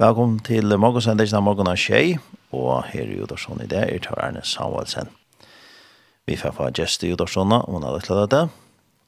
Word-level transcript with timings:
Velkommen 0.00 0.38
til 0.40 0.64
morgensendelsen 0.80 1.36
av 1.36 1.42
morgen 1.44 1.68
av 1.68 1.74
Tjei, 1.76 2.14
og 2.56 2.86
her 2.88 3.02
er 3.02 3.18
Udorsson 3.20 3.58
i 3.60 3.66
det, 3.68 3.82
er 3.84 3.98
til 4.00 4.16
Erne 4.16 4.40
Samuelsen. 4.48 5.10
Vi 6.24 6.38
får 6.40 6.54
få 6.56 6.68
gjest 6.72 7.02
i 7.04 7.10
Jodarssona, 7.10 7.58
og 7.66 7.74
hun 7.76 7.84
har 7.84 7.98
lagt 7.98 8.32
det. 8.32 8.38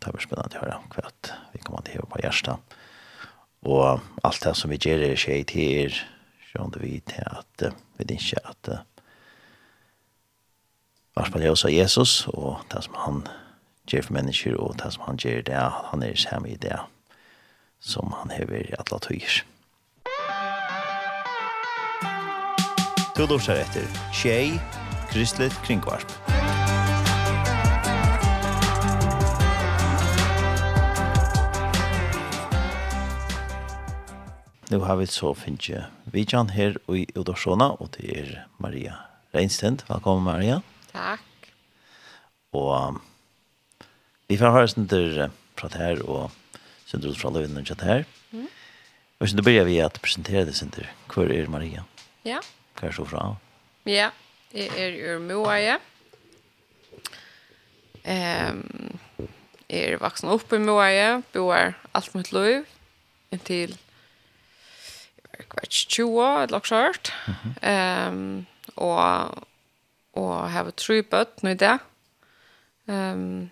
Det 0.04 0.10
er 0.10 0.20
spennende 0.20 0.58
å 0.60 0.66
høre 0.66 0.74
hva 0.92 1.36
vi 1.54 1.62
kommer 1.64 1.86
til 1.86 2.02
å 2.02 2.08
på 2.12 2.20
Gjerstad. 2.20 2.76
Og 3.64 4.02
alt 4.20 4.44
det 4.44 4.52
som 4.58 4.68
vi 4.68 4.76
gjør 4.76 5.06
i 5.06 5.16
Tjei 5.16 5.38
til 5.48 5.86
er, 5.86 5.96
sånn 6.50 6.76
vi 6.82 6.98
til 7.08 7.24
at 7.24 7.64
vi 7.96 8.08
ikke 8.18 8.42
at 8.52 8.72
Varspann 11.16 11.46
oss 11.48 11.64
av 11.64 11.72
Jesus, 11.72 12.26
og 12.34 12.66
det 12.68 12.84
som 12.84 13.00
han 13.06 13.22
gjør 13.88 14.10
for 14.10 14.18
mennesker, 14.18 14.60
og 14.60 14.76
det 14.84 14.92
som 14.92 15.08
han 15.08 15.16
gjør 15.24 15.40
det, 15.48 15.56
han 15.88 16.04
er 16.04 16.20
sammen 16.20 16.52
i 16.52 16.60
det 16.60 16.76
som 17.80 18.12
han 18.20 18.36
hever 18.36 18.68
i 18.68 18.76
alle 18.76 19.00
tøyer. 19.08 19.40
Du 23.12 23.26
lursar 23.28 23.58
etter 23.60 23.84
Tjei, 24.08 24.54
Kristelig 25.10 25.52
Kringvarp. 25.66 26.08
Nu 34.70 34.78
har 34.80 34.96
vi 34.96 35.06
så 35.12 35.34
finnje 35.36 35.82
Vidjan 36.08 36.54
her 36.56 36.78
i 36.88 37.04
Udorsona, 37.12 37.74
og 37.76 37.92
det 37.98 38.16
er 38.16 38.32
Maria 38.56 38.96
Reinstend. 39.36 39.84
Velkommen, 39.92 40.24
Maria. 40.24 40.62
Takk. 40.94 41.52
Og 42.56 42.96
vi 44.32 44.40
får 44.40 44.56
høre 44.56 44.72
sender 44.72 45.28
fra 45.60 45.68
det 45.68 45.84
her, 45.84 46.02
og 46.08 46.32
sånn 46.88 47.04
ut 47.04 47.20
fra 47.20 47.34
løvene 47.36 47.60
og 47.60 47.76
det 47.76 47.92
her. 47.92 48.08
Mm. 48.32 48.48
Og 49.20 49.28
så 49.28 49.44
begynner 49.44 49.68
vi 49.68 49.78
at 49.84 50.00
presentere 50.00 50.48
det 50.48 50.56
sender. 50.56 50.88
Hvor 51.12 51.28
er 51.28 51.52
Maria? 51.52 51.84
Ja. 52.24 52.40
Yeah. 52.40 52.50
Hva 52.78 52.88
er 52.88 52.96
så 52.96 53.06
fra? 53.08 53.22
Ja, 53.88 54.10
jeg 54.54 54.68
er 54.78 54.98
ur 55.14 55.22
Moaie. 55.24 55.78
Um, 58.02 58.98
jeg 59.70 59.94
er 59.94 60.02
vaksen 60.02 60.32
opp 60.32 60.52
i 60.52 60.60
Moaie, 60.60 61.22
bor 61.32 61.54
alt 61.94 62.14
mitt 62.16 62.32
liv, 62.34 62.66
inntil 63.32 63.76
jeg 65.32 65.46
vet 65.48 65.64
ikke, 65.64 65.88
20 65.96 66.20
år, 66.20 66.42
eller 66.42 66.58
også 66.58 66.76
hørt. 66.76 67.12
Mm 67.26 67.34
-hmm. 67.34 68.08
um, 68.08 68.46
og 68.76 69.46
og 70.12 70.50
har 70.50 70.70
tre 70.76 71.02
bøtt 71.02 71.42
nå 71.42 71.50
i 71.50 71.58
det. 71.60 71.78
Um, 72.86 73.50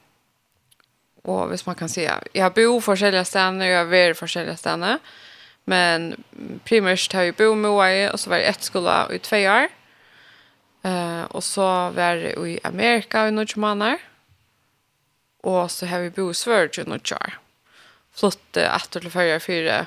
og 1.25 1.47
hvis 1.49 1.67
man 1.67 1.77
kan 1.77 1.89
si, 1.89 2.01
jeg 2.01 2.43
har 2.43 2.53
bo 2.55 2.81
forskjellige 2.81 3.25
stedene, 3.25 3.65
og 3.65 3.71
jeg 3.71 3.79
har 3.79 3.91
vært 3.91 4.19
forskjellige 4.19 4.57
stedene. 4.57 4.93
Um, 4.93 5.01
Men 5.71 6.25
primært 6.67 7.13
har 7.15 7.29
jag 7.29 7.37
bo 7.39 7.55
med 7.55 7.71
Hawaii 7.71 8.09
og 8.11 8.19
så 8.19 8.33
var 8.33 8.43
jeg 8.43 8.55
ett 8.55 8.67
skola 8.67 8.97
i 9.15 9.19
två 9.19 9.43
år. 9.47 9.69
Eh, 10.83 11.23
och 11.23 11.45
så 11.45 11.91
var 11.91 12.15
jag 12.15 12.49
i 12.49 12.59
Amerika 12.65 13.29
i 13.29 13.31
några 13.31 13.61
månader. 13.61 13.99
Och 15.43 15.71
så 15.71 15.87
har 15.87 15.99
vi 15.99 16.11
bo 16.11 16.31
i 16.31 16.35
Sverige 16.35 16.83
i 16.83 16.89
några 16.89 17.17
år. 17.17 17.39
Flotte 18.13 18.65
ett 18.65 18.97
eller 18.97 19.11
fyra, 19.11 19.41
fyra 19.41 19.87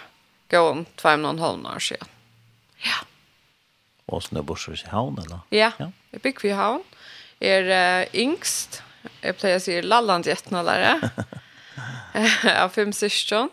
gå 0.50 0.60
om 0.60 0.86
två 0.96 1.10
och 1.10 1.30
en 1.30 1.40
halv 1.40 1.66
år 1.66 1.80
sedan. 1.80 2.08
Ja. 2.78 3.06
Og 4.06 4.24
så 4.24 4.44
bor 4.44 4.60
du 4.66 4.74
i 4.74 4.90
havn 4.92 5.18
eller? 5.18 5.40
Ja, 5.50 5.72
ja. 5.80 5.92
jag 6.12 6.22
bygger 6.22 6.50
i 6.50 6.52
havn. 6.52 6.84
Jag 7.40 7.52
är 7.52 8.02
äh, 8.02 8.08
yngst. 8.14 8.84
Jeg 9.22 9.36
pleier 9.36 9.60
å 9.60 9.64
si 9.64 9.82
lalland 9.82 10.28
jättenallare. 10.28 11.10
Av 12.64 12.70
fem 12.70 12.94
syskon. 12.94 13.50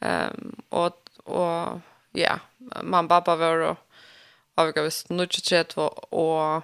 Um, 0.00 0.52
og 0.70 0.94
og 1.26 1.80
ja, 2.14 2.38
mamma 2.82 3.04
og 3.04 3.08
pappa 3.08 3.36
var 3.40 3.64
og 3.70 3.76
avgå 4.56 4.86
hvis 4.86 5.04
nu 5.10 5.26
og 6.10 6.62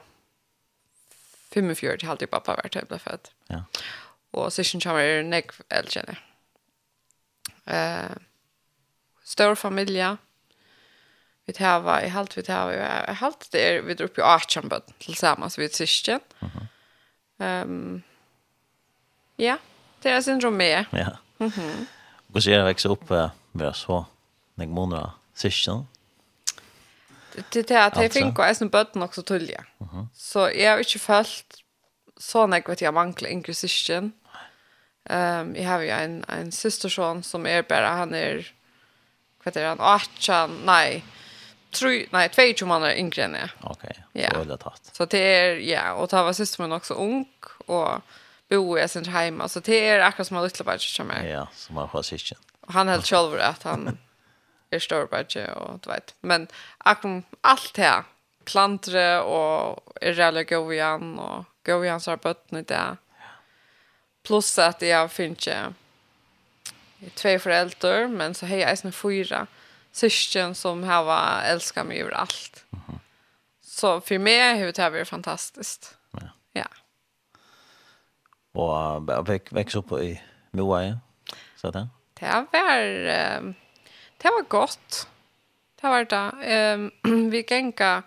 45 1.53 1.97
til 1.97 2.09
halvtid 2.09 2.27
pappa 2.33 2.57
var 2.57 2.69
til 2.69 2.81
jeg 2.81 2.89
ble 2.89 2.99
født. 2.99 3.33
Ja. 3.51 3.63
Og 4.33 4.53
sysken 4.53 4.81
kommer 4.81 5.05
er 5.05 5.23
nek 5.23 5.53
eldkjenne. 5.71 6.17
Eh, 7.69 8.15
stor 9.25 9.55
familie. 9.55 10.17
Vi 11.47 11.53
tava 11.53 11.99
i 12.05 12.09
halvt, 12.09 12.37
vi 12.37 12.43
tar 12.47 12.71
i 12.73 13.15
halvt, 13.19 13.49
det 13.53 13.63
er 13.63 13.81
vi 13.83 13.95
dropp 13.99 14.19
i 14.19 14.23
18 14.23 14.69
bøtt 14.71 14.93
til 15.03 15.17
sammen, 15.19 15.51
så 15.51 15.61
vi 15.61 15.65
er 15.65 15.75
sysken. 15.75 16.21
Mm 16.41 16.49
-hmm. 16.49 17.45
um, 17.45 18.03
ja, 19.39 19.57
det 20.03 20.11
er 20.11 20.21
syndrom 20.21 20.53
med. 20.53 20.85
Ja. 20.93 21.09
Mm 21.39 21.47
-hmm. 21.47 21.87
Hvordan 22.29 22.53
er 22.53 22.57
det 22.57 22.65
å 22.65 22.67
vekse 22.67 22.89
opp 22.89 23.11
med 23.53 23.75
så 23.75 24.05
nek 24.55 24.69
måneder 24.69 25.11
sysken. 25.35 25.87
Det 27.53 27.71
är 27.71 27.87
att 27.87 27.97
jag 27.97 28.05
jeg 28.05 28.13
finner 28.13 28.45
jeg 28.45 28.57
som 28.57 28.71
bøtten 28.71 29.03
också 29.03 29.23
tullige. 29.23 29.65
Så 30.15 30.51
jag 30.51 30.71
har 30.71 30.79
inte 30.79 30.99
följt 30.99 31.63
så 32.19 32.47
nek 32.47 32.69
vet 32.69 32.83
jag 32.83 32.95
manglar 32.95 33.31
yngre 33.31 33.55
sysken. 33.55 34.13
Um, 35.11 35.57
jag 35.57 35.69
har 35.69 35.81
ju 35.81 35.89
en, 35.89 36.25
en 36.29 36.53
systerson 36.53 37.23
som 37.23 37.47
är 37.47 37.63
bara, 37.63 37.89
han 37.89 38.15
är, 38.15 38.53
vad 39.39 39.45
heter 39.45 39.69
han, 39.69 39.81
18, 39.81 40.61
nej, 40.65 41.05
tror 41.71 42.07
nej 42.11 42.29
två 42.29 42.43
tjugo 42.43 42.67
månader 42.67 42.95
yngre 42.95 43.23
än 43.23 43.35
jag. 43.35 43.49
Okej. 43.61 44.05
Okay, 44.15 44.29
så 44.35 44.45
det 44.45 44.57
tatt. 44.57 44.91
Så 44.93 45.05
det 45.05 45.19
är 45.19 45.57
ja 45.57 45.93
och 45.93 46.11
ta 46.11 46.23
var 46.23 46.33
systern 46.33 46.73
också 46.73 46.95
ung 46.95 47.27
och 47.67 48.01
bo 48.49 48.79
i 48.79 48.89
sin 48.89 49.05
hemma 49.05 49.49
så 49.49 49.61
det 49.61 49.89
är 49.89 50.01
akkurat 50.01 50.29
som 50.29 50.37
en 50.37 50.45
liten 50.45 50.67
barn 50.67 50.79
som 50.79 51.11
är. 51.11 51.27
Ja, 51.27 51.49
som 51.55 51.77
har 51.77 51.89
fascistiskt. 51.89 52.45
Han 52.67 52.89
helt 52.89 53.07
själv 53.07 53.41
att 53.41 53.63
han 53.63 53.99
är 54.73 54.79
stor 54.79 55.07
budget 55.07 55.57
och 55.57 55.79
du 55.79 55.91
vet. 55.91 56.15
Men 56.21 56.49
akum 56.79 57.23
allt 57.41 57.77
här 57.77 58.05
plantre 58.45 59.21
och 59.21 59.83
är 60.01 60.13
jävla 60.13 60.43
go 60.43 60.73
igen 60.73 61.19
och 61.19 61.45
go 61.67 61.85
igen 61.85 62.01
så 62.01 62.11
har 62.11 62.17
bötten 62.17 62.65
där. 62.65 62.97
Plus 64.23 64.59
att 64.59 64.83
jag 64.83 65.13
finns 65.13 65.49
ju 65.49 65.55
två 67.15 67.39
föräldrar 67.39 68.09
men 68.09 68.35
så 68.35 68.47
har 68.47 68.57
jag 68.57 68.85
en 68.85 68.93
fyra 68.93 69.47
syskon 69.93 70.55
som 70.55 70.85
har 70.85 71.43
älskat 71.43 71.87
mig 71.87 72.01
över 72.01 72.13
allt. 72.13 72.65
Mm 72.73 72.85
-hmm. 72.87 72.99
Så 73.61 74.01
för 74.01 74.19
mig 74.19 74.59
har 74.59 74.67
det 74.67 74.79
här 74.79 74.91
varit 74.91 75.09
fantastiskt. 75.09 75.97
Ja. 76.11 76.21
ja. 76.53 76.67
Och 78.61 79.29
växer 79.51 79.79
upp 79.79 79.93
i 79.93 80.23
Moa, 80.51 80.99
så 81.57 81.71
där? 81.71 81.89
Det 82.21 82.47
var... 82.53 83.07
Eh, 83.07 83.55
Det 84.23 84.31
var 84.31 84.43
gott. 84.49 85.07
Det 85.81 85.89
var 85.89 86.05
det. 86.05 86.33
Ehm 86.45 86.91
um, 87.03 87.31
vi 87.31 87.45
gänga 87.49 88.03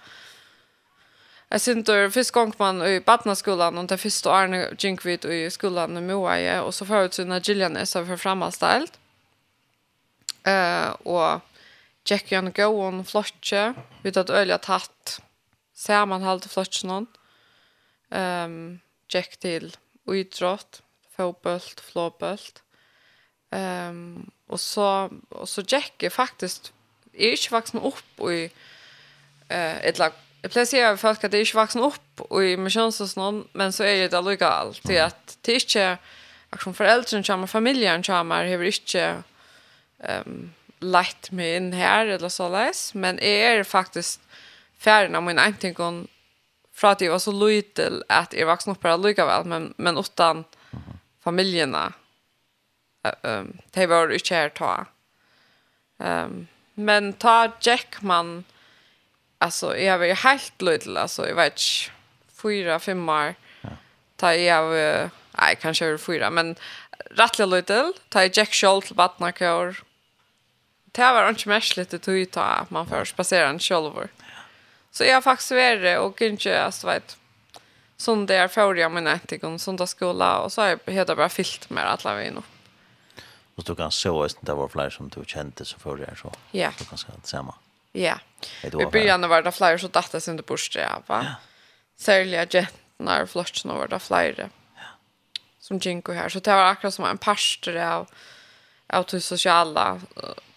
Jag 1.49 1.61
synte 1.61 2.11
först 2.11 2.31
gång 2.31 2.53
man 2.57 2.81
i 2.81 3.01
Badnaskolan 3.01 3.77
och 3.77 3.85
det 3.85 3.97
första 3.97 4.31
Arne 4.31 4.97
vi 5.03 5.45
i 5.45 5.51
skolan 5.51 5.97
i 5.97 6.01
Moaie, 6.01 6.61
och 6.61 6.75
så 6.75 6.85
förut 6.85 7.13
så 7.13 7.25
när 7.25 7.39
Gillian 7.39 7.77
är 7.77 7.85
så 7.85 8.05
för 8.05 8.17
framställt. 8.17 8.99
Eh 10.43 10.87
uh, 10.87 10.89
och 10.89 11.41
Jack 12.05 12.31
Jan 12.31 12.51
go 12.51 12.63
on 12.63 13.05
flotche 13.05 13.73
vid 14.03 14.17
att 14.17 14.29
ölja 14.29 14.57
tatt 14.57 15.21
halt 16.23 16.51
flotchen 16.51 16.87
någon. 16.87 17.07
Ehm 18.11 18.51
um, 18.51 18.79
Jack 19.07 19.37
till 19.37 19.77
idrott, 20.07 20.81
fotboll, 21.15 21.59
floorball. 21.59 22.39
Ehm 23.51 23.89
um, 23.89 24.31
Och 24.47 24.59
så 24.59 25.09
och 25.29 25.49
så 25.49 25.63
Jack 25.67 26.03
faktiskt 26.11 26.73
är 27.13 27.31
inte 27.31 27.49
vuxen 27.51 27.81
upp 27.81 28.29
i 28.31 28.51
eh 29.49 29.85
ett 29.85 29.99
lag. 29.99 30.11
Jag 30.41 30.51
placerar 30.51 30.97
folk 30.97 31.23
att 31.23 31.31
det 31.31 31.37
är 31.37 31.39
inte 31.39 31.57
vuxen 31.57 31.81
upp 31.81 32.21
och 32.21 32.43
i 32.43 32.57
missions 32.57 33.01
och 33.01 33.09
sånt 33.09 33.47
men 33.53 33.73
så 33.73 33.83
är 33.83 33.95
det 33.95 34.07
där 34.07 34.37
det 34.37 34.47
allt 34.47 34.83
det 34.83 34.99
att 34.99 35.37
det 35.41 35.51
är 35.51 35.55
inte 35.55 35.97
action 36.49 36.73
föräldrar 36.73 37.23
som 37.23 37.47
familjen 37.47 38.03
som 38.03 38.31
har 38.31 38.45
hur 38.45 38.63
inte 38.63 39.23
ehm 39.99 40.53
lagt 40.79 41.31
mig 41.31 41.55
in 41.55 41.73
här 41.73 42.05
eller 42.05 42.29
så 42.29 42.49
läs 42.49 42.93
men 42.93 43.19
är 43.19 43.63
faktiskt 43.63 44.21
färden 44.77 45.15
av 45.15 45.23
min 45.23 45.39
antingen 45.39 46.07
fra 46.73 46.91
at 46.91 47.01
jeg 47.01 47.11
var 47.11 47.19
så 47.23 47.31
lytel 47.31 48.03
at 48.09 48.33
jeg 48.33 48.47
vaksen 48.47 48.75
opp 48.75 48.83
her 48.83 48.97
väl 49.25 49.45
men, 49.45 49.73
men 49.77 49.97
utan 49.97 50.43
familjerna 51.23 51.93
um, 53.23 53.57
det 53.73 53.89
var 53.89 54.09
ikke 54.09 54.35
her 54.35 54.49
ta. 54.49 54.85
Um, 55.97 56.47
men 56.75 57.13
ta 57.13 57.51
Jackman, 57.61 58.43
alltså 59.37 59.77
jag 59.77 59.97
var 59.97 60.05
ju 60.05 60.13
helt 60.13 60.61
liten, 60.61 60.97
alltså 60.97 61.27
jag 61.27 61.35
vet 61.35 61.53
inte, 61.53 61.91
fyra, 62.41 62.79
fem 62.79 63.09
år. 63.09 63.35
Ta 64.17 64.33
jag 64.33 64.63
var, 64.63 65.09
nej 65.31 65.55
kanske 65.61 65.91
var 65.91 65.97
fyra, 65.97 66.29
men 66.29 66.55
rättliga 67.11 67.45
liten, 67.45 67.93
ta 68.09 68.23
Jack 68.23 68.53
Scholl 68.53 68.81
till 68.81 68.95
vattnakår. 68.95 69.83
Det 70.91 71.01
var 71.01 71.29
inte 71.29 71.49
märkligt 71.49 71.93
att 71.93 72.03
du 72.03 72.25
ta 72.25 72.41
att 72.41 72.69
man 72.69 72.87
får 72.87 73.05
spacera 73.05 73.49
en 73.49 73.59
själv. 73.59 74.07
Så 74.91 75.03
jag 75.03 75.13
har 75.13 75.21
faktiskt 75.21 75.51
varit 75.51 75.99
och 75.99 76.21
inte, 76.21 76.63
alltså 76.63 76.87
vet 76.87 77.17
som 77.97 78.25
det 78.25 78.35
är 78.35 78.47
förra 78.47 78.89
min 78.89 79.07
ätigon, 79.07 79.59
som 79.59 79.87
skola 79.87 80.39
och 80.39 80.51
så 80.51 80.61
har 80.61 80.67
jag 80.67 80.93
helt 80.93 81.15
bara 81.15 81.29
fyllt 81.29 81.69
med 81.69 81.85
alla 81.85 82.15
vägen 82.15 82.37
upp. 82.37 82.54
Och 83.55 83.63
du 83.63 83.75
kan 83.75 83.91
så 83.91 84.23
att 84.23 84.37
det 84.41 84.53
var 84.53 84.67
fler 84.67 84.89
som 84.89 85.09
du 85.09 85.23
kjente 85.25 85.65
så 85.65 85.79
før 85.79 85.97
det 85.97 86.15
så. 86.17 86.31
Ja. 86.51 86.71
Du 86.77 86.85
kan 86.85 86.97
det 87.21 87.27
samme. 87.27 87.53
Ja. 87.91 88.19
I 88.63 88.69
början 88.69 89.29
var 89.29 89.41
det 89.41 89.51
fler 89.51 89.77
så 89.77 89.87
datta 89.87 90.19
sin 90.19 90.37
det 90.37 90.45
borste 90.45 90.79
ja, 90.79 91.01
va? 91.07 91.23
Ja. 91.23 91.35
Särliga 91.97 92.45
jättnar 92.49 93.25
flörtsen 93.25 93.71
var 93.71 93.87
det 93.87 93.99
fler. 93.99 94.49
Ja. 94.75 94.81
Som 95.59 95.77
Jinko 95.77 96.13
här. 96.13 96.29
Så 96.29 96.39
det 96.39 96.51
var 96.51 96.65
akkurat 96.65 96.93
som 96.93 97.05
en 97.05 97.17
pastor 97.17 97.77
av 97.77 98.07
av 98.87 99.05
det 99.11 99.21
sociala 99.21 100.01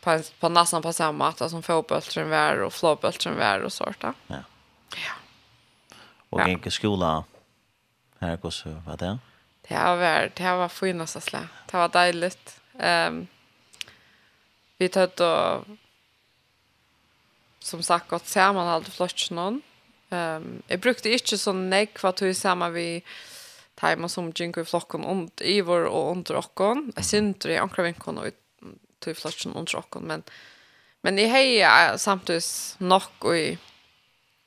på, 0.01 0.23
på 0.41 0.49
nästan 0.49 0.83
på 0.83 0.93
samma 0.93 1.33
sätt 1.33 1.51
som 1.51 1.63
fotbollstren 1.63 2.31
var 2.31 2.63
och 2.63 2.73
flåböltren 2.73 3.39
var 3.39 3.61
och 3.61 3.73
sånt. 3.73 3.97
Ja. 4.01 4.15
Ja. 4.27 4.43
Och 6.31 6.41
ja. 6.41 6.49
gick 6.49 6.73
skola 6.73 7.25
här 8.19 8.37
går 8.37 8.51
så 8.51 8.83
vad 8.87 8.99
det? 8.99 9.19
Det 9.69 9.75
var 9.75 10.31
det 10.35 10.57
var 10.57 10.69
fint 10.69 11.17
att 11.17 11.23
slä. 11.23 11.49
Det 11.71 11.77
var 11.77 11.89
dejligt. 11.89 12.58
Um, 12.79 13.27
vi 14.79 14.89
tar 14.89 15.11
då 15.17 15.65
som 17.59 17.83
sagt 17.83 18.09
gått 18.09 18.27
samman 18.27 18.69
allt 18.69 18.89
flott 18.89 19.31
någon. 19.31 19.63
Ehm 20.11 20.43
um, 20.43 20.63
jag 20.67 20.81
brukte 20.81 21.11
inte 21.11 21.39
så 21.39 21.53
nek 21.53 22.03
vad 22.03 22.17
tog 22.17 22.37
samma 22.37 22.69
vi 22.69 23.03
tajma 23.75 24.09
som 24.09 24.33
jinko 24.37 24.61
i 24.61 24.65
flocken 24.65 25.05
om 25.05 25.31
Ivor 25.41 25.85
och 25.85 26.11
under 26.11 26.37
okkon. 26.37 26.93
Jag 26.97 27.05
syns 27.05 27.37
det 27.39 27.59
ankra 27.59 27.83
vinkon 27.83 28.19
och 28.19 28.27
tog 28.99 29.17
flotchen 29.17 29.53
under 29.55 29.77
okkon 29.77 30.03
men 30.03 30.23
men 31.01 31.19
i 31.19 31.27
heja 31.27 31.99
samtidigt 31.99 32.75
nok 32.79 33.25
och 33.25 33.37
i 33.37 33.59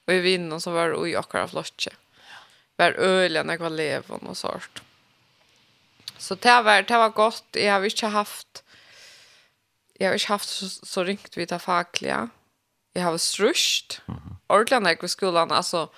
och 0.08 0.14
i 0.14 0.20
vinnen 0.20 0.62
som 0.62 0.74
var 0.74 1.08
i 1.08 1.18
okkara 1.18 1.48
flotche. 1.48 1.92
Var 2.76 2.92
öliga 2.92 3.44
när 3.44 3.54
jag 3.54 3.60
var 3.60 3.70
levon 3.70 4.28
och 4.28 4.38
sånt. 4.38 4.82
Så 6.22 6.36
det 6.36 6.62
var, 6.62 6.82
det 6.82 6.98
var 6.98 7.10
gott. 7.10 7.46
Jag 7.52 7.74
har 7.74 7.84
inte 7.84 8.08
haft 8.08 8.64
jag 9.94 10.08
har 10.08 10.14
inte 10.14 10.28
haft 10.28 10.50
så, 10.50 10.70
så 10.70 11.04
ringt 11.04 11.38
vid 11.38 11.50
det 11.50 11.60
fackliga. 11.60 12.30
Jag 12.94 13.04
har 13.04 13.18
strusht. 13.18 14.02
Mm 14.08 14.20
-hmm. 14.20 14.60
Ordland 14.60 14.88
jag 14.88 15.04
i 15.04 15.08
skolan. 15.08 15.52
Alltså 15.52 15.90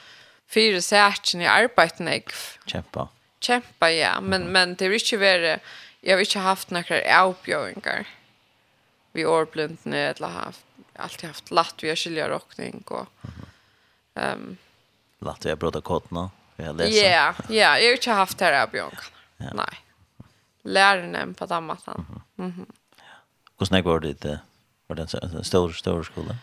fyra 0.48 0.82
särken 0.82 1.42
i 1.42 1.48
arbeten 1.48 2.08
jag. 2.08 2.60
Kämpa. 2.66 3.08
Kämpa, 3.40 3.92
ja. 3.92 4.22
Men, 4.22 4.42
mm 4.42 4.48
-hmm. 4.48 4.52
men 4.52 4.76
det 4.76 4.86
har 4.86 4.94
inte 4.94 5.18
värre. 5.18 5.60
jag 6.02 6.16
har 6.16 6.20
inte 6.20 6.40
haft 6.40 6.70
några 6.70 7.22
avbjöringar. 7.22 8.08
Vi 9.12 9.26
årblundne 9.26 9.98
eller 9.98 10.28
haft 10.28 10.66
alltid 10.96 11.30
haft 11.30 11.52
latt 11.52 11.76
vi 11.84 11.90
har 11.90 11.96
skilja 11.96 12.30
rockning 12.30 12.84
och 12.88 13.08
ehm 14.16 14.34
um, 14.34 14.58
latt 15.20 15.46
vi 15.46 15.50
har 15.50 15.58
bröda 15.58 15.82
kodna. 15.82 16.32
Ja, 16.56 16.74
ja, 16.78 17.34
jag 17.50 17.88
har 17.88 17.92
inte 17.92 18.12
haft 18.12 18.38
det 18.38 18.46
här. 18.46 18.70
Ja. 18.74 18.92
Nej 19.38 19.83
lärarna 20.64 21.34
på 21.34 21.46
Dammatan. 21.46 22.06
Mhm. 22.36 22.52
Mm 22.54 22.66
Hur 23.60 23.66
snägg 23.66 23.84
var 23.84 24.00
det 24.00 24.14
det? 24.14 24.40
Var 24.88 24.96
det 24.96 25.14
en 25.14 25.44
stor, 25.44 25.72
stor 25.72 26.04
skola? 26.04 26.36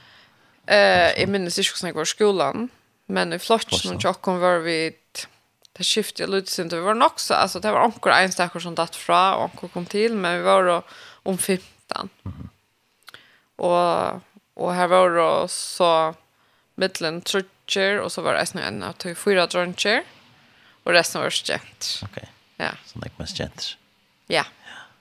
Eh, 0.66 1.20
jag 1.20 1.28
minns 1.28 1.58
inte 1.58 1.68
hur 1.68 1.76
snägg 1.76 1.94
var 1.94 2.04
skolan. 2.04 2.68
Men 3.06 3.32
i 3.32 3.38
flotchen 3.38 3.94
och 3.94 4.02
tjocken 4.02 4.40
var 4.40 4.58
vi 4.58 4.96
det 5.72 5.84
skiftade 5.84 6.32
lite 6.32 6.50
sen 6.50 6.68
det 6.68 6.80
var 6.80 6.94
nog 6.94 7.20
så 7.20 7.34
alltså 7.34 7.60
det 7.60 7.72
var 7.72 7.84
onkel 7.84 8.12
enstackor 8.12 8.60
som 8.60 8.74
datt 8.74 8.96
fra 8.96 9.34
och 9.34 9.44
onkel 9.44 9.68
kom 9.68 9.86
till 9.86 10.14
men 10.14 10.36
vi 10.36 10.42
var 10.42 10.64
då 10.64 10.82
om 11.22 11.38
15. 11.38 12.08
Mm. 12.24 12.48
Och 13.56 14.20
och 14.54 14.74
här 14.74 14.86
var 14.86 15.10
då 15.10 15.48
så 15.48 16.14
mittlen 16.74 17.20
trutcher 17.20 18.00
och 18.00 18.12
så 18.12 18.22
var 18.22 18.34
det 18.34 18.46
snö 18.46 18.62
en 18.62 18.82
att 18.82 19.06
fyra 19.16 19.46
druncher 19.46 20.02
och 20.82 20.92
resten 20.92 21.22
var 21.22 21.30
stjänt. 21.30 22.00
Okej. 22.02 22.08
Okay. 22.12 22.28
Ja. 22.56 22.70
Så 22.86 22.98
det 22.98 23.18
mest 23.18 23.36
stjänt. 23.36 23.76
Ja. 24.30 24.44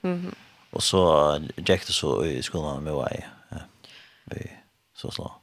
Mhm. 0.01 0.35
Och 0.71 0.83
så 0.83 1.35
gick 1.55 1.87
det 1.87 1.93
så 1.93 2.25
i 2.25 2.43
skolan 2.43 2.83
med 2.83 2.93
mig. 2.93 3.27
ja. 3.49 3.57
Vi 4.23 4.51
så 4.95 5.11
slå. 5.11 5.35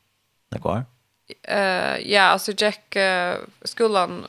Det 0.50 0.58
går. 0.58 0.84
Eh 1.42 2.12
ja, 2.12 2.22
alltså 2.22 2.52
Jack 2.56 2.96
skolan 3.64 4.26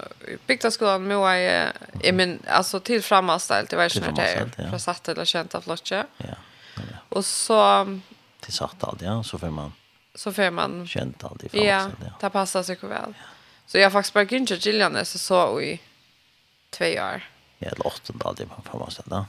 byggda 0.47 0.71
skolan 0.71 1.03
med 1.07 1.17
vad 1.17 1.43
jag 1.43 1.71
men 2.13 2.39
alltså 2.47 2.79
till 2.79 3.03
framaställt 3.03 3.69
det 3.69 3.75
var 3.75 3.83
ju 3.95 3.99
när 4.01 4.11
det. 4.11 4.69
För 4.69 4.77
satt 4.77 5.07
eller 5.07 5.25
känt 5.25 5.55
av 5.55 5.67
lotche. 5.67 6.05
Ja. 6.17 6.35
Och 7.09 7.25
så 7.25 7.85
till 8.39 8.53
satt 8.53 8.83
allt 8.83 9.01
ja, 9.01 9.23
så 9.23 9.37
får 9.37 9.49
man 9.49 9.73
så 10.15 10.33
får 10.33 10.51
man 10.51 10.87
känt 10.87 11.23
allt 11.23 11.43
i 11.43 11.49
framaställt. 11.49 11.95
Ja, 11.99 12.11
det 12.19 12.29
passar 12.29 12.63
sig 12.63 12.77
väl. 12.81 13.13
Så 13.65 13.77
jag 13.77 13.91
faktiskt 13.91 14.13
bara 14.13 14.23
gynnat 14.23 14.65
Gillian 14.65 15.05
så 15.05 15.19
så 15.19 15.61
i 15.61 15.79
två 16.69 16.85
år. 16.85 17.23
Ja, 17.57 17.67
eller 17.67 17.87
åtta 17.87 18.13
allt 18.25 18.39
i 18.39 18.45
framaställt. 18.71 19.07
Ja 19.11 19.25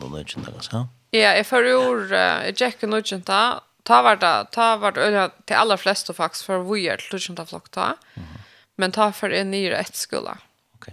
på 0.00 0.08
nødgjent, 0.08 0.48
altså? 0.48 0.86
Ja, 1.12 1.36
jag 1.36 1.46
för 1.46 1.64
ur, 1.64 2.12
jeg 2.12 2.56
och 2.56 2.88
nødgjent 2.88 3.26
da, 3.26 3.60
ta 3.84 4.02
var 4.02 4.16
det, 4.16 4.50
ta 4.52 4.76
var 4.76 4.90
det, 4.90 5.30
til 5.46 5.54
aller 5.54 5.76
fleste 5.76 6.14
faktiskt 6.14 6.44
för 6.44 6.58
vi 6.58 6.88
är 6.88 6.96
till 6.96 7.12
nødgjent 7.12 7.38
da 7.38 7.44
ta, 7.70 7.96
men 8.76 8.92
ta 8.92 9.12
för 9.12 9.30
en 9.30 9.50
ny 9.50 9.70
ett 9.70 9.96
skola. 9.96 10.38
Ok. 10.74 10.88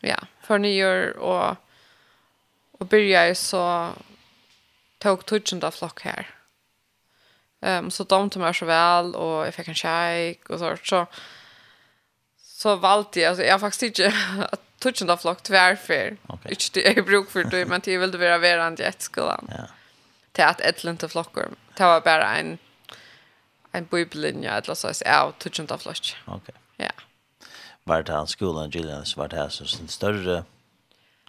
Ja, 0.00 0.18
för 0.42 0.58
nyår 0.58 1.16
och 1.16 1.56
och 2.78 2.86
börja 2.86 3.34
så, 3.34 3.92
tog 4.98 5.32
nødgjent 5.32 5.62
da 5.62 5.70
flock 5.70 6.02
här. 6.02 6.26
Um, 7.60 7.90
så 7.90 8.04
de 8.04 8.30
tog 8.30 8.42
mig 8.42 8.54
så 8.54 8.66
väl 8.66 9.14
och 9.14 9.46
jag 9.46 9.54
fick 9.54 9.68
en 9.68 9.74
shake 9.74 10.38
och 10.48 10.58
så, 10.58 10.76
så, 10.84 11.06
så 12.36 12.76
valgte 12.76 13.20
jag 13.20 13.30
alltså 13.30 13.44
jag 13.44 13.54
har 13.54 13.58
faktisk 13.58 13.82
ikke 13.82 14.12
touchande 14.92 15.16
flock 15.16 15.42
tvärfär. 15.42 16.16
Okay. 16.28 16.50
Inte 16.50 16.64
det 16.72 16.98
är 16.98 17.02
bruk 17.02 17.30
för 17.30 17.44
det 17.44 17.66
men 17.66 17.80
det 17.84 17.98
vill 17.98 18.10
det 18.10 18.18
vara 18.18 18.38
verande 18.38 18.72
inte 18.72 18.84
ett 18.84 19.02
skolan. 19.02 19.48
Ja. 19.50 19.64
Till 20.32 20.44
att 20.44 20.60
ett 20.60 20.84
lönta 20.84 21.08
flockor. 21.08 21.48
Det 21.76 21.82
var 21.82 22.00
bara 22.00 22.36
en 22.36 22.58
en 23.76 23.84
bibellinje 23.84 24.50
eller 24.50 24.74
så 24.74 24.88
att 24.88 25.02
är 25.02 25.32
touchande 25.38 25.78
flock. 25.78 26.16
Okej. 26.26 26.54
Ja. 26.76 26.90
Var 27.84 28.02
det 28.02 28.12
han 28.12 28.26
skolan 28.26 28.70
Gillian 28.70 29.06
så 29.06 29.20
var 29.20 29.28
det 29.28 29.36
här 29.36 29.48
så 29.48 29.64
en 29.82 29.88
större 29.88 30.44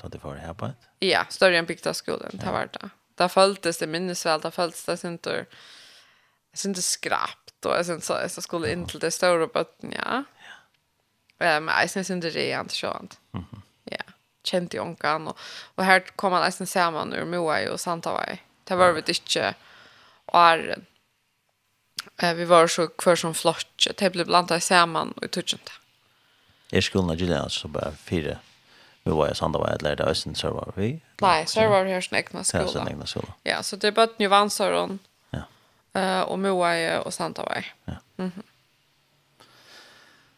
då 0.01 0.07
det 0.07 0.23
var 0.23 0.35
här 0.35 0.53
på 0.53 0.65
ett? 0.65 0.89
Ja, 0.99 1.25
större 1.29 1.57
än 1.57 1.65
bygdaskolan. 1.65 2.29
Det 2.33 2.51
var 2.51 2.69
det. 2.73 2.89
Där 3.15 3.27
följdes 3.27 3.77
det 3.77 3.87
minnesväl, 3.87 4.41
där 4.41 4.51
följdes 4.51 4.85
det 4.85 5.07
inte. 5.07 5.45
Det 6.51 6.65
är 6.65 6.67
inte 6.67 6.81
skrapt 6.81 7.65
och 7.65 7.85
sen 7.85 8.01
så 8.01 8.29
så 8.29 8.41
skulle 8.41 8.71
in 8.71 8.85
till 8.85 8.99
det 8.99 9.11
stora 9.11 9.47
botten, 9.47 9.93
ja. 10.05 10.23
Men 11.37 11.67
jag 11.67 11.89
syns 11.89 12.09
inte 12.09 12.29
det 12.29 12.51
är 12.51 12.59
inte 12.59 12.75
Ja. 13.83 13.97
Känt 14.43 14.73
i 14.73 14.79
onkan. 14.79 15.27
Och, 15.27 15.37
och 15.75 15.83
här 15.83 15.99
kom 15.99 16.33
han 16.33 16.41
nästan 16.41 16.67
samman 16.67 17.13
ur 17.13 17.25
Moai 17.25 17.69
och 17.69 17.79
Santavai. 17.79 18.37
Det 18.63 18.75
var 18.75 18.91
vi 18.91 19.01
inte 19.01 19.53
åren. 20.25 20.85
Eh, 22.17 22.33
vi 22.33 22.45
var 22.45 22.67
så 22.67 22.87
kvar 22.87 23.15
som 23.15 23.33
flott. 23.33 23.87
Det 23.97 24.09
blev 24.09 24.25
blandat 24.25 24.63
samman 24.63 25.11
och 25.11 25.31
tog 25.31 25.53
inte. 25.53 25.71
Jag 26.69 26.83
skulle 26.83 27.03
så 27.49 27.67
bara 27.67 27.91
fyra 27.91 28.37
vi 29.07 29.13
var 29.13 29.31
i 29.31 29.35
Sandavai 29.35 29.75
eller 29.75 29.95
det 29.95 30.03
östen 30.03 30.35
så 30.35 30.51
var 30.51 30.71
vi. 30.75 31.01
Nej, 31.21 31.47
så 31.47 31.69
var 31.69 31.85
det 31.85 31.91
här 31.91 32.01
sin 32.01 32.17
egna 32.17 32.43
skola. 32.43 32.63
Ja, 32.63 32.69
sin 32.69 32.87
egna 32.87 33.05
skola. 33.05 33.27
Ja, 33.43 33.63
så 33.63 33.75
det 33.75 33.87
är 33.87 33.91
bara 33.91 34.07
Njuvansaron 34.17 34.99
ja. 35.29 35.41
Eh 35.93 36.21
och 36.21 36.39
Moai 36.39 36.97
och 36.97 37.13
Santavai. 37.13 37.65
Ja. 37.85 37.93
Mhm. 38.15 38.43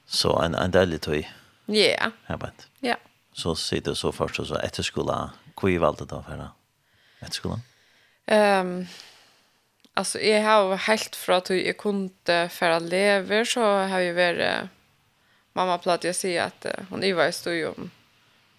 Så 0.10 0.34
en, 0.42 0.56
en 0.56 0.74
deilig 0.74 1.02
tøy. 1.06 1.24
Ja. 1.68 2.10
Yeah. 2.30 2.52
Ja. 2.82 2.96
Så 3.34 3.56
sitter 3.56 3.94
så 3.94 4.12
først, 4.12 4.40
og 4.40 4.48
så 4.50 4.62
etter 4.64 4.84
skolan. 4.84 5.30
Hvor 5.60 5.80
valde 5.80 6.06
då 6.06 6.16
da 6.16 6.22
for 6.22 6.36
det? 6.36 6.50
Etter 7.22 7.34
skolen? 7.34 7.62
Um, 8.32 8.88
alltså 9.94 10.20
jag 10.20 10.44
har 10.44 10.76
helt 10.76 11.16
för 11.16 11.34
att 11.34 11.50
jag 11.50 11.78
kunde 11.78 12.50
för 12.50 12.80
lever 12.80 13.46
så 13.46 13.62
har 13.62 14.00
ju 14.00 14.14
varit 14.14 14.70
mamma 15.54 15.78
pratade 15.78 16.08
jag 16.08 16.16
säger 16.16 16.44
att 16.44 16.66
hon 16.90 17.04
Iva 17.04 17.28
är 17.28 17.32
stod 17.32 17.54
ju 17.54 17.68
om 17.68 17.92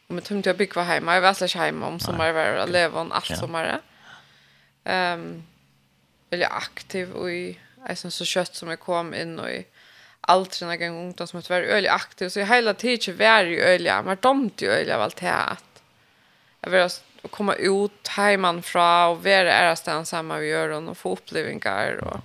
om 0.09 0.19
ett 0.19 0.28
hem 0.28 0.42
jag 0.45 0.57
bygg 0.57 0.76
var 0.76 0.83
hemma 0.83 1.14
jag 1.14 1.21
var 1.21 1.35
slash 1.35 1.59
hemma 1.59 1.87
om 1.87 2.00
sommar 2.00 2.33
var 2.33 2.40
jag 2.40 2.71
lever 2.71 3.00
om 3.00 3.12
allt 3.12 3.38
sommar 3.38 3.80
ehm 4.85 5.21
um, 5.21 5.42
väldigt 6.30 6.49
aktiv 6.50 7.12
och 7.12 7.30
i 7.30 7.59
alltså 7.88 8.11
så 8.11 8.25
kött 8.25 8.54
som 8.54 8.69
jag 8.69 8.80
kom 8.80 9.14
in 9.14 9.38
och 9.38 9.50
i 9.50 9.66
alltid 10.30 10.68
när 10.68 10.78
jag 10.80 10.90
ungdom 10.90 11.26
som 11.26 11.38
att 11.38 11.50
vara 11.50 11.64
öliga 11.64 11.92
aktiv 11.92 12.28
så 12.28 12.40
jag 12.40 12.46
hela 12.46 12.75
tiden 12.75 13.16
var 13.16 13.44
ju 13.44 13.60
öliga 13.60 14.02
men 14.02 14.16
de 14.20 14.50
ju 14.58 14.68
öliga 14.68 14.96
av 14.96 15.02
allt 15.02 15.20
här 15.20 15.52
att 15.52 15.82
jag 16.60 16.70
vill 16.70 16.80
att 16.80 17.04
komma 17.30 17.54
ut 17.54 18.08
hemman 18.08 18.62
från 18.62 19.10
och 19.10 19.25
vara 19.25 19.52
är 19.52 19.75
stan 19.75 20.06
samma 20.06 20.38
vi 20.38 20.49
gör 20.49 20.68
och 20.68 20.96
få 20.96 21.12
upplevelser 21.12 22.04
och 22.04 22.20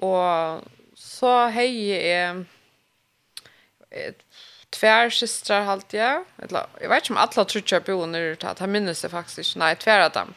och 0.00 0.60
så 0.94 1.46
hej 1.46 1.90
är 2.10 2.44
tvär 4.70 5.10
systrar 5.10 5.62
halt 5.62 5.92
jag 5.92 6.24
eller 6.42 6.66
jag 6.80 6.88
vet 6.88 7.02
inte 7.02 7.12
om 7.12 7.16
alla 7.16 7.26
tror 7.26 7.42
jag 7.42 7.48
trutcha 7.48 7.80
boner 7.80 8.34
ta 8.34 8.48
att 8.48 8.68
minns 8.68 9.02
det 9.02 9.08
faktiskt 9.08 9.56
nej 9.56 9.76
tvär 9.76 10.00
att 10.00 10.14
dem 10.14 10.34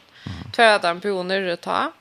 tvär 0.52 0.76
att 0.76 0.82
när 0.82 1.40
det 1.40 1.56
ta 1.56 1.92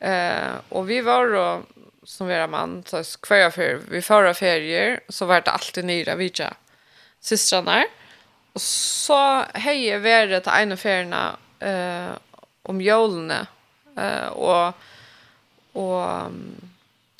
eh 0.00 0.54
och 0.68 0.90
vi 0.90 1.00
var 1.00 1.28
då 1.28 1.62
som 2.04 2.28
våra 2.28 2.46
man 2.46 2.82
så 2.86 3.04
kvar 3.20 3.50
för 3.50 3.80
vi 3.88 4.02
förra 4.02 4.34
ferier 4.34 5.00
så 5.08 5.26
vart 5.26 5.44
det 5.44 5.50
alltid 5.50 5.84
nyra 5.84 6.16
vidja 6.16 6.54
systrarna 7.20 7.84
och 8.52 8.60
så 8.60 9.42
hej 9.54 9.88
är 9.88 10.26
det 10.26 10.40
till 10.40 10.52
en 10.52 10.72
av 10.72 10.76
ferierna 10.76 11.36
eh 11.58 12.10
om 12.62 12.80
jolene 12.80 13.46
eh 13.96 14.26
och 14.26 14.74
och 15.72 16.30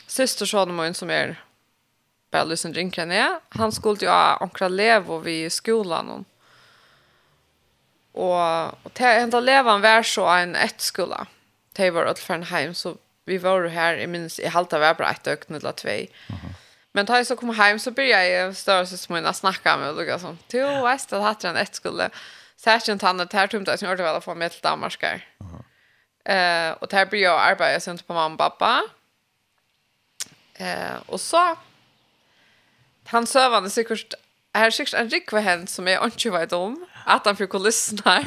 systersonen 0.06 0.94
som 0.94 1.10
är 1.10 1.44
bara 2.30 2.44
lysen 2.44 2.74
rinkar 2.74 3.06
ner. 3.06 3.40
Han 3.48 3.72
skulle 3.72 4.00
ju 4.00 4.08
ha 4.08 4.36
och 4.36 5.26
vi 5.26 5.42
vid 5.42 5.52
skolan. 5.52 6.10
Och, 6.10 6.24
och, 8.12 8.66
och 8.82 8.94
till 8.94 9.06
enda 9.06 9.40
levan 9.40 9.80
var 9.80 10.02
så 10.02 10.26
en 10.26 10.56
ett 10.56 10.80
skola. 10.80 11.26
Det 11.72 11.90
var 11.90 12.06
åt 12.06 12.18
för 12.18 12.34
en 12.34 12.42
heim 12.42 12.74
så 12.74 12.96
vi 13.24 13.38
var 13.38 13.66
här, 13.66 13.96
i 13.96 14.06
minns, 14.06 14.38
i 14.38 14.46
halta 14.46 14.78
var 14.78 14.94
bara 14.94 15.10
ett 15.10 15.26
ökn 15.26 15.54
eller 15.54 15.72
två. 15.72 16.06
Men 16.92 17.06
tar 17.06 17.16
jag 17.16 17.26
så 17.26 17.36
kom 17.36 17.54
hem 17.54 17.78
så 17.78 17.90
började 17.90 18.28
jag 18.28 18.56
störa 18.56 18.86
sig 18.86 18.98
småna 18.98 19.32
snacka 19.32 19.76
med 19.76 19.96
Lucas 19.96 20.22
sånt. 20.22 20.48
du 20.48 20.60
vet 20.60 21.12
att 21.12 21.22
hade 21.22 21.48
en 21.48 21.56
ett 21.56 21.74
skulle 21.74 22.10
särskilt 22.56 23.02
han 23.02 23.16
det 23.16 23.34
här 23.34 23.46
tumt 23.46 23.68
att 23.68 23.82
jag 23.82 23.88
hörde 23.88 24.02
väl 24.02 24.20
få 24.20 24.34
med 24.34 24.50
till 24.50 24.60
Danmark. 24.62 25.04
Eh 26.24 26.70
och 26.70 26.88
där 26.88 27.06
började 27.06 27.18
jag 27.18 27.40
arbeta 27.40 27.80
sen 27.80 27.98
på 27.98 28.14
mamma 28.14 28.34
och 28.34 28.38
pappa. 28.38 28.82
Eh 30.54 30.96
och 31.06 31.20
så 31.20 31.56
han 33.06 33.26
sövande 33.26 33.70
säkert 33.70 34.14
här 34.54 34.70
säkert 34.70 34.94
en 34.94 35.10
rikva 35.10 35.40
hen 35.40 35.66
som 35.66 35.88
är 35.88 36.04
inte 36.04 36.30
vet 36.30 36.52
om 36.52 36.86
att 37.04 37.26
han 37.26 37.36
fick 37.36 37.54
lyssna. 37.54 38.24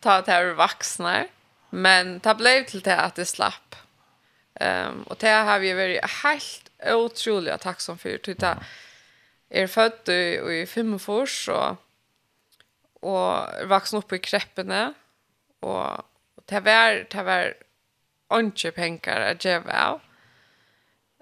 Ta 0.00 0.20
det 0.20 0.32
här 0.32 0.44
vuxna. 0.44 1.26
Men 1.70 2.18
det 2.18 2.34
blev 2.34 2.64
till 2.64 2.80
det 2.80 2.96
att 2.96 3.14
det 3.14 3.26
slapp. 3.26 3.76
Um, 4.60 5.02
och 5.02 5.16
det 5.18 5.28
har 5.28 5.58
vi 5.58 5.72
varit 5.72 6.10
helt 6.22 6.70
otroligt 6.86 7.60
tacksam 7.60 7.98
för. 7.98 8.18
Det 8.22 8.42
är 8.42 8.56
er 9.50 9.66
född 9.66 10.08
i, 10.08 10.62
i 10.62 10.66
fem 10.66 10.66
Fimmefors 10.66 11.48
och, 11.48 11.76
och 13.00 13.68
vuxen 13.68 13.98
upp 13.98 14.12
i 14.12 14.18
kreppene. 14.18 14.94
Och 15.60 16.04
det 16.44 16.60
var, 16.60 17.06
det 17.10 17.22
var 17.22 17.54
inte 18.40 18.70
pengar 18.70 19.20
att 19.20 19.44
ge 19.44 19.56
av. 19.56 20.00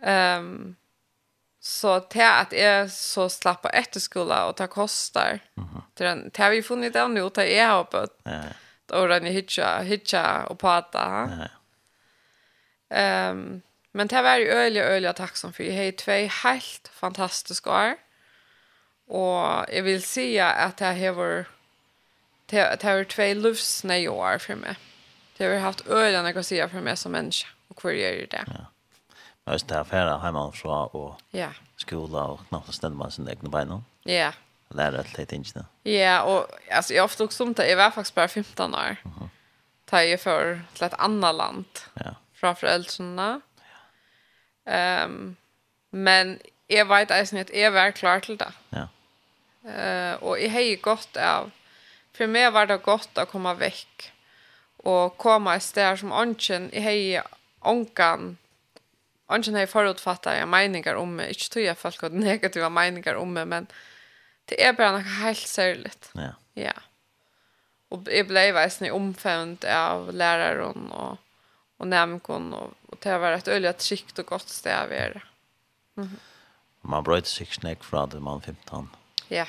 Um, 0.03 0.77
så 1.61 1.99
det 1.99 2.31
att 2.31 2.53
jag 2.53 2.91
så 2.91 3.29
slapp 3.29 3.63
på 3.63 3.69
efterskola 3.69 4.47
och 4.47 4.55
det 4.57 4.67
kostar. 4.67 5.41
Mm 5.57 5.69
-hmm. 5.69 6.31
Det 6.33 6.43
har 6.43 6.51
vi 6.51 6.63
funnit 6.63 6.97
ännu, 6.97 7.31
det 7.35 7.59
är 7.59 7.63
jag 7.63 7.71
har 7.71 7.89
bött. 7.91 8.21
Ja, 8.23 8.31
ja 8.33 8.68
och 8.91 9.09
ran 9.09 9.25
hitcha 9.25 9.83
hitcha 9.83 10.47
och 10.47 10.59
prata. 10.59 11.31
Ehm 12.91 13.39
um, 13.39 13.63
men 13.93 14.07
det 14.07 14.23
var 14.23 14.37
ju 14.37 14.49
öliga 14.49 14.85
öliga 14.85 15.13
tacksam 15.13 15.53
för 15.53 15.65
hej 15.65 15.93
två 15.93 16.13
helt 16.13 16.89
fantastiska 16.93 17.71
år. 17.71 17.97
Och 19.07 19.67
jag 19.77 19.83
vill 19.83 20.03
säga 20.03 20.51
att 20.51 20.77
det 20.77 20.85
här 20.85 21.13
var 21.13 21.45
det 22.47 22.83
har 22.83 23.05
två 23.05 23.35
livsnä 23.35 24.09
år 24.09 24.39
för 24.39 24.55
mig. 24.55 24.77
Det 25.37 25.47
har 25.47 25.59
haft 25.59 25.87
öliga 25.87 26.23
när 26.23 26.35
jag 26.35 26.45
säga 26.45 26.69
för 26.69 26.81
mig 26.81 26.97
som 26.97 27.13
människa 27.13 27.49
och 27.69 27.83
hur 27.83 27.91
gör 27.91 28.27
det. 28.31 28.45
Ja. 28.47 28.67
Men 29.45 29.55
just 29.55 29.69
det 29.69 29.75
här 29.75 29.85
färra 29.85 30.19
hemma 30.19 30.53
från 30.53 30.89
och 30.93 31.21
ja. 31.31 31.49
skola 31.77 32.25
och 32.25 32.41
knappt 32.49 32.75
ständer 32.75 32.99
man 32.99 33.11
sin 33.11 33.29
egna 33.29 33.49
bein. 33.49 33.85
Ja 34.03 34.33
lära 34.71 35.01
att 35.01 35.15
det 35.15 35.33
inte. 35.33 35.65
Ja, 35.83 36.23
och 36.23 36.47
alltså 36.71 36.95
jag 36.95 37.05
ofta 37.05 37.25
också 37.25 37.45
inte, 37.45 37.67
jag 37.67 37.77
var 37.77 37.91
faktiskt 37.91 38.15
bara 38.15 38.29
15 38.29 38.75
år. 38.75 38.81
Mm 38.81 38.97
-hmm. 39.03 39.29
tar 39.85 40.03
ju 40.03 40.19
för 40.19 40.63
till 40.75 40.85
ett 40.85 40.95
annat 40.95 41.35
land. 41.35 41.65
Ja. 41.95 42.15
Från 42.35 42.57
föräldrarna. 42.57 43.41
Ja. 44.65 44.73
Ehm 44.73 45.11
um, 45.11 45.37
men 45.91 46.39
jag 46.67 46.85
vet 46.85 47.11
alltså 47.11 47.37
inte 47.37 47.59
jag 47.59 47.71
var 47.71 47.91
klar 47.91 48.21
till 48.21 48.37
det. 48.37 48.53
Ja. 48.71 48.89
Eh 49.71 50.15
uh, 50.15 50.23
och 50.23 50.41
jag 50.41 50.51
har 50.51 50.61
ju 50.61 50.77
gått 50.77 51.17
av 51.17 51.51
för 52.13 52.27
mig 52.27 52.51
var 52.51 52.67
det 52.67 52.77
gott 52.77 53.19
att 53.19 53.31
komma 53.31 53.55
veck 53.55 54.13
och 54.77 55.17
komma 55.17 55.57
i 55.57 55.61
stället 55.61 56.01
som 56.01 56.13
onken 56.13 56.73
i 56.73 56.81
hej 56.81 57.23
onkan 57.61 58.37
onken 59.27 59.55
har 59.55 59.67
förutfattat 59.67 60.39
jag 60.39 60.49
meningar 60.49 60.95
om 60.95 61.17
mig. 61.17 61.29
Inte 61.29 61.49
tror 61.49 61.65
jag 61.65 61.79
folk 61.79 62.03
har 62.03 62.11
negativa 62.11 62.69
meningar 62.69 63.15
om 63.15 63.33
mig 63.33 63.47
men 63.47 63.67
Det 64.49 64.65
är 64.65 64.73
bara 64.73 64.93
något 64.93 65.07
helt 65.07 65.47
särligt. 65.47 66.11
Ja. 66.13 66.31
Ja. 66.55 66.73
Och 67.89 68.03
jag 68.11 68.27
blev 68.27 68.55
väl 68.55 68.91
omfämd 68.91 69.65
av 69.65 70.15
läraren 70.15 70.93
och 70.93 71.19
och 71.79 71.89
nämkon 71.89 72.55
och, 72.55 72.73
och 72.87 72.99
det 73.01 73.19
var 73.19 73.33
ett 73.33 73.49
öliga 73.49 73.73
tryggt 73.73 74.19
och 74.19 74.27
gott 74.27 74.49
stäv 74.49 74.93
är. 74.93 75.25
Mm. 75.97 76.17
Man 76.81 77.03
bröt 77.05 77.27
sig 77.27 77.47
snäck 77.47 77.85
från 77.85 78.09
det 78.09 78.21
man 78.21 78.41
15. 78.41 78.91
Ja. 79.29 79.47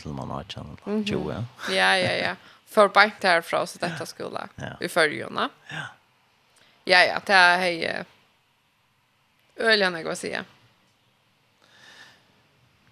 Till 0.00 0.10
man 0.10 0.30
har 0.30 0.44
kjent 0.44 0.86
mm 0.86 1.04
-hmm. 1.04 1.08
20. 1.08 1.44
ja, 1.74 1.98
ja, 1.98 2.12
ja. 2.12 2.36
För 2.66 2.88
bänkt 2.88 3.22
härifrån 3.22 3.66
så 3.66 3.78
detta 3.78 4.06
skola 4.06 4.48
ja. 4.54 4.76
i 4.80 4.88
följorna. 4.88 5.48
Ja. 5.68 5.82
Ja, 6.84 7.04
ja, 7.04 7.20
det 7.26 7.32
är 7.32 7.58
hej. 7.58 8.04
Öliga 9.56 9.90
när 9.90 10.04
jag 10.04 10.18
säga 10.18 10.44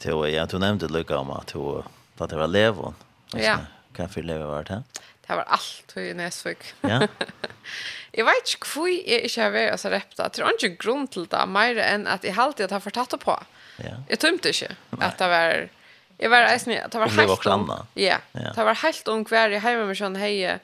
till 0.04 0.34
ja 0.34 0.46
du 0.46 0.58
nämnde 0.58 0.88
lucka 0.88 1.18
om 1.18 1.30
att 1.30 1.46
du 1.46 1.82
att 2.18 2.30
det 2.30 2.36
var 2.36 2.46
levon. 2.46 2.94
Ja. 3.32 3.56
Kan 3.96 4.08
för 4.08 4.22
leva 4.22 4.46
vart 4.46 4.68
här. 4.68 4.82
Det 5.26 5.34
var 5.34 5.42
allt 5.42 5.96
i 5.96 6.14
Nesvik. 6.14 6.74
Ja. 6.80 7.08
Jag 8.16 8.24
vet 8.24 8.34
inte 8.54 8.80
hur 8.80 8.88
jag 8.88 9.22
inte 9.22 9.42
har 9.42 9.50
varit 9.50 9.80
så 9.80 9.88
rätt. 9.88 10.14
Jag 10.16 10.32
tror 10.32 10.50
inte 10.52 10.68
grund 10.68 11.10
till 11.10 11.26
det 11.26 11.46
mer 11.46 11.76
än 11.78 12.06
att 12.06 12.24
jag 12.24 12.38
alltid 12.38 12.72
har 12.72 12.80
fått 12.80 12.94
tatt 12.94 13.20
på. 13.20 13.42
Ja. 13.76 13.90
Jag 14.08 14.18
tömte 14.18 14.48
inte 14.48 14.76
att 14.90 15.18
det 15.18 15.28
var 15.28 15.68
Jag 16.18 16.30
var 16.30 16.38
ens 16.38 16.66
med, 16.66 16.88
det 16.90 16.98
var 16.98 17.08
helt 17.08 17.46
ung. 17.46 17.68
Ja, 17.94 18.16
det 18.32 18.64
var 18.64 18.74
helt 18.74 19.08
ung 19.08 19.24
kvar 19.24 19.50
i 19.50 19.58
hemma 19.58 19.84
med 19.84 19.96
sån 19.96 20.16
hej. 20.16 20.58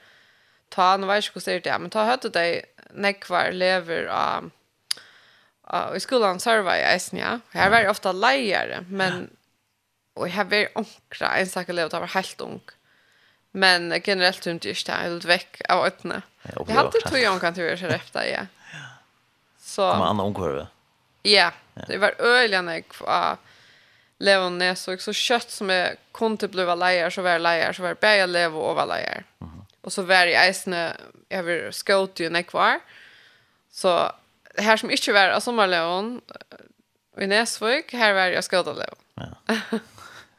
Ta, 0.68 0.96
nu 0.96 1.06
vet 1.06 1.30
jag 1.34 1.52
hur 1.52 1.60
det 1.60 1.70
är, 1.70 1.78
men 1.78 1.90
ta 1.90 2.04
hört 2.04 2.22
det 2.22 2.28
dig 2.28 2.64
nekvar 2.94 3.52
lever 3.52 4.04
av 4.04 4.50
Och 5.72 5.96
i 5.96 6.00
skolan 6.00 6.40
servar 6.40 6.76
jag 6.76 6.92
eisen, 6.92 7.18
ja. 7.18 7.40
Jag 7.52 7.70
var 7.70 7.88
ofta 7.88 8.12
lejare, 8.12 8.84
men... 8.88 9.30
Och 10.14 10.28
jag 10.28 10.44
var 10.44 10.68
onkra 10.74 11.36
ensak 11.36 11.68
elev, 11.68 11.88
jag 11.92 12.00
var 12.00 12.06
helt 12.06 12.40
ung. 12.40 12.60
Men 13.50 14.00
generellt 14.04 14.46
inte 14.46 14.68
just 14.68 14.86
det, 14.86 14.92
helt 14.92 15.24
veck 15.24 15.60
väck 15.60 15.60
av 15.68 15.84
öppna. 15.84 16.22
Jag 16.42 16.74
hade 16.74 17.00
två 17.00 17.30
onkra 17.30 17.52
turer 17.52 17.76
så 17.76 17.86
efter, 17.86 18.24
ja. 18.24 18.46
Så... 19.58 19.82
Men 19.82 20.02
annan 20.02 20.26
omkurva? 20.26 20.66
Ja, 21.22 21.52
det 21.88 21.98
var 21.98 22.14
öliga 22.18 22.62
när 22.62 22.82
jag 23.06 23.36
Leon 24.18 24.58
Nesvik 24.58 25.00
så 25.00 25.12
kött 25.12 25.50
som 25.50 25.70
är 25.70 25.96
konte 26.12 26.48
blöva 26.48 26.74
lejer 26.74 27.10
så 27.10 27.22
var 27.22 27.38
lejer 27.38 27.72
så 27.72 27.82
var 27.82 27.94
bäja 27.94 28.26
lev 28.26 28.56
och 28.56 28.76
var 28.76 28.86
lejer. 28.86 29.24
Mm. 29.40 29.62
Och 29.80 29.92
så 29.92 30.02
var 30.02 30.26
i 30.26 30.48
isne 30.50 30.96
över 31.28 31.70
skot 31.70 32.20
ju 32.20 32.30
när 32.30 32.42
kvar. 32.42 32.80
Så 33.72 34.12
här 34.58 34.76
som 34.76 34.90
inte 34.90 35.12
var 35.12 35.28
av 35.28 35.40
sommarlån 35.40 36.20
i 37.16 37.26
Näsvik, 37.26 37.92
här 37.92 38.14
var 38.14 38.20
jag 38.20 38.44
skadalån. 38.44 38.84
Ja. 39.14 39.26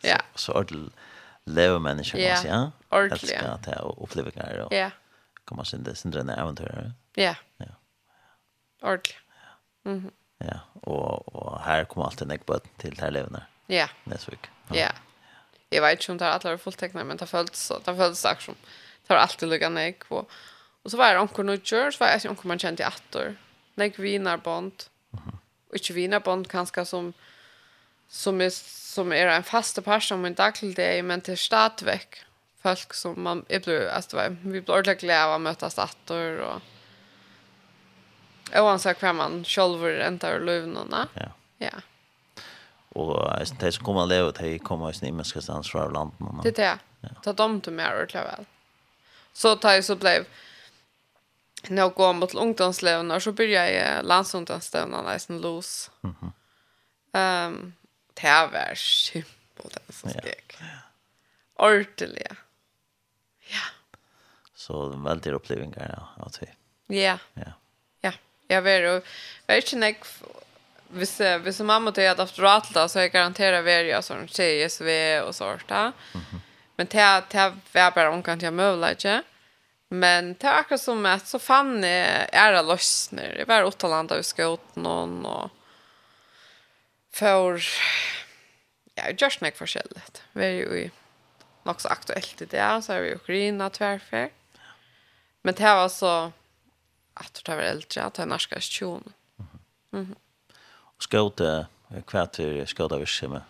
ja. 0.02 0.18
Så, 0.36 0.52
så 0.52 0.54
ordentligt 0.54 0.94
leva 1.44 1.80
människor 1.80 2.20
ja. 2.20 2.34
kan 2.34 2.42
säga. 2.42 2.72
Ordentligt. 2.90 3.32
Älskar 3.32 3.50
att 3.50 3.68
jag 3.68 3.98
upplever 4.02 4.32
grejer 4.32 4.60
och 4.60 4.74
ja. 4.74 4.92
komma 5.46 5.66
sin 5.66 5.84
det 5.84 5.96
sin 5.96 6.12
drömna 6.12 6.36
äventyr. 6.36 6.92
Ja. 7.16 7.36
Ja. 7.58 7.66
Ordentligt. 8.82 9.18
Ja. 9.84 9.92
Mhm. 9.92 10.12
Ja, 10.38 10.60
och 10.74 11.36
och 11.36 11.62
här 11.62 11.86
kommer 11.86 12.06
alltid 12.06 12.22
en 12.22 12.32
ekbot 12.32 12.78
till 12.78 13.00
här 13.02 13.12
levna. 13.12 13.44
Ja. 13.68 13.90
Näsvik. 14.04 14.40
Ja. 14.68 14.76
ja. 14.76 14.92
Jag 15.70 15.82
vet 15.82 16.00
inte 16.00 16.12
om 16.12 16.18
det 16.18 16.26
har 16.26 16.32
alla 16.32 16.58
fulltecknat 16.58 17.06
men 17.06 17.18
det 17.18 17.26
följs 17.26 17.60
så 17.60 17.80
det 17.80 17.92
har 17.92 17.98
följs 17.98 18.20
sagt 18.20 18.42
som 18.42 18.56
tar 19.08 19.16
alltid 19.16 19.50
luckan 19.50 19.78
ek 19.78 20.04
och 20.08 20.30
och 20.84 20.92
så 20.92 20.98
var 20.98 21.14
det 21.14 21.20
onkel 21.20 21.46
Nudger 21.46 21.92
så 21.92 22.04
var 22.04 22.12
jag 22.12 22.32
onkel 22.32 22.48
man 22.48 22.60
kände 22.60 22.84
i 22.84 22.86
attor 22.86 23.36
Nek 23.76 24.00
vinarbond. 24.00 24.74
Uh 25.14 25.20
-huh. 25.20 25.38
Och 25.70 25.76
inte 25.76 25.94
vinarbond 25.94 26.48
kanske 26.48 26.86
som 26.86 27.14
som 28.10 28.42
är 28.42 28.50
som 28.94 29.12
är 29.12 29.28
en 29.28 29.44
fast 29.44 29.84
person 29.84 30.22
men 30.22 30.34
daglig 30.34 30.76
det 30.76 31.04
men 31.04 31.22
till 31.22 31.38
statväck 31.38 32.24
folk 32.62 32.94
som 32.94 33.24
man 33.24 33.46
är 33.50 33.60
blå 33.60 33.90
alltså 33.90 34.30
vi 34.30 34.62
blir 34.62 34.72
ordentligt 34.72 35.00
glada 35.00 35.36
att 35.36 35.42
mötas 35.42 35.80
attor 35.80 36.40
och 36.40 36.62
sa 38.52 38.94
hva 38.94 39.14
man 39.14 39.44
selv 39.46 39.84
rentar 39.84 40.36
og 40.36 40.46
løvnene. 40.46 41.08
Ja. 41.16 41.32
ja. 41.60 41.82
Og 42.96 43.16
de 43.62 43.72
som 43.72 43.86
kommer 43.86 44.02
og 44.02 44.10
lever, 44.12 44.32
de 44.32 44.60
kommer 44.60 44.92
i 44.92 45.08
imenske 45.08 45.42
stans 45.42 45.72
fra 45.72 45.88
landet. 45.88 46.44
Det 46.44 46.52
er 46.52 46.58
det. 46.60 46.80
Ja. 47.04 47.16
Ta 47.24 47.32
dem 47.32 47.62
til 47.62 47.74
mer 47.74 47.96
ordentlig 47.96 48.24
vel. 48.28 48.48
Så 49.34 49.56
tar 49.56 49.78
jeg 49.78 49.84
så 49.84 49.96
blev 49.96 50.26
när 51.70 51.82
jag 51.82 51.94
går 51.94 52.14
mot 52.14 52.34
ungdomslevnar 52.36 53.20
så 53.20 53.32
börjar 53.32 53.68
jag 53.68 54.06
landsungdomslevnar 54.06 55.04
nästan 55.04 55.42
los. 55.42 55.92
Mm 56.04 56.16
-hmm. 56.20 56.32
Um, 57.14 57.74
det 58.14 58.22
här 58.22 58.48
var 58.48 58.76
simpelt 58.76 59.74
den 59.74 59.96
som 59.96 60.10
steg. 60.10 60.58
Ja. 60.60 60.66
Ordentlig. 61.56 62.28
Ja. 63.48 63.60
Så 64.56 64.74
det 64.86 64.92
de 64.92 65.04
väldigt 65.04 65.34
ja, 65.98 66.24
av 66.24 66.32
det. 66.40 66.54
Ja. 66.96 67.18
Ja. 67.34 67.52
Ja. 68.02 68.14
Jag 68.48 68.62
vet 68.62 69.74
inte 69.74 69.76
när 69.76 69.96
Hvis, 70.94 71.22
hvis 71.44 71.60
mamma 71.60 71.92
til 71.92 72.04
jeg 72.04 72.20
efter 72.20 72.44
alt, 72.44 72.76
råd 72.76 72.90
så 72.92 73.00
jeg 73.00 73.12
garanterer 73.14 73.62
vi 73.64 73.72
er 73.72 74.02
sånn 74.04 74.28
tjejes 74.28 74.82
ved 74.82 75.22
og 75.24 75.36
sånt. 75.36 75.72
Mm 75.72 75.94
-hmm. 76.14 76.40
Men 76.76 76.88
det, 76.88 77.24
det 77.32 77.54
var 77.74 77.92
bare 77.92 78.10
omkant 78.10 78.44
jeg 78.44 78.54
møvler 78.54 78.90
ikke. 78.90 79.18
Mm 79.18 79.24
Men 79.92 80.34
det 80.40 80.48
er 80.48 80.62
akkurat 80.62 80.82
som 80.82 81.06
at 81.06 81.28
så 81.28 81.40
fan 81.40 81.84
är 81.84 82.30
era 82.32 82.62
løsner. 82.64 83.36
Jeg 83.42 83.48
var 83.48 83.68
åtta 83.68 83.88
landa 83.92 84.18
och 84.20 84.26
skått 84.26 84.76
någon 84.76 85.26
och 85.26 85.50
för 87.12 87.64
ja, 88.96 89.04
just 89.18 89.42
nek 89.42 89.58
forskjelligt. 89.58 90.22
Vi 90.34 90.46
er 90.46 90.60
jo 90.62 90.90
nok 91.68 91.82
så 91.82 91.90
aktuelt 91.92 92.42
i 92.42 92.46
det 92.46 92.70
så 92.86 92.94
er 92.94 93.02
vi 93.02 93.10
jo 93.12 93.20
grina 93.26 93.70
tverfer. 93.70 94.30
Men 95.44 95.54
det 95.54 95.76
var 95.76 95.90
så 95.90 96.32
at 97.14 97.42
det 97.46 97.52
var 97.56 97.64
äldre 97.64 98.04
att 98.04 98.14
det 98.14 98.24
är 98.24 98.26
norska 98.26 98.62
station. 98.62 99.14
Mm 99.94 100.06
-hmm. 100.06 100.16
hva 100.98 101.04
skått 101.04 101.42
kvärt 102.08 102.70
skått 102.70 102.92
av 102.92 103.06
sig 103.06 103.28
med. 103.28 103.42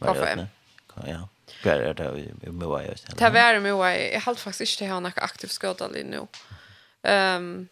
Kaffe. 0.00 0.48
Ja. 1.06 1.28
Hva 1.62 1.76
er 1.78 1.94
det 1.94 2.06
i 2.42 2.50
Moa? 2.50 2.82
Det 2.82 3.22
er 3.22 3.56
i 3.56 3.62
Moa. 3.62 3.92
Jeg 3.94 4.22
har 4.24 4.34
faktisk 4.34 4.66
ikke 4.66 4.78
til 4.78 4.90
å 4.90 4.94
ha 4.94 5.00
noe 5.04 5.26
aktiv 5.26 5.52
skådal 5.54 5.94
i 5.98 6.02
nå. 6.06 6.24
Um, 7.06 7.68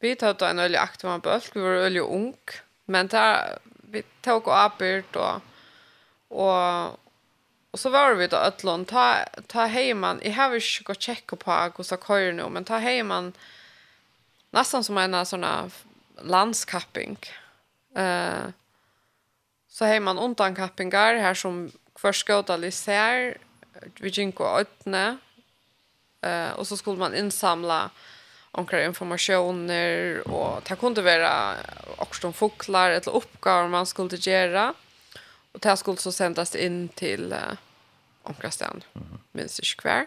vi 0.00 0.14
tar 0.16 0.38
da 0.38 0.50
en 0.50 0.62
øyelig 0.64 0.80
aktiv 0.80 1.10
av 1.10 1.20
bølg. 1.22 1.50
Vi 1.54 1.60
var 1.60 1.84
øyelig 1.84 2.06
ung. 2.06 2.38
Men 2.86 3.10
der, 3.12 3.58
vi 3.92 4.02
tok 4.24 4.48
og 4.48 4.56
avbyrt 4.56 5.16
og, 5.16 5.44
og 6.30 6.98
Och 7.70 7.80
så 7.80 7.90
var 7.90 8.14
vi 8.14 8.26
då 8.26 8.36
ötlån 8.36 8.84
ta 8.84 9.24
ta 9.46 9.66
hejman. 9.66 10.20
Jag 10.22 10.32
har 10.32 10.54
ju 10.54 10.60
gått 10.84 11.02
checka 11.02 11.36
på 11.36 11.52
Augusta 11.52 11.96
Kör 11.96 12.32
nu, 12.32 12.48
men 12.48 12.64
ta 12.64 12.78
hemman 12.78 13.32
nästan 14.50 14.84
som 14.84 14.98
en 14.98 15.26
såna 15.26 15.70
landskapping. 16.22 17.18
Eh 17.96 18.04
uh, 18.04 18.50
så 19.68 19.84
hemman 19.84 20.18
undan 20.18 20.54
kappingar 20.54 21.14
här 21.14 21.34
som 21.34 21.70
Kvar 22.00 22.12
skåta 22.12 22.56
lisär, 22.56 23.36
vi 24.00 24.08
gick 24.08 24.40
och 24.40 24.60
ötne. 24.60 25.18
Eh 26.22 26.50
och 26.50 26.66
så 26.66 26.76
skulle 26.76 26.96
man 26.96 27.14
insamla 27.14 27.90
omkring 28.50 28.84
informationer 28.84 30.28
och 30.28 30.62
det 30.68 30.76
kunde 30.76 31.02
vara 31.02 31.54
också 31.96 32.20
de 32.22 32.32
fåglar 32.32 32.90
eller 32.90 33.16
uppgifter 33.16 33.68
man 33.68 33.86
skulle 33.86 34.16
göra. 34.16 34.74
Och 35.52 35.60
det 35.60 35.76
skulle 35.76 35.96
så 35.96 36.12
sändas 36.12 36.54
in 36.54 36.88
till 36.88 37.32
uh, 37.32 37.54
omkring 38.22 38.52
stan. 38.52 38.84
Mm. 38.94 39.18
Minst 39.32 39.58
inte 39.58 39.76
kvar. 39.76 40.06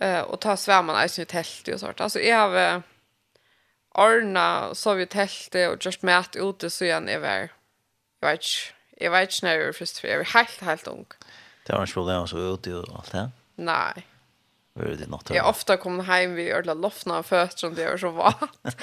Eh 0.00 0.20
och 0.20 0.40
ta 0.40 0.56
svärmarna 0.56 1.04
i 1.04 1.08
sin 1.08 1.26
tält 1.26 1.68
och 1.68 1.80
sånt. 1.80 2.00
Alltså 2.00 2.20
jag 2.20 2.48
har 2.48 2.82
ordna 3.94 4.74
så 4.74 4.94
vi 4.94 5.06
tältet 5.06 5.70
och 5.70 5.84
just 5.86 6.02
mät 6.02 6.36
ute 6.36 6.70
så 6.70 6.84
igen 6.84 7.08
är 7.08 7.18
väl. 7.18 7.48
Jag 8.20 8.28
vet 8.28 8.40
inte 8.40 8.75
Jeg 9.00 9.12
vet 9.12 9.32
ikke 9.32 9.46
når 9.46 9.52
jeg 9.52 9.64
var 9.66 9.76
først, 9.76 10.00
for 10.00 10.08
jeg 10.10 10.18
var 10.18 10.30
helt, 10.32 10.60
helt 10.70 10.86
ung. 10.92 11.06
Det 11.66 11.74
var 11.74 11.82
en 11.82 11.92
problem 11.92 12.20
jeg 12.20 12.28
så 12.32 12.44
ute 12.54 12.76
og 12.78 13.00
alt 13.00 13.12
det? 13.12 13.24
Nei. 13.66 14.04
Var 14.76 14.92
det 15.00 15.08
natt? 15.08 15.32
Jeg 15.32 15.48
ofte 15.48 15.76
kom 15.80 16.02
hjem 16.04 16.36
vi 16.36 16.50
ødela 16.52 16.76
loftene 16.76 17.20
av 17.20 17.26
føtter, 17.28 17.72
det 17.76 17.88
var 17.88 18.00
så 18.00 18.12
vant. 18.16 18.76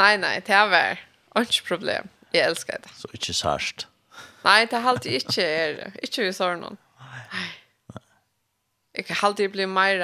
nei, 0.00 0.14
nei, 0.20 0.36
det 0.44 0.60
var 0.70 1.00
ikke 1.40 1.66
problem. 1.68 2.10
Jeg 2.34 2.48
elsker 2.50 2.80
det. 2.84 2.92
Så 2.98 3.10
ikke 3.16 3.36
sørst? 3.36 3.86
nei, 4.44 4.64
det 4.68 4.76
er 4.76 4.86
alltid 4.90 5.14
ikke 5.22 5.44
er 5.44 5.78
Ikke 6.04 6.26
vi 6.26 6.32
sår 6.36 6.58
noen. 6.60 6.76
Nei. 7.00 7.44
Jeg 8.94 9.08
kan 9.08 9.28
alltid 9.28 9.52
bli 9.54 9.66
mer... 9.66 10.00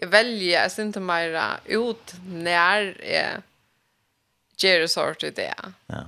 Jeg 0.00 0.10
velger, 0.10 0.48
jeg 0.50 0.70
synes 0.72 0.96
ikke 0.96 1.06
mer 1.06 1.34
ut 1.70 2.14
når 2.26 2.88
jeg 3.06 3.42
gjør 4.58 4.80
det 4.84 4.90
sort 4.90 5.22
i 5.22 5.30
det. 5.34 5.52
Ja. 5.92 6.00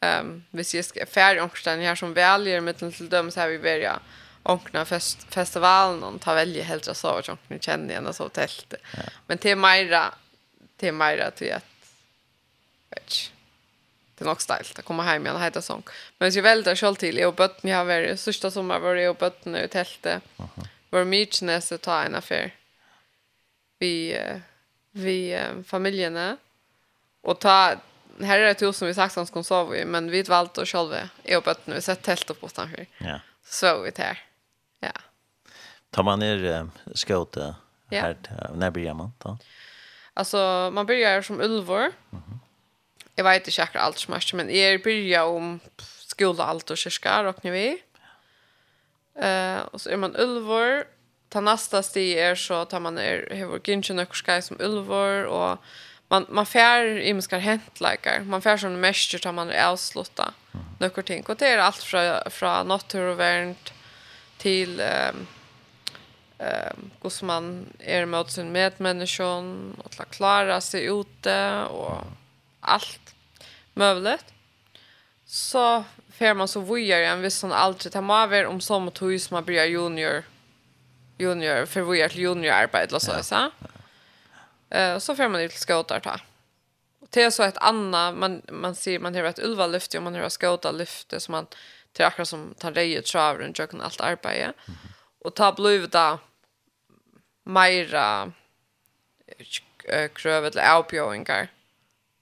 Ehm 0.00 0.44
hvis 0.50 0.74
jag 0.74 0.84
ska 0.84 1.06
färd 1.06 1.38
omkring 1.38 1.86
här 1.86 1.94
som 1.94 2.14
väljer 2.14 2.60
med 2.60 2.78
till 2.78 3.08
dem 3.08 3.30
så 3.30 3.40
här 3.40 3.48
vi 3.48 3.58
börjar 3.58 3.98
onkna 4.42 4.84
fest 4.84 5.26
festivalen 5.34 6.02
och 6.02 6.20
ta 6.20 6.34
välja 6.34 6.64
helt 6.64 6.96
så 6.96 7.08
att 7.08 7.28
jag 7.28 7.38
känner 7.60 7.90
igen 7.90 8.14
så 8.14 8.28
tält. 8.28 8.74
Ja. 8.96 9.02
Men 9.26 9.38
till 9.38 9.56
Maira 9.56 10.14
till 10.76 10.92
Maira 10.92 11.30
till 11.30 11.52
att 11.52 11.64
vet 12.90 13.30
Det 14.14 14.24
är 14.24 14.26
nog 14.26 14.42
ställt 14.42 14.78
att 14.78 14.84
komma 14.84 15.02
hem 15.02 15.22
igen 15.22 15.36
och 15.36 15.42
heta 15.42 15.62
sång. 15.62 15.82
Men 16.18 16.32
jag 16.32 16.42
väljer 16.42 16.76
själv 16.76 16.94
till 16.94 17.18
jag 17.18 17.34
bött 17.34 17.62
ni 17.62 17.70
har 17.70 17.84
varit 17.84 18.20
sista 18.20 18.50
sommar 18.50 18.78
var 18.80 18.94
jag 18.94 19.16
bött 19.16 19.44
nu 19.44 19.58
i 19.58 19.68
tältet. 19.68 20.22
Var 20.90 21.04
mycket 21.04 21.42
nästa 21.42 21.78
ta 21.78 22.02
en 22.02 22.14
affär. 22.14 22.54
Vi 23.78 24.18
vi 24.90 25.40
familjerna 25.66 26.36
och 27.20 27.38
ta 27.38 27.74
här 28.22 28.38
är 28.38 28.44
det 28.44 28.62
hus 28.62 28.76
som 28.76 28.88
vi 28.88 28.94
sagt 28.94 29.14
som 29.14 29.44
sov 29.44 29.76
i, 29.76 29.84
men 29.84 30.10
vi 30.10 30.22
valde 30.22 30.62
att 30.62 30.68
själva. 30.68 31.08
Jag 31.22 31.48
och 31.48 31.58
nu, 31.64 31.74
vi 31.74 31.82
sett 31.82 32.02
tält 32.02 32.30
upp 32.30 32.44
utanför. 32.44 32.86
Ja. 32.98 33.20
Så 33.44 33.82
vi 33.82 33.90
där. 33.90 34.18
Ja. 34.80 34.92
Tar 35.90 36.02
man 36.02 36.18
ner 36.18 36.68
skåta 36.94 37.54
här, 37.90 38.16
ja. 38.30 38.50
när 38.54 38.70
börjar 38.70 38.94
man 38.94 39.12
då? 39.18 39.38
Alltså, 40.14 40.70
man 40.72 40.86
börjar 40.86 41.22
som 41.22 41.40
ulvor. 41.40 41.80
Mm 41.80 41.92
-hmm. 42.10 42.38
Jag 43.14 43.24
vet 43.24 43.42
inte 43.42 43.50
säkert 43.50 43.76
allt 43.76 43.98
som 43.98 44.14
är, 44.14 44.34
men 44.34 44.56
jag 44.56 44.82
börjar 44.82 45.24
om 45.24 45.60
skola 46.00 46.44
allt 46.44 46.70
och 46.70 46.76
kyrka, 46.76 47.24
råknar 47.24 47.50
vi. 47.50 47.82
Uh, 49.22 49.60
och 49.72 49.80
så 49.80 49.90
är 49.90 49.96
man 49.96 50.16
ulvor. 50.16 50.84
Ta 51.28 51.40
nästa 51.40 51.82
steg 51.82 52.18
är 52.18 52.34
så 52.34 52.64
tar 52.64 52.80
man 52.80 52.98
er, 52.98 53.28
hur 53.30 53.50
och 53.90 53.96
nökor 53.96 54.40
som 54.40 54.56
ulvor 54.60 55.24
och 55.24 55.58
man 56.08 56.26
man 56.28 56.46
fär 56.46 56.84
i 56.84 57.14
muskar 57.14 57.38
hänt 57.38 57.80
likar. 57.80 58.20
Man 58.20 58.42
fär 58.42 58.56
som 58.56 58.80
mäster 58.80 59.18
tar 59.18 59.32
man 59.32 59.50
är 59.50 59.66
avslutta. 59.66 60.34
Några 60.78 61.02
ting 61.02 61.24
och 61.26 61.36
det 61.36 61.48
är 61.48 61.58
allt 61.58 61.82
från 61.82 62.30
från 62.30 62.68
naturvärnt 62.68 63.72
till 64.38 64.80
ehm 64.80 65.26
ehm 66.38 66.90
hur 67.02 67.26
man 67.26 67.66
är 67.78 68.06
mot 68.06 68.30
sin 68.30 68.52
medmänniskan 68.52 69.76
och 69.84 69.94
att 69.98 70.10
klara 70.10 70.60
sig 70.60 70.84
ute 70.84 71.62
och 71.62 72.04
allt 72.60 73.14
möjligt. 73.74 74.24
Så 75.26 75.84
fär 76.12 76.34
man 76.34 76.48
så 76.48 76.60
vojar 76.60 77.00
en 77.00 77.22
viss 77.22 77.36
sån 77.36 77.52
alltid 77.52 77.92
ta 77.92 78.00
med 78.00 78.46
om 78.46 78.60
som 78.60 78.88
och 78.88 78.94
tog 78.94 79.20
som 79.20 79.34
man 79.34 79.44
blir 79.44 79.64
junior 79.64 80.22
junior 81.18 81.66
för 81.66 81.80
vojar 81.80 82.08
till 82.08 82.20
junior 82.20 82.52
arbete 82.52 82.88
eller 82.88 82.98
så 82.98 83.22
så. 83.22 83.34
Ja. 83.34 83.50
Eh 84.70 84.98
så 84.98 85.16
får 85.16 85.28
man 85.28 85.40
ut 85.40 85.52
skåtar 85.52 86.00
ta. 86.00 86.20
Och 87.00 87.08
det 87.10 87.22
är 87.22 87.30
så 87.30 87.42
ett 87.42 87.58
anna 87.58 88.12
man 88.12 88.42
man 88.52 88.74
ser 88.74 88.98
man 88.98 89.14
har 89.14 89.24
ett 89.24 89.38
ulva 89.38 89.66
lyft 89.66 89.94
och 89.94 90.02
man 90.02 90.14
har 90.14 90.28
skåtar 90.28 90.72
lyft 90.72 91.22
som 91.22 91.32
man 91.32 91.46
till 91.92 92.04
akkurat 92.04 92.28
som 92.28 92.54
tar 92.58 92.72
rejer 92.72 93.02
traver 93.02 93.48
och 93.48 93.70
kan 93.70 93.80
allt 93.80 94.00
arbete. 94.00 94.52
Och 95.18 95.34
ta 95.34 95.52
blev 95.52 95.90
det 95.90 96.18
eh 99.88 100.08
krövet 100.08 100.56
eller 100.56 100.76
avbjöringar 100.76 101.48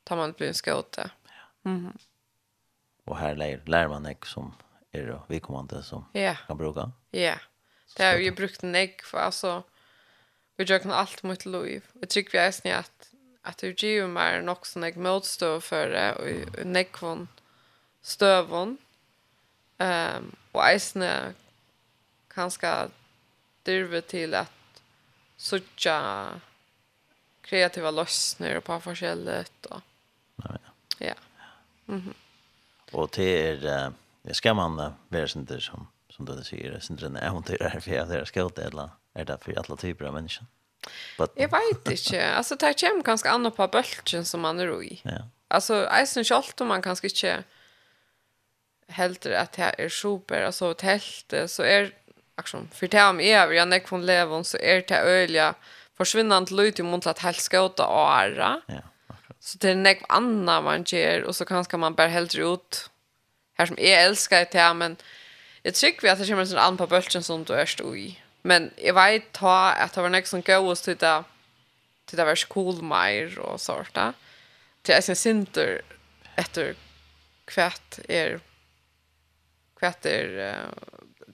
tar 0.04 0.16
man 0.16 0.32
blir 0.32 0.48
en 0.48 0.54
skåta. 0.54 1.10
Mm. 1.64 1.92
Och 3.04 3.18
här 3.18 3.36
lär, 3.36 3.62
lär 3.66 3.88
man 3.88 4.06
ek 4.06 4.26
som 4.26 4.54
är 4.92 5.06
då 5.06 5.24
vi 5.28 5.40
kommer 5.40 5.60
inte 5.60 5.82
som 5.82 6.04
yeah. 6.14 6.46
kan 6.46 6.56
bruka. 6.56 6.92
Ja. 7.10 7.18
Yeah. 7.20 7.38
Det 7.96 8.04
har 8.04 8.14
ju 8.14 8.30
brukt 8.30 8.62
en 8.62 8.74
ägg 8.74 9.02
för 9.04 9.18
alltså 9.18 9.62
vi 10.56 10.64
gjør 10.64 10.84
kan 10.84 10.94
alt 10.94 11.24
mot 11.26 11.46
liv. 11.46 11.82
Jeg 12.00 12.10
tror 12.10 12.30
vi 12.32 12.38
er 12.38 12.54
snitt 12.54 12.78
at 12.82 13.10
at 13.44 13.60
det 13.60 13.74
gir 13.76 14.06
meg 14.08 14.40
nok 14.44 14.64
sånn 14.64 14.86
jeg 14.86 14.96
motstå 15.04 15.58
for 15.64 15.92
det, 15.92 16.06
og 16.16 16.64
nekvån 16.64 17.26
støvån. 18.04 18.76
Um, 19.84 20.28
og 20.54 20.60
eisene 20.64 21.34
kanskje 22.32 22.72
dyrve 23.66 24.00
til 24.08 24.36
at 24.38 24.80
sutja 25.40 25.98
kreativa 27.44 27.92
løsner 27.92 28.60
på 28.64 28.78
forskjellet. 28.86 29.70
Og, 29.70 29.82
ja. 30.44 30.56
ja. 31.00 31.16
Mm 31.86 32.00
-hmm. 32.00 32.16
Og 32.92 33.12
til 33.12 33.26
er, 33.28 33.88
uh, 33.88 34.32
skal 34.32 34.54
man 34.56 34.78
uh, 34.80 34.92
være 35.10 35.28
sånn 35.28 35.60
som, 35.60 35.88
som 36.10 36.26
du 36.26 36.44
sier, 36.44 36.80
sånn 36.80 37.16
at 37.16 37.46
det 37.46 37.56
er 37.60 37.68
her, 37.68 37.80
for 37.80 37.90
jeg 37.90 38.06
har 38.06 38.24
skjøtt 38.24 38.58
et 38.58 38.64
eller 38.64 38.82
annet 38.82 39.03
er 39.14 39.24
det 39.28 39.38
for 39.42 39.60
alle 39.60 39.76
typer 39.80 40.08
av 40.08 40.14
mennesker. 40.16 40.46
But, 41.18 41.32
jeg 41.38 41.48
vet 41.52 41.90
ikke. 41.94 42.20
Altså, 42.20 42.56
det 42.60 42.74
kommer 42.80 43.06
ganske 43.06 43.30
annet 43.30 43.56
på 43.56 43.66
bølgen 43.72 44.24
som 44.28 44.42
man 44.44 44.60
er 44.60 44.72
i. 44.84 45.00
Ja. 45.04 45.24
Altså, 45.50 45.84
jeg 45.84 46.08
synes 46.08 46.30
om 46.60 46.66
man 46.66 46.82
kanskje 46.82 47.06
ikke 47.06 47.36
helder 48.88 49.38
at 49.38 49.56
det 49.56 49.70
er 49.78 49.88
super, 49.88 50.44
altså, 50.44 50.70
et 50.70 50.82
helt, 50.82 51.34
så 51.50 51.62
er, 51.62 51.90
akkurat, 52.36 52.68
for 52.72 52.86
det 52.86 53.00
om 53.00 53.20
jeg 53.20 53.48
vil 53.48 53.56
gjerne 53.56 53.80
ikke 53.80 54.00
levon, 54.04 54.44
så 54.44 54.58
er 54.60 54.80
det 54.80 55.00
öliga 55.00 55.54
försvinnande 55.96 56.54
løyt 56.54 56.80
i 56.80 56.82
att 56.82 57.18
helt 57.18 57.40
skal 57.40 57.66
ut 57.66 57.80
av. 57.80 58.36
Ja, 58.36 58.82
akkurat. 59.08 59.36
Så 59.40 59.58
det 59.58 59.70
er 59.70 59.74
nek 59.74 60.02
anna 60.08 60.60
man 60.60 60.84
gjør, 60.84 61.28
og 61.28 61.34
så 61.34 61.44
kanskje 61.44 61.78
man 61.78 61.94
bare 61.94 62.08
helt 62.08 62.34
ut 62.34 62.90
her 63.58 63.66
som 63.66 63.78
jeg 63.78 64.06
elsker 64.06 64.46
det, 64.52 64.76
men 64.76 64.96
jeg 65.64 65.74
tror 65.74 66.02
vi 66.02 66.08
at 66.08 66.18
det 66.18 66.28
kommer 66.28 66.42
en 66.42 66.48
sånn 66.50 66.58
annen 66.58 66.78
på 66.78 66.86
bølgen 66.90 67.22
som 67.22 67.44
du 67.44 67.54
er 67.54 67.66
stå 67.66 67.94
i. 67.94 68.18
Men 68.46 68.70
jag 68.76 68.94
vet 68.94 69.32
ta 69.32 69.70
att 69.70 69.92
det 69.92 70.02
var 70.02 70.08
något 70.08 70.26
som 70.26 70.40
går 70.40 70.74
till 70.74 70.96
det 70.96 71.24
till 72.04 72.16
det 72.16 72.24
var 72.24 72.34
skolmajr 72.34 73.38
och 73.38 73.60
sårta. 73.60 74.14
Till 74.82 74.94
jag 74.94 75.16
synter 75.16 75.82
efter 76.34 76.74
kvätt 77.44 78.00
är 78.08 78.40
kvätt 79.78 80.06
är 80.06 80.28
uh, 80.28 80.54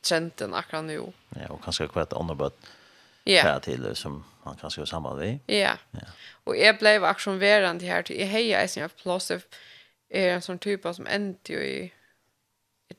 trenden 0.00 0.54
akkurat 0.54 0.84
nu. 0.84 1.12
Ja, 1.28 1.48
och 1.48 1.64
kanske 1.64 1.88
kvätt 1.88 2.12
andra 2.12 2.34
bort. 2.34 2.58
Ja. 3.24 3.32
Yeah. 3.32 3.60
till 3.60 3.96
som 3.96 4.24
man 4.42 4.56
kanske 4.60 4.80
har 4.80 4.86
samband 4.86 5.20
vid. 5.20 5.38
Ja. 5.46 5.54
Yeah. 5.54 5.78
Ja. 5.90 6.00
Och 6.44 6.56
jag 6.56 6.78
blev 6.78 7.04
aktionverande 7.04 7.86
här 7.86 8.02
till 8.02 8.20
jag 8.20 8.26
hejar 8.26 8.64
i 8.64 8.68
sin 8.68 8.88
plås 8.88 9.30
är 9.30 10.28
en 10.28 10.42
sån 10.42 10.58
typ 10.58 10.86
av 10.86 10.92
som 10.92 11.06
ändå 11.06 11.52
i 11.52 11.92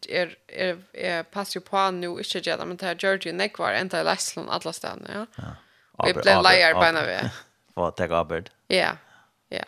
er 0.09 0.35
er 0.47 0.77
er 0.93 1.23
passar 1.23 1.63
på 1.65 1.83
nu 1.91 2.13
ikkje 2.19 2.41
gjera 2.47 2.65
men 2.65 2.77
det 2.77 2.87
er 2.87 2.99
Georgie 2.99 3.33
nek 3.33 3.59
var 3.59 3.73
enda 3.73 4.01
i 4.01 4.07
Leslon 4.07 4.49
alle 4.49 4.73
stedene 4.73 5.17
ja. 5.17 5.25
Ja. 5.37 5.55
Vi 6.05 6.13
ble 6.17 6.35
leier 6.41 6.73
på 6.73 6.83
en 6.85 6.97
av 6.97 7.07
det. 7.07 7.21
For 7.75 7.93
ta 7.95 8.07
arbeid. 8.09 8.49
Ja. 8.71 8.95
Ja. 9.53 9.65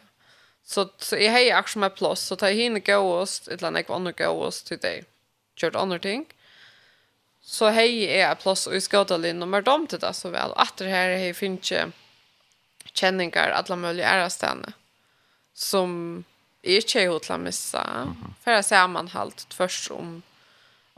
Så 0.65 0.87
så 0.97 1.19
jeg 1.19 1.33
har 1.33 1.59
aksjon 1.59 1.83
med 1.83 1.95
plass, 1.97 2.23
så 2.27 2.37
tar 2.39 2.53
jeg 2.53 2.67
hinne 2.67 2.81
gå 2.83 2.99
et 3.21 3.49
eller 3.51 3.69
annet 3.69 3.91
andre 3.91 4.15
gå 4.17 4.31
oss 4.47 4.63
til 4.63 4.79
deg. 4.81 5.05
Kjørt 5.59 5.77
andre 5.79 5.99
ting. 5.99 6.25
Så 7.43 7.69
hei 7.75 8.05
er 8.07 8.35
plass 8.39 8.65
og 8.69 8.75
i 8.77 8.81
skådalinn, 8.81 9.43
og 9.43 9.51
mer 9.51 9.65
dom 9.65 9.85
til 9.87 9.99
det 9.99 10.13
så 10.15 10.31
vel. 10.31 10.55
Og 10.55 10.63
etter 10.63 10.89
her 10.89 11.17
hei 11.19 11.33
finnes 11.35 11.67
ikke 11.67 11.91
kjenninger, 12.93 13.51
alle 13.51 13.75
mulige 13.77 14.07
ærestene, 14.07 14.73
som 15.53 16.23
är 16.63 16.81
tjej 16.81 17.19
till 17.19 17.31
att 17.31 17.39
missa. 17.39 17.83
Mm 17.83 18.07
-hmm. 18.07 18.33
För 18.43 18.51
att 18.51 18.65
säga 18.65 18.87
man 18.87 19.07
halt 19.07 19.53
först 19.53 19.91
om 19.91 20.21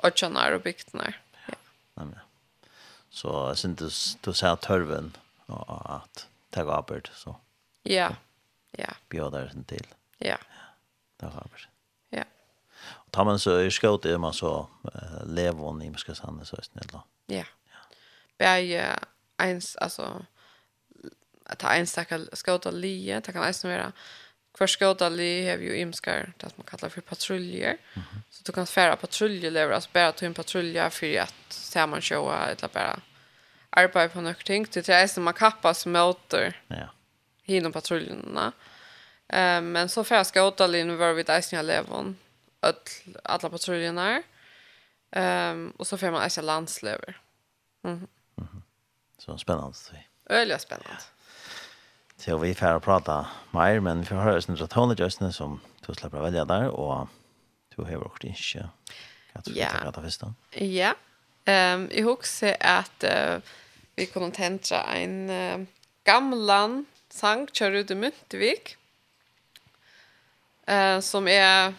ötjanar 0.04 0.52
och 0.52 0.62
bygtnar. 0.62 1.22
Ja. 1.48 1.54
ja. 1.94 2.04
Nej, 2.04 2.16
Så 3.10 3.28
jag 3.28 3.58
syns 3.58 3.82
inte 3.82 4.30
du 4.30 4.34
säger 4.34 4.56
törven 4.56 5.18
och 5.46 5.96
att 5.96 6.28
ta 6.50 6.74
arbet 6.74 7.10
så. 7.14 7.36
Ja. 7.84 8.16
Ja. 8.72 8.94
Bjöder 9.10 9.50
sen 9.54 9.64
till. 9.64 9.88
Ja. 10.18 10.38
Ta 11.18 11.28
arbet. 11.28 11.62
Ja. 12.10 12.24
Och 12.88 13.12
tar 13.12 13.26
man 13.26 13.40
så 13.40 13.62
i 13.62 13.72
skåt 13.72 14.06
är 14.06 14.18
man 14.18 14.34
så 14.34 14.68
äh, 14.94 15.26
levon 15.26 15.82
i 15.82 15.94
ska 15.98 16.16
sanna 16.16 16.46
så 16.46 16.58
snälla. 16.62 17.04
Ja. 17.26 17.46
Ja. 17.70 17.78
Bär 18.38 18.98
ens 19.38 19.76
alltså 19.76 20.26
att 21.46 21.60
ta 21.60 21.74
en 21.74 21.88
stackar 21.88 22.36
skåta 22.36 22.72
lie, 22.72 23.20
det 23.20 23.32
kan 23.32 23.42
ens 23.42 23.64
vara 23.64 23.92
Kvar 24.56 24.68
skådali 24.68 25.50
har 25.50 25.58
vi 25.58 25.66
ju 25.66 25.78
imskar, 25.78 26.34
det 26.38 26.50
som 26.50 26.54
man 26.58 26.66
kallar 26.66 26.90
för 26.90 27.02
patruljer. 27.02 27.78
Mm 27.94 28.08
-hmm. 28.08 28.22
Så 28.30 28.44
du 28.46 28.52
kan 28.52 28.68
färra 28.68 28.96
patruljer, 28.96 29.72
alltså 29.72 29.90
bara 29.94 30.12
ta 30.12 30.26
en 30.26 30.34
patrulja 30.34 30.90
för 30.90 31.20
att 31.20 31.36
se 31.50 31.86
man 31.86 32.02
showa 32.02 32.46
eller 32.46 32.68
bara 32.74 33.00
arbeta 33.70 34.10
på 34.10 34.22
något 34.22 34.46
ting. 34.46 34.68
Det 34.74 34.90
är 34.90 35.08
som 35.08 35.24
man 35.24 35.34
kappas 35.34 35.86
møter 35.86 36.62
ja. 36.68 36.90
hinnom 37.44 37.72
patruljerna. 37.72 38.52
Eh, 39.28 39.62
men 39.62 39.90
så 39.90 40.04
får 40.04 40.18
jeg 40.18 40.26
skåta 40.26 40.68
nu 40.68 40.96
var 40.96 41.14
vi 41.14 41.24
där 41.24 41.42
sina 41.42 41.62
levon 41.62 42.18
alla 43.24 43.50
patruljerna. 43.50 44.24
Um, 45.12 45.74
och 45.78 45.88
så 45.88 45.98
får 45.98 46.12
man 46.12 46.24
eisen 46.24 46.46
landslever. 46.46 47.18
Mm 47.84 47.98
-hmm. 47.98 48.08
Mm 48.38 48.50
-hmm. 48.50 48.62
Så 49.18 49.38
spännande. 49.38 49.78
Öliga 50.30 50.60
spännande. 50.60 50.90
Ja. 51.00 51.15
Så 52.18 52.38
vi 52.38 52.54
får 52.54 52.80
prata 52.80 53.26
mer, 53.52 53.80
men 53.80 54.02
vi 54.02 54.10
får 54.10 54.24
høre 54.24 54.42
sin 54.42 54.58
ratone 54.60 54.96
justne 55.00 55.32
som 55.36 55.60
du 55.86 55.94
slipper 55.94 56.22
å 56.22 56.28
velge 56.28 56.46
der, 56.48 56.70
og 56.72 57.08
du 57.76 57.84
har 57.84 58.00
også 58.04 58.32
ikke 58.32 58.70
hva 59.34 59.42
du 59.44 59.52
skal 59.52 59.92
ta 59.92 60.02
først 60.02 60.24
da. 60.24 60.32
Ja, 60.64 60.94
Ehm 61.46 61.90
jeg 61.92 62.06
husker 62.08 62.56
at 62.60 63.06
uh, 63.06 63.42
vi 63.96 64.08
kunne 64.10 64.34
tentra 64.34 64.82
en 64.98 65.30
uh, 65.30 65.66
gamlan 66.06 66.86
sang, 67.14 67.46
Kjørude 67.54 67.96
Muntvik, 67.96 68.76
uh, 70.70 71.00
som 71.02 71.28
er 71.28 71.74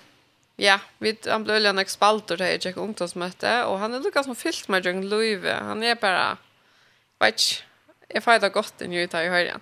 Ja, 0.58 0.78
vi 0.98 1.12
han 1.26 1.44
blev 1.44 1.58
ju 1.60 1.66
en 1.66 1.78
expaltor 1.78 2.38
här 2.38 2.58
Jack 2.60 2.76
ungdomsmöte 2.76 3.64
och 3.64 3.78
han 3.78 3.94
är 3.94 4.00
lika 4.00 4.22
som 4.22 4.36
fyllt 4.36 4.68
med 4.68 4.86
Jung 4.86 5.02
Louis. 5.02 5.44
Han 5.44 5.82
är 5.82 5.94
bara 5.94 6.36
vet 7.18 7.62
jag 8.08 8.22
får 8.22 8.38
det 8.38 8.48
gott 8.48 8.82
i 8.82 8.88
nu 8.88 9.02
i 9.02 9.08
jag. 9.12 9.60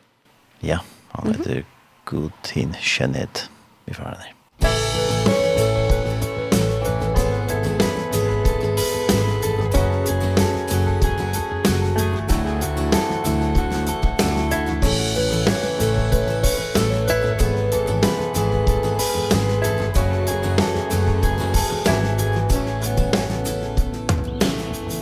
Ja, 0.67 0.79
han 1.09 1.35
heter 1.35 1.51
mm 1.51 1.59
-hmm. 1.59 1.65
Gudin 2.05 2.75
Kjennet. 2.81 3.51
Vi 3.85 3.95
får 3.95 4.05
henne. 4.05 4.25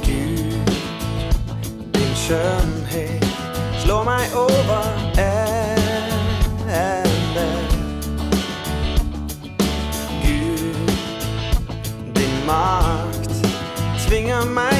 Gud, 0.05 0.73
din 1.93 2.15
kjønn 2.15 2.62
finger 14.13 14.45
my 14.45 14.72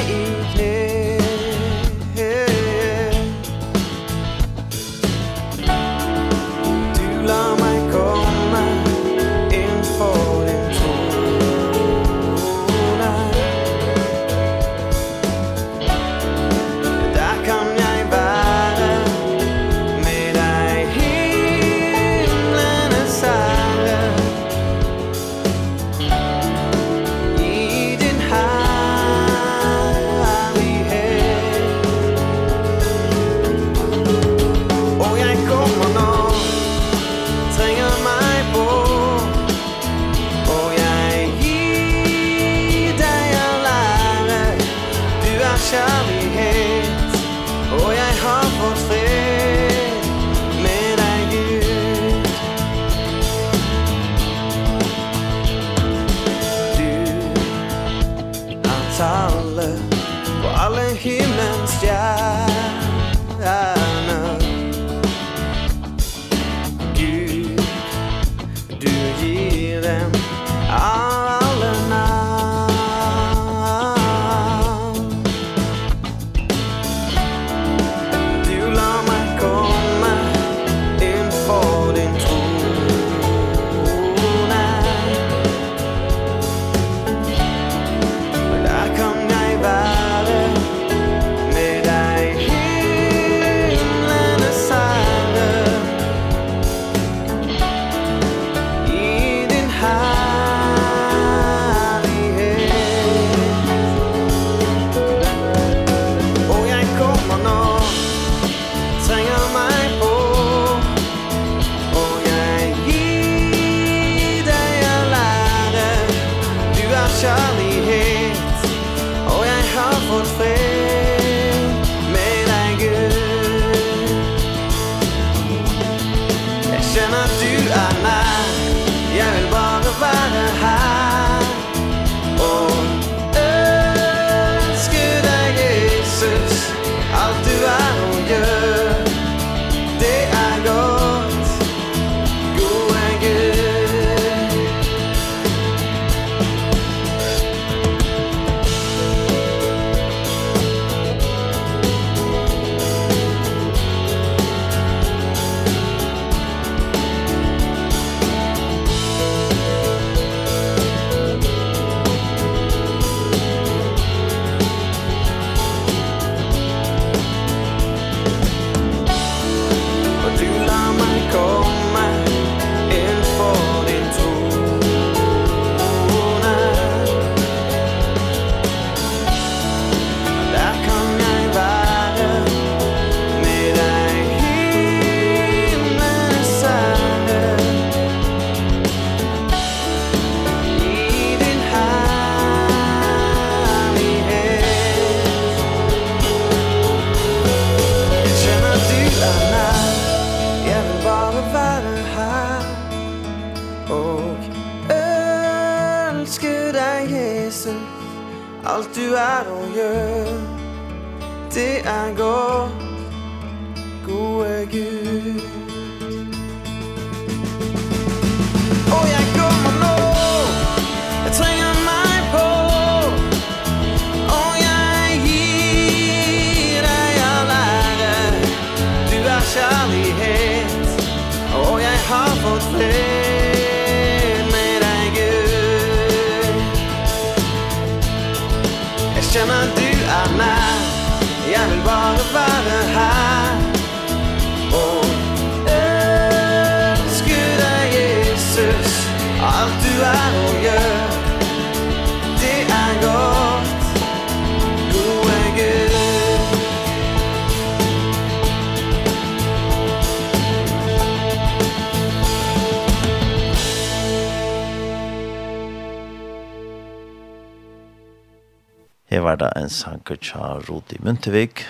det 269.43 269.51
en 269.59 269.71
sanker 269.71 270.19
tja 270.23 270.57
Rudi 270.67 270.99
Muntevik, 271.03 271.65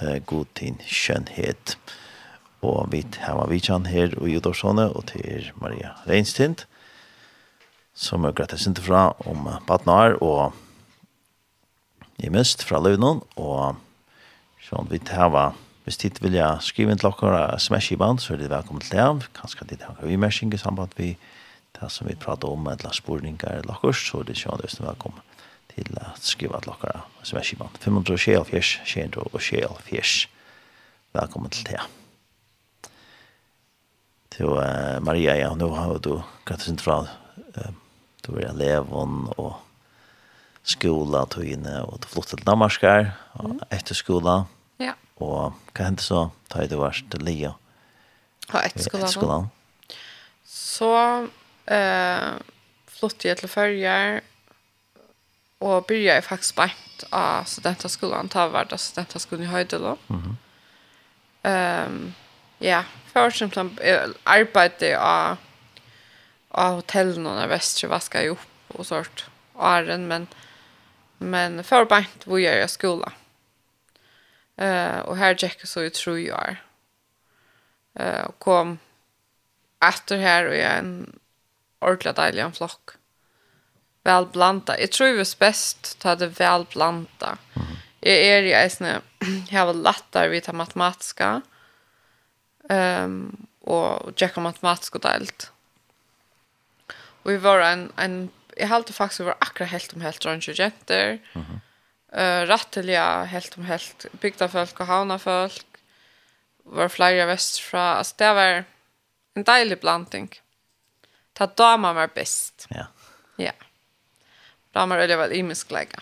eh, 0.00 0.18
god 0.26 0.46
tin 0.54 0.78
kjønnhet. 0.84 1.76
Og 2.62 2.90
vi 2.92 3.04
har 3.20 3.46
vi 3.48 3.60
kjann 3.60 3.86
her 3.86 4.14
og 4.20 4.28
Jodorsone 4.28 4.88
og 4.90 5.06
til 5.12 5.50
Maria 5.60 5.94
Reinstint, 6.08 6.66
som 7.94 8.24
er 8.24 8.32
gratis 8.36 8.66
inte 8.66 8.82
fra 8.84 9.14
om 9.24 9.48
Batnar 9.66 10.18
og 10.20 10.52
i 12.18 12.28
mest 12.28 12.64
fra 12.64 12.80
Løvnån, 12.80 13.22
og 13.36 13.76
sånn 14.68 14.90
vi 14.90 15.00
har 15.08 15.54
Hvis 15.86 15.96
dit 15.96 16.18
vil 16.20 16.32
jeg 16.32 16.62
skrive 16.66 16.90
inn 16.90 16.98
til 16.98 17.12
dere 17.14 17.60
smash 17.60 17.92
i 17.92 17.96
band, 17.96 18.18
så 18.18 18.32
er 18.34 18.38
det 18.38 18.50
velkommen 18.50 18.82
til 18.82 18.98
det. 18.98 19.28
Kanskje 19.38 19.68
dit 19.68 19.80
har 19.80 19.94
vi 20.02 20.16
mersing 20.16 20.52
i 20.52 20.58
samband 20.58 20.90
med 20.98 21.14
det 21.78 21.90
som 21.92 22.08
vi 22.08 22.16
prater 22.16 22.48
om, 22.48 22.66
eller 22.66 22.90
sporninger 22.90 23.46
eller 23.46 23.78
dere, 23.82 23.94
så 23.94 24.18
er 24.18 24.24
det 24.24 24.36
sånn 24.36 24.58
at 24.58 24.62
det 24.66 24.80
er 24.80 24.88
velkommen 24.88 25.22
til 25.76 25.98
å 26.00 26.08
skrive 26.16 26.60
til 26.64 26.72
dere 26.72 27.02
sms-skipan. 27.22 27.76
524, 27.84 28.62
624. 28.88 30.28
Velkommen 31.16 31.52
til 31.52 31.68
det. 31.68 31.82
Til 34.36 34.52
uh, 34.56 34.96
Maria, 35.04 35.36
ja, 35.36 35.52
nå 35.56 35.68
har 35.76 35.98
du 36.04 36.18
gått 36.48 36.64
sin 36.64 36.80
fra 36.80 37.02
uh, 37.04 37.70
du 38.26 38.34
er 38.40 38.50
eleven 38.50 39.28
og 39.36 39.54
skola 40.66 41.22
tog 41.30 41.46
inne, 41.46 41.78
og 41.86 42.00
du 42.02 42.08
flyttet 42.10 42.40
til 42.40 42.48
Danmark 42.48 42.82
her, 42.82 43.12
og 43.38 43.60
etter 43.70 43.94
skola. 43.94 44.40
Ja. 44.82 44.96
Og 45.22 45.54
hva 45.70 45.86
hendte 45.86 46.04
så? 46.04 46.26
Da 46.50 46.64
du 46.66 46.80
vært 46.80 47.06
til 47.12 47.22
Lia. 47.26 47.52
Ha 48.50 48.64
etter 48.66 48.82
skola. 48.82 49.04
Etter 49.04 49.14
skolan. 49.14 49.46
Så 50.50 50.90
uh, 50.90 52.32
flyttet 52.98 53.28
jeg 53.30 53.40
til 53.42 53.52
Førjar, 53.52 54.24
och 55.58 55.82
började 55.82 56.22
faktiskt 56.22 56.54
bänt 56.56 57.04
av 57.10 57.44
studentarskolan, 57.44 58.28
ta 58.28 58.48
vardag 58.48 58.80
studentarskolan 58.80 59.44
i 59.44 59.46
Höjdelo. 59.46 59.96
Mm 60.08 60.22
-hmm. 61.42 61.86
um, 61.86 62.14
ja, 62.58 62.84
först 63.12 63.54
som 63.54 63.78
jag 63.84 64.14
arbetade 64.22 65.00
av, 65.00 65.36
av 66.48 66.74
hotellen 66.74 67.22
när 67.22 67.46
västra 67.46 67.88
vaskade 67.88 68.28
upp 68.28 68.38
och 68.68 68.86
sånt 68.86 69.24
åren, 69.54 70.08
men 70.08 70.26
men 71.18 71.64
för 71.64 71.84
bänt 71.84 72.26
var 72.26 72.38
jag 72.38 72.64
i 72.64 72.68
skolan. 72.68 73.12
Eh 74.56 74.96
uh, 74.96 74.98
och 74.98 75.16
här 75.16 75.36
gick 75.44 75.66
så 75.66 75.82
i 75.82 75.90
tror 75.90 76.18
jag. 76.18 76.56
Eh 77.94 78.06
uh, 78.06 78.30
kom 78.38 78.78
efter 79.80 80.18
här 80.18 80.46
och 80.46 80.56
jag 80.56 80.78
en 80.78 81.18
ordentlig 81.78 82.14
deilig 82.14 82.42
en 82.42 82.52
flokk 82.52 82.95
väl 84.06 84.26
blanda. 84.26 84.80
Jag 84.80 84.92
tror 84.92 85.08
det 85.08 85.38
bäst 85.38 85.98
ta 85.98 86.16
det 86.16 86.26
väl 86.26 86.66
blanda. 86.72 87.38
Jag 88.00 88.16
är 88.16 88.42
ju 88.42 88.52
äsna 88.52 89.00
jag 89.50 89.66
har 89.66 89.74
lättare 89.74 90.28
vid 90.28 90.54
matematiska. 90.54 91.42
Ehm 92.68 93.04
um, 93.04 93.46
och 93.66 94.12
checka 94.16 94.40
matematiska 94.40 94.98
delt. 94.98 95.52
Och 97.22 97.30
vi 97.30 97.36
var 97.36 97.60
en 97.60 97.92
en 97.96 98.30
jag 98.56 98.66
hade 98.66 98.92
faktiskt 98.92 99.20
var 99.20 99.36
akkurat 99.38 99.70
helt 99.70 99.92
om 99.92 100.00
helt 100.00 100.24
runt 100.24 100.58
jenter. 100.58 101.18
Mhm. 101.32 101.60
Eh 102.12 102.46
rättliga 102.46 103.24
helt 103.24 103.56
om 103.56 103.64
helt 103.64 104.06
byggda 104.12 104.48
folk 104.48 104.80
och 104.80 104.86
havna 104.86 105.18
folk. 105.18 105.66
Var 106.64 106.88
flyga 106.88 107.26
väst 107.26 107.58
från 107.58 107.80
alltså 107.80 108.14
det 108.18 108.34
var 108.34 108.64
en 109.34 109.44
deilig 109.44 109.80
blanding. 109.80 110.28
Ta 111.32 111.46
damer 111.46 111.92
var 111.92 112.08
bäst. 112.14 112.66
Ja. 112.70 112.86
Ja 113.36 113.52
ramar 114.76 114.98
eller 114.98 115.16
väl 115.16 115.32
imisk 115.32 115.48
musklägga. 115.48 116.00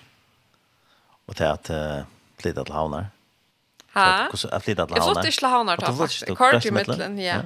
Och 1.26 1.34
det 1.34 1.50
att 1.50 1.70
uh, 1.70 2.02
flytta 2.38 2.64
till 2.64 2.74
havnar. 2.74 3.06
Ha? 3.94 4.30
Så 4.34 4.48
Att 4.48 4.64
flytta 4.64 4.86
till 4.86 4.94
havnar. 4.94 4.96
Jag 4.96 5.04
flyttade 5.04 5.32
till 5.32 5.48
havnar 5.48 5.76
då 5.76 5.92
faktiskt. 5.92 6.36
Kort 6.36 6.66
i 6.66 6.70
mitten, 6.70 7.18
ja. 7.18 7.36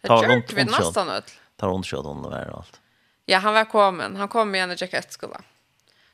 Det 0.00 0.08
Jag 0.08 0.26
kört 0.26 0.52
vid 0.52 0.66
nästan 0.66 1.08
öll. 1.08 1.22
Tar 1.56 1.68
hon 1.68 1.82
kört 1.82 2.04
hon 2.04 2.22
där 2.30 2.50
och 2.50 2.58
allt. 2.58 2.80
Ja, 3.26 3.38
han 3.38 3.54
var 3.54 3.64
kommen. 3.64 4.16
Han 4.16 4.28
kom 4.28 4.54
igen 4.54 4.70
i 4.70 4.76
Jack 4.78 4.92
1 4.92 5.12
skola. 5.12 5.40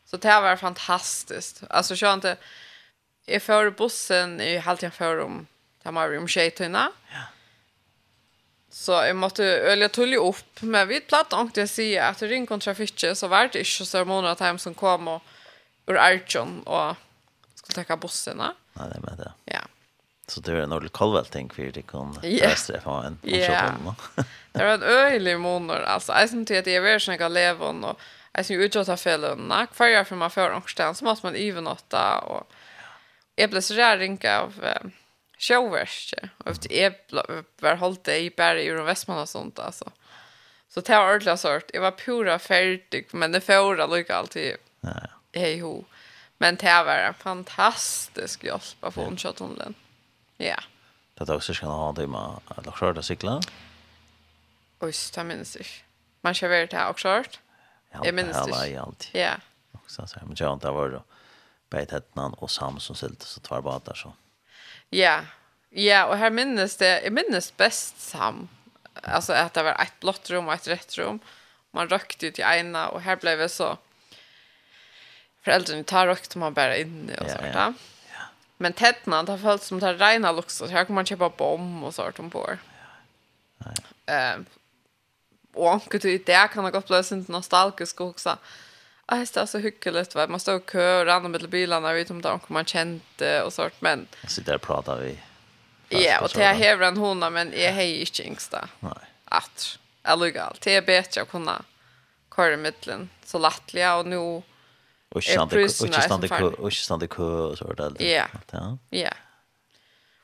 Så 0.05 0.17
det 0.17 0.41
var 0.41 0.57
fantastiskt. 0.57 1.63
Alltså 1.71 1.95
jag 1.95 2.15
inte 2.15 2.37
Jag 3.27 3.43
får 3.43 3.71
bussen 3.71 4.41
i 4.41 4.59
halvtid 4.59 4.93
för 4.93 5.21
om. 5.21 5.47
Det 5.83 5.91
var 5.91 6.19
om 6.19 6.29
tjejtunna. 6.29 6.93
Ja. 7.13 7.19
Så 8.75 8.93
jag 8.93 9.17
måste 9.17 9.45
öliga 9.45 9.89
tulla 9.89 10.17
upp. 10.17 10.63
Men 10.63 10.89
vid 10.89 11.07
platt 11.07 11.33
ångte 11.33 11.61
jag 11.61 11.69
säga 11.69 12.09
att 12.09 12.19
det 12.19 12.27
ring 12.27 12.47
kontra 12.47 12.75
fiske 12.75 13.15
så 13.15 13.29
var 13.29 13.39
det 13.39 13.59
inte 13.59 13.65
så 13.87 14.05
många 14.05 14.31
att 14.31 14.41
hem 14.41 14.59
som 14.59 14.75
kom 14.75 15.09
och 15.09 15.23
ur 15.87 15.99
Archon 15.99 16.63
och 16.63 16.97
skulle 17.55 17.85
ta 17.85 17.97
bussarna. 17.97 18.55
Nej, 18.73 18.87
det 18.95 19.01
menar 19.01 19.25
jag. 19.25 19.55
Ja. 19.55 19.61
Så 20.27 20.41
det 20.41 20.53
var 20.53 20.61
en 20.61 20.73
ordentlig 20.73 20.93
kolvälting 20.93 21.51
för 21.51 21.63
det 21.63 21.83
kan 21.83 22.19
rösta 22.23 22.81
på 22.81 22.91
en 22.91 23.19
Ja. 23.23 23.95
Det 24.53 24.65
var 24.65 24.75
en 24.75 24.83
öjlig 24.83 25.41
månad. 25.41 25.85
Alltså, 25.85 26.13
jag 26.13 26.21
syns 26.21 26.33
inte 26.33 26.59
att 26.59 26.67
jag 26.67 26.83
vill 26.83 27.01
snacka 27.01 27.29
levon 27.29 27.85
och 27.85 28.01
jag 28.33 28.47
syns 28.47 28.65
utåt 28.65 28.89
av 28.89 28.97
fällen. 28.97 29.39
Nack, 29.39 29.75
för 29.75 29.87
jag 29.87 30.09
för 30.09 30.17
man 30.17 30.31
för 30.31 30.55
ångsten 30.55 30.95
så 30.95 31.05
måste 31.05 31.27
man 31.27 31.35
övernatta 31.35 32.19
och 32.19 32.53
jag 33.35 33.51
blev 33.51 33.61
så 33.61 33.75
rär 33.75 34.29
av... 34.41 34.65
Eh, 34.65 34.91
showverk 35.39 36.15
och 36.39 36.51
efter 36.51 36.73
är 36.73 36.95
var 37.63 37.77
hållt 37.77 38.09
i 38.09 38.31
bara 38.37 38.61
i 38.61 38.71
Västman 38.71 39.19
och 39.19 39.29
sånt 39.29 39.59
alltså. 39.59 39.91
Så 40.69 40.81
det 40.81 40.97
var 40.97 41.09
ordentligt 41.09 41.41
sort. 41.41 41.71
Jag 41.75 41.81
var 41.81 41.91
pura 41.91 42.39
färdig 42.39 43.07
men 43.13 43.33
det 43.33 43.41
får 43.41 43.97
lika 43.97 44.15
alltid. 44.15 44.57
Nej. 44.81 45.11
Hej 45.33 45.61
ho. 45.61 45.85
Men 46.39 46.57
det 46.57 46.85
var 46.85 46.97
en 46.97 47.15
fantastisk 47.15 48.45
hjälp 48.45 48.63
att 48.81 48.95
få 48.95 49.01
en 49.01 49.17
shot 49.17 49.41
om 49.41 49.59
den. 49.59 49.75
Ja. 50.37 50.61
Det 51.15 51.29
är 51.29 51.37
också 51.37 51.55
ska 51.55 51.67
ha 51.67 51.93
det 51.93 52.07
med 52.07 52.41
att 52.47 52.79
köra 52.79 53.03
cykla. 53.03 53.41
Oj, 54.81 54.93
det 55.15 55.25
minns 55.25 55.57
jag. 55.57 55.67
Man 56.21 56.35
kör 56.35 56.49
väl 56.49 56.67
det 56.67 56.77
här 56.77 56.91
också. 56.91 57.23
Jag 58.03 58.15
minns 58.15 58.47
det. 58.47 59.19
Ja. 59.21 59.35
Och 59.73 59.91
så 59.91 60.07
så 60.07 60.19
men 60.23 60.37
jag 60.39 60.53
inte 60.53 60.71
var 60.71 60.89
då. 60.89 61.05
Bait 61.71 61.91
hade 61.91 62.07
någon 62.13 62.35
och 62.35 62.51
Samson 62.51 62.97
sylte 62.97 63.27
så 63.27 63.41
två 63.41 63.63
båtar 63.63 63.95
så. 63.95 64.13
Ja. 64.91 65.21
Ja, 65.71 66.07
och 66.07 66.17
här 66.17 66.31
minns 66.31 66.77
det, 66.77 67.03
jag 67.03 67.13
minns 67.13 67.57
bäst 67.57 68.01
sam. 68.01 68.49
Alltså 69.03 69.33
att 69.33 69.55
det 69.55 69.63
var 69.63 69.83
ett 69.83 70.01
blått 70.01 70.31
rum 70.31 70.49
och 70.49 70.55
ett 70.55 70.69
rätt 70.69 70.99
rum. 70.99 71.21
Man 71.71 71.89
rökte 71.89 72.27
ut 72.27 72.39
i 72.39 72.43
ena 72.43 72.89
och 72.89 73.01
här 73.01 73.17
blev 73.17 73.39
det 73.39 73.49
så 73.49 73.79
föräldrarna 75.43 75.85
tar 75.85 76.07
rökt 76.07 76.37
man 76.37 76.55
bara 76.55 76.77
inne 76.77 77.17
och 77.17 77.27
ja, 77.27 77.33
sånt 77.33 77.45
Ja, 77.55 77.73
Ja. 78.13 78.23
Men 78.57 78.73
tätna, 78.73 79.23
det 79.23 79.33
har 79.33 79.39
följt 79.39 79.63
som 79.63 79.79
det 79.79 79.87
här 79.87 79.95
rena 79.95 80.33
luxus. 80.33 80.71
Här 80.71 80.85
kan 80.85 80.95
man 80.95 81.07
köpa 81.07 81.29
bom 81.29 81.85
och 81.85 81.95
sånt 81.95 82.19
ombord. 82.19 82.59
Ja. 82.79 82.85
Nej. 83.59 83.75
Ehm, 84.07 84.47
och 85.55 85.73
anker 85.73 86.07
i 86.07 86.19
det 86.19 86.49
kan 86.53 86.65
ha 86.65 86.71
gått 86.71 86.87
bli 86.87 87.03
inte 87.13 87.33
nostalgisk 87.33 88.01
och 88.01 88.09
också 88.09 88.39
ah, 89.07 89.17
det 89.17 89.37
är 89.37 89.47
så 89.47 89.59
hyckligt. 89.59 90.15
Va? 90.15 90.27
Man 90.27 90.41
står 90.41 90.55
och 90.55 90.67
kö 90.67 91.01
och 91.01 91.07
rann 91.07 91.31
mellan 91.31 91.51
bilarna. 91.51 91.89
Jag 91.89 91.95
vet 91.95 92.11
inte 92.11 92.29
om 92.29 92.41
man 92.47 92.65
kände 92.65 93.43
och 93.43 93.53
sånt. 93.53 93.75
Men... 93.81 94.07
Jag 94.23 94.31
sitter 94.31 94.55
och 94.55 94.63
pratar 94.63 94.97
vi. 94.97 95.19
Ja, 95.89 96.21
och 96.21 96.31
det 96.35 96.43
är 96.43 96.55
hevren 96.55 96.89
en 96.89 96.97
hona, 96.97 97.31
men 97.31 97.53
jag 97.57 97.73
har 97.73 97.83
inte 97.83 98.23
yngsta. 98.23 98.69
Nej. 98.81 98.93
Att, 99.25 99.79
allugal. 100.03 100.57
Det 100.61 100.75
är 100.75 100.83
bättre 100.83 101.23
att 101.23 101.31
kunna 101.31 101.63
köra 102.37 102.55
i 102.55 102.57
mittlen. 102.57 103.11
Så 103.25 103.39
lättliga 103.39 103.97
och 103.97 104.07
nu 104.07 104.43
är 105.15 105.47
priserna 105.47 106.01
som 106.01 106.23
fan. 106.23 106.55
Och 106.55 106.65
inte 106.65 106.77
stanna 106.77 107.07
kö 107.07 107.23
och 107.23 107.77
där. 107.77 108.03
Ja. 108.03 108.27
Ja. 108.91 109.11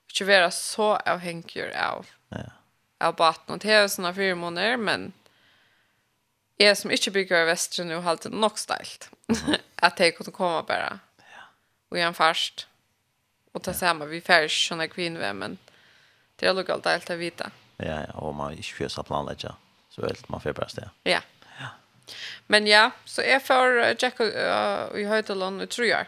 Och 0.05 0.21
inte 0.21 0.25
vara 0.25 0.51
så 0.51 0.97
avhängig 0.97 1.65
av. 1.77 2.07
Ja. 2.29 2.39
Av 3.07 3.15
baten. 3.15 3.59
Det 3.59 3.73
är 3.73 3.89
såna 3.89 4.15
fyra 4.15 4.35
månader, 4.35 4.77
men 4.77 5.13
jag 6.67 6.77
som 6.77 6.91
ikke 6.91 7.11
bygger 7.11 7.43
i 7.43 7.47
Vestre 7.47 7.85
nu 7.85 7.97
har 7.97 8.11
alltid 8.11 8.33
nog 8.33 8.59
ställt. 8.59 9.11
att 9.83 10.01
jeg 10.01 10.17
kunne 10.17 10.33
komma 10.33 10.63
bara. 10.63 10.99
Ja. 11.17 11.43
Och 11.89 11.99
igen 11.99 12.15
först. 12.15 12.67
Och 13.53 13.63
ta 13.63 13.75
samma 13.75 14.05
vi 14.05 14.21
färs 14.21 14.69
såna 14.69 14.87
men 15.33 15.59
Det 16.41 16.49
er 16.49 16.55
lukket 16.57 16.87
allt 16.87 17.11
å 17.11 17.17
vita. 17.21 17.51
Ja, 17.77 18.05
ja, 18.09 18.13
och 18.13 18.35
man 18.35 18.53
är 18.53 18.57
ju 18.57 18.89
så 18.89 19.03
planlägga. 19.03 19.55
Så 19.91 20.03
helt 20.03 20.29
man 20.29 20.41
får 20.41 20.53
bäst 20.53 20.77
det. 20.77 20.91
Ja. 21.03 21.21
Ja. 21.59 21.67
Men 22.47 22.67
ja, 22.67 22.91
så 23.05 23.23
är 23.23 23.39
för 23.39 23.97
Jack 23.99 24.21
och 24.21 24.99
i 24.99 25.05
Höjtelon 25.05 25.61
i 25.61 25.67
tror 25.67 25.87
jag. 25.87 26.07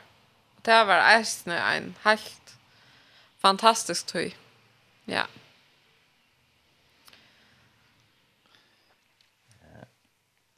Det 0.63 0.85
var 0.85 0.99
eisende 0.99 1.59
en 1.59 1.95
helt 2.03 2.55
fantastisk 3.41 4.07
tøy. 4.07 4.33
Ja. 5.05 5.27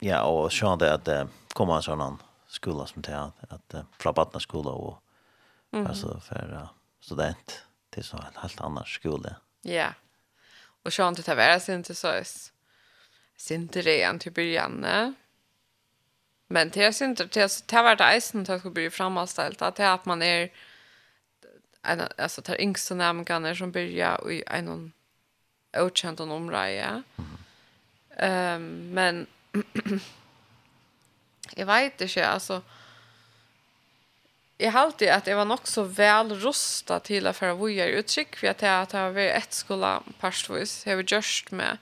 ja, 0.05 0.21
och 0.21 0.53
så 0.53 0.75
det 0.75 0.93
att 0.93 1.07
uh, 1.07 1.25
komma 1.53 1.75
en 1.75 1.83
sån 1.83 2.21
skola 2.47 2.85
som 2.85 3.01
det 3.01 3.11
här, 3.11 3.31
att 3.49 3.73
uh, 3.73 3.81
från 3.97 4.13
Batna 4.13 4.39
skola 4.39 4.71
och 4.71 5.03
mm. 5.73 5.87
alltså 5.87 6.19
för 6.19 6.53
uh, 6.53 6.67
student 6.99 7.63
till 7.89 8.03
så 8.03 8.17
en 8.17 8.41
helt 8.41 8.61
annan 8.61 8.83
skola. 8.85 9.35
Ja. 9.61 9.87
Och 10.83 10.93
så 10.93 11.03
han 11.03 11.15
til 11.15 11.33
å 11.33 11.35
være 11.35 11.59
sin 11.59 11.83
til 11.83 11.95
så 11.95 12.13
inte 13.49 13.81
rent 13.81 14.21
til 14.21 14.31
början. 14.31 14.85
Men 16.47 16.69
det 16.69 16.83
är 16.83 16.91
til, 16.91 17.29
til 17.29 17.49
det 17.69 17.83
var 17.83 17.95
det 17.95 18.15
eisen 18.15 18.45
att 18.49 18.59
skulle 18.59 18.73
bli 18.73 18.89
framställt 18.89 19.61
att 19.61 19.75
det 19.75 19.83
är 19.83 19.93
att 19.93 20.05
man 20.05 20.21
är 20.21 20.49
en 21.83 22.01
alltså 22.17 22.41
tar 22.41 22.61
yngste 22.61 22.95
nämngarna 22.95 23.55
som 23.55 23.71
börjar 23.71 24.31
i 24.31 24.43
en 24.47 24.93
utkjent 25.73 26.19
område. 26.19 27.03
Ehm 28.17 28.55
um, 28.55 28.93
men 28.93 29.27
jag 31.55 31.65
vet 31.65 32.01
inte 32.01 32.27
alltså 32.27 32.61
jag 34.57 34.75
alltid 34.75 35.09
att 35.09 35.27
jag 35.27 35.37
var 35.37 35.45
nok 35.45 35.67
så 35.67 35.83
väl 35.83 36.35
rustad 36.35 36.99
till 36.99 37.27
att 37.27 37.37
förra 37.37 37.53
vojar 37.53 37.87
uttryck 37.87 38.35
för 38.35 38.47
att 38.47 38.61
jag 38.61 38.69
har 38.93 39.11
varit 39.11 39.31
ett 39.31 39.53
skola 39.53 40.03
parstvis, 40.19 40.85
jag 40.85 40.95
har 40.95 41.03
just 41.07 41.51
med 41.51 41.77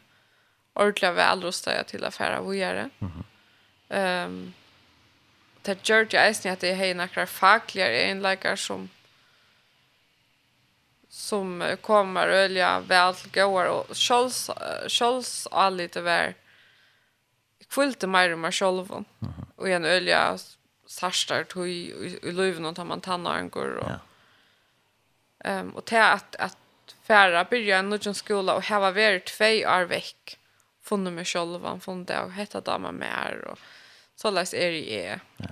ordla 0.73 1.11
väl 1.11 1.41
rustad 1.41 1.83
till 1.83 2.05
å 2.05 2.11
förra 2.11 2.41
vojar 2.41 2.73
mm 2.73 2.91
-hmm. 2.99 4.25
um, 4.25 4.53
det 5.61 5.89
gör 5.89 6.07
jag 6.09 6.23
ens 6.23 6.45
att 6.45 6.59
det 6.59 6.69
är 6.69 6.95
några 6.95 7.27
fackliga 7.27 8.01
enleggere 8.01 8.57
som 8.57 8.89
som 11.09 11.77
kommer 11.81 12.27
ölja 12.27 12.79
väl 12.79 13.15
till 13.15 13.31
gåar 13.31 13.65
och 13.65 13.97
skölls 13.97 14.49
skölls 14.87 15.47
all 15.51 15.75
lite 15.75 16.01
jag 17.63 17.69
kvällde 17.69 18.07
mer 18.07 18.31
och 18.31 18.39
mer 18.39 18.51
själv 18.51 19.05
och 19.55 19.69
en 19.69 19.85
ölja 19.85 20.37
sarstar 20.85 21.43
tog 21.43 21.67
i, 21.67 22.19
i 22.23 22.31
löven 22.31 22.65
och 22.65 22.75
tar 22.75 22.85
man 22.85 23.01
tannarnkor 23.01 23.75
och 23.75 23.89
ja. 23.89 23.99
Ehm 25.49 25.67
um, 25.67 25.75
och 25.75 25.85
till 25.85 25.97
att 25.97 26.35
att 26.35 26.57
färra 27.03 27.43
börja 27.43 27.77
en 27.77 27.89
någon 27.89 28.15
skola 28.15 28.53
och 28.55 28.63
ha 28.63 28.79
varit 28.79 29.25
två 29.25 29.65
år 29.65 29.85
veck 29.85 30.39
funna 30.81 31.11
mig 31.11 31.25
själv 31.25 31.65
och 31.65 31.97
det 32.05 32.19
och 32.19 32.31
heta 32.31 32.61
dama 32.61 32.91
mer 32.91 33.47
och 33.51 33.59
så 34.15 34.31
läs 34.31 34.53
är 34.53 34.71
det 34.71 35.05
är. 35.07 35.19
Ja. 35.37 35.47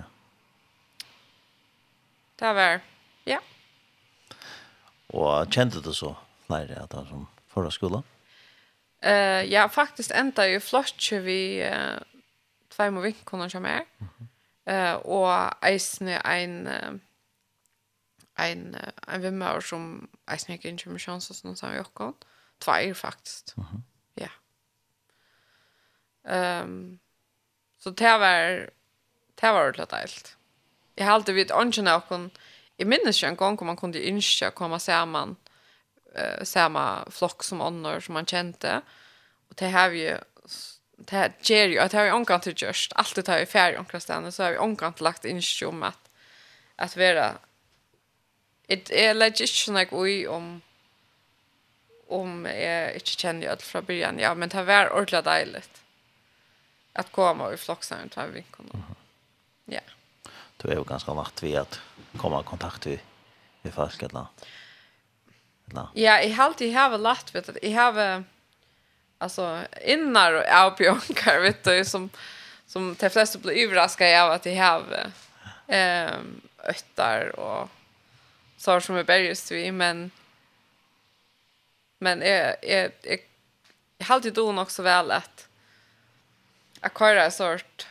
Det 2.36 2.52
var 2.52 2.80
ja. 3.24 3.40
Och 5.06 5.52
kände 5.52 5.80
du 5.80 5.92
så 5.92 6.16
lära 6.46 6.82
att 6.82 6.92
han 6.92 7.06
som 7.06 7.26
förra 7.48 7.70
skolan? 7.70 8.02
Eh, 9.02 9.42
ja, 9.52 9.68
faktiskt 9.68 10.10
ända 10.10 10.48
ju 10.48 10.60
flotch 10.60 11.12
vi 11.12 11.60
eh 11.62 11.98
två 12.68 12.90
mo 12.90 13.00
vinkoner 13.00 13.48
som 13.48 13.64
är. 13.64 13.84
Eh 14.64 14.92
och 14.92 15.64
eisne 15.64 16.20
ein 16.24 16.68
ein 18.34 18.76
ein 19.06 19.22
vimmer 19.22 19.60
som 19.60 20.08
eisne 20.26 20.54
gick 20.54 20.64
in 20.64 20.78
som 20.78 20.98
chans 20.98 21.38
som 21.40 21.56
sa 21.56 21.74
jag 21.74 21.94
kan. 21.94 22.14
Två 22.58 22.94
faktiskt. 22.94 23.56
Mhm. 23.56 23.82
Ja. 24.14 24.30
Ehm 26.24 26.98
så 27.78 27.90
det 27.90 28.18
var 28.18 28.70
det 29.34 29.52
var 29.52 29.60
ordentligt 29.60 29.92
allt. 29.92 30.36
Jag 30.94 31.04
har 31.04 31.12
alltid 31.12 31.34
vid 31.34 31.50
ungen 31.50 31.88
och 31.88 32.30
i 32.76 32.84
minnes 32.84 33.22
ju 33.22 33.28
en 33.28 33.36
gång 33.36 33.56
kom 33.56 33.66
man 33.66 33.76
kunde 33.76 34.08
inskja 34.08 34.50
komma 34.50 34.78
samman 34.78 35.36
eh, 36.14 36.44
samma 36.44 37.10
flock 37.10 37.44
som 37.44 37.60
annor 37.60 38.00
som 38.00 38.14
man 38.14 38.26
kände. 38.26 38.80
Och 39.48 39.54
det 39.54 39.66
här 39.66 39.90
ju 39.90 40.18
det 40.96 41.16
här 41.16 41.32
ger 41.40 41.68
ju 41.68 41.78
att 41.78 41.90
det 41.90 41.96
har 41.96 42.04
ju 42.04 42.12
omkant 42.12 42.42
till 42.42 42.54
just 42.56 42.92
allt 42.92 43.14
det 43.14 43.28
har 43.28 43.38
ju 43.38 43.46
färg 43.46 43.78
omkant 43.78 44.02
stanna 44.02 44.32
så 44.32 44.42
har 44.42 44.50
vi 44.50 44.58
omkant 44.58 45.00
lagt 45.00 45.24
in 45.24 45.42
om 45.66 45.82
att 45.82 46.08
att 46.76 46.96
vara 46.96 47.34
ett 48.68 48.90
är 48.90 49.14
legit 49.14 49.66
like 49.68 49.96
oj 49.96 50.28
om 50.28 50.60
om 52.08 52.46
jag 52.46 52.94
inte 52.94 53.06
känner 53.06 53.46
jag 53.46 53.62
från 53.62 53.84
början 53.84 54.18
ja 54.18 54.34
men 54.34 54.48
det 54.48 54.62
var 54.62 54.92
ordentligt 54.92 55.24
dejligt 55.24 55.82
att 56.92 57.12
komma 57.12 57.52
i 57.52 57.56
flocksen 57.56 58.04
och 58.04 58.10
ta 58.10 58.26
vinkeln. 58.26 58.70
Mm 58.74 58.86
-hmm. 58.86 58.94
Ja. 59.64 59.80
Det 60.56 60.68
är 60.68 60.76
ju 60.76 60.84
ganska 60.84 61.14
vart 61.14 61.42
vi 61.42 61.56
att 61.56 61.80
komma 62.16 62.40
i 62.40 62.44
kontakt 62.44 62.86
med, 62.86 62.98
med 63.62 63.74
folk 63.74 64.02
eller 64.02 64.26
eller? 65.72 65.88
Ja, 65.94 66.20
jag 66.20 66.36
har 66.36 66.44
alltid 66.44 66.74
haft 66.74 67.00
lätt 67.00 67.34
vet 67.34 67.46
du. 67.46 67.68
Jag 67.68 67.92
har 67.92 68.24
alltså 69.18 69.60
innar 69.86 70.32
och 70.32 70.44
alpionkar 70.48 71.40
vet 71.40 71.64
du 71.64 71.84
som 71.84 72.10
som 72.66 72.96
de 72.98 73.10
flesta 73.10 73.38
blir 73.38 73.64
överraskade 73.64 74.22
av 74.22 74.30
att 74.30 74.46
jag 74.46 74.56
har 74.56 75.12
ehm 75.66 76.40
öttar 76.64 77.40
och 77.40 77.68
saker 78.56 78.80
som 78.80 78.96
är 78.96 79.04
bergst 79.04 79.50
vi 79.50 79.72
men 79.72 80.10
men 81.98 82.22
är 82.22 82.56
är 82.62 82.90
är 83.02 83.18
jag 83.98 84.06
har 84.06 84.14
alltid 84.14 84.34
då 84.34 84.60
också 84.60 84.82
väl 84.82 85.10
att 85.10 85.48
jag 86.80 86.98
kör 86.98 87.30
sort 87.30 87.86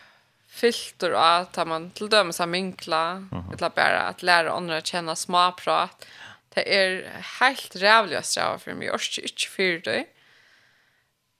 filter 0.47 1.11
att 1.11 1.67
man 1.67 1.91
till 1.91 2.09
dömes 2.09 2.39
att 2.39 2.49
minkla 2.49 3.11
mm 3.11 3.29
-hmm. 3.31 3.57
eller 3.57 3.69
bara 3.69 3.99
att 3.99 4.23
lära 4.23 4.51
andra 4.51 4.81
känna 4.81 5.15
småprat. 5.15 6.05
Det 6.51 6.63
er 6.67 7.05
helt 7.39 7.75
rævlig 7.79 8.17
å 8.19 8.23
strava 8.27 8.57
for 8.59 8.75
meg. 8.75 8.89
Jeg 8.89 9.29
ikke 9.29 9.51
fyrt 9.53 9.85
det. 9.87 10.01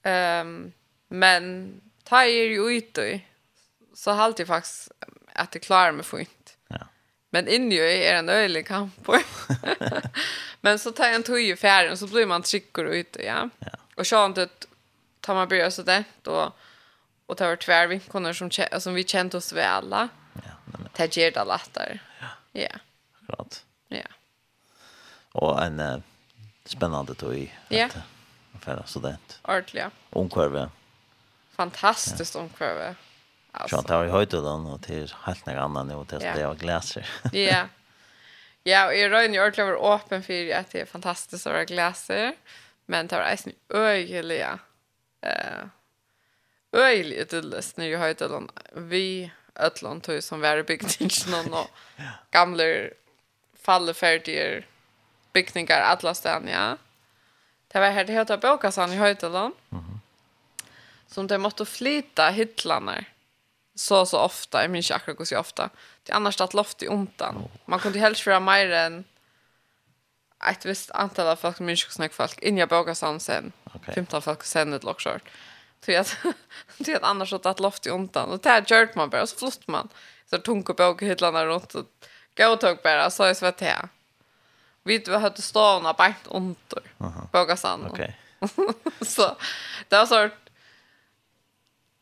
Um, 0.07 0.71
men 1.11 1.49
ta 2.07 2.23
er 2.23 2.55
jo 2.55 2.69
ut. 2.71 3.01
Så 3.95 4.15
halt 4.17 4.39
jeg 4.39 4.47
faktisk 4.47 4.93
at 5.35 5.55
jeg 5.55 5.63
klarer 5.65 5.95
meg 5.95 6.07
fint. 6.07 6.55
Ja. 6.71 6.87
Men 7.35 7.47
inni 7.51 7.77
jo 7.77 7.85
er 7.87 8.19
en 8.19 8.31
øyelig 8.31 8.65
kamp. 8.67 9.11
men 10.65 10.79
så 10.79 10.91
tar 10.95 11.11
jeg 11.11 11.21
en 11.21 11.27
tog 11.27 11.39
i 11.41 11.55
fjæren, 11.55 11.97
så 11.97 12.07
blir 12.11 12.27
man 12.27 12.43
trykker 12.43 12.91
ut 12.91 13.19
ja. 13.23 13.45
ja. 13.47 13.77
Og 13.97 14.07
så 14.07 14.23
at 14.41 14.67
tar 15.21 15.37
man 15.37 15.49
bryr 15.49 15.69
seg 15.69 15.85
det, 15.87 16.03
og, 16.27 16.55
og 17.27 17.37
tar 17.37 17.55
tvärvinkoner 17.55 18.33
som, 18.33 18.51
som 18.51 18.95
vi 18.95 19.03
känt 19.03 19.35
oss 19.35 19.51
vel. 19.53 19.91
Ja, 19.91 20.07
det 20.97 21.11
gjør 21.15 21.35
det 21.35 21.45
lettere. 21.47 21.99
Ja. 22.21 22.31
Ja. 22.63 22.79
Akkurat. 23.21 23.61
Ja 23.91 24.07
och 25.31 25.63
en 25.63 25.79
uh, 25.79 25.99
spännande 26.65 27.13
tog 27.13 27.33
i 27.35 27.51
ja. 27.69 27.85
att 27.85 27.95
uh, 27.95 28.01
färra 28.59 28.83
student. 28.83 29.39
Ordentligt, 29.41 29.83
ja. 29.83 29.89
Omkvarve. 30.09 30.69
Fantastiskt 31.55 32.35
ja. 32.35 32.41
omkvarve. 32.41 32.95
Alltså. 33.51 33.75
Så 33.75 33.87
det 33.87 33.93
har 33.93 34.03
ju 34.03 34.09
höjt 34.09 34.31
den 34.31 34.45
och 34.45 34.81
till 34.81 35.13
helt 35.23 35.45
något 35.45 35.55
annat 35.55 35.87
nu 35.87 36.05
till 36.05 36.27
ja. 36.27 36.33
det 36.33 36.41
jag 36.41 36.57
gläser. 36.57 37.09
ja. 37.33 37.67
Ja, 38.63 38.87
och 38.87 38.95
jag 38.95 39.11
rör 39.11 39.21
ju 39.21 39.39
ordentligt 39.39 39.65
var 39.65 39.95
öppen 39.95 40.23
för 40.23 40.53
att 40.53 40.69
det 40.71 40.81
är 40.81 40.85
fantastiskt 40.85 41.47
att 41.47 41.53
vara 41.53 41.65
gläser. 41.65 42.35
Men 42.85 43.07
det 43.07 43.15
var 43.15 43.37
en 43.45 43.53
öjlig 43.69 44.41
eh 45.21 45.65
öjlig 46.71 47.17
utlöst 47.17 47.77
när 47.77 47.85
jag 47.85 47.99
höjt 47.99 48.17
den 48.17 48.49
vi 48.73 49.31
ötlån 49.55 50.01
tog 50.01 50.23
som 50.23 50.41
var 50.41 50.63
byggt 50.63 51.01
inte 51.01 51.29
någon 51.29 51.53
och 51.53 51.67
gamla 52.31 52.63
fallfärdiga 53.61 54.61
byggningar 55.33 55.81
alla 55.81 56.13
stan, 56.13 56.47
ja. 56.47 56.77
Det 57.67 57.79
var 57.79 57.89
här 57.89 58.03
det 58.03 58.13
heter 58.13 58.37
Båkasan 58.37 58.93
i 58.93 58.95
Höjtelån. 58.95 59.53
Mm 59.71 59.83
-hmm. 59.83 59.97
Som 61.07 61.27
de 61.27 61.37
måste 61.37 61.65
flytta 61.65 62.29
hyttlarna 62.29 63.03
så 63.75 64.05
så 64.05 64.19
ofta, 64.19 64.61
jag 64.61 64.71
minns 64.71 64.91
akkurat 64.91 65.19
hur 65.19 65.25
så 65.25 65.39
ofta. 65.39 65.69
Det 66.03 66.13
annars 66.13 66.41
att 66.41 66.53
loft 66.53 66.83
i 66.83 66.87
ontan. 66.87 67.49
Man 67.65 67.79
kunde 67.79 67.99
helst 67.99 68.21
föra 68.21 68.39
mer 68.39 68.71
än 68.71 69.03
ett 70.49 70.65
visst 70.65 70.91
antal 70.91 71.27
av 71.27 71.35
folk, 71.35 71.59
minns 71.59 71.85
hur 71.85 71.91
snäck 71.91 72.13
folk, 72.13 72.39
innan 72.39 72.67
Båkasan 72.67 73.19
sen. 73.19 73.51
Okay. 73.73 73.95
15 73.95 74.21
folk 74.21 74.43
sen 74.43 74.73
ett 74.73 74.83
lockshort. 74.83 75.29
Så 75.85 75.99
att, 75.99 76.17
tror 76.85 76.95
att 76.95 77.03
annars 77.03 77.33
att 77.33 77.59
loft 77.59 77.87
i 77.87 77.91
ontan. 77.91 78.29
Och 78.29 78.39
det 78.39 78.49
här 78.49 78.81
gjort 78.81 78.95
man 78.95 79.09
bara, 79.09 79.21
och 79.21 79.29
så 79.29 79.37
flott 79.37 79.67
man. 79.67 79.89
Så 80.29 80.37
tunga 80.37 80.73
båk 80.73 81.01
hyttlarna 81.01 81.45
runt 81.45 81.75
och 81.75 81.85
gå 82.37 82.47
och 82.47 82.59
tog 82.59 82.77
bara, 82.83 83.09
så 83.09 83.23
jag 83.23 83.37
svett 83.37 83.61
här. 83.61 83.89
Vi 84.83 85.03
hade 85.07 85.41
stavna 85.41 85.93
bänt 85.93 86.27
under 86.27 86.81
på 87.31 87.57
sann. 87.57 87.87
Okej. 87.89 88.17
så 89.01 89.35
det 89.87 89.95
var 89.95 90.05
sort 90.05 90.49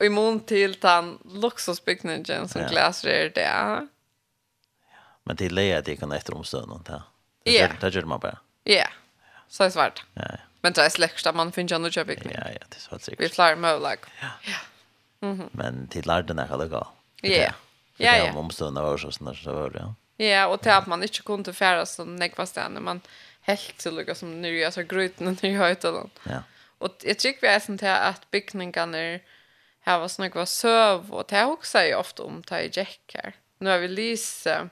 i 0.04 0.10
mån 0.10 0.40
till 0.40 0.74
den 0.80 1.20
luxusbyggnaden 1.26 2.50
som 2.50 2.62
ja. 2.62 2.68
glasrör 2.68 3.32
det 3.36 3.44
är. 3.44 3.88
Men 5.24 5.36
det 5.36 5.46
är 5.46 5.50
det 5.82 5.96
kan 5.96 6.12
efter 6.12 6.34
omstånden 6.34 6.84
där. 6.86 7.02
Ja. 7.44 7.68
Det 7.80 7.96
gör 7.96 8.04
man 8.04 8.20
bara. 8.20 8.38
Ja. 8.64 8.88
Så 9.48 9.64
är 9.64 9.70
svart. 9.70 10.06
Ja. 10.14 10.24
Men 10.62 10.74
det 10.74 10.82
är 10.82 10.90
att 11.30 11.36
man 11.36 11.52
finns 11.52 11.72
ändå 11.72 11.90
köpa. 11.90 12.14
Ja, 12.14 12.20
ja, 12.24 12.44
det 12.70 12.76
är 12.76 12.80
svårt 12.80 13.02
säkert. 13.02 13.20
Vi 13.20 13.30
klarar 13.30 13.56
med 13.56 13.82
lag. 13.82 13.98
Ja. 14.22 14.58
Mhm. 15.28 15.50
Men 15.52 15.88
till 15.88 16.08
lärden 16.08 16.40
är 16.40 16.58
det 16.58 16.68
gal. 16.68 16.88
Ja. 17.22 17.54
Ja, 17.98 18.18
ja. 18.18 18.30
Om 18.30 18.38
omstånden 18.38 18.84
var 18.84 18.98
så 18.98 19.12
snart 19.12 19.38
så 19.38 19.54
var 19.54 19.70
det. 19.70 19.80
Ja. 19.80 19.94
Ja, 20.22 20.48
och 20.48 20.60
det 20.64 20.76
att 20.76 20.88
man 20.88 21.04
inte 21.04 21.22
kunde 21.22 21.54
färra 21.54 21.86
som 21.86 22.16
nekva 22.16 22.46
stänner, 22.46 22.82
man 22.82 23.02
helt 23.42 23.82
så 23.82 23.92
lukka 23.92 24.16
som 24.16 24.42
nu, 24.42 24.64
alltså 24.64 24.84
gruten 24.84 25.28
och 25.28 25.44
nu 25.44 25.58
höjtar 25.58 25.92
den. 25.92 26.10
Ja. 26.24 26.44
Och 26.78 26.96
jag 27.04 27.20
tycker 27.20 27.42
vi 27.42 27.48
är 27.48 27.60
sånt 27.60 27.82
här 27.82 28.10
att 28.10 28.32
byggningarna 28.32 28.98
är 28.98 29.22
här 29.80 30.00
var 30.00 30.08
snakk 30.08 30.36
var 30.36 30.46
söv 30.46 31.12
och 31.14 31.26
det 31.30 31.46
också 31.46 31.78
är 31.78 31.96
ofta 31.96 32.24
om 32.24 32.44
ta 32.44 32.60
i 32.60 32.70
jackar. 32.74 33.34
Nu 33.58 33.70
har 33.70 33.78
vi 33.78 33.88
Lise 33.88 34.70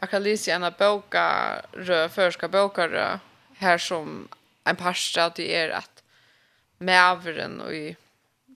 jag 0.00 0.10
kan 0.10 0.22
läsa 0.22 0.52
en 0.52 0.72
boka 0.78 1.62
rö 1.72 2.08
förska 2.08 2.48
boka 2.48 2.88
rö 2.88 3.18
här 3.56 3.78
som 3.78 4.28
en 4.64 4.76
pastor 4.76 5.22
att 5.22 5.34
det 5.34 5.56
är 5.56 5.70
att 5.70 6.02
mävren 6.78 7.60
och 7.60 7.74
i 7.74 7.96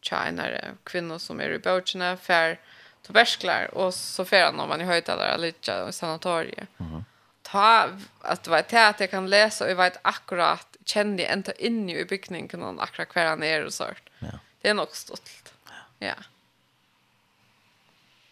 China 0.02 0.48
kvinnor 0.84 1.18
som 1.18 1.40
är 1.40 1.50
i 1.50 1.58
bokarna 1.58 2.16
för 2.16 2.58
tobasklar 3.06 3.74
och 3.74 3.94
så 3.94 4.24
får 4.24 4.36
han 4.36 4.60
om 4.60 4.68
man 4.68 4.80
i 4.80 4.84
högtalare 4.84 5.38
lite 5.38 5.86
i 5.88 5.92
sanatoriet 5.92 6.68
Mm. 6.78 7.04
Ta 7.42 7.88
att 8.20 8.48
var 8.48 8.64
jag 8.70 8.88
att 8.88 9.00
jag 9.00 9.10
kan 9.10 9.30
läsa 9.30 9.64
och 9.64 9.70
jag 9.70 9.76
vet 9.76 9.98
akkurat 10.02 10.76
känner 10.84 11.24
jag 11.24 11.32
inte 11.32 11.66
in 11.66 11.90
i 11.90 12.04
byggningen 12.04 12.60
någon 12.60 12.80
akkurat 12.80 13.08
kvar 13.08 13.24
han 13.24 13.42
är 13.42 13.64
och 13.64 13.74
sånt. 13.74 13.96
Ja. 14.18 14.28
Det 14.60 14.68
är 14.68 14.74
nog 14.74 14.96
stolt. 14.96 15.54
Ja. 15.98 16.06
ja. 16.06 16.14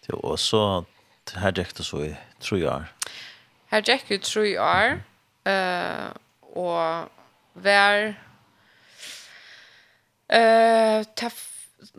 Jo, 0.06 0.16
och 0.16 0.40
så 0.40 0.84
här 1.34 1.52
gick 1.52 1.74
det 1.74 1.84
så 1.84 2.04
i 2.04 2.16
tre 2.38 2.66
år. 2.66 2.84
Här 3.66 3.82
gick 3.82 4.08
det 4.08 4.22
tre 4.22 4.58
år. 4.58 5.02
Eh 5.44 6.06
och 6.40 7.08
var 7.52 8.14
eh 10.28 10.98
uh, 10.98 11.04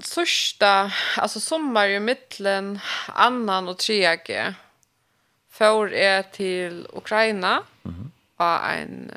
första 0.01 0.91
alltså 1.17 1.39
sommar 1.39 1.88
i 1.88 1.99
mitten 1.99 2.79
annan 3.07 3.67
och 3.67 3.77
tredje 3.77 4.53
för 5.49 5.93
är 5.93 6.21
till 6.23 6.88
Ukraina 6.93 7.63
mm 7.86 7.95
-hmm. 7.95 8.09
och 8.38 8.69
en 8.69 9.11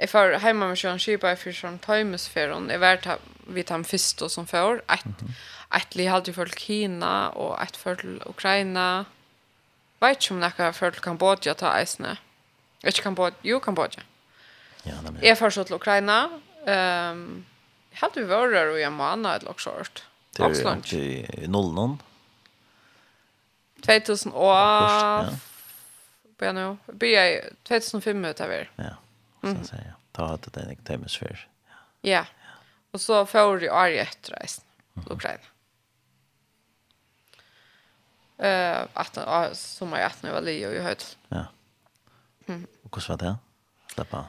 Jeg 0.00 0.10
för 0.10 0.32
hemma 0.32 0.68
med 0.68 0.78
Sean 0.78 0.98
Shiba 0.98 1.36
för 1.36 1.52
som 1.52 1.78
times 1.78 2.36
jeg 2.36 2.48
var 2.48 2.70
är 2.70 2.78
värt 2.78 3.20
vi 3.46 3.62
tar 3.62 3.82
först 3.82 4.22
och 4.22 4.30
som 4.30 4.46
før, 4.46 4.82
ett 4.88 5.04
mm 5.04 5.14
-hmm. 5.18 5.76
ett 5.76 5.94
li 5.94 6.06
hade 6.06 6.32
for 6.32 6.46
Kina 6.46 7.28
och 7.28 7.62
ett 7.62 7.76
for 7.76 7.96
Ukraina 8.26 9.04
vet 10.00 10.16
ikke 10.16 10.34
om 10.34 10.40
några 10.40 10.72
for 10.72 10.90
Kambodja 10.90 11.54
ta 11.54 11.78
eisene, 11.78 12.16
Ikke 12.84 13.02
Kambodja, 13.02 13.36
jo 13.44 13.58
Kambodja. 13.58 14.02
Ja, 14.86 14.92
nemlig. 15.02 15.22
Jeg 15.22 15.36
er 15.40 15.50
så 15.50 15.64
til 15.64 15.74
Ukraina, 15.74 16.24
ehm 16.66 17.20
um, 17.20 17.46
Helt 18.00 18.16
vi 18.16 18.24
våre 18.28 18.64
og 18.72 18.78
jeg 18.80 18.92
måned 18.94 19.30
et 19.32 19.44
lagt 19.44 19.64
skjort. 19.64 20.04
Det 20.36 20.44
er 20.46 20.54
jo 20.54 20.74
ikke 20.78 21.50
noll 21.52 21.72
noen. 21.76 21.98
2000 23.84 24.32
og... 24.32 25.30
Ja. 26.40 26.52
nå. 26.56 26.66
Bia 26.96 27.24
2005 27.68 28.24
ut 28.24 28.40
av 28.40 28.52
er. 28.54 28.68
Ja, 28.80 28.94
så 29.42 29.52
jeg 29.52 29.66
sier. 29.68 29.96
Ta 30.16 30.30
hadde 30.32 30.52
det 30.54 30.64
en 30.64 31.04
ikke. 31.04 31.46
Ja. 32.06 32.24
Og 32.94 33.02
så 33.02 33.22
får 33.28 33.60
vi 33.60 33.68
år 33.68 33.96
etter 34.02 34.36
reisen. 34.38 34.64
Ukraina. 35.06 35.44
Eh, 38.40 38.80
uh, 39.16 39.52
som 39.52 39.92
jag 39.92 40.02
att 40.02 40.22
nu 40.22 40.32
var 40.32 40.40
Leo 40.40 40.70
i 40.70 40.80
höjd. 40.80 41.04
Ja. 41.28 41.44
Mm. 42.46 42.66
Och 42.82 42.96
hur 42.96 43.08
var 43.08 43.16
det? 43.16 43.36
Släppa. 43.94 44.24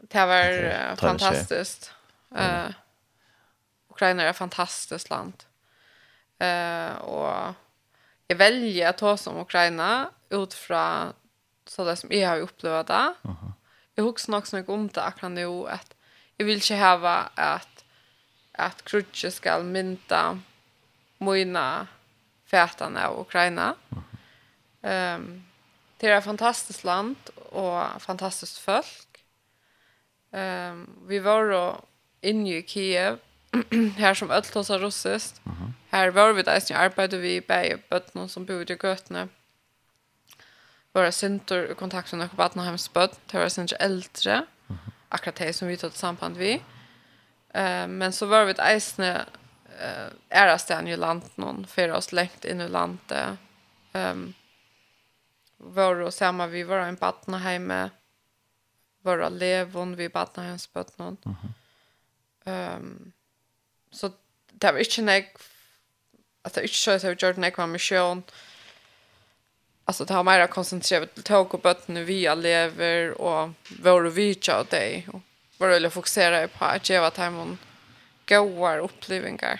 Det 0.00 0.26
var 0.26 0.64
uh, 0.64 0.96
fantastiskt. 0.96 1.92
Eh 2.34 2.70
Ukraina 3.88 4.22
är 4.22 4.30
ett 4.30 4.36
fantastiskt 4.36 5.10
land. 5.10 5.44
Eh 6.38 6.92
och 6.92 7.54
jag 8.26 8.36
väljer 8.36 8.88
att 8.88 8.98
ta 8.98 9.16
som 9.16 9.36
Ukraina 9.36 10.10
utifrån 10.28 11.12
så 11.66 11.84
det 11.84 11.96
som 11.96 12.12
jag 12.12 12.28
har 12.28 12.40
upplevt 12.40 12.86
det. 12.86 13.14
Uh 13.24 13.30
-huh. 13.30 13.52
Jag 13.94 14.04
huxar 14.04 14.36
också 14.36 14.64
om 14.66 14.88
det 14.88 15.02
akkurat 15.02 15.32
nu 15.32 15.68
att 15.68 15.94
jag 16.36 16.46
vill 16.46 16.54
inte 16.54 16.74
häva 16.74 17.30
att 17.34 17.84
att 18.52 18.84
krutje 18.84 19.30
ska 19.30 19.58
mynta 19.62 20.40
mina 21.18 21.86
fätarna 22.46 23.08
av 23.08 23.20
Ukraina. 23.20 23.74
Ehm 24.82 25.22
um, 25.22 25.44
det 25.96 26.08
är 26.08 26.18
ett 26.18 26.24
fantastiskt 26.24 26.84
land 26.84 27.16
och 27.50 28.02
fantastiskt 28.02 28.58
folk. 28.58 29.24
Ehm 30.32 30.72
um, 30.72 31.08
vi 31.08 31.18
var 31.18 31.50
då 31.50 31.80
inne 32.20 32.56
i 32.56 32.62
Kiev, 32.62 33.18
här 33.96 34.14
som 34.14 34.30
öll 34.30 34.42
tosa 34.42 34.78
russiskt. 34.78 35.40
Mm. 35.46 35.72
Här 35.88 36.10
var 36.10 36.32
vi 36.32 36.42
där, 36.42 36.60
som 36.60 36.76
arbetade 36.76 37.22
vi 37.22 37.40
bäge 37.40 37.78
bötterna 37.90 38.28
som 38.28 38.44
bodde 38.44 38.72
i 38.72 38.78
Götene. 38.82 39.28
Våra 40.92 41.12
syntor 41.12 41.70
i 41.70 41.74
kontakt 41.74 42.12
med 42.12 42.18
Nökebatten 42.18 42.60
och 42.60 42.66
hemsböt, 42.66 43.20
det 43.26 43.38
var 43.38 43.48
syntor 43.48 43.76
äldre, 43.76 44.32
mm 44.32 44.46
-hmm. 44.66 44.90
akkurat 45.08 45.36
det 45.36 45.52
som 45.52 45.68
vi 45.68 45.76
tog 45.76 45.92
samband 45.92 46.36
vi. 46.36 46.54
Uh, 47.56 47.86
men 47.86 48.12
så 48.12 48.26
var 48.26 48.44
vi 48.44 48.50
ett 48.50 48.58
eh 48.58 49.16
uh, 49.68 50.12
ära 50.28 50.58
i 50.88 50.96
landet 50.96 51.36
någon, 51.36 51.66
för 51.66 51.92
oss 51.92 52.12
längt 52.12 52.44
in 52.44 52.60
i 52.60 52.68
landet. 52.68 53.38
Um, 53.92 54.34
var 55.56 55.96
och 55.96 56.14
samma 56.14 56.46
vi 56.46 56.62
var 56.62 56.78
en 56.78 56.94
battna 56.94 57.38
hemme, 57.38 57.90
våra 59.02 59.28
levon 59.28 59.96
vi 59.96 60.08
battna 60.08 60.42
hemsböt 60.42 60.98
någon. 60.98 61.16
Mm 61.24 61.36
Um, 62.48 63.12
så 63.92 64.10
det 64.62 64.72
var 64.72 64.80
ikke 64.82 65.02
nek, 65.02 65.34
at 66.44 66.54
det 66.54 66.68
ikke 66.68 66.76
så 66.76 66.96
at 66.96 67.04
jeg 67.04 67.10
har 67.10 67.20
gjort 67.20 67.42
nek 67.42 67.58
med 67.58 67.76
misjon, 67.76 68.24
Altså, 69.88 70.04
det 70.04 70.16
var 70.16 70.22
mer 70.22 70.46
koncentrerat 70.52 71.14
til 71.16 71.24
tog 71.24 71.54
og 71.56 71.62
bøttene 71.64 72.02
vi 72.04 72.18
lever 72.36 73.14
og 73.16 73.54
vår 73.80 74.10
vidja 74.12 74.58
och 74.60 74.66
dig. 74.70 75.06
Och 75.12 75.20
vad 75.58 75.70
vill 75.70 75.82
jag 75.82 75.92
fokusera 75.92 76.48
på 76.48 76.64
jeg 76.64 76.80
ge 76.84 76.96
att 76.96 77.16
hemma 77.16 77.56
gode 78.26 78.80
opplevelser. 78.80 79.58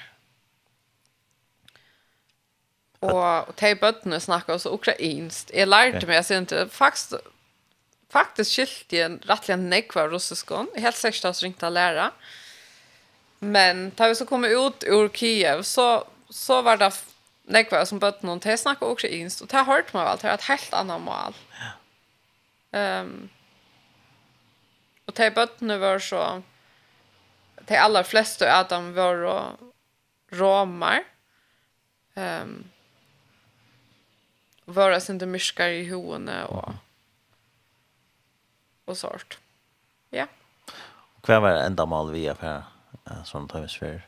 Og 3.00 3.48
och 3.48 3.78
bøttene 3.80 4.20
snakket 4.20 4.54
også 4.54 4.68
så 4.68 5.46
Jeg 5.54 5.68
lærte 5.68 6.06
meg, 6.06 6.14
jeg 6.14 6.24
sier 6.24 6.40
ikke, 6.40 6.68
faktisk, 6.68 7.14
faktiskt 8.10 8.52
skilt 8.52 8.92
i 8.92 9.00
en 9.00 9.20
rättligen 9.24 9.70
nekva 9.70 10.08
russiskon. 10.08 10.68
Helt 10.76 10.96
säkert 10.96 11.24
att 11.24 11.42
ringta 11.42 11.70
lära. 11.70 12.04
Mm 12.04 12.12
Men 13.40 13.90
tar 13.90 14.08
vi 14.08 14.18
så 14.18 14.26
kommer 14.26 14.48
ut 14.48 14.84
ur 14.84 15.08
Kiev 15.08 15.62
så 15.62 16.04
så 16.30 16.62
var 16.62 16.76
det 16.76 16.90
nekva 17.48 17.80
som 17.88 18.00
bøtt 18.02 18.22
noen 18.26 18.40
til 18.44 18.58
snakka 18.60 18.86
også 18.86 19.08
inst, 19.08 19.42
og 19.42 19.50
det 19.52 19.64
hørt 19.64 19.92
man 19.94 20.06
vel 20.10 20.20
til 20.20 20.30
et 20.32 20.46
helt 20.48 20.74
annet 20.76 21.00
mål. 21.00 21.38
Ja. 21.58 21.72
Um, 23.00 23.30
og 25.08 25.14
til 25.16 25.32
bøttene 25.32 25.78
var 25.80 26.02
så, 26.04 26.24
til 27.64 27.80
aller 27.80 28.04
fleste 28.04 28.48
av 28.52 28.68
de 28.68 28.80
var 28.96 29.24
romer, 30.36 31.06
um, 32.18 32.58
var 34.68 34.92
det 34.92 35.00
sinde 35.00 35.24
myskar 35.24 35.72
i 35.72 35.86
hoene 35.88 36.42
og, 36.52 36.74
og 38.84 38.98
sånt. 39.00 39.38
Ja. 40.12 40.28
Hva 41.24 41.40
var 41.40 41.62
enda 41.64 41.88
mål 41.88 42.12
vi 42.12 42.28
er 42.28 42.36
på 42.36 42.44
her? 42.44 42.68
som 43.24 43.48
tar 43.48 43.60
vi 43.60 43.68
svär. 43.68 44.06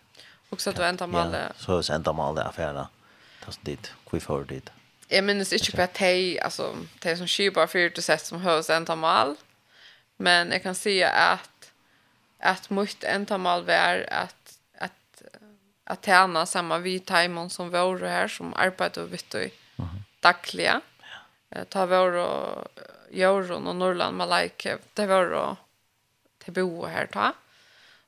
Och 0.51 0.61
så 0.61 0.71
att 0.71 0.77
du 0.77 0.85
ända 0.85 1.07
mal. 1.07 1.33
Ja, 1.33 1.49
så 1.57 1.79
är 1.79 1.95
ända 1.95 2.13
mål 2.13 2.35
det 2.35 2.45
affärerna. 2.45 2.89
Tas 3.45 3.57
dit, 3.57 3.93
Kvi 4.11 4.21
hör 4.29 4.45
dit. 4.45 4.71
Jag 5.09 5.25
minns 5.25 5.53
inte 5.53 5.73
på 5.73 5.83
att 5.83 6.03
alltså 6.43 6.77
det 6.99 7.17
som 7.17 7.27
skipar 7.27 7.67
för 7.67 7.79
det 7.79 8.03
sätt 8.03 8.27
som 8.27 8.41
hörs 8.41 8.71
ända 8.71 8.97
mal. 8.97 9.37
Men 10.17 10.51
jag 10.51 10.63
kan 10.63 10.75
säga 10.75 11.11
att 11.11 11.73
att 12.39 12.71
mycket 12.71 13.05
ända 13.05 13.39
mal 13.39 13.65
var 13.65 14.07
att 14.11 14.59
att 14.79 15.23
att 15.85 16.05
tjäna 16.05 16.47
samma 16.47 16.79
vi 16.79 17.01
timon 17.01 17.51
som 17.51 17.71
vore 17.71 18.09
här 18.09 18.29
som 18.29 18.55
arbetar 18.55 19.03
och 19.03 19.13
vitt 19.13 19.35
och 19.35 19.41
dagliga. 20.21 20.81
Ja. 21.49 21.65
Ta 21.65 21.87
vår 21.87 22.13
och 22.13 22.69
Jorun 23.11 23.67
och 23.67 23.77
Norrland 23.77 24.17
Malaike, 24.17 24.79
det 24.95 25.07
var 25.07 25.31
då 25.31 25.57
till 26.45 26.53
bo 26.53 26.87
här 26.87 27.07
ta. 27.07 27.21
Mm 27.21 27.35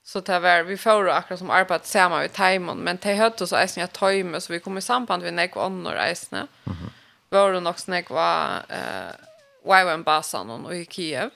Så 0.05 0.21
det 0.21 0.39
var, 0.39 0.63
vi 0.63 0.77
får 0.77 1.09
akkurat 1.11 1.39
som 1.39 1.51
arbeid 1.51 1.85
sammen 1.87 2.25
i 2.25 2.29
Taimon, 2.29 2.83
men 2.83 2.99
det 3.03 3.15
hørte 3.17 3.45
oss 3.45 3.55
eisne 3.55 3.85
jeg 3.85 3.93
tøyme, 3.95 4.41
så 4.41 4.53
vi 4.53 4.59
kom 4.61 4.79
i 4.79 4.83
samband 4.83 5.23
med 5.23 5.37
nekva 5.39 5.67
ånder 5.67 5.97
eisne. 6.09 6.49
Mm 6.65 6.77
-hmm. 6.77 6.91
Våre 7.31 7.61
nok 7.61 7.79
snekva 7.79 8.63
eh, 8.69 9.15
YWM-basan 9.65 10.51
og 10.51 10.77
i 10.77 10.85
Kiev. 10.85 11.31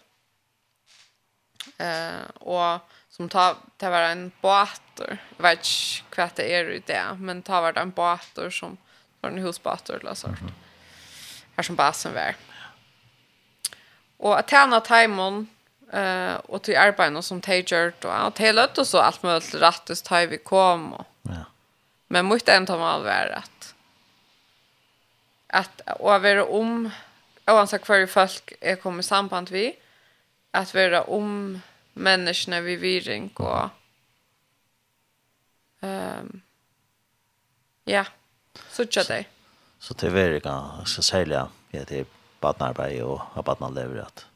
Eh, 1.79 2.27
og 2.41 2.81
som 3.11 3.29
ta, 3.29 3.55
det 3.81 3.91
var 3.91 4.11
en 4.11 4.33
båter, 4.43 5.19
jeg 5.37 5.43
vet 5.43 5.59
ikke 5.59 6.17
hva 6.17 6.29
det 6.37 6.47
er 6.53 6.71
i 6.71 6.79
det, 6.79 7.05
men 7.19 7.41
det 7.41 7.63
var 7.65 7.79
en 7.79 7.93
båter 7.93 8.51
som 8.51 8.79
var 9.21 9.31
en 9.31 9.43
husbåter 9.43 9.95
eller 9.95 10.15
så. 10.15 10.29
Mm 10.29 10.37
-hmm. 10.37 10.53
Her 11.57 11.63
som 11.63 11.77
basen 11.77 12.15
var. 12.15 12.35
Og 14.19 14.39
at 14.39 14.47
tjene 14.47 14.81
Taimon, 14.81 15.49
eh 15.93 16.35
och 16.35 16.63
till 16.63 16.77
arbeten 16.77 17.23
som 17.23 17.41
tagert 17.41 18.05
och 18.05 18.27
att 18.27 18.39
hela 18.39 18.69
och 18.77 18.87
så 18.87 18.99
allt 18.99 19.23
möjligt 19.23 19.55
rättas 19.55 20.03
tar 20.03 20.27
vi 20.27 20.39
kom 20.39 20.93
och 20.93 21.07
ja. 21.23 21.45
Men 22.09 22.25
måste 22.25 22.53
ändå 22.53 22.77
vara 22.77 22.99
värt 22.99 23.33
att 23.39 23.75
att 25.47 26.01
vara 26.01 26.45
om 26.45 26.91
oavsett 27.47 27.91
i 27.91 28.07
folk 28.07 28.53
är 28.61 28.77
kommer 28.77 29.03
samband 29.03 29.51
vi 29.51 29.77
att 30.51 30.75
vara 30.75 31.03
om 31.03 31.61
människorna 31.93 32.61
vi 32.61 32.77
viring 32.77 33.31
och 33.35 33.69
ehm 35.81 36.41
ja 37.85 38.05
så 38.71 38.87
tjata 38.87 39.15
det 39.15 39.25
så 39.79 39.95
det 39.95 40.07
är 40.07 40.11
verkligen 40.11 40.87
så 40.87 41.03
sälja 41.03 41.49
ja 41.71 41.85
det 41.89 41.99
är 41.99 42.07
barnarbete 42.41 43.03
och 43.03 43.45
barnleverat 43.45 44.27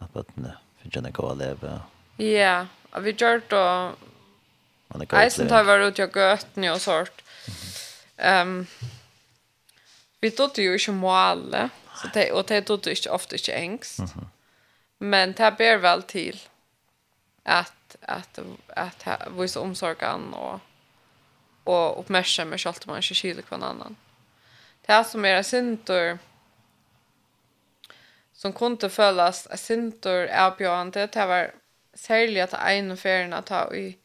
At 0.00 0.12
bøttene 0.14 0.56
finner 0.82 1.10
ikke 1.12 1.22
gå 1.22 1.32
å 1.32 1.38
leve. 1.38 1.74
Ja, 2.20 2.66
og 2.92 3.04
vi 3.04 3.14
gjør 3.16 3.42
det 3.50 3.58
og 3.58 4.08
eisen 5.14 5.48
tar 5.48 5.64
vi 5.68 5.76
ut 5.86 6.00
og 6.02 6.16
gøttene 6.16 6.72
og 6.74 6.80
sånt. 6.82 7.22
Um, 8.18 8.66
vi 10.20 10.32
tog 10.36 10.58
jo 10.58 10.74
ikke 10.76 10.92
måle, 10.92 11.68
så 12.00 12.10
det, 12.14 12.26
og 12.32 12.48
det 12.48 12.64
tog 12.68 12.86
ikke 12.90 13.12
ofte 13.14 13.38
ikke 13.38 13.54
engst. 13.54 13.98
Mm 13.98 14.06
-hmm. 14.06 14.26
Men 14.98 15.32
det 15.32 15.56
ber 15.58 15.76
vel 15.76 16.02
til 16.02 16.40
at, 17.44 17.72
at, 18.02 18.40
at, 18.68 19.06
at 19.06 19.28
vise 19.38 19.60
omsorgen 19.60 20.34
og, 20.34 20.60
og 21.64 21.98
oppmerksomme 21.98 22.58
selv 22.58 22.76
om 22.86 22.92
man 22.92 22.98
ikke 23.02 23.14
kyler 23.14 23.42
hver 23.42 23.56
annan. 23.56 23.96
Det 24.86 24.94
er 24.94 25.02
som 25.02 25.24
er 25.24 25.42
synd 25.42 25.90
og 25.90 26.18
som 28.40 28.52
kunde 28.52 28.90
följas 28.90 29.46
av 29.46 29.56
sintor 29.56 30.28
avbjörande. 30.32 31.06
Det 31.06 31.26
var 31.26 31.50
särskilt 31.94 32.54
att 32.54 32.60
en 32.70 32.96
färgerna 32.96 33.42
ta 33.42 33.74
i. 33.74 33.98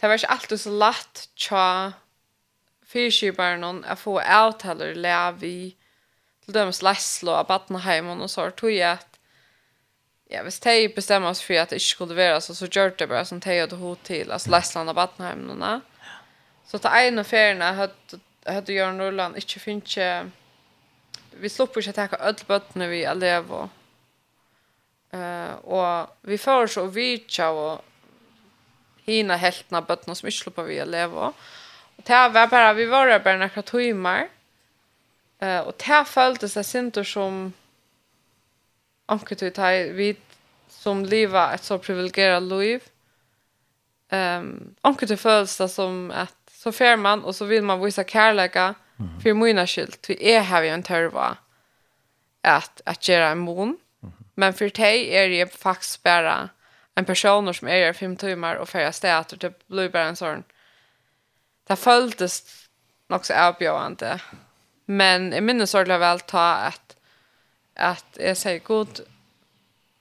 Det 0.00 0.06
var 0.06 0.14
inte 0.14 0.26
alltid 0.26 0.60
så 0.60 0.70
lätt 0.70 1.28
tja 1.34 1.92
fyrkibaren 2.86 3.84
att 3.84 3.98
få 3.98 4.20
avtaler 4.20 4.94
lev 4.94 5.44
i 5.44 5.76
till 6.44 6.52
dömes 6.52 6.82
Leslo 6.82 7.32
av 7.32 7.46
Battenheimen 7.46 8.20
och 8.20 8.30
så 8.30 8.50
tog 8.50 8.70
jag 8.70 8.92
att 8.92 9.18
ja, 10.28 10.42
hvis 10.42 10.60
de 10.60 10.88
bestemmer 10.88 11.28
oss 11.28 11.42
for 11.42 11.54
at 11.54 11.70
det 11.70 11.76
ikke 11.76 11.86
skulle 11.86 12.16
være 12.16 12.40
så 12.40 12.54
så 12.54 12.66
gjør 12.66 12.90
det 12.98 13.08
bare 13.08 13.24
som 13.24 13.40
de 13.40 13.58
hadde 13.58 13.76
hod 13.76 13.96
til, 14.04 14.32
altså 14.32 14.50
Lässland 14.50 14.88
och 14.88 14.94
Battenheimen. 14.94 15.80
Så 16.66 16.78
til 16.78 16.90
en 16.94 17.18
av 17.18 17.24
feriene 17.24 17.64
hadde, 17.64 18.20
hadde 18.46 18.72
Jørgen 18.72 19.02
Rulland 19.02 19.36
ikke 19.36 19.60
finnet 19.60 20.30
vi 21.36 21.48
slipper 21.48 21.82
ikke 21.82 21.96
takke 21.96 22.18
alle 22.20 22.48
bøttene 22.48 22.88
vi 22.90 23.04
er 23.06 23.18
leve 23.18 23.62
og 23.64 23.76
Uh, 25.10 25.54
og 25.66 26.10
vi 26.22 26.36
får 26.38 26.68
så 26.70 26.84
vidtja 26.86 27.48
og 27.50 27.80
hina 29.08 29.34
heltna 29.42 29.80
bøttene 29.82 30.14
som 30.14 30.28
ikke 30.30 30.44
slipper 30.44 30.68
vi 30.68 30.76
er 30.78 30.86
leve. 30.86 31.32
Og 31.98 32.04
det 32.06 32.20
var 32.34 32.46
bare, 32.46 32.76
vi 32.78 32.86
var 32.86 33.10
bare 33.18 33.40
noen 33.40 33.66
timer. 33.66 34.28
Uh, 35.42 35.66
og 35.66 35.74
det 35.82 36.04
føltes 36.06 36.54
jeg 36.56 36.68
sinter 36.68 37.06
som 37.06 37.48
anker 39.10 39.40
til 39.40 39.50
det 39.56 39.96
vi 39.98 40.12
som 40.70 41.02
lever 41.02 41.56
et 41.56 41.66
så 41.66 41.80
privilegeret 41.82 42.46
liv. 42.46 42.86
Um, 44.14 44.76
anker 44.86 45.10
til 45.10 45.18
det 45.18 45.70
som 45.70 46.10
at 46.14 46.36
så 46.54 46.70
fer 46.70 46.96
man, 46.96 47.24
og 47.24 47.34
så 47.34 47.48
vil 47.50 47.64
man 47.64 47.82
vise 47.82 48.04
kærlighet 48.04 48.76
-hmm. 49.00 49.20
För 49.20 49.34
mina 49.34 49.66
skilt, 49.66 50.10
vi 50.10 50.32
är 50.34 50.40
här 50.40 50.62
vi 50.62 50.68
en 50.68 50.82
törva 50.82 51.36
att 52.42 52.80
att 52.84 53.08
göra 53.08 53.28
en 53.28 53.38
mån. 53.38 53.78
Mm. 54.02 54.14
Men 54.34 54.54
för 54.54 54.70
dig 54.70 55.16
är 55.16 55.28
det 55.28 55.54
faktiskt 55.54 56.02
bara 56.02 56.48
en 56.94 57.04
person 57.04 57.54
som 57.54 57.68
är 57.68 57.86
här 57.86 57.92
fem 57.92 58.16
timmar 58.16 58.54
och 58.56 58.68
färja 58.68 58.92
stäter 58.92 59.36
typ 59.36 59.68
blir 59.68 59.88
bara 59.88 60.04
en 60.04 60.16
sån. 60.16 60.44
Det 61.66 61.76
följdes 61.76 62.68
nog 63.08 63.26
så 63.26 63.34
avbjörande. 63.34 64.20
Men 64.84 65.32
jag 65.32 65.42
minns 65.42 65.74
ordentligt 65.74 66.00
väl 66.00 66.20
ta 66.20 66.54
att 66.54 66.96
att 67.74 68.18
jag 68.20 68.36
säger 68.36 68.60
god 68.60 69.00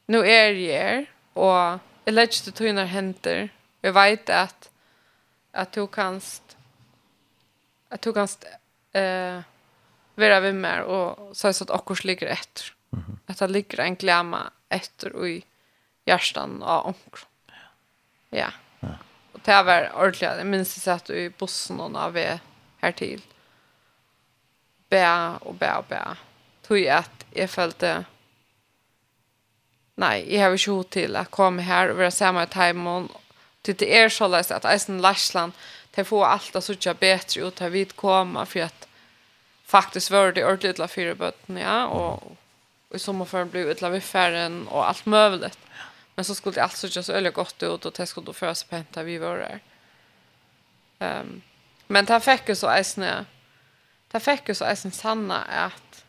nu 0.06 0.28
är 0.28 0.52
jag 0.52 0.80
här 0.80 1.06
och 1.34 1.80
jag 2.06 2.14
lägger 2.14 2.43
till 2.43 2.54
tog 2.54 2.74
när 2.74 2.86
händer. 2.86 3.50
Jag 3.82 3.93
vet 3.93 4.30
att 4.30 4.70
att 5.52 5.72
du 5.72 5.88
kanst 5.88 6.58
att 7.89 8.02
du 8.02 8.14
kanst 8.14 8.45
eh 8.92 9.42
vara 10.20 10.40
vi 10.40 10.54
mer 10.54 10.82
och 10.82 11.38
så 11.38 11.54
så 11.54 11.64
att 11.64 11.70
också 11.70 12.08
ligger 12.08 12.28
ett. 12.28 12.64
Mm 12.94 13.06
-hmm. 13.06 13.32
Att 13.32 13.38
det 13.38 13.48
ligger 13.48 13.80
en 13.80 13.96
glämma 13.96 14.52
efter 14.70 15.28
i 15.28 15.44
hjärtan 16.06 16.64
av 16.64 16.88
onkel. 16.88 17.26
Ja. 18.30 18.52
Ja. 18.80 18.88
Och 19.32 19.40
det 19.44 19.64
var 19.64 19.92
ordentligt. 19.96 20.22
Jag 20.38 20.48
minns 20.48 20.78
att 20.78 20.84
satt 20.84 21.10
i 21.10 21.30
bussen 21.30 21.80
och 21.80 21.92
när 21.92 22.10
vi 22.10 22.40
här 22.78 22.92
till. 22.92 23.22
Bä 24.90 25.30
och 25.42 25.56
bä 25.56 25.76
och 25.76 25.86
bä. 25.90 26.04
Tog 26.62 26.80
jag 26.80 26.98
att 26.98 27.26
jag 27.32 27.50
följde 27.50 28.06
Nej, 29.96 30.36
jag 30.36 30.50
har 30.50 30.58
ju 30.58 30.84
till 30.84 31.16
att 31.16 31.32
komma 31.32 31.62
här 31.62 31.90
och 31.90 31.98
vara 31.98 32.12
samma 32.12 32.44
i 32.44 32.48
timon. 32.48 33.10
Det 33.62 33.98
är 34.00 34.10
så 34.10 34.28
lätt 34.28 34.52
att 34.52 34.66
Eisen 34.66 35.02
Larsland 35.02 35.54
det 35.92 36.04
får 36.04 36.26
allt 36.26 36.56
att 36.56 36.64
sådär 36.64 36.94
bättre 36.94 37.42
ut 37.42 37.60
här 37.60 37.70
vid 37.70 37.96
komma 37.96 38.46
för 38.46 38.60
att 38.60 38.88
faktiskt 39.66 40.12
var 40.12 40.32
det 40.32 40.46
ordentligt 40.46 40.78
la 40.78 40.88
fyra 40.88 41.16
bötten 41.16 41.58
ja 41.58 41.86
och 41.86 42.38
och 42.90 42.96
i 42.96 43.00
sommarförn 43.00 43.50
blev 43.50 43.68
utla 43.70 43.90
vid 43.90 44.04
färren 44.04 44.68
och 44.68 44.88
allt 44.88 45.06
möjligt. 45.06 45.60
Men 46.16 46.26
så 46.26 46.36
skulle 46.36 46.56
det 46.56 46.64
alltså 46.64 46.88
sådär 46.88 47.04
så 47.04 47.14
öliga 47.14 47.32
gott 47.32 47.64
ut 47.64 47.86
och 47.86 47.94
det 47.94 48.06
skulle 48.06 48.26
då 48.26 48.34
föras 48.34 48.64
på 48.64 48.76
hämta 48.76 49.04
vi 49.04 49.18
var 49.18 49.38
där. 49.38 49.60
Um, 51.20 51.42
men 51.88 52.06
det 52.06 52.20
fick 52.20 52.50
ju 52.50 52.56
så 52.56 52.70
äsna. 52.70 53.26
det 54.12 54.20
fick 54.20 54.48
ju 54.48 54.56
så 54.56 54.66
äsna 54.66 54.92
sanna 54.92 55.42
att 55.42 56.06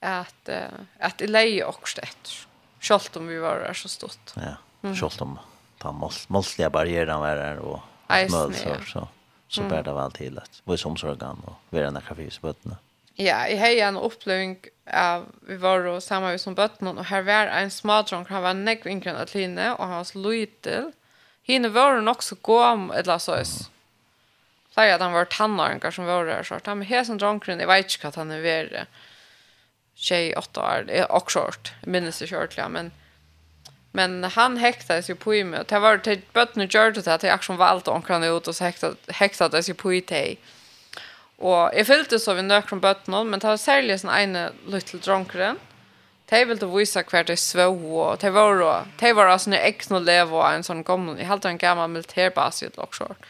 att 0.00 0.48
uh, 0.48 0.56
att 0.98 1.18
det 1.18 1.26
leje 1.26 1.64
också 1.64 2.00
det. 2.00 2.46
Självt 2.80 3.16
om 3.16 3.26
vi 3.26 3.38
var 3.38 3.58
där 3.58 3.74
så 3.74 3.88
stort. 3.88 4.32
Ja, 4.34 4.56
självt 4.94 5.20
om 5.20 5.38
ta 5.78 5.92
mål 5.92 6.12
målsliga 6.26 6.70
barriären 6.70 7.20
var 7.20 7.36
där 7.36 7.58
och 7.58 7.80
eisen, 8.12 8.54
ja. 8.64 8.76
Så, 8.86 9.08
så 9.48 9.60
mm. 9.60 9.70
bär 9.70 9.82
det 9.82 9.92
väl 9.92 10.12
till 10.12 10.38
att 10.38 10.62
vara 10.64 10.78
som 10.78 10.96
sorgan 10.96 11.42
och 11.44 11.54
vara 11.70 11.86
en 11.86 12.00
kaffe 12.08 12.30
på 12.40 12.46
bötterna. 12.46 12.76
Ja, 13.14 13.48
jag 13.48 13.58
har 13.58 13.88
en 13.88 13.96
upplevelse 13.96 14.70
av 14.86 15.26
vi 15.40 15.56
var 15.56 15.84
och 15.86 16.02
samma 16.02 16.38
som 16.38 16.54
bötterna 16.54 16.90
och 16.90 17.04
här 17.04 17.22
var 17.22 17.46
en 17.46 17.70
smadrunk, 17.70 18.28
han 18.28 18.42
var 18.42 18.54
näck 18.54 18.86
yngre 18.86 19.10
än 19.10 19.16
Atline 19.16 19.58
och 19.58 19.86
han 19.86 19.96
var 19.96 20.04
så 20.04 20.18
lojtel. 20.18 20.92
Hine 21.42 21.68
var 21.68 21.94
hon 21.94 22.08
också 22.08 22.36
gåm, 22.40 22.90
eller 22.90 23.18
så. 23.18 23.32
Mm. 23.32 23.46
Flere 24.74 24.94
att 24.94 25.00
han 25.00 25.12
var 25.12 25.24
tannarngar 25.24 25.90
som 25.90 26.04
var 26.04 26.24
där. 26.24 26.42
så 26.42 26.58
han 26.64 26.78
var 26.78 26.86
hesen 26.86 27.18
drunkren, 27.18 27.60
jag 27.60 27.66
vet 27.66 27.94
inte 27.94 28.08
att 28.08 28.16
han 28.16 28.30
är 28.30 28.40
värre. 28.40 28.86
Tjej, 29.94 30.36
åtta 30.36 30.60
år, 30.60 31.06
og 31.10 31.30
short, 31.30 31.72
minns 31.84 32.18
det 32.18 32.26
kjørtlig, 32.26 32.64
men... 32.70 32.86
Mm 32.86 33.01
Men 33.94 34.24
han 34.24 34.56
häktades 34.56 35.10
ju 35.10 35.14
på 35.14 35.34
i 35.34 35.44
mig. 35.44 35.64
Det 35.68 35.78
var 35.78 35.98
till 35.98 36.20
bötterna 36.32 36.64
gjorde 36.64 37.00
det 37.00 37.14
att 37.14 37.22
jag 37.22 37.32
action 37.32 37.56
var 37.56 37.66
allt 37.66 37.88
omkring 37.88 38.24
ut 38.24 38.48
och 38.48 38.56
så 38.56 38.72
häktades 39.08 39.68
ju 39.68 39.74
på 39.74 39.94
i 39.94 40.00
dig. 40.00 40.38
Och 41.36 41.70
jag 41.74 41.86
fyllde 41.86 42.18
så 42.18 42.34
vid 42.34 42.44
nökron 42.44 42.80
bötten 42.80 43.30
men 43.30 43.40
det 43.40 43.46
var 43.46 43.56
särskilt 43.56 44.00
som 44.00 44.10
ene 44.10 44.50
liten 44.66 45.00
dronkren. 45.00 45.58
De 46.28 46.44
ville 46.44 46.66
visa 46.66 47.02
hver 47.02 47.24
de 47.24 47.36
svå 47.36 48.00
och 48.00 48.18
de 48.18 48.30
var 48.30 48.58
då, 48.58 48.84
de 48.98 49.12
var 49.12 49.26
alltså 49.26 49.50
när 49.50 49.58
ekne 49.58 50.00
lev 50.00 50.34
og 50.34 50.54
en 50.54 50.62
sån 50.62 50.82
gammel, 50.82 51.20
i 51.20 51.24
halte 51.24 51.48
en 51.48 51.58
gammal 51.58 51.90
militärbas 51.90 52.62
i 52.62 52.66
ett 52.66 52.76
lockshort. 52.76 53.26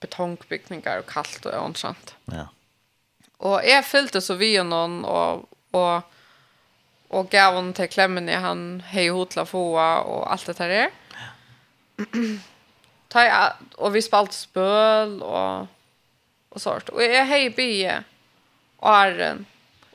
Betongbyggningar 0.00 0.98
och 0.98 1.06
kallt 1.06 1.46
och 1.46 1.78
sånt. 1.78 2.14
Ja. 2.24 2.48
Och 3.36 3.64
jeg 3.64 3.84
fyllde 3.84 4.20
så 4.20 4.34
vid 4.34 4.66
någon 4.66 5.04
och, 5.04 5.48
och 5.70 6.02
och 7.10 7.30
gav 7.30 7.54
hon 7.54 7.72
till 7.72 7.88
klämmen 7.88 8.28
i 8.28 8.34
han 8.34 8.82
hej 8.86 9.08
hotla 9.08 9.46
fåa 9.46 10.00
och 10.00 10.32
allt 10.32 10.46
det 10.46 10.52
där. 10.52 10.90
Ta 13.08 13.52
och 13.76 13.96
vi 13.96 14.02
spalt 14.02 14.32
spöl 14.32 15.22
och 15.22 15.66
och 16.48 16.62
sånt. 16.62 16.88
Och 16.88 17.02
jag 17.02 17.24
hej 17.24 17.50
be 17.50 18.04
och 18.76 18.94
Arren. 18.94 19.46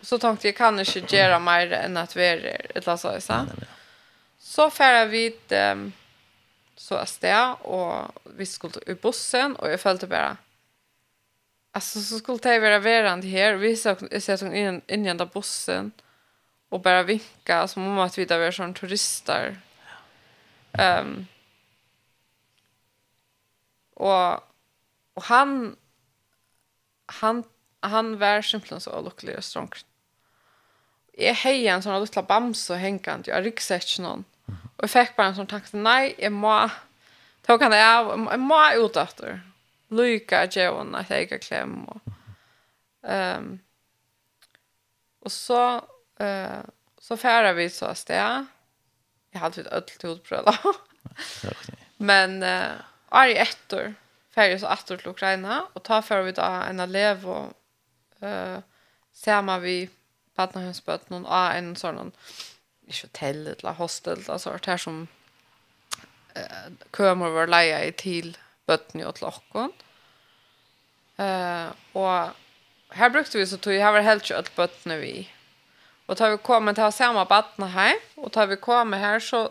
Så 0.02 0.18
tänkte 0.18 0.48
jag 0.48 0.56
kan 0.56 0.80
inte 0.80 1.16
göra 1.16 1.40
mer 1.40 1.72
än 1.74 1.98
att 1.98 2.16
vi 2.16 2.26
är 2.26 2.62
ett 2.76 2.86
så 3.00 3.22
så. 3.22 3.46
Så 4.40 4.70
färra 4.70 5.06
vi 5.06 5.38
um, 5.50 5.92
så 6.76 6.96
är 6.96 7.06
och 7.68 8.12
vi 8.24 8.46
skulle 8.46 8.74
i 8.88 8.94
bussen 8.94 9.56
och 9.56 9.72
jag 9.72 9.80
följde 9.80 10.08
bara 10.08 10.38
Alltså 11.72 12.02
så 12.02 12.20
skulle 12.20 12.38
det 12.38 12.60
vara 12.60 12.80
verand 12.80 13.24
här. 13.24 13.54
Vi 13.54 13.76
såg 13.76 13.98
såg 14.22 14.56
in 14.56 14.82
in 14.88 15.06
i 15.06 15.08
den 15.08 15.18
där 15.18 15.30
bussen 15.34 15.92
och 16.70 16.82
bara 16.82 17.04
vinka 17.04 17.68
som 17.68 17.88
om 17.88 18.00
att 18.00 18.18
vi 18.18 18.26
där 18.26 18.40
var 18.40 18.52
som 18.52 18.74
turister. 18.74 19.58
Ehm 20.72 21.08
um, 21.08 21.28
och 23.94 24.34
och 25.14 25.24
han 25.24 25.76
han 27.06 27.44
han 27.80 28.18
var 28.18 28.42
simpelthen 28.42 28.82
så 28.82 29.02
lycklig 29.02 29.38
och 29.38 29.44
strong. 29.44 29.70
Jag 31.18 31.34
hejade 31.34 31.76
en 31.76 31.84
sån 31.84 31.92
här 31.92 32.00
lilla 32.00 32.24
bamse 32.24 32.74
och 32.74 32.80
hängande. 32.80 33.32
Jag 33.32 33.46
ryggsätter 33.46 34.02
någon. 34.02 34.24
Och 34.48 34.84
jag 34.84 34.90
fick 34.90 35.16
bara 35.16 35.28
en 35.28 35.36
sån 35.36 35.48
tanke. 35.48 35.78
Nej, 35.78 36.16
jag 36.18 36.32
må... 36.32 36.70
Tog 37.42 37.62
han 37.62 37.72
det 37.72 37.98
av. 37.98 38.28
Jag 38.32 38.40
må 38.40 38.72
ut 38.74 38.96
efter. 38.96 39.42
Lycka, 39.88 40.46
djävulen, 40.52 40.96
att 40.96 41.10
jag 41.10 41.22
gick 41.22 41.32
och 41.32 41.42
kläm. 41.42 41.86
Och, 41.86 42.02
um, 43.02 43.60
och 45.20 45.32
så 45.32 45.82
Uh, 46.22 46.62
så 47.00 47.18
färra 47.18 47.54
vi 47.54 47.70
så 47.70 47.86
att 47.86 48.06
det. 48.06 48.46
Jag 49.32 49.40
hade 49.40 49.62
ett 49.62 49.68
öll 49.68 49.84
till 49.84 50.10
utbröda. 50.10 50.60
Men 51.98 52.44
uh, 52.44 52.72
är 53.10 53.28
i 53.28 53.38
ett 53.38 53.74
år. 53.74 53.94
färger 54.36 54.58
så 54.58 54.66
att 54.66 54.86
till 54.86 55.08
Ukraina. 55.08 55.68
Och 55.74 55.84
tar 55.84 56.02
för 56.02 56.22
vi 56.22 56.32
då 56.32 56.42
en 56.42 56.80
elev 56.80 57.30
och 57.30 57.54
uh, 58.24 59.42
man 59.42 59.62
vi 59.62 59.90
partnerhemsböt 60.36 61.10
någon 61.10 61.26
a 61.26 61.54
en 61.54 61.76
sån 61.76 62.12
I 62.88 62.94
hotell 63.02 63.48
eller 63.48 63.74
hostel 63.74 64.20
eller 64.28 64.38
så 64.38 64.58
här 64.66 64.78
som 64.78 65.08
eh, 66.34 66.72
kommer 66.92 67.30
vara 67.30 67.46
leja 67.46 67.86
i 67.86 67.92
till 67.92 68.38
bøttene 68.68 69.06
og 69.06 69.22
lockon. 69.22 69.72
Eh, 71.18 71.68
och 71.92 72.30
här 72.90 73.10
brukte 73.10 73.38
vi 73.38 73.48
så 73.48 73.58
tog, 73.58 73.74
jag 73.74 73.92
var 73.92 74.02
helt 74.02 74.24
ikke 74.24 74.38
alt 74.38 74.86
vi 74.86 75.30
Och 76.06 76.18
tar 76.18 76.30
vi 76.30 76.38
kommer 76.38 76.74
till 76.74 76.92
samma 76.92 77.26
vattna 77.26 77.68
här 77.68 77.96
och 78.16 78.32
tar 78.32 78.48
vi 78.48 78.56
kommer 78.56 78.98
här 78.98 79.20
så 79.20 79.50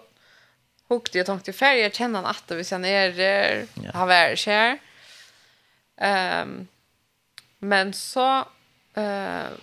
hukte 0.88 1.18
jag 1.18 1.26
tänkte 1.26 1.52
ferie, 1.52 1.82
jeg 1.82 1.94
kjenner 1.94 2.22
han 2.22 2.30
att 2.30 2.50
hvis 2.50 2.70
han 2.70 2.84
er 2.84 3.12
der, 3.12 3.66
ja. 3.82 3.90
har 3.94 4.06
varit 4.06 4.46
här. 4.46 4.78
Ehm 5.96 6.48
um, 6.48 6.68
men 7.58 7.92
så 7.92 8.44
eh 8.94 9.02
uh, 9.02 9.58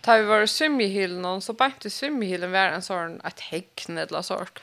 tar 0.00 0.18
vi 0.18 0.24
våre 0.24 0.46
svimmehylen 0.46 1.24
och 1.24 1.42
så 1.42 1.52
bare 1.52 1.72
inte 1.74 1.90
svimmehylen 1.90 2.52
være 2.52 2.74
en 2.74 2.82
sånn 2.82 3.20
ett 3.24 3.40
häcken 3.40 3.98
eller 3.98 4.22
sånt. 4.22 4.58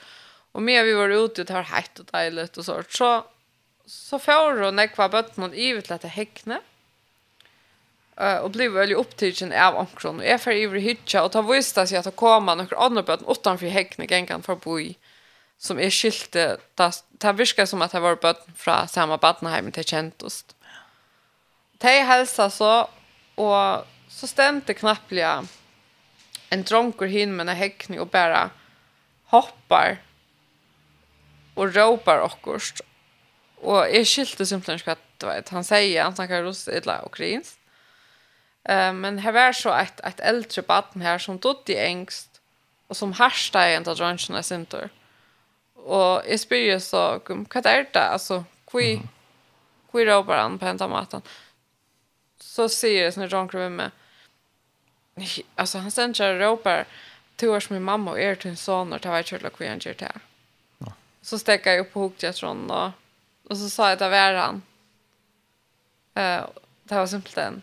Och 0.51 0.61
mer 0.61 0.83
vi 0.83 0.93
var 0.93 1.09
ute 1.09 1.41
och 1.41 1.47
tar 1.47 1.61
hett 1.61 1.99
och 1.99 2.05
deilig 2.05 2.57
och 2.57 2.65
sånt 2.65 2.91
så 2.91 3.25
så 3.85 4.19
får 4.19 4.63
hon 4.63 4.75
nekva 4.75 5.09
bøtten 5.09 5.43
noen 5.43 5.53
ivet 5.53 5.89
lette 5.89 6.07
hekkene. 6.07 6.55
Mm 6.55 6.72
Uh, 8.21 8.37
och 8.37 8.51
blev 8.51 8.71
väldigt 8.71 8.97
upptagen 8.97 9.53
av 9.53 9.75
omkron. 9.75 10.19
Och 10.19 10.25
jag 10.25 10.41
för 10.41 10.51
över 10.51 10.79
hitcha 10.79 11.23
och 11.23 11.31
ta 11.31 11.41
visste 11.41 11.87
sig 11.87 11.97
att 11.97 12.05
det 12.05 12.11
kommer 12.11 12.55
några 12.55 12.77
andra 12.77 13.03
böten 13.03 13.27
utanför 13.29 13.65
häckne 13.65 14.05
gängan 14.09 14.41
för 14.41 14.55
boi 14.55 14.97
som 15.57 15.79
är 15.79 15.89
skilte. 15.89 16.57
Det 17.11 17.33
virkar 17.33 17.65
som 17.65 17.81
att 17.81 17.91
det 17.91 17.99
var 17.99 18.15
böten 18.15 18.53
från 18.55 18.87
samma 18.87 19.17
badnaheim 19.17 19.71
till 19.71 19.83
Kentost. 19.83 20.55
De 21.77 22.01
hälsa 22.01 22.49
så 22.49 22.89
och 23.35 23.85
så 24.09 24.27
stämde 24.27 24.73
knappliga 24.73 25.43
en 26.49 26.63
dronker 26.63 27.05
hin 27.05 27.35
med 27.35 27.49
en 27.49 27.55
häckning 27.55 27.99
och 27.99 28.07
bara 28.07 28.49
hoppar 29.25 29.97
och 31.53 31.75
ropar 31.75 32.17
och 32.17 32.47
Och 33.55 33.77
jag 33.77 34.07
skilte 34.07 34.45
simpelthen 34.45 34.95
att 35.19 35.49
han 35.49 35.63
säger 35.63 36.03
han 36.03 36.15
snackar 36.15 36.43
russ 36.43 36.67
illa 36.67 37.01
och. 37.01 37.19
Eh 38.63 38.93
men 38.93 39.19
här 39.19 39.31
var 39.31 39.53
så 39.53 39.73
ett 39.73 39.99
ett 39.99 40.19
äldre 40.19 40.61
barn 40.61 41.01
här 41.01 41.17
som 41.17 41.37
dött 41.37 41.69
i 41.69 41.77
ängst 41.77 42.41
och 42.87 42.97
som 42.97 43.13
harsta 43.13 43.69
i 43.69 43.75
en 43.75 43.87
av 43.87 44.17
center. 44.41 44.89
Och 45.73 46.21
jag 46.27 46.39
spyr 46.39 46.79
så 46.79 47.19
kom 47.19 47.45
vad 47.53 47.65
är 47.65 47.85
det 47.93 47.99
alltså 47.99 48.43
kui 48.71 49.01
kui 49.91 50.05
ropar 50.05 50.37
han 50.37 50.59
på 50.59 50.65
enda 50.65 50.87
maten. 50.87 51.21
Så 52.39 52.69
ser 52.69 53.03
jag 53.03 53.17
när 53.17 53.27
John 53.27 53.47
kommer 53.47 53.69
med. 53.69 53.91
Alltså 55.55 55.77
han 55.77 55.91
sänder 55.91 56.39
ropar 56.39 56.85
till 57.35 57.49
oss 57.49 57.69
min 57.69 57.83
mamma 57.83 58.11
och 58.11 58.19
er 58.19 58.35
till 58.35 58.49
en 58.49 58.57
son 58.57 58.93
och 58.93 59.01
tar 59.01 59.11
vart 59.11 59.27
kyrla 59.27 59.49
kui 59.49 59.67
han 59.67 59.79
gör 59.79 59.93
det. 59.93 60.11
Så 61.21 61.39
stäcker 61.39 61.71
jag 61.71 61.79
upp 61.79 61.93
på 61.93 61.99
hugget 61.99 62.39
från 62.39 62.67
då. 62.67 62.91
Och 63.49 63.57
så 63.57 63.69
sa 63.69 63.83
jag 63.83 63.93
att 63.93 63.99
det 63.99 64.09
var 64.09 64.33
han. 64.33 64.61
Eh, 66.13 66.45
det 66.83 66.95
var 66.95 67.07
simpelt 67.07 67.37
en 67.37 67.61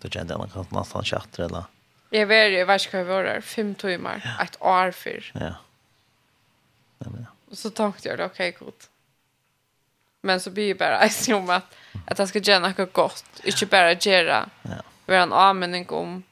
Då 0.00 0.08
kände 0.08 0.34
jag 0.34 0.42
att 0.42 0.54
man 0.54 0.64
kan 0.64 0.78
nästan 0.80 1.04
chatt 1.04 1.38
eller... 1.38 1.64
Jag 2.10 2.26
vet 2.26 2.50
inte, 2.50 2.64
vad 2.64 2.80
ska 2.80 2.98
jag 2.98 3.04
vara? 3.04 3.40
Fem 3.40 3.74
timmar, 3.74 4.22
ja. 4.24 4.44
ett 4.44 4.62
år 4.62 4.90
för. 4.90 5.32
Ja. 5.34 5.54
ja 6.98 7.10
men, 7.10 7.26
ja. 7.48 7.54
Så 7.56 7.70
tänkte 7.70 8.08
jag, 8.08 8.20
okej, 8.20 8.56
okay. 8.60 8.72
Men 10.20 10.40
så 10.40 10.50
blir 10.50 10.68
det 10.68 10.74
bara 10.74 11.06
i 11.28 11.32
om 11.32 11.50
att, 11.50 11.74
att 12.06 12.18
jag 12.18 12.28
ska 12.28 12.38
göra 12.38 12.68
något 12.68 12.92
gott. 12.92 13.40
Inte 13.44 13.66
bara 13.66 13.92
göra. 13.92 14.50
Ja. 14.62 14.82
Vara 15.06 15.22
en 15.22 15.32
användning 15.32 15.90
om 15.90 16.22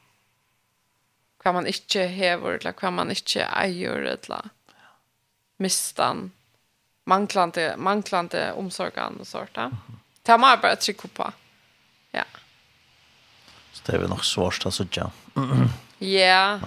vad 1.43 1.53
man 1.53 1.67
inte 1.67 2.01
hever, 2.01 2.51
eller 2.51 2.73
vad 2.81 2.93
man 2.93 3.09
inte 3.09 3.41
äger 3.43 3.91
eller 3.91 4.41
mistan, 5.57 6.31
manglande, 7.03 7.75
manglande 7.77 8.51
omsorgan 8.51 9.17
och 9.19 9.27
sånt. 9.27 9.53
Det 10.23 10.31
har 10.31 10.37
man 10.37 10.59
bara 10.61 10.75
trycka 10.75 11.07
på. 11.07 11.23
Ja. 12.11 12.19
Ja. 12.19 12.23
Så 13.71 13.81
det 13.85 13.93
är 13.93 13.99
väl 13.99 14.09
nog 14.09 14.25
svårt 14.25 14.65
att 14.65 14.73
sådja. 14.73 15.11
Ja. 15.99 16.59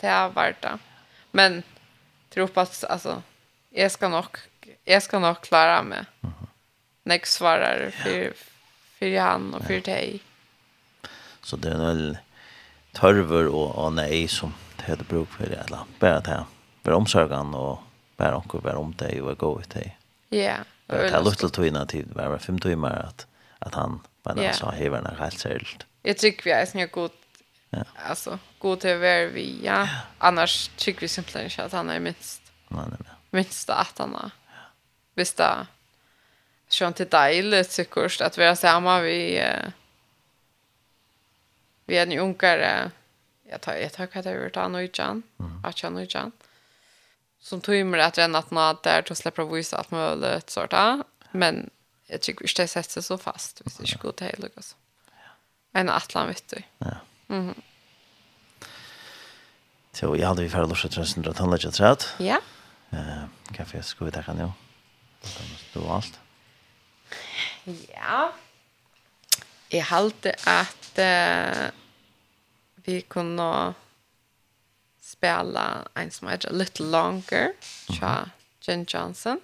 Det 0.00 0.08
har 0.08 0.30
varit 0.30 0.62
det. 0.62 0.78
Men 1.30 1.62
tror 2.28 2.46
på 2.46 2.60
att 2.60 2.84
alltså 2.84 3.22
jag 3.70 3.92
ska 3.92 4.08
nog 4.08 4.26
jag 4.84 5.02
ska 5.02 5.18
nog 5.18 5.40
klara 5.40 5.82
mig. 5.82 6.04
Mm. 6.22 6.34
Nästa 7.02 7.26
svarar 7.26 7.90
för 7.90 8.32
för 8.98 9.18
han 9.18 9.54
och 9.54 9.64
för 9.64 9.80
dig. 9.80 10.20
Så 11.42 11.56
det 11.56 11.68
är 11.68 11.78
väl 11.78 12.18
törver 12.92 13.46
och, 13.46 13.84
och 13.84 13.92
nej 13.92 14.28
som 14.28 14.54
det 14.76 14.82
heter 14.82 15.04
bruk 15.04 15.28
för 15.28 15.46
det 15.46 15.64
alla. 15.68 15.86
Bara 15.98 16.20
det 16.20 16.30
här. 16.30 16.44
Bara 16.82 16.96
omsorgen 16.96 17.54
och 17.54 17.78
bara 18.16 18.36
omkring 18.36 18.62
bara 18.62 18.78
om 18.78 18.94
dig 18.94 19.22
och 19.22 19.38
gå 19.38 19.60
ut 19.60 19.70
dig. 19.70 19.98
Ja. 20.28 20.54
Det 20.86 20.94
är 20.94 21.22
lite 21.22 21.48
tog 21.48 21.66
innan 21.66 21.86
tid, 21.86 22.06
bara 22.14 22.38
fem 22.38 22.58
timmar 22.58 22.96
att, 23.08 23.26
att 23.58 23.74
han 23.74 24.00
bara 24.22 24.42
yeah. 24.42 24.54
sa 24.54 24.70
hevarna 24.70 25.14
helt 25.18 25.38
särskilt. 25.38 25.86
Jag 26.06 26.18
tycker 26.18 26.44
vi 26.44 26.50
är 26.50 26.66
snö 26.66 26.86
god. 26.86 27.10
Ja. 27.70 27.84
Alltså 27.96 28.38
god 28.58 28.80
till 28.80 28.96
var 28.96 29.26
vi 29.26 29.60
ja. 29.62 29.88
Annars 30.18 30.70
tycker 30.76 31.00
vi 31.00 31.08
simpelthen 31.08 31.44
inte 31.44 31.64
att 31.64 31.72
han 31.72 31.90
är 31.90 32.00
minst. 32.00 32.42
Nej 32.68 32.84
nej 32.88 32.98
nei. 33.00 33.14
Minst 33.30 33.70
att 33.70 33.98
han 33.98 34.14
är. 34.14 34.30
Visst 35.14 35.36
det 35.36 35.66
skönt 36.68 36.96
det 36.96 37.10
dejligt 37.10 37.70
tycker 37.70 38.22
att 38.22 38.38
vi 38.38 38.44
är 38.44 38.54
samma 38.54 39.00
vi 39.00 39.38
eh, 39.38 39.68
vi 41.84 41.98
är 41.98 42.02
en 42.02 42.18
unkare 42.18 42.90
jag 43.50 43.60
tar 43.60 43.74
jag 43.74 43.92
tar 43.92 44.06
kvar 44.06 44.26
över 44.26 44.50
han, 44.54 44.72
nu 44.72 44.90
Jan 44.94 45.22
att 45.64 45.80
han 45.80 45.94
nu 45.94 46.06
Jan 46.10 46.32
som 47.40 47.60
tog 47.60 47.86
mig 47.86 48.00
att 48.00 48.14
den 48.14 48.34
att 48.34 48.50
när 48.50 48.76
där 48.82 49.04
då 49.08 49.14
släpper 49.14 49.44
visa 49.44 49.78
att 49.78 49.90
möjligt 49.90 50.50
sorta 50.50 51.04
men 51.32 51.70
jag 52.06 52.20
tycker 52.20 52.44
inte 52.44 52.62
det 52.62 52.68
sätter 52.68 53.00
så 53.00 53.18
fast 53.18 53.60
hvis 53.60 53.76
det 53.76 53.86
skulle 53.86 54.12
ta 54.12 54.24
helt 54.24 54.56
alltså 54.56 54.76
en 55.76 55.88
atlan 55.88 56.26
vet 56.26 56.48
du. 56.48 56.62
Ja. 56.78 56.96
Mhm. 57.26 57.54
Så 59.92 60.16
jag 60.16 60.28
hade 60.28 60.42
vi 60.42 60.48
för 60.48 60.66
lust 60.66 60.84
att 60.84 60.92
träna 60.92 61.22
runt 61.26 61.38
han 61.38 61.50
lägger. 61.50 61.98
Ja. 62.18 62.40
Eh, 62.90 63.24
kaffe 63.52 63.82
ska 63.82 64.04
vi 64.04 64.10
ta 64.10 64.22
kan 64.22 64.38
ju. 64.38 64.50
Det 65.72 65.78
var 65.78 65.94
allt. 65.94 66.18
Ja. 67.92 68.32
Jag 69.68 69.82
hade 69.82 70.34
att 70.44 70.98
eh 70.98 71.70
vi 72.86 73.00
kunde 73.00 73.74
spela 75.00 75.88
en 75.94 76.10
som 76.10 76.28
heter 76.28 76.52
Little 76.52 76.86
Longer, 76.86 77.52
tja. 77.88 78.30
Jen 78.60 78.84
Johnson. 78.88 79.40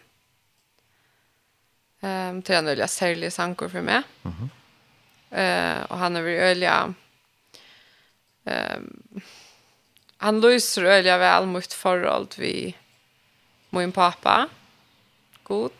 Um, 2.01 2.43
till 2.43 2.55
en 2.55 2.64
väldigt 2.64 2.91
särlig 2.91 3.33
sankor 3.33 3.68
för 3.68 3.80
mig. 3.80 4.03
Mm. 4.24 4.51
Eh 5.33 5.83
och 5.83 5.99
han 5.99 6.16
är 6.16 6.22
väl 6.22 6.41
öliga 6.41 6.95
ehm 8.45 9.20
han 10.16 10.41
löser 10.41 10.85
öliga 10.85 11.18
väl 11.18 11.47
mot 11.47 11.72
förhållt 11.72 12.39
vi 12.39 12.76
min 13.70 13.93
pappa. 13.93 14.49
God. 15.43 15.72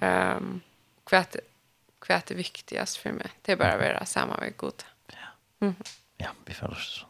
Ehm 0.00 0.60
kvätt 1.04 1.36
kvätt 2.00 2.30
är 2.30 2.34
viktigast 2.34 2.96
för 2.96 3.12
mig. 3.12 3.26
Det 3.42 3.52
är 3.52 3.56
bara 3.56 3.72
att 3.72 3.80
vara 3.80 4.06
samma 4.06 4.36
med 4.36 4.56
god. 4.56 4.84
Ja. 5.06 5.14
Mm. 5.60 5.74
Ja, 6.16 6.28
vi 6.44 6.54
förstår. 6.54 7.07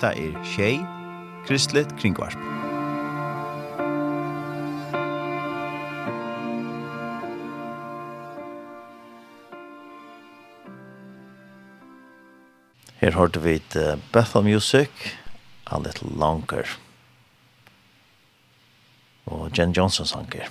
Hetta 0.00 0.16
er 0.16 0.32
Shay 0.48 0.78
Kristlet 1.44 1.90
Kringvarp. 2.00 2.32
Her 13.02 13.12
hørte 13.12 13.44
vi 13.44 13.58
et 13.58 13.76
uh, 13.76 14.00
Bethel 14.14 14.48
Music, 14.48 14.88
A 15.68 15.76
Little 15.84 16.08
Longer. 16.16 16.64
Og 19.28 19.52
Jen 19.52 19.76
Johnson 19.76 20.08
sanger. 20.08 20.48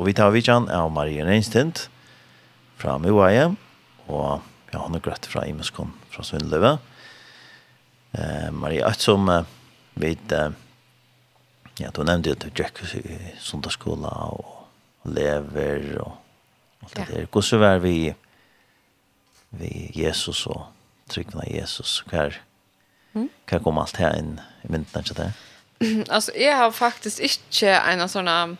Og 0.00 0.08
vi 0.08 0.16
tar 0.16 0.32
vidtjen 0.32 0.72
av 0.72 0.88
Marie 0.88 1.20
Reinstind 1.20 1.90
fra 2.80 2.96
Muaie, 2.96 3.50
og 4.08 4.40
ja, 4.72 4.80
hun 4.80 4.96
er 4.96 5.04
grøtt 5.04 5.28
fra 5.28 5.44
Imeskon 5.44 5.92
fra 6.08 6.24
Svindløve. 6.24 6.78
Eh, 8.12 8.50
Maria 8.50 8.92
som 8.92 9.44
vet 9.94 10.32
ja, 11.78 11.90
du 11.94 12.04
nämnde 12.04 12.30
ju 12.30 12.36
Jack 12.56 12.78
sundagsskola 13.38 14.08
og 14.08 14.66
lever 15.04 15.98
og 15.98 16.12
alt 16.82 16.96
det 16.96 17.06
där. 17.06 17.28
Hur 17.32 17.40
så 17.40 17.58
var 17.58 17.78
vi 17.78 18.14
vi 19.50 19.90
Jesus 19.94 20.46
och 20.46 20.62
tryggna 21.08 21.46
Jesus 21.46 22.02
Hva 22.06 22.10
kvar. 22.10 22.42
Mm. 23.14 23.28
Kan 23.44 23.62
komma 23.62 23.80
allt 23.80 23.96
här 23.96 24.18
in 24.18 24.40
i 24.62 24.68
myndene 24.68 25.02
til 25.02 25.16
det? 25.16 25.32
Alltså 26.08 26.32
jag 26.36 26.56
har 26.56 26.70
faktiskt 26.70 27.20
inte 27.20 27.70
en 27.70 28.00
av 28.00 28.08
sån 28.08 28.58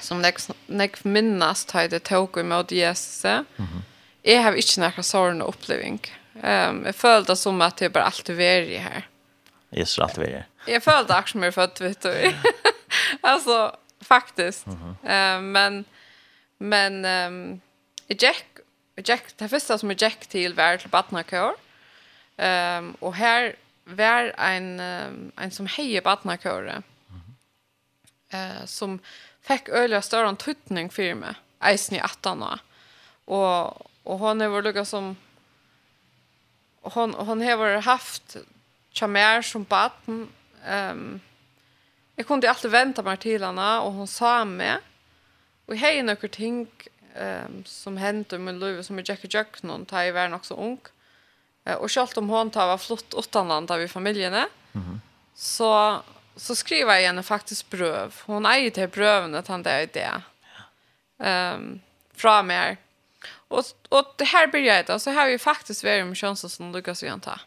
som 0.00 0.22
nek 0.22 0.38
nek 0.66 1.04
minnast 1.04 1.72
det 1.72 2.04
tog 2.04 2.38
emot 2.38 2.72
Jesus. 2.72 3.24
Mhm. 3.24 3.44
Mm 3.56 3.82
jag 4.22 4.42
har 4.42 4.52
inte 4.52 4.80
några 4.80 5.02
sån 5.02 5.42
upplevelse 5.42 6.12
Um, 6.42 6.84
jag 6.86 6.94
följde 6.94 7.36
som 7.36 7.60
att 7.60 7.80
jag 7.80 7.92
bara 7.92 8.04
alltid 8.04 8.36
var 8.36 8.78
här. 8.78 9.08
Just 9.70 9.96
det, 9.96 10.02
alltid 10.02 10.24
var 10.24 10.30
här. 10.30 10.46
Jag 10.66 10.82
följde 10.82 11.18
också 11.18 11.32
som 11.32 11.42
jag 11.42 11.54
född, 11.54 11.80
vet 11.80 12.00
du. 12.00 12.34
alltså, 13.20 13.76
faktiskt. 14.00 14.66
Mm 14.66 15.38
um, 15.38 15.52
men, 15.52 15.84
men 16.58 17.04
um, 17.04 17.60
Jack, 18.08 18.46
Jack, 18.96 19.24
det 19.36 19.48
första 19.48 19.78
som 19.78 19.94
Jack 19.98 20.26
till 20.26 20.54
var 20.54 20.76
till 20.76 20.90
Batnakör. 20.90 21.54
Um, 22.36 22.96
och 23.00 23.14
här 23.14 23.56
var 23.84 24.32
en, 24.38 24.80
um, 24.80 25.32
en 25.36 25.50
som 25.50 25.66
hejer 25.66 26.02
Batnakör. 26.02 26.62
Mm 26.62 26.82
-hmm. 28.30 28.60
uh, 28.60 28.66
som 28.66 28.98
fick 29.42 29.68
öliga 29.68 30.02
större 30.02 30.28
en 30.28 30.36
tuttning 30.36 30.90
för 30.90 31.14
mig. 31.14 31.34
Eisen 31.60 31.96
i 31.96 32.00
attan. 32.00 32.58
Och, 33.24 33.66
och 34.02 34.18
hon 34.18 34.40
är 34.40 34.48
vår 34.48 34.84
som 34.84 35.16
hon 36.80 37.14
hon 37.14 37.40
har 37.40 37.80
haft 37.80 38.36
chamär 38.92 39.42
som 39.42 39.64
barn. 39.64 40.28
Ehm 40.66 41.20
jag 42.16 42.26
kunde 42.26 42.50
alltid 42.50 42.70
vänta 42.70 43.02
mig 43.02 43.16
till 43.16 43.44
henne 43.44 43.78
och 43.78 43.92
hon 43.92 44.06
sa 44.06 44.44
med 44.44 44.78
och 45.66 45.76
hej 45.76 46.02
några 46.02 46.28
ting 46.28 46.66
ehm 47.14 47.64
som 47.64 47.96
hände 47.96 48.38
med 48.38 48.54
Löve 48.54 48.82
som 48.82 48.98
är 48.98 49.10
Jackie 49.10 49.30
Jack 49.32 49.62
någon 49.62 49.86
tar 49.86 50.02
ju 50.02 50.12
var 50.12 50.34
också 50.34 50.54
ung. 50.54 50.78
Eh, 51.64 51.74
och 51.74 51.92
självt 51.92 52.16
om 52.16 52.28
hon 52.28 52.50
tar 52.50 52.66
var 52.66 52.78
flott 52.78 53.14
åttanland 53.14 53.70
av 53.70 53.82
i 53.82 53.88
familjen 53.88 54.34
mm 54.34 54.48
-hmm. 54.72 54.98
så 55.34 56.02
så 56.36 56.54
skriver 56.54 56.94
jag 56.94 57.06
henne 57.06 57.22
faktiskt 57.22 57.70
bröv 57.70 58.14
hon 58.26 58.46
är 58.46 58.58
ju 58.58 58.70
till 58.70 58.88
bröven 58.88 59.34
att 59.34 59.48
han 59.48 59.62
där 59.62 59.78
är 59.80 59.88
det 59.92 60.22
ehm 61.18 61.62
um, 61.62 61.80
fra 62.14 62.42
mer 62.42 62.76
Och 63.48 63.64
och 63.88 64.14
det 64.16 64.24
här 64.24 64.46
börjar 64.46 64.82
det 64.82 65.00
så 65.00 65.10
har 65.10 65.26
vi 65.26 65.38
faktiskt 65.38 65.84
varit 65.84 66.06
med 66.06 66.18
chansen 66.18 66.50
som 66.50 66.72
Lucas 66.72 67.02
igen 67.02 67.20
ta. 67.20 67.40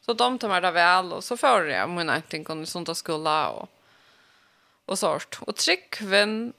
Så 0.00 0.12
de 0.12 0.38
tar 0.38 0.48
mig 0.48 0.60
det 0.60 0.70
väl 0.70 1.12
och 1.12 1.24
så 1.24 1.36
får 1.36 1.66
jag 1.66 1.88
mina 1.88 2.04
någonting 2.04 2.44
tänker 2.44 2.64
sånt 2.64 2.88
att 2.88 2.96
skulle 2.96 3.46
och 3.46 3.68
och 4.86 4.98
sårt. 4.98 5.38
Och 5.40 5.56
Tryggven 5.56 6.52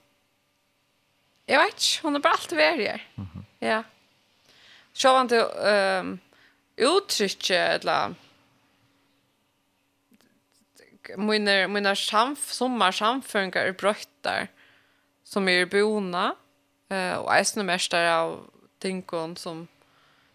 Jag 1.46 1.58
vet 1.58 1.72
inte, 1.72 1.84
hon 2.02 2.16
är 2.16 2.20
bara 2.20 2.32
alltid 2.32 2.58
värre. 2.58 3.00
Mm. 3.16 3.28
Ja. 3.58 3.82
Så 4.92 5.12
var 5.12 5.20
inte 5.20 5.40
ehm 5.40 6.18
uttrycket 6.76 7.84
eller 7.84 8.14
mina 11.16 11.68
mina 11.68 11.96
samf 11.96 12.52
sommarsamföringar 12.52 13.60
är 13.60 13.72
bröttar 13.72 14.48
som 15.24 15.48
är 15.48 15.66
bona 15.66 16.34
eh 16.88 17.12
och 17.12 17.34
är 17.34 17.44
snömästare 17.44 18.16
av 18.16 18.50
tingen 18.78 19.36
som 19.36 19.68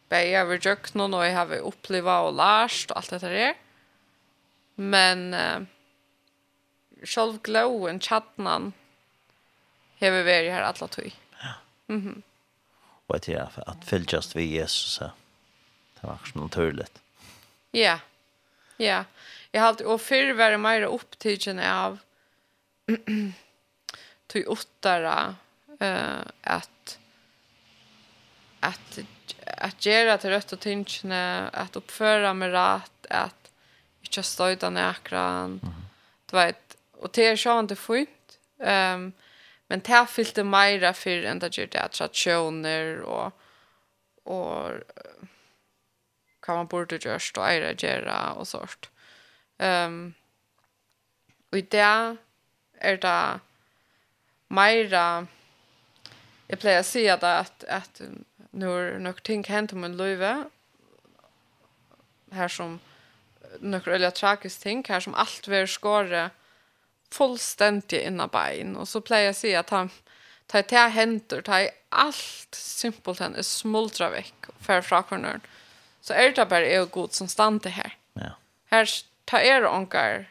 bäja 0.09 0.41
över 0.41 0.59
jöknen 0.61 1.13
och 1.13 1.25
jag 1.25 1.33
har 1.33 1.55
upplevt 1.55 2.05
och 2.05 2.33
lärt 2.33 2.91
och 2.91 2.97
allt 2.97 3.09
det 3.09 3.19
där. 3.19 3.55
Men 4.75 5.33
eh, 5.33 5.59
själv 7.03 7.41
glowen 7.41 7.99
chatten 7.99 8.73
har 9.99 10.11
vi 10.11 10.23
varit 10.23 10.51
här 10.51 10.61
alla 10.61 10.87
tog. 10.87 11.15
Ja. 11.39 11.53
Mm 11.87 12.23
och 13.13 13.19
det 13.19 13.33
är 13.33 13.45
för 13.45 13.69
att 13.69 13.85
fyll 13.85 14.05
just 14.09 14.35
vi 14.35 14.43
Jesus 14.43 14.93
så 14.93 15.03
det 15.99 16.07
var 16.07 16.13
också 16.13 16.39
naturligt. 16.39 17.01
Ja, 17.71 17.99
ja. 18.77 19.05
Jag 19.51 19.61
har 19.61 19.67
alltid, 19.67 19.87
och 19.87 20.01
för 20.01 20.33
var 20.33 20.57
mer 20.57 20.81
upptagen 20.81 21.59
av 21.59 21.99
tog 24.27 24.47
åttare 24.47 25.35
eh, 25.79 26.19
att 26.41 26.99
att 28.63 28.99
att 29.57 29.85
göra 29.85 30.17
till 30.17 30.29
rätt 30.29 30.51
och 30.51 30.59
tinchne 30.59 31.49
att 31.53 31.75
uppföra 31.75 32.33
med 32.33 32.51
rätt 32.51 33.05
att 33.09 33.51
inte 34.01 34.23
stöda 34.23 34.69
näkran 34.69 35.59
du 36.25 36.35
vet 36.37 36.77
och 36.91 37.09
det 37.13 37.25
är 37.27 37.35
så 37.35 37.59
inte 37.59 37.75
fint 37.75 38.39
ehm 38.59 39.13
men 39.67 39.79
det 39.79 40.07
fyllde 40.09 40.43
mera 40.43 40.93
för 40.93 41.23
än 41.23 41.39
det 41.39 41.57
gör 41.57 41.67
det 41.67 41.81
attraktioner 41.81 42.99
och 42.99 43.31
och 44.23 44.71
kan 46.41 46.55
man 46.55 46.67
borde 46.67 46.95
just 46.95 47.37
och 47.37 47.49
ära 47.49 47.71
göra 47.71 48.31
och 48.31 48.47
sånt 48.47 48.89
ehm 49.57 50.13
och 51.51 51.57
det 51.57 52.17
är 52.79 52.97
det 52.97 53.39
mera 54.47 55.27
jag 56.47 56.59
plejer 56.59 56.79
att 56.79 56.85
säga 56.85 57.13
att 57.13 57.63
att 57.63 58.01
når 58.53 58.99
några 58.99 59.19
ting 59.19 59.43
hänt 59.43 59.73
om 59.73 59.83
en 59.83 59.97
löve 59.97 60.43
här 62.31 62.47
som 62.47 62.79
några 63.59 63.95
eller 63.95 64.11
tragisk 64.11 64.59
ting 64.59 64.85
här 64.89 64.99
som 64.99 65.13
allt 65.13 65.47
vil 65.47 65.67
skåre 65.67 66.29
fullständigt 67.11 67.93
innan 67.93 68.29
bein. 68.29 68.75
Och 68.75 68.87
så 68.87 69.01
plejer 69.01 69.25
jag 69.25 69.35
si 69.35 69.55
att 69.55 69.69
han 69.69 69.89
ta 70.47 70.61
ta 70.61 70.87
henter, 70.87 71.41
ta 71.41 71.67
allt 71.89 72.55
simpelt 72.55 73.19
han 73.19 73.35
är 73.35 73.41
smultra 73.41 74.09
veck 74.09 74.33
för 74.59 74.81
frakornern 74.81 75.41
så 76.01 76.13
är 76.13 76.31
det 76.31 76.45
bara 76.45 76.65
är 76.65 76.85
god 76.85 77.13
som 77.13 77.27
stande 77.27 77.69
här 77.69 77.97
ja. 78.13 78.37
Här 78.65 78.89
ta 79.25 79.39
er 79.39 79.65
onkar 79.65 80.29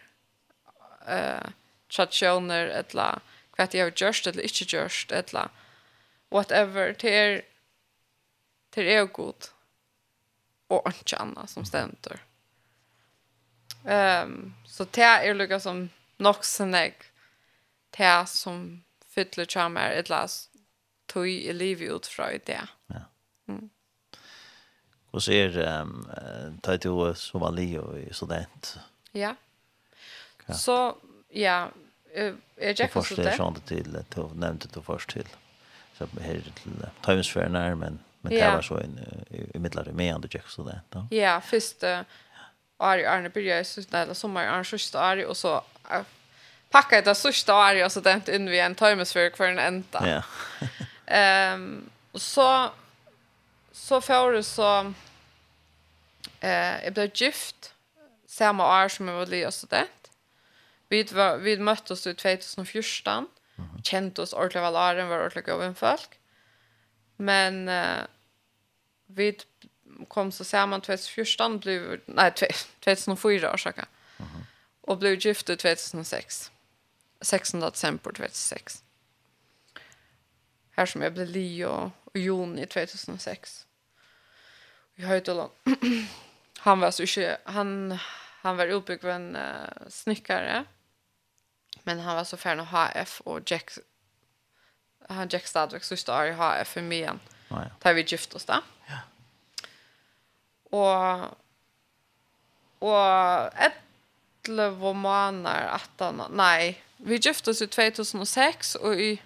eh 1.06 1.48
traditioner 1.92 2.66
eller 2.66 3.18
kvat 3.56 3.74
jag 3.74 4.00
just 4.00 4.26
eller 4.26 4.42
inte 4.42 4.76
just 4.76 5.12
etla, 5.12 5.48
whatever. 6.30 6.92
Till 6.92 7.42
till 8.72 8.88
er 8.88 9.04
god 9.04 9.44
och 10.66 10.86
inte 10.86 11.16
annat 11.16 11.50
som 11.50 11.64
stämmer. 11.64 12.20
Ehm 13.84 14.32
um, 14.32 14.54
så 14.66 14.86
det 14.90 15.02
är 15.02 15.34
lika 15.34 15.60
som 15.60 15.88
nog 16.16 16.44
sen 16.44 16.74
jag 16.74 16.92
det 17.90 18.26
som 18.26 18.84
fyller 19.06 19.46
charmer 19.46 19.90
ett 19.90 20.08
las 20.08 20.50
tog 21.06 21.28
i 21.28 21.52
livet 21.52 21.90
ut 21.90 22.06
från 22.06 22.38
det. 22.46 22.68
Ja. 22.86 23.00
Mm. 23.48 23.70
Och 25.10 25.22
så 25.22 25.32
är 25.32 25.58
um, 25.58 26.06
tar 26.62 26.76
til 26.76 27.14
så 27.14 27.38
var 27.38 27.50
Leo 27.50 27.98
i 27.98 28.12
student. 28.12 28.78
Ja. 29.12 29.36
ja. 30.46 30.54
Så 30.54 30.96
ja, 31.28 31.70
jag 32.14 32.80
jag 32.80 32.90
förstår 32.90 33.16
det. 33.16 33.22
Jag 33.22 33.32
förstår 33.32 33.54
det 33.54 33.60
till 33.66 34.04
du 34.14 34.22
nämnde 34.34 34.66
det 34.74 34.82
först 34.82 35.10
till. 35.10 35.28
Så 35.98 36.06
här 36.20 36.40
till 36.54 36.86
Timesfären 37.02 37.78
men 37.78 37.98
Men 38.22 38.32
det 38.32 38.50
var 38.54 38.62
så 38.62 38.76
en 38.78 38.98
i 39.54 39.58
mittlar 39.58 39.92
med 39.92 40.14
andre 40.14 40.28
tjekk 40.28 40.48
så 40.48 40.62
då. 40.90 41.06
Ja, 41.10 41.40
først 41.40 41.84
år 42.82 42.98
i 42.98 43.06
Arne 43.06 43.28
byrja 43.28 43.64
så 43.64 43.80
där 43.80 44.02
eller 44.02 44.14
sommer 44.14 44.46
Arne 44.46 44.64
sista 44.64 45.12
år, 45.12 45.24
och 45.26 45.36
så 45.36 45.62
pakka 46.70 46.96
jeg 46.96 47.04
det 47.04 47.16
sista 47.16 47.54
år, 47.54 47.84
og 47.84 47.92
så 47.92 48.00
det 48.00 48.14
inte 48.14 48.34
inn 48.34 48.50
vi 48.50 48.60
en 48.60 48.74
timesfør 48.74 49.30
för 49.36 49.48
en 49.48 49.58
enda. 49.58 50.00
Ja. 50.06 50.22
och 52.12 52.20
så, 52.20 52.70
så 53.72 54.00
får 54.00 54.32
det 54.32 54.42
så, 54.42 54.94
eh, 56.40 56.84
jag 56.84 56.92
blev 56.92 57.10
gift, 57.14 57.74
samma 58.28 58.84
år 58.84 58.88
som 58.88 59.08
jag 59.08 59.16
var 59.16 59.26
lite 59.26 59.46
og 59.46 59.52
student. 59.52 60.10
Vi, 60.88 61.02
var, 61.02 61.36
vi 61.36 61.56
möttes 61.56 62.06
i 62.06 62.14
2014, 62.14 63.26
mm 63.56 63.68
-hmm. 63.84 64.20
oss 64.20 64.32
ordentlig 64.32 64.62
var 64.62 64.90
åren, 64.90 65.08
var 65.08 65.18
ordentlig 65.18 65.66
en 65.66 65.74
folk. 65.74 66.18
Men 67.16 67.68
uh, 67.68 68.06
vi 69.06 69.38
kom 70.08 70.32
så 70.32 70.44
samman 70.44 70.80
2014 70.80 71.58
blev 71.58 72.00
nej 72.06 72.32
2004 72.80 73.54
orsaka. 73.54 73.86
Mhm. 74.16 74.44
Och 74.80 74.98
blev 74.98 75.26
gifta 75.26 75.56
2006. 75.56 76.50
16 77.20 77.60
december 77.60 78.12
2006. 78.12 78.84
Här 80.70 80.86
som 80.86 81.02
jag 81.02 81.12
blev 81.12 81.28
Leo 81.28 81.92
i 82.14 82.20
juni 82.20 82.66
2006. 82.66 83.66
Vi 84.94 85.04
har 85.04 85.14
ju 85.14 85.20
han 86.58 86.80
var 86.80 86.90
så 86.90 87.02
inte, 87.02 87.36
han 87.44 87.98
han 88.42 88.56
var 88.56 88.66
uppbyggd 88.66 89.04
en 89.04 89.36
uh, 89.36 89.88
snickare. 89.88 90.64
Men 91.82 92.00
han 92.00 92.16
var 92.16 92.24
så 92.24 92.36
färd 92.36 92.56
med 92.56 92.66
HF 92.66 93.20
och 93.20 93.40
Jack 93.46 93.70
han 95.08 95.28
Jack 95.28 95.46
Stadwick 95.46 95.84
så 95.84 95.96
står 95.96 96.24
jag 96.24 96.34
har 96.34 96.64
för 96.64 96.82
mig 96.82 96.98
igen. 96.98 97.20
Ja. 97.48 97.64
Tar 97.78 97.92
vi 97.92 98.02
gift 98.02 98.34
oss 98.34 98.44
där. 98.44 98.60
Ja. 98.86 98.98
Och 100.70 101.38
och 102.78 103.54
ett 103.58 103.72
lov 104.48 104.96
månader 104.96 105.66
att 105.66 105.90
han 105.98 106.22
nej, 106.30 106.82
vi 106.96 107.16
gift 107.16 107.48
oss 107.48 107.62
i 107.62 107.66
2006 107.66 108.74
och 108.74 108.94
i 108.94 109.22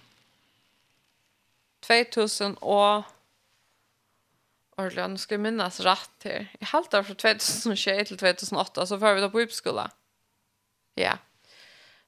2000 1.79 2.53
och 2.53 3.03
Orlan 4.77 5.17
ska 5.17 5.37
minnas 5.37 5.79
rätt 5.79 6.23
här. 6.23 6.47
I 6.59 6.65
halvt 6.65 6.91
där 6.91 7.03
från 7.03 7.15
2021 7.15 8.07
till 8.07 8.17
2008 8.17 8.85
så 8.85 8.99
får 8.99 9.13
vi 9.13 9.21
då 9.21 9.29
på 9.29 9.41
uppskola. 9.41 9.91
Ja. 10.95 11.17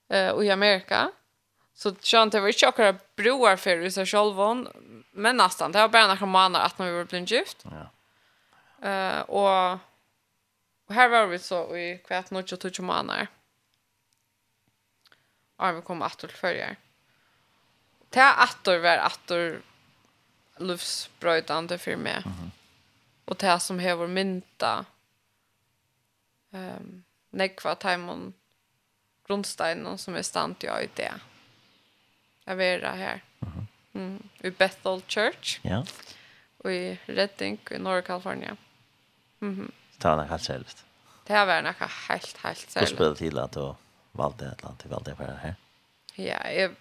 Eh 0.10 0.28
uh, 0.28 0.32
och 0.32 0.46
i 0.46 0.50
Amerika. 0.50 1.12
Så 1.80 1.96
skönt 2.02 2.32
det 2.32 2.40
var 2.40 2.48
inte 2.48 2.68
akkurat 2.68 3.16
broar 3.16 3.56
för 3.56 3.90
sig 3.90 4.06
själva, 4.06 4.66
men 5.12 5.38
nästan. 5.38 5.72
Det 5.72 5.80
var 5.80 5.88
bara 5.88 6.08
några 6.08 6.26
månader 6.26 6.66
att 6.66 6.80
vi 6.80 6.92
var 6.92 7.06
blivit 7.06 7.32
gift. 7.32 7.64
Ja. 7.64 7.86
Uh, 8.90 9.22
och, 9.22 9.80
och 10.86 10.94
här 10.94 11.10
var 11.10 11.26
vi 11.28 11.40
så 11.40 11.78
i 11.78 11.98
kvart 11.98 12.32
något 12.32 12.52
och 12.52 12.60
tog 12.60 12.80
månader. 12.80 13.28
Och 15.56 15.78
vi 15.78 15.82
kom 15.82 16.02
att 16.02 16.18
till 16.18 16.30
förr. 16.30 16.76
Det 18.10 18.20
är 18.20 18.44
att 18.44 18.68
var 18.68 18.98
att 18.98 19.32
livsbrödande 20.58 21.78
för 21.78 21.96
mig. 21.96 22.22
Mm 22.26 22.38
-hmm. 22.38 22.50
Och 23.26 23.36
det 23.36 23.48
här 23.48 23.60
som 23.60 23.80
har 23.80 24.08
mynta 24.08 24.86
ehm 26.52 26.78
um, 26.78 27.04
nekva 27.30 27.76
timon 27.76 28.34
grundsteinen 29.28 29.98
som 29.98 30.16
är 30.16 30.22
stant 30.22 30.64
jag 30.64 30.84
i 30.84 30.90
det. 30.96 31.04
Mm 31.04 31.29
jag 32.58 32.62
är 32.64 32.96
här. 32.96 33.24
Mm. 33.94 34.24
I 34.42 34.50
Bethel 34.50 35.02
Church. 35.08 35.60
Ja. 35.62 35.86
Och 36.58 36.72
i 36.72 37.00
Redding 37.06 37.58
i 37.72 37.78
norra 37.78 38.02
Kalifornien. 38.02 38.58
Mhm. 39.40 39.54
Mm 39.54 39.72
det 40.00 40.08
var 40.08 40.26
något 40.26 40.48
helt. 40.48 40.86
Det 41.28 41.46
var 41.46 41.62
något 41.62 41.76
helt, 42.08 42.38
helt 42.38 42.58
särskilt. 42.58 42.90
Du 42.90 42.96
spelade 42.96 43.16
till 43.16 43.40
att 43.40 43.52
du 43.52 43.76
valde 44.12 44.46
ett 44.46 44.64
land 44.64 44.80
till 44.80 44.90
valde 44.90 45.16
för 45.16 45.24
här. 45.24 45.56
Ja, 46.16 46.52
jag... 46.52 46.76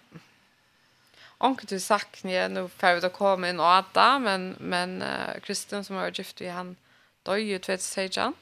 Onkel 1.37 1.65
du 1.69 1.79
sagt 1.79 2.23
ni 2.23 2.49
nu 2.49 2.67
för 2.67 2.95
vi 2.95 3.01
då 3.01 3.09
in 3.47 3.59
och 3.59 3.75
äta 3.75 4.19
men 4.19 4.55
men 4.59 5.01
uh, 5.01 5.39
Kristen 5.41 5.83
som 5.83 5.95
har 5.95 6.11
gift 6.11 6.41
vi 6.41 6.49
han 6.49 6.75
dog 7.23 7.39
ju 7.39 7.59
tvätt 7.59 7.81
sejan. 7.81 8.33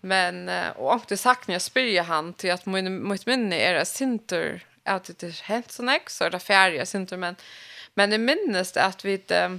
Men 0.00 0.48
uh, 0.48 0.70
och 0.70 0.92
onkel 0.92 1.06
du 1.08 1.16
sagt 1.16 1.48
ni 1.48 1.60
spyr 1.60 2.02
han 2.02 2.32
till 2.32 2.52
att 2.52 2.66
min 2.66 3.08
mitt 3.08 3.26
minne 3.26 3.56
är 3.56 3.74
det 3.74 3.84
sinter 3.84 4.64
att 4.84 5.04
det 5.04 5.22
är 5.22 5.42
helt 5.42 5.72
så 5.72 5.82
näck 5.82 6.10
så 6.10 6.24
är 6.24 6.30
det 6.30 6.38
färdiga 6.38 6.86
synter 6.86 7.16
men 7.16 7.36
men 7.94 8.10
det 8.10 8.18
minnes 8.18 8.72
det 8.72 8.84
att 8.84 9.04
vi 9.04 9.12
inte 9.12 9.58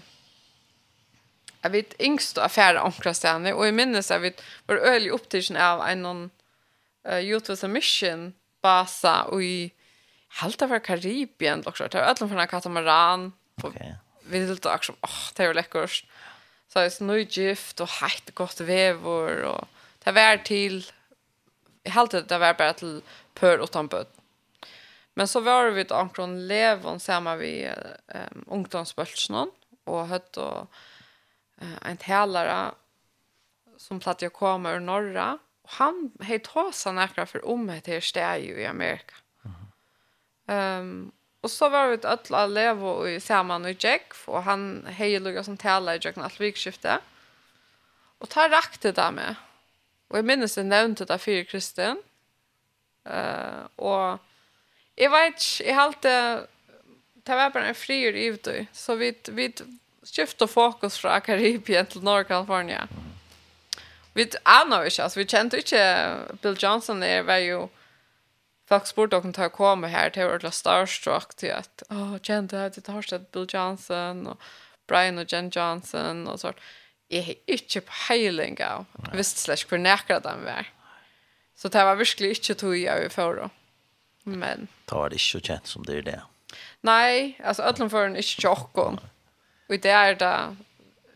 jag 1.62 1.70
vet 1.70 2.02
yngst 2.02 2.38
och 2.38 2.46
affärer 2.46 2.80
omkrastande 2.80 3.54
och 3.54 3.68
i 3.68 3.72
minnes 3.72 4.12
att 4.12 4.22
vi 4.22 4.34
var 4.66 4.76
ölig 4.76 5.10
upptiden 5.12 5.58
av 5.58 5.88
en 5.88 6.02
någon 6.02 6.30
uh, 7.08 7.20
Youth 7.20 7.52
with 7.52 7.66
a 7.66 7.68
Mission 7.68 8.34
basa 8.62 9.24
och 9.24 9.44
i 9.44 9.72
halta 10.28 10.68
var 10.68 10.80
Karibien 10.80 11.64
också 11.66 11.88
där 11.88 12.00
öllum 12.00 12.30
från 12.30 12.48
katamaran 12.48 13.34
okay. 13.64 13.94
vi 14.24 14.40
ville 14.40 14.54
också 14.64 14.94
åh 15.02 15.30
det 15.36 15.48
var 15.48 15.54
läckert 15.54 16.06
så 16.74 16.80
är 16.80 17.18
gift, 17.20 17.80
och 17.80 17.90
hett 17.90 18.36
gott 18.36 18.60
vevor, 18.60 19.42
och 19.42 19.68
det 20.04 20.12
var 20.12 20.38
till 20.38 20.86
i 21.84 21.90
halta 21.90 22.22
det 22.22 22.38
var 22.38 22.54
bara 22.54 22.74
till 22.74 23.02
pör 23.34 23.64
utan 23.64 23.88
böt 23.88 24.21
Men 25.14 25.28
så 25.28 25.40
var 25.40 25.70
vi 25.70 25.82
ett 25.82 25.92
omkring 25.92 26.38
levon 26.38 27.00
samma 27.00 27.36
vi 27.36 27.70
um, 28.08 28.46
ungdomsbölsen 28.48 29.52
och 29.84 30.08
hött 30.08 30.38
och 30.38 30.72
uh, 31.62 31.78
en 31.82 31.98
tälare 31.98 32.72
som 33.78 34.00
platt 34.00 34.22
jag 34.22 34.34
kommer 34.34 34.76
ur 34.76 34.80
norra. 34.80 35.40
Och 35.62 35.70
han 35.70 36.12
hej 36.20 36.40
tåsa 36.40 36.92
näkra 36.92 37.26
för 37.26 37.48
om 37.48 37.68
det 37.68 37.88
här 37.88 38.00
steg 38.00 38.50
i 38.50 38.66
Amerika. 38.66 39.16
Mm 40.48 40.82
um, 40.82 41.12
och 41.42 41.52
så 41.52 41.70
var 41.70 41.88
vi 41.88 41.94
ett 41.94 42.06
ötla 42.06 42.48
levo 42.48 43.08
i 43.08 43.20
samman 43.20 43.66
och 43.66 43.84
Jack 43.84 44.14
och 44.26 44.44
han 44.44 44.86
hej 44.90 45.20
lugga 45.20 45.44
som 45.44 45.58
tälare 45.58 45.96
i 45.96 46.00
Jack 46.02 46.16
Nattvikskiftet 46.16 47.00
och 48.18 48.30
tar 48.30 48.50
rakt 48.50 48.82
det 48.82 48.92
där 48.92 49.12
med. 49.12 49.36
Och 50.08 50.18
jag 50.18 50.26
minns 50.26 50.56
det 50.56 50.64
nämnt 50.64 50.98
det 50.98 51.06
där 51.06 51.18
för 51.18 51.44
kristen 51.44 51.98
uh, 53.10 53.66
och 53.76 54.20
Jag 55.02 55.10
vet 55.10 55.60
jag 55.60 55.76
halt 55.76 56.02
det 56.02 57.36
var 57.36 57.50
bara 57.50 57.66
en 57.66 57.76
frier 57.76 58.14
ut. 58.14 58.48
Så 58.74 58.96
vi 58.96 59.16
vi 59.28 59.54
skiftar 60.04 60.48
fokus 60.48 60.98
från 60.98 61.22
Karibien 61.22 61.86
till 61.86 62.04
norra 62.04 62.24
Kalifornien. 62.24 62.88
Vi 64.14 64.30
anar 64.44 64.86
inte, 64.86 65.04
alltså 65.04 65.20
vi 65.20 65.28
kände 65.28 65.58
inte 65.58 66.18
Bill 66.42 66.56
Johnson 66.60 67.00
där 67.00 67.24
var 67.24 67.38
ju 67.38 67.68
folk 68.70 68.88
spurte 68.88 69.16
om 69.16 69.34
att 69.38 69.52
komma 69.52 69.88
här 69.88 70.10
till 70.10 70.24
være 70.24 70.52
Starstruck 70.52 71.36
til 71.36 71.48
at 71.48 71.84
åh, 71.90 72.18
kände 72.22 72.66
att 72.66 72.86
det 72.86 72.88
har 72.88 73.02
sett 73.02 73.32
Bill 73.32 73.48
Johnson 73.54 74.28
och 74.28 74.38
Brian 74.88 75.18
og 75.18 75.34
Jen 75.34 75.50
Johnson 75.50 76.28
och 76.28 76.40
sånt. 76.40 76.58
Jag 77.08 77.24
har 77.24 77.82
på 77.82 77.92
heiling 77.92 78.64
av 78.64 78.86
visst 79.14 79.38
slash 79.38 79.66
hvor 79.70 79.78
näkra 79.78 80.20
de 80.20 80.46
var. 80.46 80.66
Så 81.56 81.68
det 81.68 81.84
var 81.84 81.96
verkligen 81.96 82.36
inte 82.36 82.54
tog 82.56 82.78
jeg 82.78 83.06
i 83.06 83.10
förra. 83.10 83.50
Men 84.24 84.68
tar 84.86 85.10
det 85.10 85.16
ikke 85.16 85.32
så 85.32 85.40
känt 85.40 85.68
som 85.68 85.84
det 85.84 85.98
är 85.98 86.02
det. 86.02 86.22
Nej, 86.82 87.38
altså 87.44 87.64
ødelen 87.64 87.90
for 87.90 88.06
en 88.06 88.16
är 88.16 88.22
tjockon. 88.22 89.00
Og 89.70 89.84
det 89.84 89.92
är 89.92 90.16
det 90.16 90.58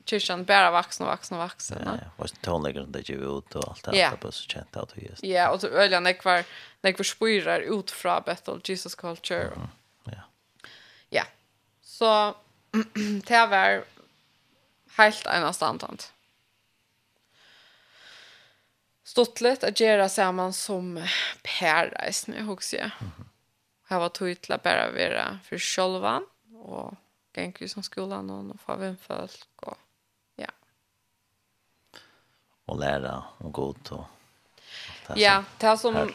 kyrkan 0.06 0.46
bara 0.46 0.72
vuxna 0.72 1.06
och 1.06 1.12
vuxna 1.12 1.38
och 1.38 1.44
vuxna. 1.44 1.78
Ja, 1.86 1.92
ja. 2.02 2.10
Och 2.18 2.42
tonläggaren 2.42 2.92
det 2.92 3.10
ju 3.10 3.38
ut 3.38 3.56
och 3.56 3.70
allt 3.70 3.84
det 3.84 3.92
där 3.92 4.18
på 4.18 4.32
så 4.32 4.44
känt 4.44 4.78
att 4.78 4.96
det 4.96 5.02
just. 5.02 5.24
Ja, 5.24 5.50
och 5.50 5.62
så 5.62 5.68
öljan 5.68 6.04
när 6.04 6.14
kvar 6.14 6.44
när 6.82 6.92
kvar 6.92 7.04
spyrar 7.04 7.60
ut 7.60 7.92
från 7.92 8.24
Bethel 8.26 8.62
Jesus 8.64 8.96
culture. 8.96 9.42
Mm. 9.42 9.68
Ja. 10.04 10.22
Ja. 11.10 11.24
Så 11.82 12.36
det 13.28 13.48
var 13.48 13.84
helt 14.98 15.26
en 15.26 15.44
anstandant. 15.44 16.14
Stottlet 19.06 19.64
att 19.64 19.80
göra 19.80 20.10
samman 20.10 20.54
som 20.54 21.08
paradise 21.60 22.32
nu 22.32 22.50
också. 22.50 22.78
Mm 22.78 22.90
-hmm. 22.90 23.26
Här 23.88 24.00
var 24.00 24.10
tydligt 24.10 24.64
bara 24.64 24.92
vara 24.92 25.40
för 25.44 25.58
själva 25.58 26.22
och 26.54 26.94
gänk 27.34 27.70
som 27.70 27.84
skolan 27.84 28.30
och 28.30 28.60
få 28.60 28.76
vem 28.76 28.98
folk 28.98 29.48
och 29.56 29.78
ja. 30.36 30.52
Och 32.66 32.80
lära 32.80 33.24
och 33.38 33.52
gå 33.52 33.70
ut 33.70 33.92
och 33.92 34.06
Ja, 35.16 35.44
det 35.58 35.78
som 35.78 36.12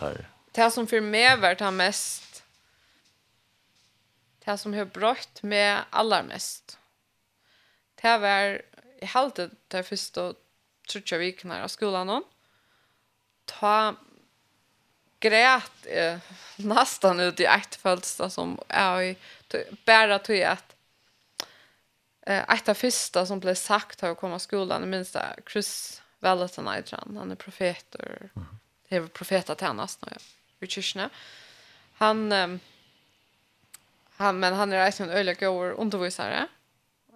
det 0.53 0.71
som 0.71 0.87
för 0.87 1.01
mig 1.01 1.37
vart 1.37 1.61
han 1.61 1.77
mest 1.77 2.31
det 4.45 4.59
som 4.59 4.75
har 4.75 4.85
brott 4.85 5.43
med 5.43 5.85
allra 5.91 6.23
mest. 6.23 6.79
Det 7.95 8.09
här 8.09 8.19
var 8.19 8.63
i 9.01 9.07
halvt 9.07 9.39
det 9.69 9.83
första 9.83 10.35
tror 10.89 11.05
jag 11.11 11.19
vi 11.19 11.33
kan 11.33 11.69
skolan 11.69 12.07
någon. 12.07 12.23
Mm 12.23 12.40
ta 13.59 13.95
grät 15.21 15.87
eh, 15.87 16.19
nästan 16.57 17.21
ut 17.21 17.41
i 17.41 17.45
ett 17.45 17.75
födelsedag 17.75 18.33
som 18.33 18.61
är 18.69 19.03
i 19.03 19.17
bara 19.85 20.19
tog 20.19 20.43
att 20.43 20.77
eh, 22.27 22.55
ett 22.55 22.69
av 22.69 22.75
första 22.75 23.27
som 23.27 23.41
blev 23.41 23.55
sagt 23.55 24.01
har 24.01 24.15
komma 24.15 24.39
skolan, 24.39 24.85
i 24.85 24.87
minsta 24.87 25.27
Chris 25.53 26.03
Valentin 26.19 26.69
Aydran, 26.69 27.17
han 27.19 27.31
är 27.31 27.35
profet 27.35 27.95
och 27.95 28.05
det 28.89 28.97
är 28.97 29.07
profeta 29.07 29.55
till 29.55 29.67
annars 29.67 29.99
nu 30.01 30.17
i 30.67 30.67
kyrkna 30.67 31.11
han 31.93 32.33
eh, 32.33 32.49
han 34.17 34.41
men 34.41 34.55
han 34.55 34.73
är 34.73 35.03
en 35.03 35.11
öliga 35.11 35.51
år 35.51 35.71
undervisare 35.71 36.47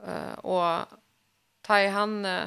eh, 0.07 0.33
och 0.33 0.87
tar 1.61 1.89
han 1.89 2.25
eh, 2.25 2.45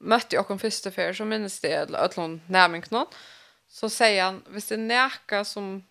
mötte 0.00 0.36
jag 0.36 0.46
kom 0.46 0.58
första 0.58 0.90
för 0.90 1.12
så 1.12 1.24
minns 1.24 1.60
det 1.60 1.94
att 1.94 2.16
någon 2.16 2.40
nämning 2.46 2.84
någon 2.90 3.06
så 3.68 3.90
säger 3.90 4.24
han 4.24 4.42
visst 4.48 4.68
det 4.68 4.76
näka 4.76 5.44
som 5.44 5.84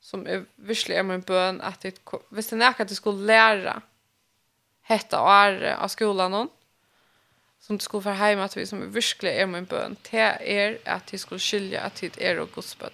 som 0.00 0.26
är 0.26 0.44
visserligen 0.54 1.06
är 1.06 1.12
min 1.12 1.20
bön 1.20 1.60
att 1.60 1.80
det 1.80 2.00
visst 2.28 2.50
det 2.50 2.56
näka 2.56 2.82
att 2.82 2.88
du 2.88 2.94
skulle 2.94 3.26
lära 3.26 3.82
hetta 4.82 5.20
och 5.20 5.32
är 5.32 5.74
av 5.74 5.88
skolan 5.88 6.30
någon 6.30 6.48
som 7.60 7.76
du 7.76 7.82
skulle 7.82 8.02
få 8.02 8.10
hem 8.10 8.40
att 8.40 8.56
vi 8.56 8.66
som 8.66 8.82
är 8.82 8.86
visserligen 8.86 9.40
är 9.40 9.46
min 9.46 9.64
bön 9.64 9.96
det 10.10 10.38
er 10.40 10.78
att 10.84 11.06
du 11.06 11.18
skulle 11.18 11.40
skilja 11.40 11.80
att 11.80 12.00
det 12.00 12.22
är 12.22 12.40
og 12.40 12.52
godsbøn. 12.52 12.90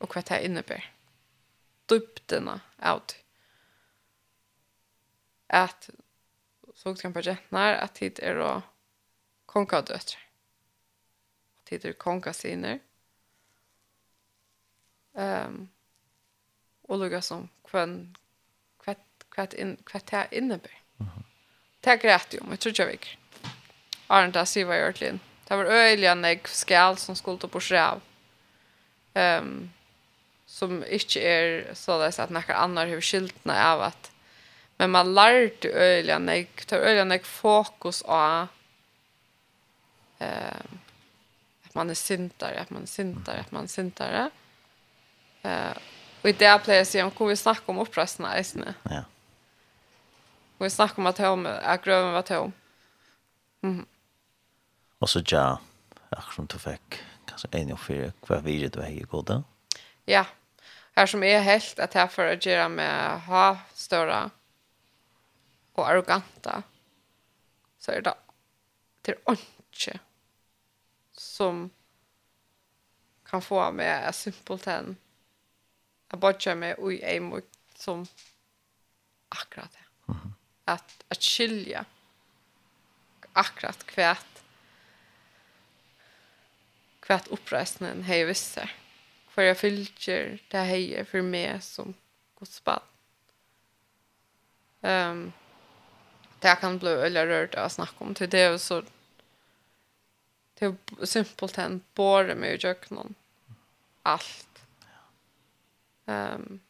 Og 0.00 0.08
hva 0.08 0.08
och 0.08 0.14
vad 0.16 0.24
det 0.24 0.44
innebär 0.44 0.92
dubterna 1.88 2.60
av 2.78 3.02
det. 3.06 3.16
Att 5.46 5.90
så 6.74 6.94
kan 6.94 7.12
på 7.12 7.20
jättnar 7.20 7.74
att 7.74 7.94
det 7.94 8.18
är 8.22 8.38
og 8.38 8.62
kongadøtre. 9.52 10.18
Og 11.60 11.68
tid 11.68 11.84
er 11.84 11.92
konka 11.92 12.32
siner. 12.32 12.80
Um, 15.12 15.68
og 16.88 17.02
lukka 17.02 17.20
som 17.20 17.48
kvann 17.68 18.14
kvart 19.32 19.54
in 19.54 19.76
kvart 19.84 20.10
här 20.10 20.28
innebär. 20.30 20.80
Mhm. 20.96 21.08
Mm 21.08 21.22
Tack 21.80 22.04
rätt 22.04 22.34
ju, 22.34 22.40
men 22.42 22.56
tror 22.56 22.74
jag 22.78 22.86
vik. 22.86 23.18
Arnt 24.06 24.34
där 24.34 24.44
ser 24.44 24.64
vad 24.64 24.78
jag 24.78 24.88
ordligen. 24.88 25.20
Det 25.48 25.56
var 25.56 25.64
öliga 25.64 26.14
nek 26.14 26.48
skal 26.48 26.96
som 26.96 27.16
skulle 27.16 27.38
ta 27.38 27.48
på 27.48 27.60
sjäv. 27.60 28.00
Ehm 29.14 29.44
um, 29.44 29.70
som 30.46 30.84
inte 30.84 31.20
är 31.20 31.74
så 31.74 31.98
där 31.98 32.10
så 32.10 32.22
att 32.22 32.30
några 32.30 32.54
andra 32.54 32.84
hur 32.84 33.00
skiltna 33.00 33.72
av 33.72 33.80
att 33.80 34.10
men 34.76 34.90
man 34.90 35.14
lärde 35.14 35.68
öliga 35.68 36.18
nek, 36.18 36.64
tar 36.64 36.76
öliga 36.76 37.04
nek 37.04 37.24
fokus 37.24 38.02
på 38.02 38.48
eh, 40.22 40.60
att 41.66 41.74
man 41.74 41.90
är 41.90 41.94
syndare, 41.94 42.60
att 42.60 42.70
man 42.70 42.82
är 42.82 42.86
syndare, 42.86 43.40
att 43.40 43.50
man 43.50 43.64
är 43.64 43.68
syndare. 43.68 44.30
Eh, 45.42 45.76
och 46.22 46.28
i 46.28 46.32
det 46.32 46.58
plejer 46.64 46.96
jag 46.96 47.04
om 47.04 47.10
kommer 47.10 47.28
vi 47.30 47.36
snacka 47.36 47.62
om 47.66 47.78
upprösterna 47.78 48.38
i 48.38 48.44
sinne. 48.44 48.74
Ja. 48.82 49.04
Och 50.58 50.66
vi 50.66 50.70
snackar 50.70 50.98
om 50.98 51.06
att 51.06 51.18
hon 51.18 51.46
är 51.46 51.76
gröven 51.76 52.12
var 52.12 52.22
tom. 52.22 52.52
Mm. 53.62 53.86
Och 54.98 55.10
så 55.10 55.22
ja, 55.26 55.60
jag 56.08 56.32
som 56.32 56.46
du 56.46 56.58
fick 56.58 57.02
kanske 57.24 57.48
en 57.50 57.72
och 57.72 57.80
fyra 57.80 58.12
kvar 58.22 58.40
vidare 58.40 58.68
du 58.68 58.80
är 58.80 58.90
i 58.90 59.00
goda. 59.00 59.44
Ja, 60.04 60.26
här 60.96 61.06
som 61.06 61.22
är 61.22 61.40
helt 61.40 61.78
att 61.78 61.94
här 61.94 62.06
för 62.06 62.26
att 62.26 62.46
göra 62.46 62.68
med 62.68 63.20
ha 63.20 63.58
större 63.74 64.30
och 65.72 65.88
arroganta 65.88 66.62
så 67.78 67.92
är 67.92 68.02
det 68.02 68.14
till 69.02 69.14
åndsje 69.24 69.98
som 71.32 71.70
kan 73.24 73.42
få 73.42 73.72
med 73.72 74.06
en 74.06 74.12
simpelthen 74.12 74.96
jeg 76.10 76.16
att 76.16 76.20
bortse 76.20 76.74
ui 76.78 77.18
och 77.18 77.22
mot 77.22 77.44
som 77.74 78.06
akkurat 79.28 79.72
det. 79.72 80.12
Mm. 80.12 80.32
Att, 80.64 81.04
att 81.08 81.22
skilja 81.22 81.84
akkurat 83.32 83.86
kvært 83.86 84.42
kvärt 87.00 87.28
uppresningen 87.28 88.02
hej 88.02 88.24
visst 88.24 88.58
för 89.28 89.42
jag 89.42 89.58
fyller 89.58 90.38
det 90.48 90.58
här 90.58 91.04
för 91.04 91.22
mig 91.22 91.60
som 91.60 91.94
Guds. 92.38 92.62
Ehm 94.82 95.18
um, 95.18 95.32
det 96.40 96.56
kan 96.60 96.78
bli 96.78 96.90
eller 96.90 97.26
rört 97.26 97.54
att 97.54 97.72
snacka 97.72 98.04
om 98.04 98.14
till 98.14 98.30
det 98.30 98.58
så 98.58 98.82
hur 100.62 100.76
simpelt 101.06 101.56
hen 101.56 101.80
bara 101.94 102.34
med 102.34 102.64
jöknon 102.64 103.14
allt 104.02 104.62
ehm 106.06 106.42
um, 106.42 106.60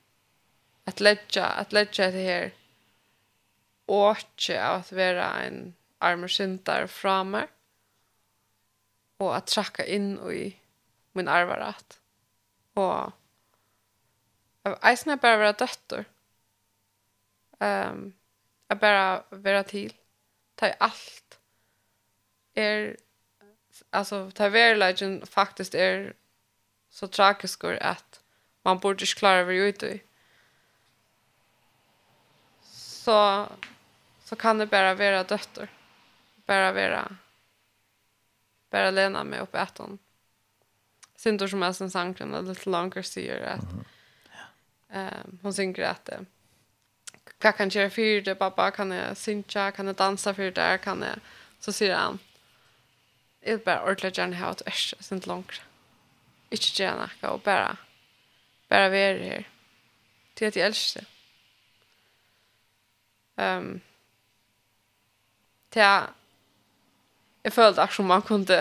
att 0.85 1.01
lägga 1.01 1.47
att 1.47 1.73
lägga 1.73 2.11
det 2.11 2.25
här 2.25 2.53
av 3.87 4.17
att 4.81 4.93
vara 4.93 5.43
en 5.43 5.75
armersyndare 5.99 6.89
framme 6.89 7.47
och 9.17 9.37
att 9.37 9.47
tracka 9.47 9.87
in 9.87 10.19
i 10.33 10.57
min 11.13 11.29
arvarat 11.29 12.01
och 12.75 13.13
Eisen 14.65 15.11
er 15.13 15.19
bare 15.19 15.39
å 15.39 15.41
være 15.41 15.59
døtter. 15.59 16.05
Um, 17.59 18.03
er 18.71 18.79
bare 18.79 19.41
være 19.45 19.63
til. 19.67 19.95
Ta 20.59 20.71
i 20.71 20.77
alt. 20.87 21.39
Er 22.55 22.95
alltså 23.93 24.31
tar 24.31 24.51
verkligen 24.51 25.27
faktiskt 25.27 25.75
är 25.75 26.13
så 26.91 27.09
tragisk 27.09 27.65
att 27.65 28.21
man 28.63 28.79
borde 28.79 29.05
ju 29.05 29.07
klara 29.07 29.39
över 29.39 29.53
ut 29.53 29.83
i. 29.83 30.03
Så 32.63 33.49
så 34.25 34.37
kan 34.37 34.59
det 34.59 34.67
bara 34.67 34.95
vara 34.95 35.25
dötter. 35.25 35.69
Bara 36.47 36.73
vara 36.73 37.17
bara 38.71 38.91
lena 38.91 39.25
mig 39.25 39.41
upp 39.41 39.55
ett 39.55 39.79
hon. 39.79 39.99
Syndor 41.17 41.47
som 41.47 41.63
är 41.63 41.73
sen 41.73 41.91
sanken 41.91 42.35
a 42.35 42.41
lite 42.41 42.71
longer 42.71 43.03
säger 43.03 43.41
att 43.41 43.65
ehm 44.89 45.39
hon 45.43 45.55
synger 45.55 45.83
att 45.83 46.09
eh, 46.09 46.21
Vad 47.43 47.55
kan 47.57 47.69
jag 47.69 47.75
göra 47.75 47.91
för 47.91 48.21
det, 48.21 48.35
pappa? 48.35 48.71
Kan 48.71 48.91
jag 48.91 49.17
synja 49.17 49.71
Kan 49.71 49.87
jag 49.87 49.97
dansa 49.97 50.35
för 50.35 50.51
det? 50.51 50.79
Kan 50.79 51.03
jag 51.03 51.19
Så 51.61 51.73
säger 51.73 51.97
han, 51.97 52.19
Jeg 53.43 53.57
vil 53.57 53.65
bare 53.65 53.83
ordentlig 53.83 54.13
gjerne 54.15 54.39
ha 54.39 54.53
et 54.55 54.63
ørste, 54.71 54.99
sånn 55.03 55.23
langt. 55.27 55.63
Ikke 56.55 56.71
gjerne 56.77 57.09
noe, 57.09 57.33
og 57.33 57.43
bare, 57.43 57.75
bare 58.71 58.91
være 58.93 59.25
her. 59.27 59.49
Til 60.39 60.49
at 60.49 60.59
jeg 60.59 60.71
elsker 60.71 61.03
det. 61.03 61.09
Um, 63.43 63.81
til 65.73 65.83
at 65.83 66.13
jeg 67.43 67.55
følte 67.57 67.83
akkurat 67.83 68.07
man 68.07 68.23
kunne 68.23 68.59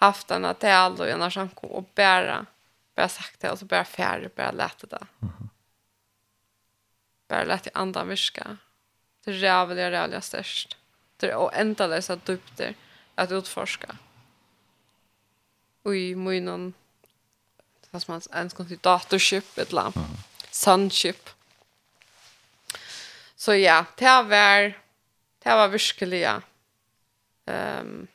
haft 0.00 0.30
denne 0.32 0.50
tal 0.58 0.96
og 0.98 1.10
en 1.12 1.30
samkom, 1.30 1.70
og 1.70 1.92
bare, 1.94 2.40
bare 2.98 3.12
sagt 3.12 3.38
det, 3.42 3.52
og 3.52 3.60
så 3.60 3.68
bare 3.70 3.86
ferdig, 3.86 4.32
bare 4.32 4.56
lette 4.56 4.86
det. 4.90 5.06
Mm 5.20 5.28
-hmm. 5.28 5.48
Bare 7.28 7.60
i 7.66 7.70
andan 7.74 8.08
virke. 8.08 8.56
Det 9.24 9.34
er 9.34 9.48
rævlig, 9.48 9.92
rævlig 9.92 10.22
størst. 10.22 10.76
Det 11.20 11.30
er 11.30 11.36
å 11.36 11.50
enda 11.54 11.86
løse 11.86 12.16
dupter 12.16 12.74
at 13.16 13.32
utforska. 13.32 13.92
Mm 13.92 14.07
i 15.94 16.14
munnen 16.14 16.74
vad 17.90 18.02
som 18.02 18.12
man 18.12 18.22
ens 18.34 18.52
kan 18.52 18.68
säga 18.68 18.78
datorship 18.82 19.58
ett 19.58 19.72
land. 19.72 19.96
Mm. 19.96 20.08
Sunship. 20.50 21.30
Så 23.36 23.54
ja, 23.54 23.84
det 23.96 24.22
var 24.22 24.72
det 25.42 25.54
var 25.54 25.68
virkelig, 25.68 26.20
ja. 26.20 26.42
Ehm 27.46 27.78
um, 27.80 28.08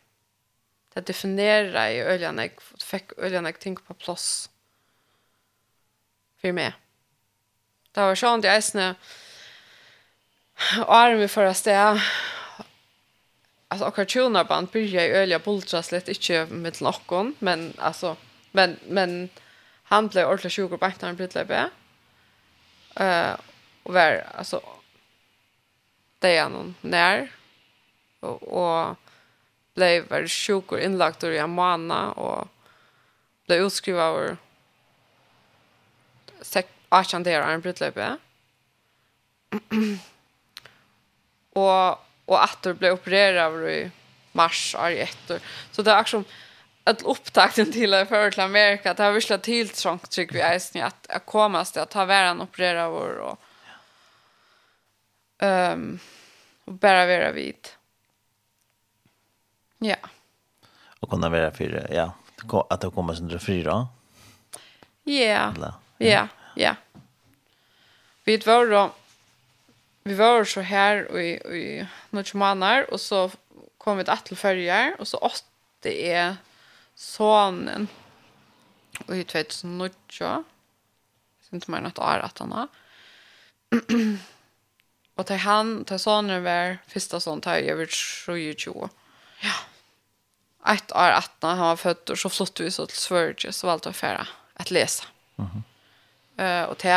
det 0.93 1.07
definierar 1.07 1.89
i 1.89 1.99
öljan 1.99 2.37
jag 2.37 2.51
fick 2.83 3.11
öljan 3.17 3.45
jag 3.45 3.59
tänker 3.59 3.83
på 3.83 3.93
plats 3.93 4.49
för 6.41 6.51
mig. 6.51 6.73
Det 7.91 8.01
var 8.01 8.15
sånt 8.15 8.45
jag 8.45 8.63
snä 8.63 8.95
arm 10.87 11.21
i 11.21 11.27
förra 11.27 11.53
stället 11.53 12.01
alltså 13.73 13.87
och 13.87 13.95
kartoner 13.95 14.43
band 14.43 14.67
börja 14.67 15.07
i 15.07 15.11
öliga 15.11 15.39
bultras 15.39 15.91
lite 15.91 16.11
inte 16.11 16.45
med 16.45 16.81
lockon 16.81 17.35
men 17.39 17.73
alltså 17.77 18.15
men 18.51 18.79
men 18.87 19.29
han 19.83 20.07
blev 20.07 20.27
ordentligt 20.27 20.53
sjuk 20.53 20.71
och 20.71 20.79
bakt 20.79 21.01
när 21.01 21.09
han 21.09 21.15
blev 21.15 21.27
lite 21.27 21.69
Eh 22.95 23.35
och 23.83 23.93
var 23.93 24.25
alltså 24.37 24.61
det 26.19 26.37
är 26.37 26.49
någon 26.49 26.75
när 26.81 27.31
och, 28.19 28.43
och 28.43 28.97
blev 29.73 30.09
var 30.09 30.27
sjuk 30.27 30.71
och 30.71 30.79
inlagd 30.79 31.23
i 31.23 31.37
en 31.37 31.49
månad 31.49 32.13
och 32.13 32.47
blev 33.45 33.61
utskriven 33.65 34.01
av 34.01 34.37
sex 36.41 36.69
achan 36.89 37.23
där 37.23 37.41
han 37.41 37.61
blev 37.61 37.75
läbe. 37.79 38.17
och 41.53 41.99
och 42.25 42.43
att 42.43 42.61
ble 42.61 42.73
blev 42.73 42.93
opererad 42.93 43.69
i 43.69 43.91
mars 44.31 44.75
år 44.75 44.91
etter. 44.91 45.39
Så 45.71 45.81
det 45.81 45.91
är 45.91 45.95
akkurat 45.95 46.27
att 46.83 47.01
upptakten 47.01 47.71
till 47.71 47.93
att 47.93 48.07
för 48.07 48.31
till 48.31 48.39
Amerika, 48.39 48.93
det 48.93 49.03
har 49.03 49.11
visst 49.11 49.29
varit 49.29 49.47
helt 49.47 49.75
trångt 49.75 50.09
tycker 50.09 50.33
vi 50.33 50.41
är 50.41 50.83
att, 50.83 51.07
att 51.09 51.25
komma 51.25 51.65
till 51.65 51.81
att 51.81 51.89
ta 51.89 52.05
världen 52.05 52.41
operera 52.41 52.89
vår 52.89 53.17
och, 53.17 53.39
um, 55.39 55.99
och 56.65 56.73
bara 56.73 57.05
vara 57.05 57.31
vid. 57.31 57.67
Ja. 59.77 59.95
Och 60.99 61.09
kunna 61.09 61.29
vara 61.29 61.51
för, 61.51 61.87
ja, 61.93 62.13
att 62.69 62.81
det 62.81 62.89
kommer 62.89 63.13
sin 63.13 63.39
fyra. 63.39 63.87
Ja, 65.03 65.53
ja, 65.97 66.27
ja. 66.55 66.75
Vi 68.23 68.37
var 68.37 68.67
då 68.67 68.91
vi 70.03 70.13
var 70.13 70.45
så 70.45 70.61
här 70.61 71.11
och 71.11 71.21
i, 71.21 71.31
i 71.33 71.87
några 72.09 72.37
månader 72.37 72.93
och 72.93 73.01
så 73.01 73.31
kom 73.77 73.97
vi 73.97 74.03
till 74.23 74.37
färger 74.37 74.95
och 74.99 75.07
så 75.07 75.17
åtta 75.17 75.89
är 75.89 76.35
sonen 76.95 77.87
och 79.07 79.17
i 79.17 79.23
2009 79.23 79.89
jag 80.19 80.43
inte 81.51 81.71
mer 81.71 81.81
något 81.81 81.99
år 81.99 82.19
att 82.23 82.39
han 82.39 82.51
har. 82.51 82.67
Och 85.15 85.25
till 85.27 85.35
han 85.35 85.85
till 85.85 85.99
sonen 85.99 86.43
var 86.43 86.77
första 86.87 87.19
son 87.19 87.41
tar 87.41 87.53
jag 87.53 87.63
över 87.63 87.85
20 87.85 88.89
ja. 89.41 89.53
Ett 90.73 90.91
år 90.91 91.09
att 91.09 91.31
han 91.41 91.57
var 91.57 91.75
född 91.75 92.09
och 92.09 92.19
så 92.19 92.29
flyttade 92.29 92.63
vi 92.63 92.71
så 92.71 92.85
till 92.85 92.97
Sverige 92.97 93.51
så 93.51 93.67
valde 93.67 93.85
jag 93.85 93.89
att 93.89 93.95
färra 93.95 94.27
att 94.53 94.71
läsa. 94.71 95.03
Mm 95.37 95.63
eh 96.37 96.63
uh, 96.63 96.69
och 96.69 96.77
till 96.77 96.89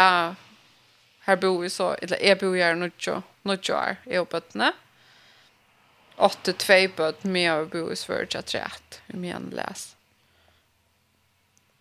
Her 1.27 1.37
bor 1.37 1.59
vi 1.59 1.69
så, 1.69 1.97
eller 2.03 2.23
jeg 2.23 2.39
bor 2.39 2.55
her 2.55 2.75
nødjo, 2.79 3.21
nødjo 3.45 3.75
her, 3.75 3.97
jeg 4.07 4.23
og 4.23 4.29
bøttene. 4.31 4.71
Åtte 6.23 6.55
tvei 6.55 6.87
bøtt, 6.89 7.25
men 7.27 7.43
jeg 7.43 7.71
bor 7.73 7.91
i 7.91 7.97
Sverige 7.99 8.29
svørtja 8.31 8.43
trett, 8.47 9.01
om 9.15 9.25
jeg 9.27 9.49
les. 9.59 9.83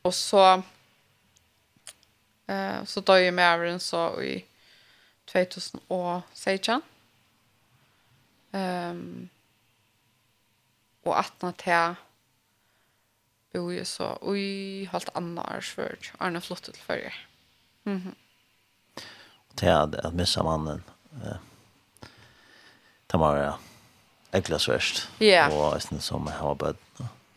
Og 0.03 0.13
så, 0.13 0.63
eh, 2.49 2.81
så 2.85 3.01
døg 3.05 3.21
jeg 3.23 3.33
med 3.37 3.43
avren 3.45 3.79
så 3.79 4.09
i 4.21 4.33
2016. 5.29 6.81
Um, 8.55 9.29
og 11.03 11.17
at 11.19 11.33
nå 11.43 11.51
til 11.59 11.95
bor 13.53 13.71
jeg 13.71 13.87
så 13.87 14.13
i 14.33 14.85
halvt 14.91 15.09
annet 15.15 15.43
årsvørd, 15.43 16.13
Arne 16.19 16.41
flottet 16.41 16.73
til 16.73 16.83
førre. 16.83 17.11
Mhm. 17.85 18.15
Mm 18.15 18.24
til 19.57 19.65
at 19.67 19.95
att 19.95 20.13
missa 20.13 20.43
mannen. 20.43 20.83
Eh, 21.23 21.37
det 23.11 23.19
var 23.19 23.57
ekla 24.33 24.59
sverst. 24.59 25.09
Ja. 25.19 25.47
Og 25.49 25.81
sen 25.81 26.01
som 26.01 26.27
jeg 26.27 26.35
har 26.35 26.53
bød. 26.53 26.75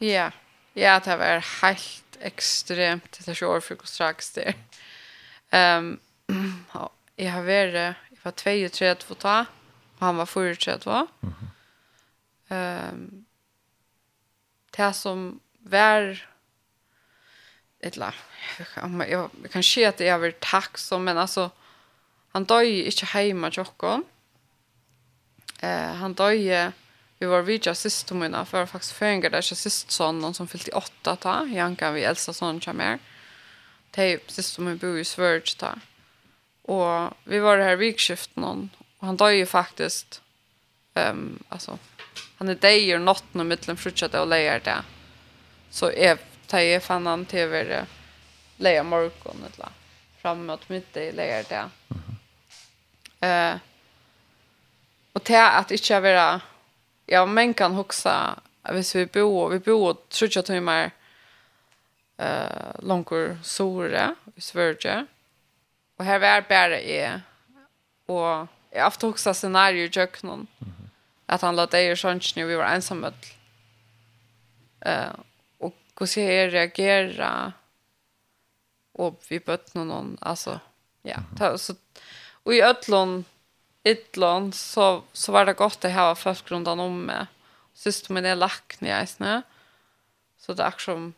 Ja. 0.01 0.31
Ja, 0.75 0.99
det 1.05 1.19
var 1.19 1.45
helt 1.63 2.19
ekstremt. 2.21 3.19
Det 3.19 3.29
är 3.29 3.35
så 3.35 3.61
frukost 3.61 3.95
straks 3.95 4.31
der. 4.31 4.53
Um, 5.53 6.01
jeg 7.19 7.33
har 7.33 7.43
vært, 7.43 7.75
jeg 7.75 8.19
var 8.23 8.31
32 8.31 8.85
att 8.87 9.19
ta. 9.19 9.47
og 9.99 10.07
han 10.07 10.17
var 10.17 10.25
43 10.27 11.07
Mm 11.21 11.35
-hmm. 12.51 12.93
um, 12.93 13.25
det 14.77 14.93
som 14.93 15.41
var 15.59 16.29
ett 17.81 17.97
la 17.97 18.13
jag, 19.09 19.31
kan 19.53 19.63
se 19.63 19.85
att 19.85 20.01
jag 20.01 20.27
är 20.27 20.31
tacksam 20.31 21.05
men 21.05 21.19
alltså 21.19 21.51
han 22.37 22.47
døg 22.49 22.69
ikke 22.91 23.09
hjemme 23.15 23.51
til 23.55 23.65
oss. 23.65 24.05
Eh, 25.65 25.95
han 26.01 26.15
døg, 26.15 26.45
vi 27.19 27.27
var 27.27 27.47
vidtja 27.47 27.75
siste 27.75 28.15
mina, 28.15 28.45
for 28.47 28.69
faktisk 28.71 29.01
føringer 29.01 29.33
det 29.33 29.41
er 29.41 29.47
ikke 29.47 29.59
siste 29.59 29.95
sånn, 29.95 30.21
noen 30.23 30.37
som 30.37 30.47
fyllt 30.51 30.71
i 30.71 30.77
åtta 30.79 31.17
ta, 31.19 31.41
Janka 31.51 31.91
vi 31.97 32.07
elsa 32.07 32.35
sånn 32.37 32.61
kommer. 32.63 33.01
Det 33.95 34.05
er 34.05 34.21
siste 34.31 34.63
min 34.63 34.79
bor 34.79 34.99
i 35.01 35.07
Svørg 35.07 35.51
ta. 35.59 35.75
Og 36.69 37.17
vi 37.27 37.41
var 37.43 37.65
her 37.65 37.81
vikskiften, 37.81 38.45
og 38.45 39.03
han 39.03 39.19
døg 39.19 39.41
faktisk, 39.49 40.21
um, 40.95 41.41
altså, 41.49 41.79
han 42.39 42.53
er 42.53 42.61
deg 42.63 42.93
og 42.95 43.03
natten 43.07 43.43
og 43.43 43.49
mittlen 43.49 43.81
fruttet 43.81 44.15
og 44.21 44.29
leier 44.31 44.63
det. 44.63 44.79
Så 45.75 45.91
jeg 45.97 46.21
tar 46.49 46.63
jeg 46.63 46.85
fann 46.85 47.09
han 47.09 47.27
til 47.29 47.49
å 47.49 47.53
være 47.57 47.81
leier 48.63 48.87
morgen, 48.87 49.43
eller 49.49 49.75
framme 50.23 50.47
mot 50.53 50.71
middag 50.71 51.17
leier 51.19 51.43
det. 51.49 51.65
Mm 51.91 51.99
-hmm. 51.99 52.18
Eh 53.21 53.57
och 55.13 55.23
det 55.25 55.43
att 55.43 55.71
inte 55.71 56.01
vara 56.01 56.41
ja 57.07 57.27
men 57.27 57.55
kan 57.55 57.75
huxa 57.75 58.39
hvis 58.63 58.95
vi 58.95 59.07
bor 59.07 59.49
vi 59.49 59.59
bor 59.59 59.97
tror 60.09 60.31
jag 60.35 60.63
mer 60.63 60.91
eh 62.17 62.73
långkor 62.79 63.39
sore 63.43 64.15
i 64.37 64.41
Sverige. 64.41 65.07
Och 65.97 66.05
här 66.05 66.21
är 66.21 66.43
bara 66.49 66.81
är 66.81 67.23
och 68.07 68.47
jag 68.71 68.85
har 68.85 69.05
också 69.05 69.35
scenario 69.35 69.85
i 69.85 69.91
köknen. 69.91 70.47
Att 71.27 71.43
han 71.43 71.57
låter 71.57 71.79
er 71.79 71.97
sånt 71.97 72.37
när 72.37 72.45
vi 72.45 72.57
var 72.57 72.65
ensamma. 72.65 73.13
Eh 74.81 75.13
och 75.59 75.77
hur 76.01 76.07
ska 76.07 76.21
jag 76.21 76.53
reagera? 76.53 77.53
Och 78.93 79.23
vi 79.29 79.41
bött 79.41 79.75
någon 79.75 80.19
alltså 80.21 80.61
ja, 81.03 81.17
ta 81.39 81.59
så 81.59 81.75
Och 82.49 82.55
i 82.55 82.63
ötlån 82.63 83.25
ytlån 83.85 84.53
så, 84.53 85.03
så 85.13 85.33
var 85.33 85.47
det 85.47 85.53
gott 85.53 85.85
att 85.85 85.93
ha 85.93 86.15
folk 86.15 86.51
runt 86.51 86.69
om 86.69 87.05
mig. 87.05 87.27
Sist 87.75 88.09
med 88.09 88.25
det 88.25 88.35
lack 88.35 88.77
när 88.79 88.91
jag 88.91 88.99
är 88.99 89.07
snö. 89.07 89.43
Så 90.39 90.55
det 90.55 90.63
är 90.63 90.75
som 90.79 91.15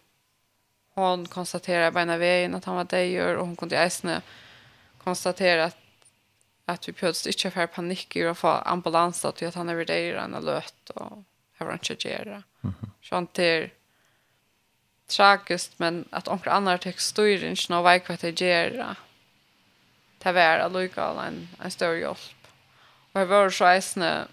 hon 0.94 1.26
konstaterar 1.26 1.90
på 1.90 1.98
ena 1.98 2.16
vägen 2.16 2.54
att 2.54 2.64
han 2.64 2.76
var 2.76 2.84
dejer 2.84 3.36
och 3.36 3.46
hon 3.46 3.56
kunde 3.56 3.86
i 3.86 3.90
snö 3.90 4.20
konstatera 5.04 5.64
att 5.64 5.76
att 6.64 6.88
vi 6.88 6.92
plötsligt 6.92 7.44
inte 7.44 7.50
får 7.50 7.66
panik 7.66 8.16
i 8.16 8.26
att 8.26 8.38
få 8.38 8.48
ambulans 8.48 9.24
att 9.24 9.42
att 9.42 9.54
han 9.54 9.68
är 9.68 9.84
dejer 9.84 10.34
och 10.34 10.44
löt 10.44 10.90
och 10.90 11.24
har 11.58 11.66
han 11.66 11.78
inte 11.90 12.08
göra. 12.08 12.42
Så 13.02 13.14
han 13.14 13.26
till 13.26 13.70
tragiskt 15.06 15.78
men 15.78 16.04
att 16.10 16.28
omkring 16.28 16.54
andra 16.54 16.78
text 16.78 17.08
styr 17.08 17.44
inte 17.44 17.72
någon 17.72 17.84
väg 17.84 18.02
vad 18.08 18.20
det 18.20 18.40
göra. 18.40 18.84
Mm 18.84 19.09
det 20.22 20.32
var 20.34 20.58
allukal 20.58 21.18
en, 21.18 21.48
en 21.64 21.70
stor 21.70 21.94
hjelp. 21.94 22.48
Och 23.12 23.20
jeg 23.20 23.28
var 23.28 23.50
så 23.50 23.64
äsna 23.64 24.28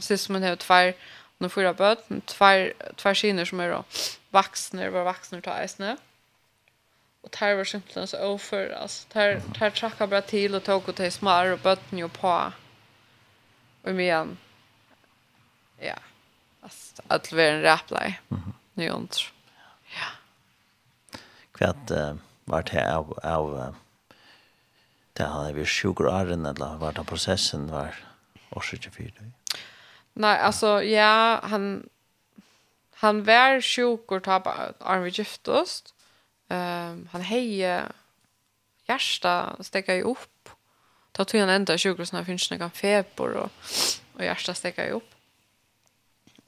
sist 0.00 0.28
man 0.28 0.42
har 0.42 0.56
två 0.56 0.92
nu 1.38 1.48
fyra 1.48 1.72
bøten, 1.72 2.20
två 2.20 2.72
två 2.96 3.14
skiner 3.14 3.44
som 3.44 3.60
er 3.60 3.84
vuxna, 4.30 4.90
var 4.90 5.04
vuxna 5.04 5.40
ta 5.40 5.62
äsna. 5.62 5.96
Og 7.22 7.30
tar 7.30 7.54
var 7.54 7.64
simpelthen 7.64 8.06
så 8.06 8.16
overfor, 8.16 8.72
altså, 8.74 9.06
tar 9.08 9.40
tar 9.54 9.70
tracka 9.70 10.06
bra 10.06 10.20
til 10.20 10.54
og 10.54 10.64
tog 10.64 10.88
och 10.88 10.96
til 10.96 11.12
smar 11.12 11.52
og 11.52 11.60
bøten 11.60 11.98
ju 11.98 12.08
på. 12.08 12.52
Og 13.84 13.94
men, 13.94 14.38
ja, 15.82 15.98
altså, 16.62 17.02
att 17.08 17.32
vara 17.32 17.46
en 17.46 17.62
ræplei, 17.62 18.14
nyondr. 18.74 19.32
Ja. 19.94 20.10
Hva 21.58 21.72
var 22.46 22.62
det 22.62 22.82
av, 22.82 23.18
av, 23.22 23.54
av 23.54 23.74
det 25.18 25.26
har 25.26 25.52
vi 25.52 25.66
sjukker 25.66 26.06
åren, 26.06 26.46
eller 26.46 26.78
var 26.78 26.94
det 26.94 27.04
prosessen 27.06 27.68
var 27.72 27.96
årsøkje 28.56 28.92
fyra? 28.94 29.28
Nei, 30.18 30.34
altså, 30.34 30.78
ja, 30.86 31.40
han, 31.50 31.88
han 33.02 33.22
var 33.26 33.60
sjukker 33.62 34.22
ta 34.24 34.40
på 34.42 34.54
åren 34.80 35.06
vi 35.06 35.14
giftost. 35.20 35.94
Um, 36.48 37.04
han 37.12 37.26
heie 37.28 37.82
hjärsta 38.88 39.34
stekka 39.62 39.98
jo 40.00 40.14
opp. 40.16 40.54
Ta 41.12 41.26
tog 41.26 41.42
han 41.42 41.52
enda 41.52 41.76
sjukker 41.78 42.08
sånn 42.08 42.22
at 42.22 42.28
finnes 42.28 42.48
noen 42.50 42.74
feber, 42.74 43.36
og, 43.44 43.70
og 44.16 44.24
hjärsta 44.24 44.54
stekka 44.56 44.88
jo 44.88 45.02
opp. 45.02 45.14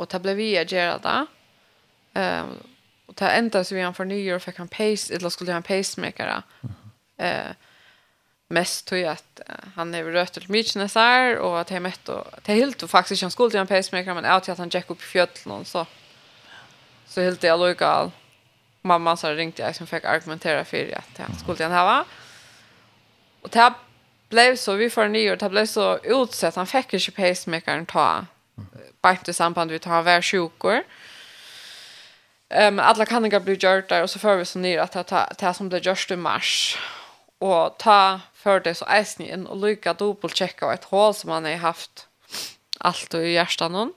Og 0.01 0.09
det 0.09 0.23
ble 0.25 0.37
vi 0.39 0.53
gjøre 0.55 1.01
det. 1.05 1.19
Um, 2.17 2.55
og 3.11 3.17
det 3.19 3.33
enda 3.35 3.65
så 3.67 3.75
vi 3.75 3.83
han 3.85 3.97
fornyer, 3.97 4.39
og 4.39 4.45
fikk 4.45 4.63
han 4.63 4.71
pace, 4.71 5.11
eller 5.15 5.35
skulle 5.35 5.53
han 5.53 5.67
pacemaker. 5.67 6.43
Mm 6.63 6.71
-hmm. 6.71 7.51
uh, 7.51 7.70
mest 8.51 8.87
tog 8.87 8.99
jag 8.99 9.13
att 9.13 9.41
han 9.75 9.95
är 9.95 10.05
rött 10.05 10.33
till 10.33 10.51
Mykonesar 10.51 11.37
och 11.37 11.61
att 11.61 11.71
han 11.71 11.83
mätt 11.83 12.09
och 12.09 12.27
det 12.43 12.55
helt 12.55 12.83
och 12.83 12.91
faktiskt 12.91 13.23
han 13.23 13.31
skulle 13.31 13.51
till 13.51 13.61
en 13.61 13.67
pacemaker 13.67 14.15
men 14.15 14.25
att 14.25 14.59
han 14.59 14.69
gick 14.69 14.91
upp 14.91 15.03
i 15.03 15.05
fjöll 15.05 15.29
någon 15.45 15.65
så 15.65 15.87
så 17.07 17.21
helt 17.21 17.41
det 17.41 17.57
lokal 17.57 18.11
mamma 18.83 19.17
så 19.17 19.31
ringte 19.31 19.63
jag 19.63 19.77
som 19.77 19.87
fick 19.87 20.05
argumentera 20.05 20.65
för 20.65 20.99
att 20.99 21.19
han 21.19 21.37
skulle 21.39 21.65
han 21.65 21.73
ha 21.73 22.05
och 23.41 23.49
det 23.49 23.73
blev 24.29 24.57
så 24.57 24.75
vi 24.75 24.91
för 24.91 25.09
nio 25.09 25.37
det 25.37 25.49
blev 25.49 25.67
så 25.67 25.99
utsett 25.99 26.57
han 26.57 26.67
fick 26.67 26.93
ju 26.93 27.13
pacemakern 27.13 27.87
ta 27.87 28.27
bara 29.01 29.17
i 29.27 29.33
samband 29.33 29.71
vi 29.71 29.79
tar 29.79 30.03
var 30.03 30.23
sjukor 30.23 30.83
Ehm 32.53 32.79
um, 32.79 32.85
alla 32.85 33.07
kan 33.07 33.25
inte 33.25 33.41
bli 33.41 33.55
gjort 33.55 33.89
där 33.89 34.03
och 34.03 34.11
så 34.11 34.19
för 34.19 34.37
vi 34.37 34.45
så 34.45 34.59
ner 34.59 34.79
att 34.79 35.07
ta 35.07 35.25
ta 35.39 35.55
som 35.55 35.69
det 35.69 35.87
görs 35.87 36.11
i 36.11 36.17
mars. 36.17 36.79
Och 37.39 37.79
ta 37.79 38.21
för 38.43 38.61
det 38.61 38.75
så 38.75 38.85
eisen 38.89 39.27
inn 39.27 39.47
och 39.47 39.57
lycka 39.57 39.93
dobbeltsjekka 39.95 40.67
og 40.67 40.73
ett 40.73 40.85
hål 40.85 41.15
som 41.15 41.31
man 41.31 41.45
har 41.45 41.57
haft 41.57 42.09
allt 42.79 43.15
i 43.15 43.33
hjärtan 43.33 43.73
någon 43.73 43.93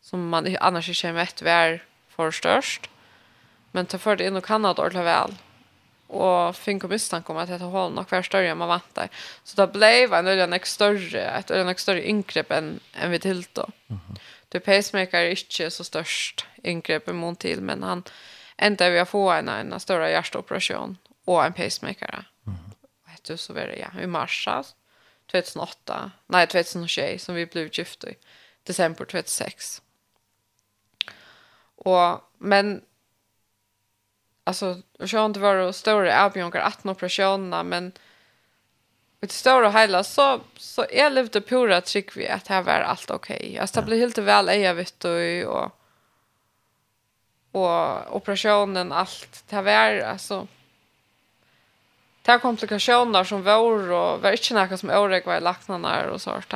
som 0.00 0.28
man 0.28 0.56
annars 0.60 0.88
inte 0.88 0.94
känner 0.94 1.22
ett 1.22 1.42
vär 1.42 1.84
för 2.08 2.30
störst 2.30 2.90
men 3.72 3.86
ta 3.86 3.98
för 3.98 4.16
det 4.16 4.26
in 4.26 4.36
och 4.36 4.44
kan 4.44 4.64
att 4.64 4.78
ordla 4.78 5.02
väl 5.02 5.34
och 6.06 6.56
fick 6.56 6.82
misstanke 6.84 7.32
om 7.32 7.38
att 7.38 7.48
det 7.48 7.58
hål 7.58 7.92
nog 7.92 8.10
var 8.10 8.22
större 8.22 8.48
än 8.48 8.58
man 8.58 8.68
väntar 8.68 9.08
så 9.44 9.56
det 9.56 9.72
blev 9.72 10.12
en 10.14 10.26
ölen 10.26 10.60
större 10.62 11.22
ett 11.22 11.50
ölen 11.50 11.74
större 11.76 12.08
ingrepp 12.08 12.50
än 12.50 12.80
än 12.94 13.10
vi 13.10 13.18
till 13.18 13.46
då 13.52 13.68
mm 13.88 14.00
-hmm. 14.00 14.18
det 14.48 14.60
pacemaker 14.60 15.18
är 15.18 15.30
inte 15.30 15.70
så 15.70 15.84
störst 15.84 16.46
ingrepp 16.62 17.08
emot 17.08 17.38
till 17.38 17.60
men 17.60 17.82
han 17.82 18.02
ändå 18.56 18.88
vi 18.88 19.04
få 19.04 19.30
en 19.30 19.48
en 19.48 19.80
större 19.80 20.10
hjärtoperation 20.10 20.98
och 21.24 21.44
en 21.44 21.52
pacemaker. 21.52 22.24
Mm 22.46 22.58
-hmm 22.58 22.81
faktiskt 23.22 23.44
så 23.44 23.52
var 23.52 23.66
det 23.66 23.76
ja, 23.76 24.00
i 24.00 24.06
mars 24.06 24.48
2008, 25.30 26.10
nej 26.26 26.46
2006 26.46 27.24
som 27.24 27.34
vi 27.34 27.46
blev 27.46 27.68
gifta 27.72 28.10
i 28.10 28.16
december 28.66 29.04
2006. 29.04 29.82
Och 31.76 32.20
men 32.38 32.82
alltså 34.44 34.82
jag 34.98 35.08
tror 35.08 35.26
inte 35.26 35.40
varit 35.40 35.76
stora 35.76 36.24
avbjörnkar 36.24 36.60
att 36.60 36.84
några 36.84 36.96
operationer 36.96 37.64
men 37.64 37.92
ut 39.20 39.32
stora 39.32 39.70
hela 39.70 40.04
så 40.04 40.40
så 40.56 40.84
är 40.90 41.10
lite 41.10 41.40
pura 41.40 41.80
trick 41.80 42.16
vi 42.16 42.28
att 42.28 42.48
här 42.48 42.62
var 42.62 42.80
allt 42.80 43.10
okej. 43.10 43.36
Okay. 43.36 43.54
Jag 43.54 43.68
stabil 43.68 43.98
helt 43.98 44.18
väl 44.18 44.48
är 44.48 44.74
vet 44.74 45.00
du 45.00 45.46
och 45.46 45.78
och 47.52 48.16
operationen 48.16 48.92
allt 48.92 49.44
det 49.48 49.62
var 49.62 50.00
alltså 50.00 50.46
Det 52.22 52.38
komplikationer 52.38 53.24
som 53.24 53.42
var, 53.42 53.90
och 53.90 54.22
var 54.22 54.30
inte 54.30 54.54
något 54.54 54.80
som 54.80 54.90
åreg 54.90 55.26
var 55.26 55.36
i 55.36 55.40
lacknarna 55.40 56.10
och 56.10 56.20
sånt. 56.20 56.54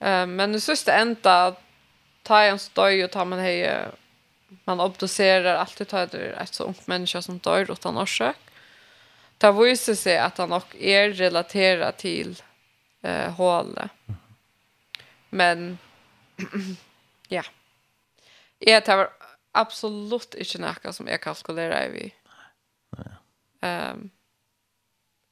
Eh 0.00 0.26
men 0.26 0.52
jeg 0.52 0.62
synes 0.62 0.84
det 0.84 0.92
enda 0.92 1.46
at 1.46 1.58
ta 2.22 2.42
en 2.42 2.58
støy 2.58 3.04
och 3.04 3.10
ta 3.10 3.24
man 3.24 3.38
hej 3.38 3.88
man 4.64 4.80
obducerar 4.80 5.54
alltid 5.54 5.88
ta 5.88 6.06
det 6.06 6.18
ett 6.18 6.54
så 6.54 6.64
ungt 6.64 6.86
människa 6.86 7.22
som 7.22 7.38
dör 7.38 7.70
utan 7.70 7.98
orsak. 7.98 8.36
Det 9.38 9.52
visar 9.52 9.94
sig 9.94 10.18
att 10.18 10.38
han 10.38 10.52
också 10.52 10.76
är 10.76 11.10
relaterad 11.10 11.96
till 11.96 12.42
eh, 13.02 13.30
hålet. 13.32 13.90
Men 15.30 15.78
ja. 17.28 17.42
Jag 18.58 18.84
tar 18.84 19.10
absolut 19.52 20.34
inte 20.34 20.58
noe 20.58 20.92
som 20.92 21.06
jag 21.06 21.20
kalkulerer 21.20 21.86
i 21.86 21.90
vi. 21.90 22.14
Nej 22.90 23.12
um, 23.60 24.10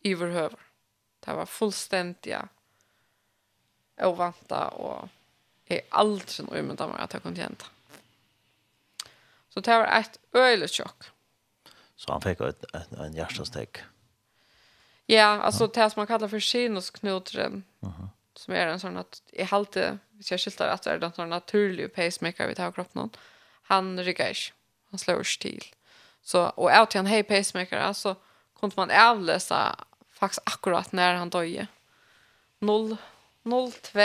överhöver. 0.04 0.58
Det 1.20 1.32
var 1.32 1.46
fullständiga 1.46 2.48
ovanta 4.00 4.68
och 4.68 5.08
är 5.64 5.80
allt 5.88 6.30
som 6.30 6.52
ömynda 6.52 6.88
mig 6.88 6.96
att 7.00 7.12
jag 7.12 7.22
kunde 7.22 7.40
hända. 7.40 7.64
Så 9.48 9.60
det 9.60 9.78
var 9.78 9.86
ett 9.86 10.18
öjligt 10.32 10.70
tjock. 10.70 11.04
Så 11.96 12.12
han 12.12 12.20
fick 12.20 12.40
ett, 12.40 12.74
ett, 12.74 12.92
en 12.92 13.14
hjärtastek? 13.14 13.78
Ja, 15.06 15.24
alltså 15.24 15.66
det 15.66 15.90
som 15.90 16.00
man 16.00 16.06
kallar 16.06 16.28
för 16.28 16.40
sinusknutren. 16.40 17.64
Uh 17.84 17.90
-huh. 17.90 18.08
Som 18.34 18.54
är 18.54 18.66
en 18.66 18.80
sån 18.80 18.96
att 18.96 19.22
i 19.26 19.42
halte, 19.42 19.98
hvis 20.10 20.30
jag 20.30 20.40
skiltar 20.40 20.68
att 20.68 20.82
det 20.82 20.90
är 20.90 21.04
en 21.04 21.12
sån 21.12 21.28
naturlig 21.28 21.94
pacemaker 21.94 22.48
vi 22.48 22.54
tar 22.54 22.72
kroppen. 22.72 23.10
Han 23.62 24.04
ryggar 24.04 24.28
inte. 24.28 24.40
Han 24.90 24.98
slår 24.98 25.38
till. 25.38 25.64
Så, 26.26 26.46
och 26.46 26.70
av 26.70 26.86
till 26.86 27.00
en 27.00 27.06
hej 27.06 27.22
pacemaker 27.22 27.76
alltså 27.76 28.16
kunde 28.60 28.74
man 28.76 28.90
avläsa 28.90 29.76
faktiskt 30.10 30.42
akkurat 30.44 30.92
när 30.92 31.14
han 31.14 31.30
döje. 31.30 31.66
0, 32.58 32.96
0, 33.42 33.72
2, 33.72 34.00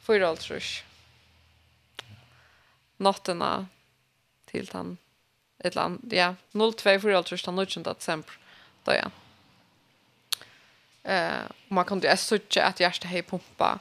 4, 0.00 0.36
3. 0.36 0.60
Till 4.44 4.70
han 4.72 4.96
ett 5.58 5.74
land, 5.74 6.12
ja, 6.12 6.34
0, 6.50 6.74
2, 6.74 7.00
4, 7.00 7.22
3, 7.22 7.38
han 7.44 7.56
nödvändigt 7.56 7.86
att 7.86 8.02
sempre 8.02 8.34
döja. 8.84 9.10
Eh, 11.02 11.42
man 11.68 11.84
kunde 11.84 12.10
ju 12.10 12.16
sucha 12.16 12.64
att 12.64 12.80
hjärta 12.80 13.08
hej 13.08 13.22
pumpa 13.22 13.78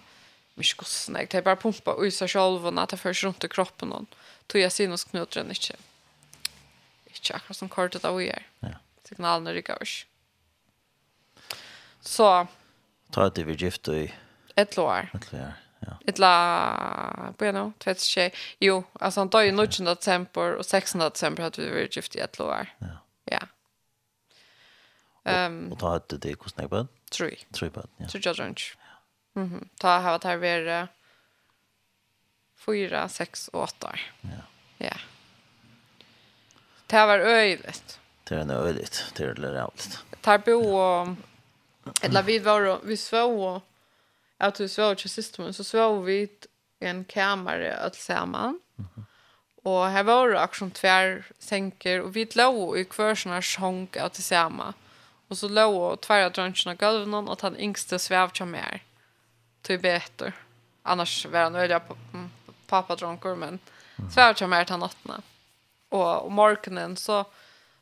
mycket 0.53 0.77
gossnägg. 0.77 1.27
Det 1.31 1.38
är 1.38 1.41
bara 1.41 1.56
pumpa 1.56 1.93
och 1.93 2.14
så 2.14 2.27
själv 2.27 2.68
och 2.68 2.84
att 2.84 2.89
det 2.89 2.97
förs 2.97 3.23
runt 3.23 3.43
i 3.43 3.47
kroppen. 3.47 4.07
Tog 4.47 4.61
jag 4.61 4.72
sinusknutren 4.72 5.49
inte 5.49 5.89
ikke 7.19 7.37
akkurat 7.37 7.59
som 7.59 7.71
kortet 7.71 8.05
av 8.07 8.17
å 8.17 8.23
gjøre. 8.23 8.45
Ja. 8.65 8.77
Signalene 9.07 9.53
rykker 9.55 9.81
oss. 9.81 9.95
Så. 12.05 12.27
Ta 13.13 13.27
et 13.27 13.41
vi 13.45 13.57
gift 13.57 13.89
i... 13.91 14.07
Et 14.59 14.77
år. 14.77 15.09
Et 15.15 15.29
år, 15.33 15.53
ja. 15.85 15.95
Et 16.07 16.19
la... 16.19 16.33
På 17.37 17.47
gjennom, 17.47 17.71
tvett 17.81 18.03
skje. 18.03 18.29
Jo, 18.63 18.81
altså 18.99 19.23
han 19.23 19.31
tar 19.33 19.47
i 19.47 19.53
19. 19.53 19.87
desember 19.87 20.57
og 20.59 20.65
16. 20.65 20.99
desember 21.05 21.47
hadde 21.47 21.63
vi 21.63 21.71
vært 21.73 21.97
gift 21.99 22.17
i 22.17 22.23
et 22.23 22.39
år. 22.43 22.71
Ja. 22.83 22.97
Ja. 23.29 23.45
Um, 25.29 25.67
og, 25.71 25.79
ta 25.81 25.95
et 25.99 26.15
det 26.23 26.35
hvordan 26.39 26.63
jeg 26.63 26.71
bød? 26.71 26.93
Tror 27.11 27.29
Tre 27.29 27.47
Tror 27.53 27.67
jeg 27.67 27.73
bød, 27.73 27.89
ja. 27.99 28.07
Tror 28.07 28.25
jeg 28.25 28.37
drønns. 28.37 28.69
Mhm. 29.39 29.69
Ta 29.79 29.99
har 29.99 30.11
varit 30.11 30.23
här 30.23 30.37
vid 30.37 30.49
være... 30.49 30.87
Fyra, 32.59 33.07
seks 33.07 33.47
og 33.53 33.61
åtta. 33.63 33.93
Ja. 34.21 34.43
Ja. 34.77 34.97
Det 36.90 37.06
var 37.06 37.20
öjligt. 37.20 37.99
Det 38.24 38.44
var 38.44 38.56
öjligt. 38.56 39.14
Det 39.16 39.26
var 39.26 39.45
öjligt. 39.45 39.99
Tar 40.22 40.38
bo 40.38 40.78
och... 40.78 41.07
Eller 42.02 42.24
vi 42.24 42.40
var 42.40 42.80
vi 42.84 42.98
svå 42.98 43.61
att 44.38 44.60
vi 44.60 44.70
svå 44.70 44.95
till 44.95 45.10
systemen 45.10 45.53
så 45.53 45.64
svå 45.64 45.99
vi 45.99 46.22
i 46.22 46.30
en 46.80 47.06
kammare 47.06 47.78
att 47.78 48.10
Mm 48.10 48.60
-hmm. 48.76 49.03
Och 49.64 49.86
här 49.86 50.03
var 50.03 50.30
det 50.30 50.44
också 50.44 50.70
tvär 50.70 51.26
sänker 51.40 52.02
och 52.02 52.16
vi 52.16 52.26
låg 52.34 52.78
i 52.78 52.86
kvärsna 52.86 53.41
sjönk 53.41 53.98
att 53.98 54.14
tillsammans. 54.14 54.76
Och 55.28 55.38
så 55.38 55.48
låg 55.48 55.94
och 55.94 56.02
tvärra 56.02 56.30
drönsen 56.30 56.72
av 56.72 56.78
golven 56.78 57.28
och 57.28 57.41
han 57.41 57.57
yngste 57.57 57.99
sväv 57.99 58.30
till 58.30 58.45
mer. 58.45 58.84
Till 59.61 59.80
bättre. 59.80 60.34
Annars 60.84 61.26
var 61.26 61.40
han 61.40 61.56
öliga 61.56 61.82
pappadronkor 62.68 63.36
men 63.36 63.60
sväv 64.14 64.34
till 64.34 64.48
mer 64.48 64.64
till 64.64 64.78
nattna. 64.78 65.22
Och 65.90 66.26
och 66.26 66.32
morgonen 66.32 66.98
så 66.98 67.26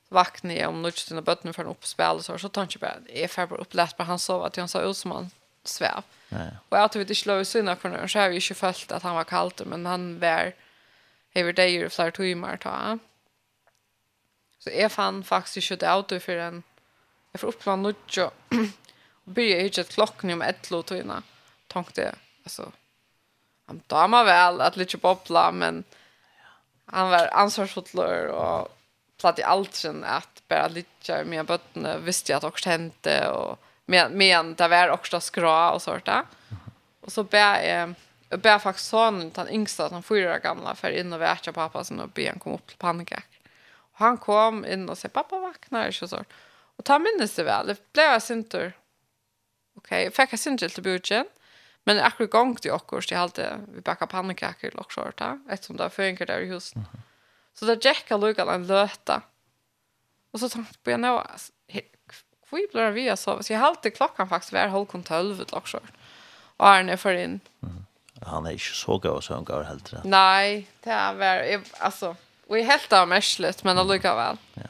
vaknade 0.09 0.59
jag 0.59 0.69
om 0.69 0.81
något 0.81 0.97
sina 0.97 1.21
bötten 1.21 1.53
för 1.53 1.63
en 1.63 1.69
uppspel 1.69 2.23
så 2.23 2.37
så 2.37 2.49
tänkte 2.49 2.77
jag 2.81 2.91
bara 2.91 3.11
är 3.23 3.27
för 3.27 3.47
bara 3.47 3.59
uppläst 3.59 3.97
på 3.97 4.03
han 4.03 4.19
sov 4.19 4.43
att 4.43 4.57
jag 4.57 4.69
sa 4.69 4.81
ut 4.81 4.97
som 4.97 5.11
han 5.11 5.29
sväv. 5.63 6.03
Och 6.69 6.77
jag 6.77 6.91
tror 6.91 7.01
att 7.01 7.07
det 7.07 7.15
slår 7.15 7.43
synd 7.43 7.77
för 7.79 7.89
när 7.89 8.07
så 8.07 8.19
har 8.19 8.29
vi 8.29 8.35
ju 8.35 8.55
följt 8.55 8.91
att 8.91 9.03
han 9.03 9.15
var 9.15 9.23
kallt 9.23 9.61
men 9.65 9.85
han 9.85 10.19
var 10.19 10.53
över 11.33 11.53
det 11.53 11.67
ju 11.67 11.89
flera 11.89 12.11
timmar 12.11 12.57
ta. 12.57 12.99
Så 14.59 14.69
jag 14.69 14.91
fann 14.91 15.23
faktiskt 15.23 15.71
inte 15.71 16.03
ut 16.09 16.23
för 16.23 16.37
en 16.37 16.63
jag 17.31 17.41
får 17.41 17.47
upplan 17.47 17.81
något 17.81 18.17
och 19.25 19.31
började 19.31 19.63
ett 19.63 19.89
klockan 19.93 20.29
om 20.29 20.41
ett 20.41 20.71
låt 20.71 20.91
och 20.91 20.97
innan 20.97 21.23
tänkte 21.67 22.15
alltså 22.43 22.71
han 23.65 23.81
damar 23.87 24.23
väl 24.23 24.61
att 24.61 24.77
lite 24.77 24.97
bobbla 24.97 25.51
men 25.51 25.83
han 26.91 27.09
var 27.09 27.29
ansvarsfull 27.31 28.29
och 28.29 28.77
platt 29.19 29.39
i 29.39 29.43
allt 29.43 29.75
sen 29.75 30.03
att 30.03 30.43
bara 30.47 30.67
lite 30.67 31.23
med 31.23 31.45
bötten 31.45 32.05
visste 32.05 32.31
jag 32.31 32.37
att 32.37 32.43
också 32.43 32.69
hände 32.69 33.29
och 33.29 33.59
med 33.85 34.11
med 34.11 34.45
det 34.45 34.67
var 34.67 34.89
också 34.89 35.19
skra 35.19 35.71
och 35.71 35.81
sånt 35.81 36.05
där. 36.05 36.23
Och 37.01 37.11
så 37.11 37.23
bär 37.23 37.83
eh 37.83 37.87
ber 38.29 38.59
faktiskt 38.59 38.89
sonen 38.89 39.31
han 39.35 39.49
yngsta 39.49 39.85
att 39.85 39.91
han 39.91 40.03
fyra 40.03 40.35
år 40.35 40.39
gamla 40.39 40.75
för 40.75 40.89
in 40.89 41.13
och 41.13 41.21
värta 41.21 41.53
pappa 41.53 41.83
sen 41.83 41.99
och 41.99 42.19
han 42.19 42.39
kom 42.39 42.53
upp 42.53 42.67
till 42.67 42.77
pannkak. 42.77 43.27
Och 43.69 43.99
han 43.99 44.17
kom 44.17 44.65
in 44.65 44.89
och 44.89 44.97
sa 44.97 45.07
pappa 45.07 45.39
vaknar 45.39 45.91
så 45.91 46.07
så. 46.07 46.23
Och 46.75 46.83
ta 46.85 46.99
minnes 46.99 47.35
det 47.35 47.43
väl. 47.43 47.67
Det 47.67 47.93
blev 47.93 48.05
jag 48.05 48.23
syntur. 48.23 48.73
Okej, 49.75 50.07
okay. 50.07 50.25
fick 50.25 50.33
jag 50.33 50.39
syntur 50.39 50.69
till 50.69 50.83
budget. 50.83 51.27
Men 51.87 51.99
akkurat 51.99 52.31
gång 52.31 52.55
till 52.55 52.71
okkur, 52.71 53.01
så 53.01 53.07
till 53.07 53.17
halte 53.17 53.59
vi 53.73 53.81
backar 53.81 54.05
pannkakor 54.05 54.79
och 54.79 54.91
skörta 54.91 55.39
eftersom 55.49 55.77
det 55.77 55.89
förenkar 55.89 56.25
där 56.25 56.39
i 56.39 56.45
huset. 56.45 56.75
Mm 56.75 56.87
-hmm. 56.87 56.99
Så 57.53 57.65
där 57.65 57.79
Jacka 57.81 58.17
lukade 58.17 58.51
en 58.51 58.67
löta. 58.67 59.21
Och 60.31 60.39
så 60.39 60.49
tänkte 60.49 60.77
på 60.83 60.91
jag 60.91 60.99
nu 60.99 61.19
hur 62.49 62.71
blir 62.71 62.91
vi 62.91 63.17
så 63.17 63.43
så 63.43 63.53
jag 63.53 63.59
hade 63.59 63.91
klockan 63.91 64.29
faktiskt 64.29 64.53
var 64.53 64.67
halv 64.67 64.85
kon 64.85 65.03
12 65.03 65.41
och 65.51 65.67
skört. 65.67 65.91
Och 66.57 66.67
Arne 66.67 66.97
för 66.97 67.13
in. 67.13 67.39
Mm. 67.63 67.85
Han 68.21 68.45
är 68.45 68.51
inte 68.51 68.63
så 68.63 68.97
god 68.97 69.23
så 69.23 69.33
han 69.33 69.43
går 69.43 69.63
helt 69.63 69.93
rätt. 69.93 70.03
Nej, 70.03 70.67
det 70.83 70.91
är 70.91 71.13
väl 71.13 71.61
alltså 71.79 72.15
vi 72.49 72.63
helt 72.63 72.93
av 72.93 73.07
mäslet 73.07 73.63
men 73.63 73.77
alltså 73.77 74.15
väl. 74.15 74.37
Ja. 74.53 74.61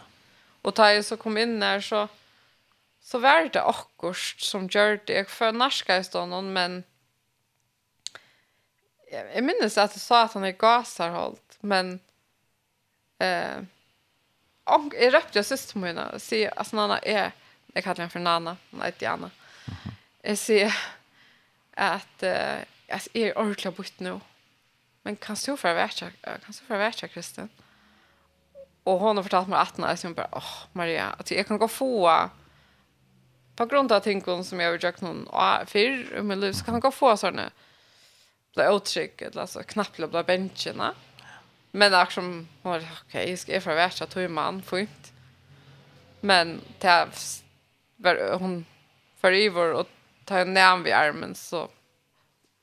Och 0.61 0.75
tar 0.75 0.87
jag 0.89 1.05
så 1.05 1.17
kom 1.17 1.37
in 1.37 1.59
där 1.59 1.81
så 1.81 2.07
så 3.01 3.19
var 3.19 3.49
det 3.53 3.63
akkurst 3.63 4.41
som 4.41 4.61
gjorde 4.61 4.99
det. 5.05 5.13
Jag 5.13 5.29
för 5.29 5.51
narska 5.51 5.97
i 5.97 6.03
stånden, 6.03 6.53
men 6.53 6.83
jag 9.11 9.43
minns 9.43 9.77
att 9.77 9.93
du 9.93 9.99
sa 9.99 10.23
att 10.23 10.33
han 10.33 10.43
är 10.43 10.51
gasarhållt, 10.51 11.57
men 11.59 11.99
eh 13.17 13.57
och 14.63 14.93
jag 14.99 15.13
röpte 15.13 15.39
jag 15.39 15.45
syster 15.45 15.79
mina, 15.79 16.19
se 16.19 16.49
att 16.55 16.73
Nana 16.73 16.99
är 16.99 17.31
jag 17.73 17.83
kallar 17.83 17.97
henne 17.97 18.09
för 18.09 18.19
Nana, 18.19 18.57
hon 18.71 18.81
heter 18.81 18.99
Diana. 18.99 19.31
Jag 20.21 20.37
ser 20.37 20.77
att 21.73 22.23
eh 22.23 22.55
alltså 22.91 23.09
är 23.13 23.37
ordentligt 23.37 23.77
bort 23.77 23.99
nu. 23.99 24.19
Men 25.01 25.15
kan 25.15 25.35
du 25.45 25.57
för 25.57 25.73
värsta, 25.73 26.05
kan 26.21 26.39
du 26.47 26.53
för 26.53 26.77
värsta 26.77 27.07
kristen. 27.07 27.49
Och 28.83 28.99
hon 28.99 29.17
har 29.17 29.23
fortalt 29.23 29.47
mig 29.47 29.59
att 29.59 29.77
när 29.77 29.99
jag 30.03 30.15
bara, 30.15 30.29
åh 30.31 30.53
Maria, 30.71 31.15
att 31.17 31.31
jag 31.31 31.47
kan 31.47 31.57
gå 31.57 31.67
få 31.67 32.29
på 33.55 33.65
grund 33.65 33.91
av 33.91 33.99
tänkon 33.99 34.43
som 34.43 34.59
jag 34.59 34.69
har 34.69 34.77
gjort 34.77 35.01
någon 35.01 35.27
för 35.65 35.77
i 36.17 36.21
mitt 36.21 36.37
liv 36.37 36.53
så 36.53 36.65
kan 36.65 36.73
jag 36.73 36.81
gå 36.81 36.91
få 36.91 37.17
sådana 37.17 37.51
blir 38.57 38.71
otrygg, 38.71 39.21
eller 39.21 39.41
alltså 39.41 39.63
knappt 39.63 39.97
blir 39.97 40.23
bänkarna. 40.23 40.95
Men 41.71 41.91
det 41.91 41.97
är 41.97 42.05
som, 42.05 42.47
var 42.61 42.77
okej, 42.77 42.89
okay, 43.07 43.29
jag 43.29 43.39
ska 43.39 43.53
erfara 43.53 43.75
värsta 43.75 44.05
fint. 44.61 45.13
Men 46.21 46.61
det 46.79 47.11
var 47.97 48.39
hon 48.39 48.65
för 49.17 49.31
ivor 49.31 49.73
och 49.73 49.87
ta 50.25 50.39
en 50.39 50.53
näm 50.53 50.83
vid 50.83 50.93
armen 50.93 51.35
så, 51.35 51.69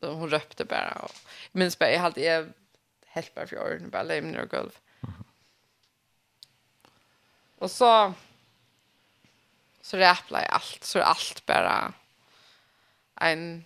så 0.00 0.12
hon 0.12 0.30
röpte 0.30 0.64
bara. 0.64 0.90
Och, 0.90 1.12
jag 1.52 1.58
minns 1.58 1.78
bara, 1.78 1.90
jag 1.90 2.00
hade 2.00 2.20
jag 2.20 2.52
helt 3.06 3.34
bara 3.34 3.46
för 3.46 3.56
öronen, 3.56 3.90
bara 3.90 4.02
lägg 4.02 4.24
ner 4.24 4.42
och 4.42 4.50
golv. 4.50 4.78
Och 7.58 7.70
så 7.70 8.14
så 9.80 9.96
räplar 9.96 10.40
jag 10.40 10.50
allt, 10.50 10.84
så 10.84 10.98
är 10.98 11.02
allt 11.02 11.46
bara 11.46 11.92
en 13.20 13.64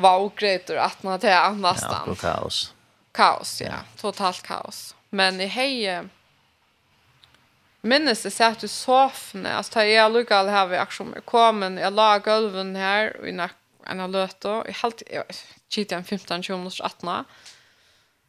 vågrätor 0.00 0.76
att 0.76 1.02
man 1.02 1.20
till 1.20 1.30
annastan. 1.32 2.04
Ja, 2.06 2.14
kaos. 2.14 2.74
Kaos, 3.12 3.60
ja. 3.60 3.66
ja. 3.66 3.78
Totalt 3.96 4.42
kaos. 4.42 4.94
Men 5.10 5.40
i 5.40 5.46
hej 5.46 6.02
minnes 7.80 8.22
det 8.22 8.30
satt 8.30 8.64
i 8.64 8.68
sofne. 8.68 9.54
Alltså 9.54 9.72
tar 9.72 9.82
jag 9.82 10.12
lugg 10.12 10.32
all 10.32 10.48
här 10.48 10.66
vi 10.66 10.76
action 10.76 11.14
kommer. 11.24 11.80
Jag 11.80 11.92
la 11.92 12.18
golven 12.18 12.76
här 12.76 13.16
och 13.20 13.28
i 13.28 13.32
nack 13.32 13.54
en 13.84 14.00
av 14.00 14.28
då. 14.38 14.66
I 14.66 14.72
halt 14.72 15.02
cheat 15.68 15.92
en 15.92 16.04
15 16.04 16.42
20 16.42 16.56
minuter 16.56 16.84
18. 16.84 17.24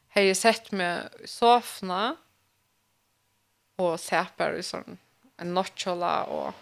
Hej 0.09 0.27
jag 0.27 0.37
sett 0.37 0.71
med 0.71 1.09
sofne 1.25 2.15
och 3.75 3.99
säpar 3.99 4.53
i 4.53 4.63
sån 4.63 4.97
en 5.37 5.53
notchola 5.53 6.23
och 6.23 6.53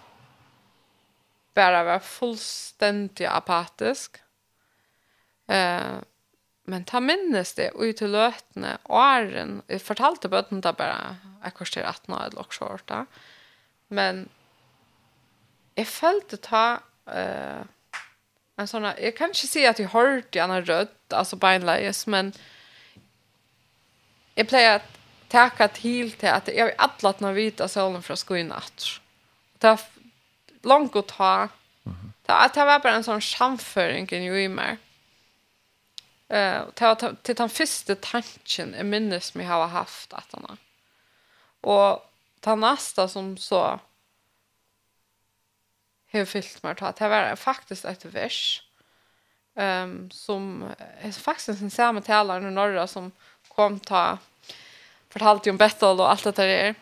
bara 1.53 1.84
var 1.84 1.99
fullständigt 1.99 3.30
apatisk. 3.30 4.18
Mm 4.18 4.28
Eh, 5.49 5.97
men 6.69 6.85
ta 6.85 7.01
minnes 7.01 7.55
det 7.57 7.71
ut 7.73 7.97
til 7.97 8.13
løtene 8.13 8.76
åren. 8.85 9.61
Jeg 9.69 9.81
fortalte 9.81 10.30
bøtten 10.30 10.61
da 10.61 10.73
bare 10.77 11.17
jeg 11.43 11.55
koster 11.57 11.88
18 11.88 12.13
år 12.13 12.27
eller 12.27 12.43
også 12.43 12.67
år 12.67 12.85
da. 12.91 13.01
Men 13.89 14.27
jeg 15.80 15.88
følte 15.89 16.38
ta 16.43 16.65
eh, 17.09 17.65
en 18.59 18.67
sånn, 18.69 18.89
jeg 18.99 19.15
kan 19.17 19.34
ikke 19.34 19.49
si 19.49 19.65
at 19.65 19.80
jeg 19.80 19.93
hørte 19.93 20.43
en 20.43 20.57
rødt, 20.59 20.97
altså 21.15 21.39
beinleies, 21.39 22.03
men 22.11 22.34
jeg 24.35 24.49
pleier 24.51 24.81
at 24.81 24.95
tacka 25.30 25.67
till 25.67 26.11
till 26.11 26.30
att 26.30 26.47
jag 26.47 26.65
har 26.65 26.73
alla 26.77 27.09
att 27.09 27.35
vita 27.35 27.67
solen 27.67 28.03
från 28.03 28.17
skoj 28.17 28.51
att 28.51 28.85
ta 29.57 29.77
långt 30.61 30.95
att 30.95 31.07
ta 31.07 31.47
ta 32.26 32.34
att 32.34 32.53
det 32.53 32.65
var 32.65 32.80
bara 32.80 32.93
en 32.93 33.03
sån 33.03 33.21
samföring 33.21 34.07
i 34.11 34.15
ju 34.15 34.49
mer 34.49 34.77
Eh 36.30 36.61
uh, 36.81 37.14
till 37.22 37.35
den 37.35 37.49
första 37.49 37.95
tanken 37.95 38.73
är 38.76 38.84
minnes 38.84 39.34
mig 39.34 39.45
har 39.45 39.68
haft 39.68 40.14
att 40.14 40.31
han. 40.31 40.57
Och 41.61 42.11
den 42.39 42.60
nästa 42.60 43.07
som 43.07 43.38
så 43.38 43.80
har 46.11 46.26
fyllt 46.26 46.64
mig 46.64 46.76
att 46.80 46.95
det 46.95 47.10
var 47.10 47.35
faktiskt 47.35 47.85
ett 47.85 48.06
vers 48.06 48.64
ehm 49.56 49.91
um, 49.91 50.11
som 50.11 50.64
är 51.01 51.11
faktiskt 51.11 51.61
en 51.61 51.72
samma 51.72 52.01
talare 52.01 52.47
i 52.47 52.51
norra 52.51 52.88
som 52.88 53.11
kom 53.47 53.80
ta 53.80 54.18
fortalte 55.10 55.49
om 55.49 55.57
Bethel 55.57 55.99
och 55.99 56.11
allt 56.11 56.23
det 56.23 56.31
där 56.31 56.47
är. 56.47 56.76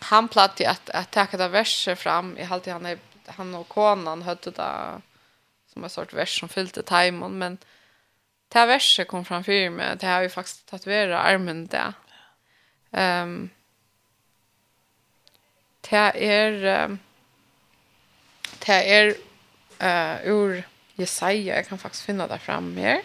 Han 0.00 0.28
plattade 0.28 0.70
att 0.70 0.90
att 0.90 1.10
ta 1.10 1.36
det 1.36 1.48
verset 1.48 1.98
fram 1.98 2.38
i 2.38 2.44
allt 2.44 2.66
han 2.66 2.98
han 3.26 3.54
och 3.54 3.68
konan 3.68 4.22
hade 4.22 4.50
det 4.50 5.02
som 5.72 5.84
en 5.84 5.90
sort 5.90 6.12
vers 6.12 6.40
som 6.40 6.48
fyllde 6.48 6.82
timon 6.82 7.38
men 7.38 7.58
det 8.48 8.58
här 8.58 8.66
verset 8.66 9.08
kom 9.08 9.24
fram 9.24 9.44
för 9.44 9.70
mig. 9.70 9.96
Det 9.96 10.06
har 10.06 10.22
ju 10.22 10.28
faktiskt 10.28 10.66
tatuerat 10.66 11.26
armen 11.26 11.66
där. 11.66 11.92
Um, 12.90 13.50
det 15.80 15.96
är 16.26 16.84
um, 16.84 16.98
det 18.66 18.94
är 18.94 19.06
uh, 19.82 20.26
ur 20.26 20.68
Jesaja. 20.94 21.56
Jag 21.56 21.66
kan 21.66 21.78
faktiskt 21.78 22.04
finna 22.04 22.26
det 22.26 22.38
fram 22.38 22.76
här. 22.76 23.02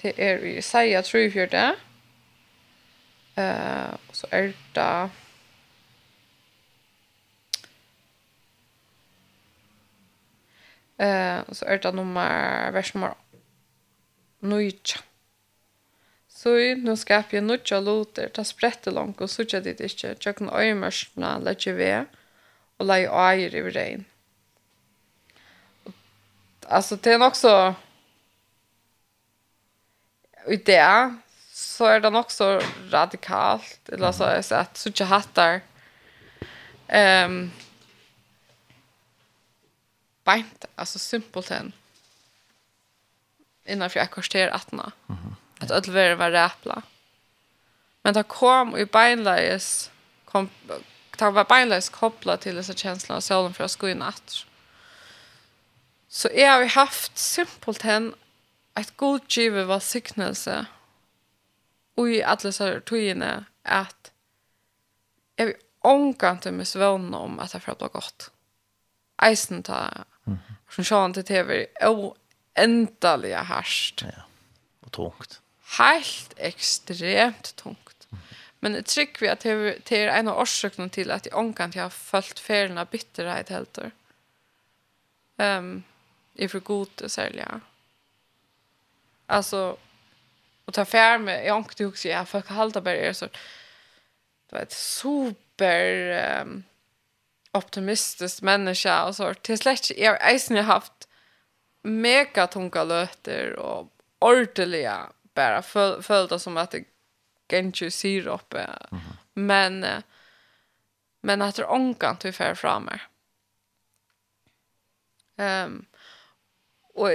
Det 0.00 0.22
är 0.30 0.38
ur 0.38 0.46
Jesaja 0.46 1.02
34. 1.02 1.74
Uh, 3.38 3.94
och 4.08 4.16
så 4.16 4.26
är 4.30 4.52
det 4.72 5.10
Eh, 11.00 11.38
uh, 11.38 11.52
så 11.52 11.64
är 11.64 11.78
det 11.78 11.92
nummer 11.92 12.70
vers 12.72 12.94
nummer 12.94 13.14
nøytja. 14.40 15.00
Så 16.28 16.54
nu 16.76 16.96
skapar 16.96 17.36
jag 17.36 17.44
nøytja 17.44 17.80
loter, 17.80 18.28
ta 18.28 18.44
sprette 18.44 18.90
langt 18.90 19.20
og 19.20 19.28
sutja 19.30 19.60
dit 19.60 19.80
ikkje, 19.80 20.14
tjøkken 20.16 20.48
øymørsna 20.48 21.36
letje 21.44 21.74
ved, 21.76 22.08
og 22.78 22.88
lei 22.88 23.04
eier 23.04 23.54
i 23.54 23.62
regn. 23.70 24.06
Alltså 26.70 26.96
det 26.96 27.12
är 27.12 27.26
också 27.26 27.74
i 30.46 30.56
det 30.56 31.16
så 31.52 31.84
är 31.84 32.00
det 32.00 32.08
också 32.08 32.60
radikalt 32.90 33.88
eller 33.88 34.12
så 34.12 34.24
är 34.24 34.42
det 34.48 34.58
att 34.58 34.76
så 34.76 34.88
ikke 34.88 35.04
hattar 35.04 35.60
ehm 36.88 37.32
um, 37.32 37.50
beint, 40.24 40.64
alltså 40.76 40.98
simpelt 40.98 41.50
än 41.50 41.72
innanför 43.72 44.00
ett 44.00 44.10
kvarter 44.10 44.48
att 44.48 44.72
nå. 44.72 44.90
Mhm. 45.06 45.36
Att 45.60 45.70
öll 45.70 45.90
var 45.92 46.14
var 46.14 46.30
räpla. 46.30 46.82
Men 48.02 48.14
det 48.14 48.22
kom 48.22 48.76
i 48.76 48.84
beinleis 48.84 49.90
kom 50.24 50.48
ta 51.16 51.30
var 51.30 51.44
beinleis 51.44 51.88
kopplat 51.88 52.40
till 52.40 52.54
dessa 52.54 52.72
känslor 52.72 53.16
av 53.16 53.20
solen 53.20 53.54
för 53.54 53.64
att 53.64 53.76
gå 53.76 53.88
i 53.88 53.94
natt. 53.94 54.46
Så 56.08 56.28
jag 56.34 56.52
har 56.52 56.64
haft 56.64 57.18
simpelt 57.18 57.82
hen 57.82 58.14
ett 58.74 58.96
god 58.96 59.20
givet 59.28 59.66
var 59.66 59.80
signelse 59.80 60.66
och 61.94 62.08
i 62.08 62.22
alla 62.22 62.52
så 62.52 62.64
här 62.64 62.80
togene 62.80 63.44
att 63.62 64.12
jag 65.36 65.46
vill 65.46 65.54
ångkant 65.80 66.44
med 66.44 66.68
svån 66.68 67.14
om 67.14 67.40
att 67.40 67.52
det 67.52 67.60
får 67.60 67.74
bli 67.74 67.88
gott. 67.92 68.30
Eisen 69.22 69.62
tar 69.62 70.04
som 70.70 70.84
sjön 70.84 71.12
till 71.12 71.24
tv 71.24 71.66
och 71.86 72.16
oändligt 72.60 73.34
harst. 73.34 74.02
Ja. 74.02 74.22
Och 74.80 74.92
tungt. 74.92 75.40
Helt 75.78 76.34
extremt 76.36 77.56
tungt. 77.56 78.08
Mm. 78.10 78.22
Men 78.60 78.72
det 78.72 78.86
tycker 78.86 79.20
vi 79.20 79.28
att 79.28 79.40
det 79.40 79.92
er 79.92 80.08
en 80.08 80.28
av 80.28 80.38
orsakerna 80.38 80.88
till 80.88 81.10
att 81.10 81.26
jag 81.26 81.38
omkant 81.38 81.74
jag 81.74 81.82
har 81.82 81.90
følt 81.90 82.38
ferien 82.38 82.78
av 82.78 82.86
bitterhet 82.86 83.48
helt. 83.48 83.78
Um, 85.36 85.82
I 86.34 86.48
for 86.48 86.60
god 86.60 86.88
særlig, 86.96 87.10
sälja. 87.10 87.60
Alltså 89.26 89.76
och 90.70 90.74
ta 90.74 90.84
fär 90.84 91.18
med 91.18 91.44
jeg 91.44 91.54
omkant 91.54 91.80
också 91.80 92.08
jag 92.08 92.28
för 92.28 92.42
halte 92.48 92.80
bare 92.80 93.08
er 93.08 93.12
så 93.12 93.26
det 94.50 94.56
var 94.56 94.66
super 94.70 96.40
um, 96.42 96.64
optimistisk 97.52 98.42
människa 98.42 99.04
och 99.04 99.16
så 99.16 99.34
till 99.34 99.58
släkt 99.58 99.90
jag 99.96 100.20
har 100.56 100.62
haft 100.62 101.08
mega 101.82 102.46
tunga 102.46 102.84
löter 102.84 103.56
och 103.56 103.92
ordentliga 104.18 105.12
bara 105.34 105.62
följda 106.02 106.38
som 106.38 106.56
att 106.56 106.70
det 106.70 106.84
genju 107.48 107.90
sirop. 107.90 108.54
Mm 108.54 108.70
-hmm. 108.90 108.98
Men 109.34 109.86
men 111.20 111.42
att 111.42 111.54
det 111.54 111.64
ångan 111.64 112.16
till 112.16 112.32
för 112.32 112.54
framme. 112.54 113.00
Ehm 115.36 115.72
um, 115.72 115.86
och 116.94 117.10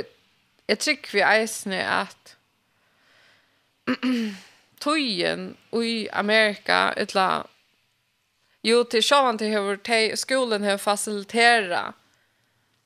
jag 0.67 0.79
tycker 0.79 1.11
vi 1.11 1.21
är 1.21 1.87
att 1.87 2.35
tojen 4.79 5.57
i 5.71 6.09
Amerika 6.09 6.93
etla 6.97 7.47
jo 8.63 8.83
til 8.83 9.03
sjåan 9.03 9.37
til 9.37 9.49
hur 9.53 10.15
skolen 10.15 10.63
har 10.63 10.77
facilitera 10.77 11.93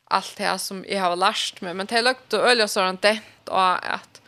allt 0.09 0.37
det 0.37 0.59
som 0.59 0.85
jag 0.87 1.01
har 1.01 1.15
lärt 1.15 1.61
mig. 1.61 1.73
Men 1.73 1.85
det 1.85 2.01
lagt 2.01 2.33
och 2.33 2.39
öliga 2.39 2.67
så 2.67 2.91
dent 3.01 3.47
och 3.47 3.93
att 3.93 4.21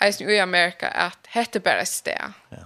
eisen 0.00 0.30
i 0.30 0.40
Amerika 0.40 0.88
att 0.88 1.26
hette 1.26 1.60
bara 1.60 1.84
steg. 1.84 2.20
Ja. 2.48 2.56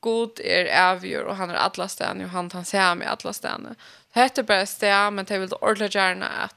God 0.00 0.40
är 0.40 0.90
avgör 0.90 1.24
och 1.24 1.36
han 1.36 1.50
är 1.50 1.54
alla 1.54 1.88
städer 1.88 2.24
och 2.24 2.30
han 2.30 2.50
tar 2.50 2.62
sig 2.62 2.94
mig 2.94 3.08
alla 3.08 3.32
städer. 3.32 3.74
Hette 4.10 4.42
bara 4.42 4.66
steg 4.66 5.12
men 5.12 5.24
det 5.24 5.38
vill 5.38 5.48
då 5.48 5.56
ordentligt 5.56 5.94
gärna 5.94 6.28
att 6.28 6.56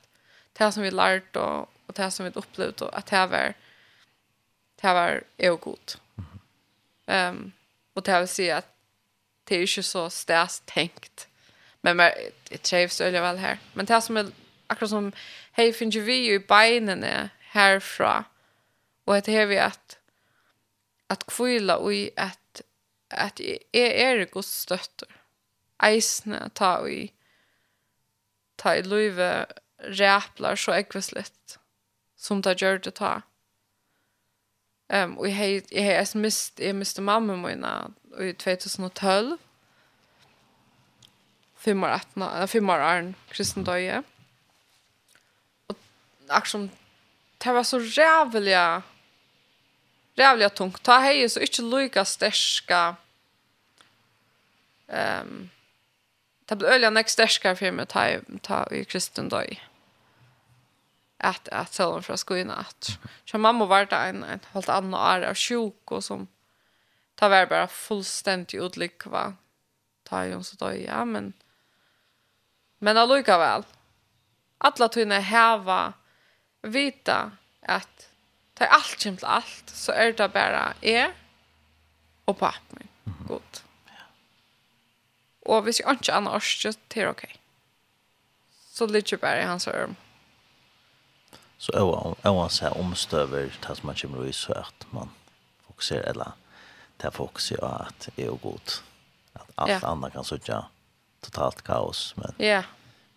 det 0.53 0.71
som 0.71 0.83
vi 0.83 0.91
lärt 0.91 1.35
och, 1.35 1.59
och 1.85 1.93
det 1.93 2.11
som 2.11 2.25
vi 2.25 2.31
upplevt 2.35 2.81
och 2.81 2.97
att 2.97 3.05
det 3.05 3.27
var 3.27 3.53
det 4.81 4.93
var 4.93 5.23
är 5.37 5.51
god. 5.51 5.93
Ehm 7.05 7.37
um, 7.37 7.51
och 7.93 8.03
det 8.03 8.19
vill 8.19 8.27
säga 8.27 8.57
att 8.57 8.73
det 9.43 9.55
är 9.55 9.59
ju 9.59 9.83
så 9.83 10.09
stäst 10.09 10.65
tänkt 10.65 11.26
Men 11.93 12.11
det 12.49 12.57
trivs 12.57 13.01
öliga 13.01 13.21
väl 13.21 13.37
här. 13.37 13.57
Men 13.73 13.85
det 13.85 14.01
som 14.01 14.17
är 14.17 14.27
akkurat 14.67 14.89
som 14.89 15.11
hej 15.51 15.73
finns 15.73 15.95
ju 15.95 16.01
vi 16.01 16.33
i 16.33 16.39
benen 16.39 17.29
härifrån. 17.39 18.23
Och 19.05 19.13
det 19.13 19.27
är 19.27 19.45
vi 19.45 19.59
att 19.59 19.97
att 21.07 21.25
kvilla 21.25 21.77
och 21.77 21.93
i 21.93 22.11
att 22.15 22.61
att 23.09 23.39
är 23.71 23.91
är 23.91 24.25
Guds 24.25 24.59
stötter. 24.61 25.07
Eisne 25.83 26.49
ta 26.53 26.89
i 26.89 27.13
ta 28.55 28.75
i 28.75 28.83
löve 28.83 29.45
räplar 29.77 30.55
så 30.55 30.73
ekvisligt 30.73 31.59
som 32.15 32.41
ta 32.41 32.53
gör 32.53 32.77
det 32.77 32.91
ta. 32.91 33.21
Ehm 34.89 35.11
um, 35.11 35.17
och 35.17 35.29
jag 35.29 35.63
jag 35.69 35.97
har 35.97 36.17
mist 36.17 36.59
jag 36.59 36.75
miste 36.75 37.01
mamma 37.01 37.35
mina 37.35 37.91
i 38.19 38.33
2012 38.33 39.37
fem 41.57 41.83
år 41.83 41.97
attna, 41.97 42.47
fem 42.47 42.69
år 42.69 42.83
arn, 42.83 43.15
kristen 43.31 43.65
døye. 43.67 44.03
Og 45.67 45.75
akkurat 46.29 46.53
som, 46.53 46.69
det 47.43 47.53
var 47.53 47.63
så 47.63 47.79
jävla 47.79 48.81
rævliga 50.17 50.49
tungt. 50.49 50.83
Ta 50.83 50.99
hei 50.99 51.29
så 51.29 51.39
inte 51.39 51.61
lika 51.61 52.05
sterska, 52.05 52.95
Ehm 54.87 55.49
det 56.49 56.55
blir 56.55 56.69
øyla 56.69 56.89
nästa 56.89 57.11
sterska 57.11 57.55
for 57.55 57.71
meg 57.75 57.89
ta, 57.91 58.05
ta 58.43 58.61
i 58.71 58.85
kristen 58.87 59.27
døye. 59.29 59.59
At, 61.19 61.49
at 61.51 61.73
selv 61.73 61.97
om 61.97 62.03
fra 62.03 62.15
skoina 62.17 62.59
at. 62.61 62.99
Så 63.25 63.37
mamma 63.37 63.65
var 63.65 63.85
det 63.85 63.97
en, 63.97 64.23
en 64.23 64.43
helt 64.53 64.69
annan 64.69 64.93
år 64.93 65.25
av 65.27 65.35
sjuk 65.35 65.91
og 65.91 66.03
som, 66.03 66.27
ta 67.17 67.27
var 67.27 67.45
bara 67.45 67.67
fullständigt 67.67 68.61
utlikva 68.61 69.33
ta 70.03 70.25
ju 70.25 70.43
så 70.43 70.55
då 70.55 70.73
ja 70.73 71.05
men 71.05 71.33
Men 72.79 72.97
alluga 72.97 73.37
väl. 73.37 73.63
Alla 74.57 74.89
tunna 74.89 75.19
häva 75.19 75.93
vita 76.61 77.31
att 77.61 78.09
ta 78.53 78.65
allt 78.65 78.97
till 78.97 79.25
allt 79.25 79.69
så 79.69 79.91
är 79.91 80.13
det 80.13 80.29
bara 80.29 80.73
är 80.81 81.13
och 82.25 82.37
pappa 82.39 82.59
min. 82.69 82.87
Gott. 83.27 83.63
Och 85.45 85.63
hvis 85.63 85.79
jeg 85.79 85.89
inte 85.91 86.13
annars 86.13 86.61
så 86.61 86.73
det 86.87 87.01
är 87.01 87.09
okej. 87.09 87.35
Så 88.73 88.85
ligger 88.85 89.17
bara 89.17 89.41
i 89.41 89.45
hans 89.45 89.67
örm. 89.67 89.95
Så 91.57 91.71
oavsett 92.23 92.75
omstöver 92.75 93.57
det 93.61 93.75
som 93.75 93.85
man 93.87 93.95
kommer 93.95 94.25
i 94.25 94.33
så 94.33 94.53
att 94.53 94.85
man 94.89 95.09
fokuserar 95.67 96.03
eller 96.03 96.31
det 96.97 97.11
fokuserar 97.11 97.85
att 97.87 98.09
det 98.15 98.23
är 98.25 98.31
god. 98.31 98.71
Att 99.33 99.51
allt 99.55 99.71
ja. 99.71 99.87
annat 99.87 100.13
kan 100.13 100.23
sitta 100.23 100.65
totalt 101.21 101.61
kaos 101.61 102.13
men 102.15 102.33
ja. 102.37 102.63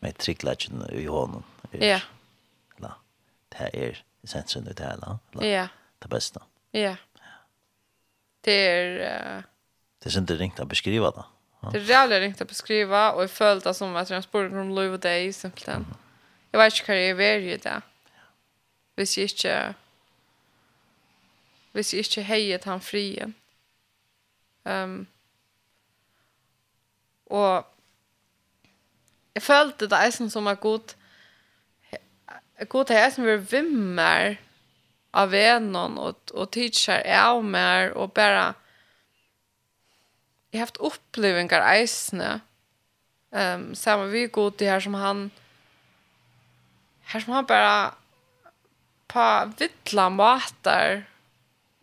med 0.01 0.19
tricklagen 0.19 0.87
i 0.93 1.07
honom 1.07 1.43
ja. 1.71 2.01
la 2.77 2.95
det 3.49 3.71
är 3.73 4.05
essensen 4.23 4.65
det 4.65 4.81
här 4.81 4.97
la 4.97 5.19
ja. 5.47 5.69
det 5.99 6.09
bästa 6.09 6.43
ja. 6.71 6.97
Det 8.41 8.53
är 8.53 9.45
det 9.99 10.17
är 10.17 10.19
inte 10.19 10.35
ringt 10.35 10.61
att 10.61 10.69
beskriva 10.69 11.11
det 11.11 11.25
Det 11.73 11.79
är 11.79 11.81
rævlig 11.81 12.21
ringt 12.21 12.41
att 12.41 12.49
beskriva 12.49 13.13
och 13.13 13.31
jag 13.41 13.63
det 13.63 13.75
som 13.75 13.97
at 13.97 14.11
jag 14.11 14.25
spår 14.25 14.59
om 14.59 14.75
Louis 14.75 14.95
og 14.95 15.03
deg, 15.03 15.35
simpelthen. 15.35 15.87
Jag 16.51 16.59
vet 16.59 16.81
inte 16.81 16.93
hur 16.93 16.99
jag 16.99 17.21
är 17.21 17.39
i 17.39 17.57
det. 17.57 17.83
Hvis 18.95 19.19
jeg 19.19 19.25
ikke... 19.25 19.75
hvis 21.73 21.95
jeg 21.95 21.99
ikke 21.99 22.23
heiet 22.23 22.65
han 22.65 22.81
frien. 22.81 23.35
Um, 24.65 25.07
og 27.27 27.65
jeg 29.35 29.43
følte 29.43 29.89
det 29.91 29.99
er 29.99 30.11
som 30.11 30.47
at 30.51 30.61
god 30.61 30.95
god 32.69 32.91
er 32.91 33.11
som 33.11 33.25
vi 33.25 33.37
vimmer 33.51 34.37
av 35.17 35.31
vennen 35.33 35.99
og, 35.99 36.19
og 36.35 36.51
teacher 36.55 37.03
av 37.07 37.43
mer 37.45 37.95
og 37.97 38.13
bare 38.15 38.53
jeg 40.51 40.59
har 40.59 40.67
haft 40.67 40.83
opplevelser 40.83 41.63
eisene 41.63 42.41
um, 43.31 43.71
sammen 43.75 44.11
vi 44.13 44.27
god 44.27 44.59
det 44.59 44.71
her 44.71 44.83
som 44.83 44.99
han 44.99 45.31
her 47.13 47.25
som 47.25 47.35
han 47.35 47.47
bare 47.47 47.93
på 49.11 49.27
vittla 49.59 50.09
matar 50.15 51.05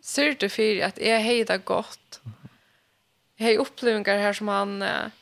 ser 0.00 0.36
det 0.40 0.50
for 0.52 0.84
at 0.86 1.00
jeg 1.02 1.24
hei 1.24 1.38
det 1.44 1.64
godt. 1.68 2.20
Jeg 3.38 3.52
har 3.52 3.62
opplevelser 3.62 4.22
her 4.22 4.36
som 4.36 4.48
han 4.48 4.78
uh, 4.82 5.17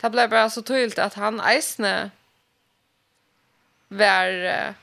Det 0.00 0.10
blev 0.10 0.30
bara 0.30 0.50
så 0.50 0.62
tydligt 0.62 0.98
att 0.98 1.14
han 1.14 1.40
eisne 1.40 2.10
var 3.88 4.28
uh, 4.32 4.74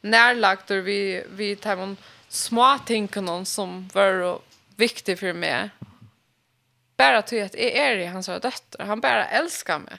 närlagt 0.00 0.70
och 0.70 0.88
vi, 0.88 1.24
vi 1.30 1.56
tar 1.56 1.76
en 1.76 1.96
små 2.28 2.78
någon 3.14 3.46
som 3.46 3.88
var 3.94 4.40
viktig 4.76 5.18
för 5.18 5.32
mig. 5.32 5.70
Bara 6.96 7.22
till 7.22 7.44
att 7.44 7.54
jag 7.54 7.72
är 7.72 7.96
i 7.96 8.06
hans 8.06 8.26
dötter. 8.26 8.84
Han 8.84 9.00
bara 9.00 9.26
älskar 9.26 9.78
mig. 9.78 9.98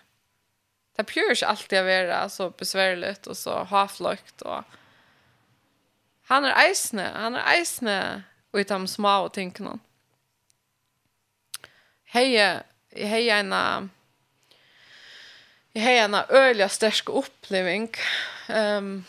Det 0.96 1.04
pjörs 1.04 1.44
alltid 1.44 1.80
att 1.80 1.86
vara 1.86 2.30
så 2.30 2.50
besvärligt 2.50 3.28
och 3.28 3.38
så 3.38 3.64
haflökt. 3.64 4.42
Och... 4.42 4.64
Han 6.24 6.46
är 6.46 6.68
eisne. 6.68 7.12
Han 7.16 7.36
är 7.36 7.54
eisne 7.54 8.24
och 8.52 8.60
i 8.60 8.64
de 8.64 8.88
små 8.88 9.30
tinkarna. 9.30 9.80
Hej, 12.04 12.62
hej 12.92 13.30
en 13.30 13.54
jag 15.78 15.84
har 15.84 15.92
en 15.92 16.16
öliga 16.30 16.70
stark 16.70 17.10
upplevelse 17.10 18.02
ehm 18.48 19.04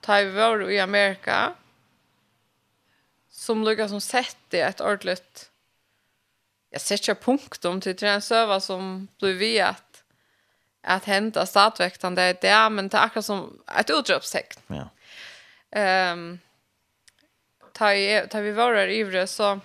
tar 0.00 0.24
vi 0.24 0.30
var 0.30 0.70
i 0.70 0.80
Amerika 0.80 1.54
som 3.30 3.64
lukar 3.64 3.88
som 3.88 4.00
sett 4.00 4.36
det 4.48 4.60
ett 4.60 4.80
ordentligt 4.80 5.50
jag 6.70 6.80
sätter 6.80 7.14
punkt 7.14 7.64
om 7.64 7.80
till 7.80 8.04
en 8.04 8.22
server 8.22 8.60
som 8.60 9.08
blev 9.18 9.36
vi 9.36 9.60
att 9.60 10.04
att 10.82 11.04
hända 11.04 11.46
startväktaren 11.46 12.14
det 12.14 12.40
det 12.40 12.68
men 12.70 12.88
det 12.88 12.96
är 12.96 13.04
akkurat 13.04 13.24
som 13.24 13.62
ett 13.78 13.90
utropstecken. 13.90 14.62
Ja. 14.66 14.88
Ehm 15.70 16.38
tar 17.72 17.94
vi 17.94 18.28
tar 18.30 18.40
vi 18.42 18.52
var 18.52 18.76
i 18.76 18.96
Ivre 18.96 19.26
så 19.26 19.60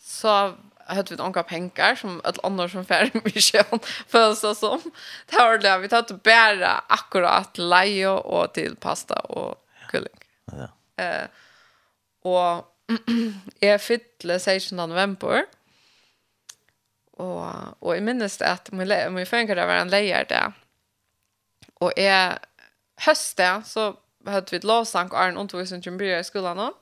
så 0.00 0.54
hade 0.94 1.14
vi 1.14 1.16
några 1.16 1.42
pengar 1.42 1.94
som 1.94 2.20
ett 2.24 2.44
annor 2.44 2.68
som 2.68 2.84
färd 2.84 3.10
mission 3.24 3.80
för 4.08 4.34
så 4.34 4.54
som 4.54 4.80
det 5.26 5.36
har 5.36 5.58
det 5.58 5.78
vi 5.78 5.88
tagit 5.88 6.22
bära 6.22 6.84
akkurat 6.88 7.58
lejo 7.58 8.10
och 8.10 8.52
till 8.52 8.76
pasta 8.76 9.14
och 9.14 9.66
kylling. 9.92 10.18
Ja. 10.44 10.68
Eh 11.04 11.26
och 12.22 12.76
jag 13.60 13.82
fyllde 13.82 14.40
16 14.40 14.76
november. 14.76 15.44
Och 17.12 17.46
och 17.78 17.96
i 17.96 18.00
minns 18.00 18.40
att 18.42 18.70
min 18.70 19.14
min 19.14 19.26
fänkar 19.26 19.56
där 19.56 19.66
var 19.66 19.74
en 19.74 19.88
lejer 19.88 20.24
där. 20.28 20.52
Och 21.74 21.92
är 21.98 22.38
höste 22.96 23.62
så 23.66 23.96
hade 24.26 24.46
vi 24.50 24.58
låsank 24.58 25.14
Arn 25.14 25.36
och 25.36 25.48
tog 25.48 25.68
sin 25.68 26.00
i 26.02 26.24
skolan. 26.24 26.72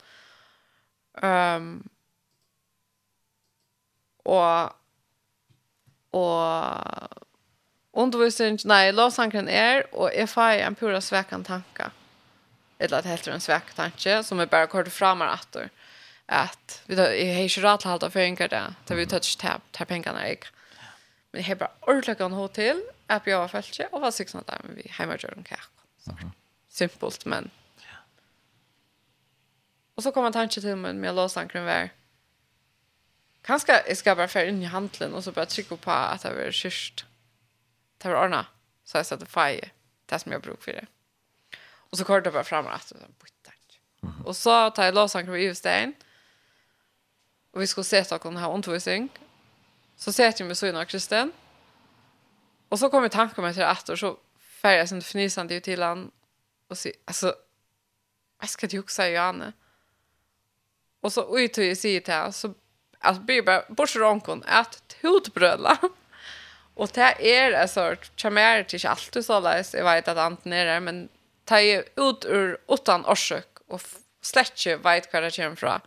Ehm 1.23 1.63
um, 1.63 1.89
og 4.29 4.75
og 6.17 7.25
undervisning, 7.93 8.59
nei, 8.69 8.91
lovsangren 8.95 9.49
er, 9.53 9.85
og 9.93 10.13
jeg 10.15 10.29
får 10.31 10.63
en 10.65 10.77
pura 10.79 11.01
svekan 11.05 11.45
tanke. 11.45 11.91
Eller 12.79 13.01
at 13.01 13.11
helt 13.11 13.29
en 13.29 13.43
svek 13.43 13.75
tanke, 13.77 14.23
som 14.25 14.41
jeg 14.41 14.51
bare 14.51 14.71
kortet 14.71 14.95
fram 14.95 15.25
her 15.25 15.35
etter. 15.35 15.73
At 16.29 16.79
vi 16.87 16.97
tar, 16.97 17.15
jeg 17.17 17.35
har 17.35 17.49
ikke 17.49 17.65
rett 17.65 17.83
til 17.83 17.91
halte 17.91 18.11
føringer 18.13 18.53
det, 18.53 18.65
til 18.87 19.01
vi 19.01 19.07
tar 19.09 19.25
ikke 19.25 19.55
til 19.77 19.91
pengene 19.91 20.25
jeg. 20.27 20.41
Men 21.33 21.43
jeg 21.43 21.49
har 21.51 21.61
bare 21.65 21.89
ordentlig 21.89 22.17
kan 22.17 22.37
hod 22.37 22.55
til, 22.57 22.83
at 23.09 23.27
jeg 23.27 23.37
har 23.37 23.53
følt 23.53 23.81
og 23.93 24.03
var 24.03 24.13
sikkert 24.15 24.37
sånn 24.37 24.49
at 24.49 24.69
vi 24.77 24.85
hjemme 24.89 25.17
gjør 25.19 25.37
en 25.37 25.49
kak. 25.49 25.71
Simpelt, 26.73 27.25
men... 27.27 27.51
Og 29.99 30.05
så 30.05 30.13
kom 30.15 30.29
en 30.29 30.33
tanke 30.33 30.61
til 30.63 30.77
meg 30.79 30.95
med 30.95 31.17
lovsangren 31.17 31.67
være, 31.67 31.89
Kanske 33.49 33.83
jag 33.89 33.97
ska 33.97 34.15
bara 34.15 34.29
färra 34.29 34.49
in 34.49 34.63
i 34.63 34.65
handeln 34.65 35.15
och 35.15 35.25
så 35.25 35.33
bara 35.33 35.47
trycka 35.47 35.77
på 35.77 35.91
att 35.91 36.23
det 36.23 36.35
var 36.35 36.51
kyrst. 36.51 37.05
Det 37.99 38.09
var 38.09 38.25
ordna. 38.25 38.47
Så 38.85 38.97
jag 38.97 39.07
satte 39.07 39.27
fire. 39.27 39.71
Det 40.07 40.19
som 40.19 40.33
jag 40.33 40.43
brukar 40.43 40.63
för 40.63 40.73
det. 40.73 40.87
Och 41.91 41.99
så 41.99 42.05
körde 42.05 42.27
jag 42.27 42.35
bara 42.35 42.45
fram 42.45 42.67
och 42.67 42.75
att 42.75 42.89
det 42.89 42.97
Mm 44.03 44.15
-hmm. 44.15 44.25
Och 44.25 44.37
så 44.37 44.71
tar 44.71 44.85
jag 44.85 44.95
låsankar 44.95 45.33
på 45.33 45.39
Uvstein. 45.39 45.95
Och 47.51 47.63
vi 47.63 47.67
skulle 47.67 47.85
se 47.85 47.99
att 47.99 48.23
hon 48.23 48.37
har 48.37 48.55
undervisning. 48.55 49.09
Så 49.97 50.13
sätter 50.13 50.41
jag 50.41 50.49
med 50.49 50.59
så 50.59 50.67
innan 50.67 50.87
Kristen. 50.87 51.33
Och 52.69 52.79
så 52.79 52.91
kommer 52.91 53.09
tanken 53.09 53.45
mig 53.45 53.55
till 53.55 53.63
att 53.63 53.89
och 53.89 53.99
så 53.99 54.19
färgar 54.39 54.79
jag 54.79 54.89
sin 54.89 55.03
förnysande 55.03 55.55
ut 55.55 55.65
till 55.65 55.83
han. 55.83 56.11
Och 56.69 56.79
så, 56.79 56.89
alltså, 57.05 57.35
jag 58.41 58.49
ska 58.49 58.67
inte 58.67 58.77
huxa 58.77 59.09
i 59.09 59.15
Johanne. 59.15 59.53
Och 61.01 61.13
så 61.13 61.39
ut 61.39 61.59
och 61.59 61.65
jag 61.65 61.79
säger 61.79 62.01
till 62.01 62.15
han. 62.15 62.33
så 62.33 62.55
alltså 62.99 63.23
blir 63.23 63.43
bara 63.43 63.65
bort 63.69 63.97
ronkon 63.97 64.43
att 64.47 64.97
hotbrölla. 65.03 65.79
Och 66.75 66.91
det 66.95 67.39
är 67.39 67.53
en 67.53 67.69
sort 67.69 68.21
charmer 68.21 68.63
till 68.63 68.87
allt 68.87 68.99
alltid 68.99 69.25
så 69.25 69.41
läs 69.41 69.75
jag 69.75 69.85
vet 69.85 70.09
att 70.09 70.19
anten 70.19 70.53
är 70.53 70.65
där 70.65 70.81
men 70.81 71.09
ta 71.45 71.61
ju 71.61 71.83
ut 71.97 72.25
ur 72.25 72.59
utan 72.69 73.05
orsak 73.05 73.47
och 73.67 73.83
släcke 74.23 74.77
vet 74.77 75.13
vad 75.13 75.23
det 75.23 75.37
kommer 75.37 75.57
från. 75.57 75.81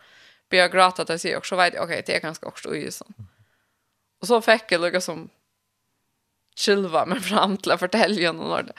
Blir 0.48 0.68
grat 0.68 0.98
att 0.98 1.20
se 1.20 1.36
också 1.36 1.56
vet 1.56 1.74
okej 1.74 1.84
okay, 1.84 2.02
det 2.06 2.16
är 2.16 2.20
ganska 2.20 2.46
också 2.46 2.76
ju 2.76 2.90
så. 2.90 3.06
Och 4.20 4.26
så 4.26 4.42
fick 4.42 4.72
jag 4.72 4.80
lugga 4.80 5.00
som 5.00 5.28
chillva 6.56 7.06
med 7.06 7.24
fram 7.24 7.56
till 7.56 7.72
att 7.72 7.80
fortälja 7.80 8.28
honom 8.28 8.48
när 8.48 8.62
det. 8.62 8.72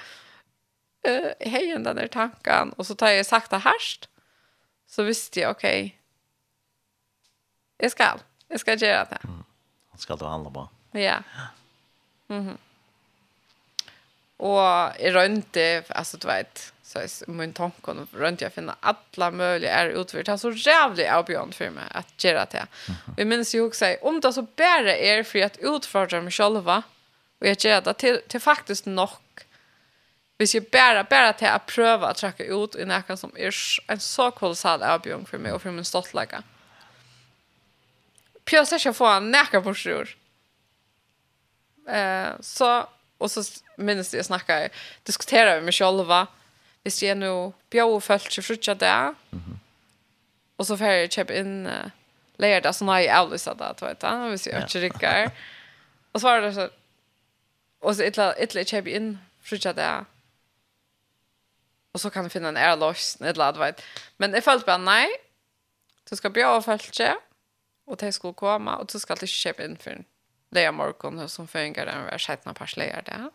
Eh 1.06 1.26
uh, 1.26 1.52
hej 1.52 1.68
den 1.68 1.96
där 1.96 2.08
tanken 2.08 2.74
och 2.74 2.88
så 2.88 2.96
tar 2.96 3.10
jag 3.10 3.26
sakta 3.26 3.58
härst. 3.58 4.10
Så 4.88 5.04
visste 5.04 5.40
jag 5.40 5.52
okej. 5.52 5.86
Okay, 5.86 6.03
Jeg 7.80 7.92
skal. 7.92 8.22
Jeg 8.50 8.60
skal 8.60 8.80
gjøre 8.80 9.06
det. 9.10 9.24
Mm. 9.24 9.44
Han 9.92 10.00
skal 10.00 10.18
då 10.18 10.26
handla 10.26 10.50
på. 10.50 10.70
Ja. 10.92 11.24
Mhm. 12.28 12.40
Mm 12.40 12.58
och 14.44 15.00
i 15.00 15.12
runt 15.12 15.58
alltså 15.90 16.18
du 16.18 16.28
vet 16.28 16.74
så 16.84 17.00
är 17.00 17.30
min 17.30 17.54
tanke 17.54 17.92
om 17.92 18.08
runt 18.12 18.42
jag 18.42 18.54
finna 18.54 18.76
alla 18.80 19.32
möjliga 19.32 19.72
är 19.72 19.90
utvärt 19.90 20.40
så 20.40 20.52
jävligt 20.52 21.10
avbjörn 21.10 21.52
för 21.52 21.70
mig 21.70 21.84
att 21.92 22.24
göra 22.24 22.46
det. 22.46 22.68
Vi 23.18 23.26
minns 23.26 23.56
ju 23.56 23.62
också 23.62 23.96
om 24.02 24.20
det 24.20 24.34
så 24.34 24.42
bara 24.42 24.96
är 24.96 25.24
för 25.24 25.42
att 25.42 25.58
utföra 25.58 26.22
mig 26.22 26.32
själva 26.32 26.84
och 27.40 27.48
jag 27.48 27.58
gör 27.60 27.82
det 27.82 27.94
till, 27.94 28.22
till 28.28 28.40
faktiskt 28.40 28.86
nog 28.86 29.10
Hvis 30.38 30.56
jeg 30.56 30.68
bare, 30.68 31.04
bare 31.04 31.34
til 31.38 31.48
å 31.48 31.60
prøve 31.68 32.08
å 32.10 32.16
trekke 32.18 32.44
ut 32.44 32.76
i 32.76 32.86
noe 32.90 33.16
som 33.16 33.32
er 33.38 33.54
en 33.88 34.00
så 34.02 34.32
kolossal 34.32 34.82
avbjørn 34.84 35.28
for 35.30 35.38
meg 35.38 35.54
og 35.54 35.62
for 35.62 35.72
min 35.72 35.86
stoltlegger 35.86 36.42
pjösa 38.46 38.80
sig 38.80 38.94
få 38.94 39.06
en 39.06 39.32
näka 39.32 39.62
på 39.62 39.74
sjur. 39.74 40.18
Eh, 41.88 42.32
så 42.42 42.86
og 43.20 43.30
så 43.30 43.62
minnes 43.78 44.14
jeg 44.14 44.18
jag 44.18 44.26
snacka 44.26 44.70
diskutera 45.08 45.56
med 45.56 45.64
mig 45.64 45.74
själva. 45.74 46.28
Visst 46.84 47.02
jag 47.02 47.18
nu 47.18 47.52
bjöd 47.70 47.88
och 47.88 48.04
följt 48.04 48.32
sig 48.32 48.44
frutja 48.44 48.76
där. 48.76 49.16
Mhm. 49.30 49.60
Och 50.56 50.68
så 50.68 50.78
får 50.78 50.88
jeg 50.88 51.12
kjøpe 51.12 51.36
inn 51.40 51.66
uh, 51.66 51.90
leier 52.38 52.60
det, 52.62 52.74
så 52.76 52.86
nå 52.86 52.92
har 52.92 53.00
jeg 53.00 53.16
avlyst 53.16 53.44
satt 53.44 53.62
att 53.62 53.82
vet 53.82 54.04
jag, 54.04 54.30
visst 54.30 54.48
jag 54.48 54.64
ikke 54.64 54.82
rikker. 54.82 55.32
Og 56.14 56.22
så 56.22 56.28
var 56.28 56.42
det 56.42 56.54
så 56.54 56.70
og 57.82 57.96
så 57.96 58.04
ettla 58.04 58.34
ettla 58.38 58.64
köpa 58.64 58.90
in 58.90 59.20
frutja 59.42 59.74
det, 59.74 60.06
og 61.94 62.00
så 62.00 62.10
kan 62.10 62.24
jeg 62.24 62.32
finne 62.32 62.50
en 62.50 62.58
ärlös, 62.58 63.22
ett 63.22 63.38
ladvad. 63.38 63.74
Men 64.18 64.34
jeg 64.34 64.44
følte 64.44 64.66
bare, 64.66 64.80
nei, 64.80 65.08
Du 66.10 66.16
skal 66.16 66.32
bjør 66.32 66.46
og 66.46 66.64
følt 66.64 66.86
ikke, 66.86 67.14
Och 67.86 67.98
det 67.98 68.12
skulle 68.12 68.34
komma 68.34 68.76
och 68.76 68.92
så 68.92 69.00
ska 69.00 69.16
det 69.16 69.28
köpa 69.28 69.64
in 69.64 69.78
för 69.78 69.92
en 69.92 70.06
leja 70.54 70.72
morgon 70.72 71.30
som 71.30 71.48
fungerar 71.48 71.86
den 71.86 72.06
var 72.06 72.18
sjätna 72.18 72.54
par 72.54 72.66
slejar 72.66 73.02
det. 73.06 73.30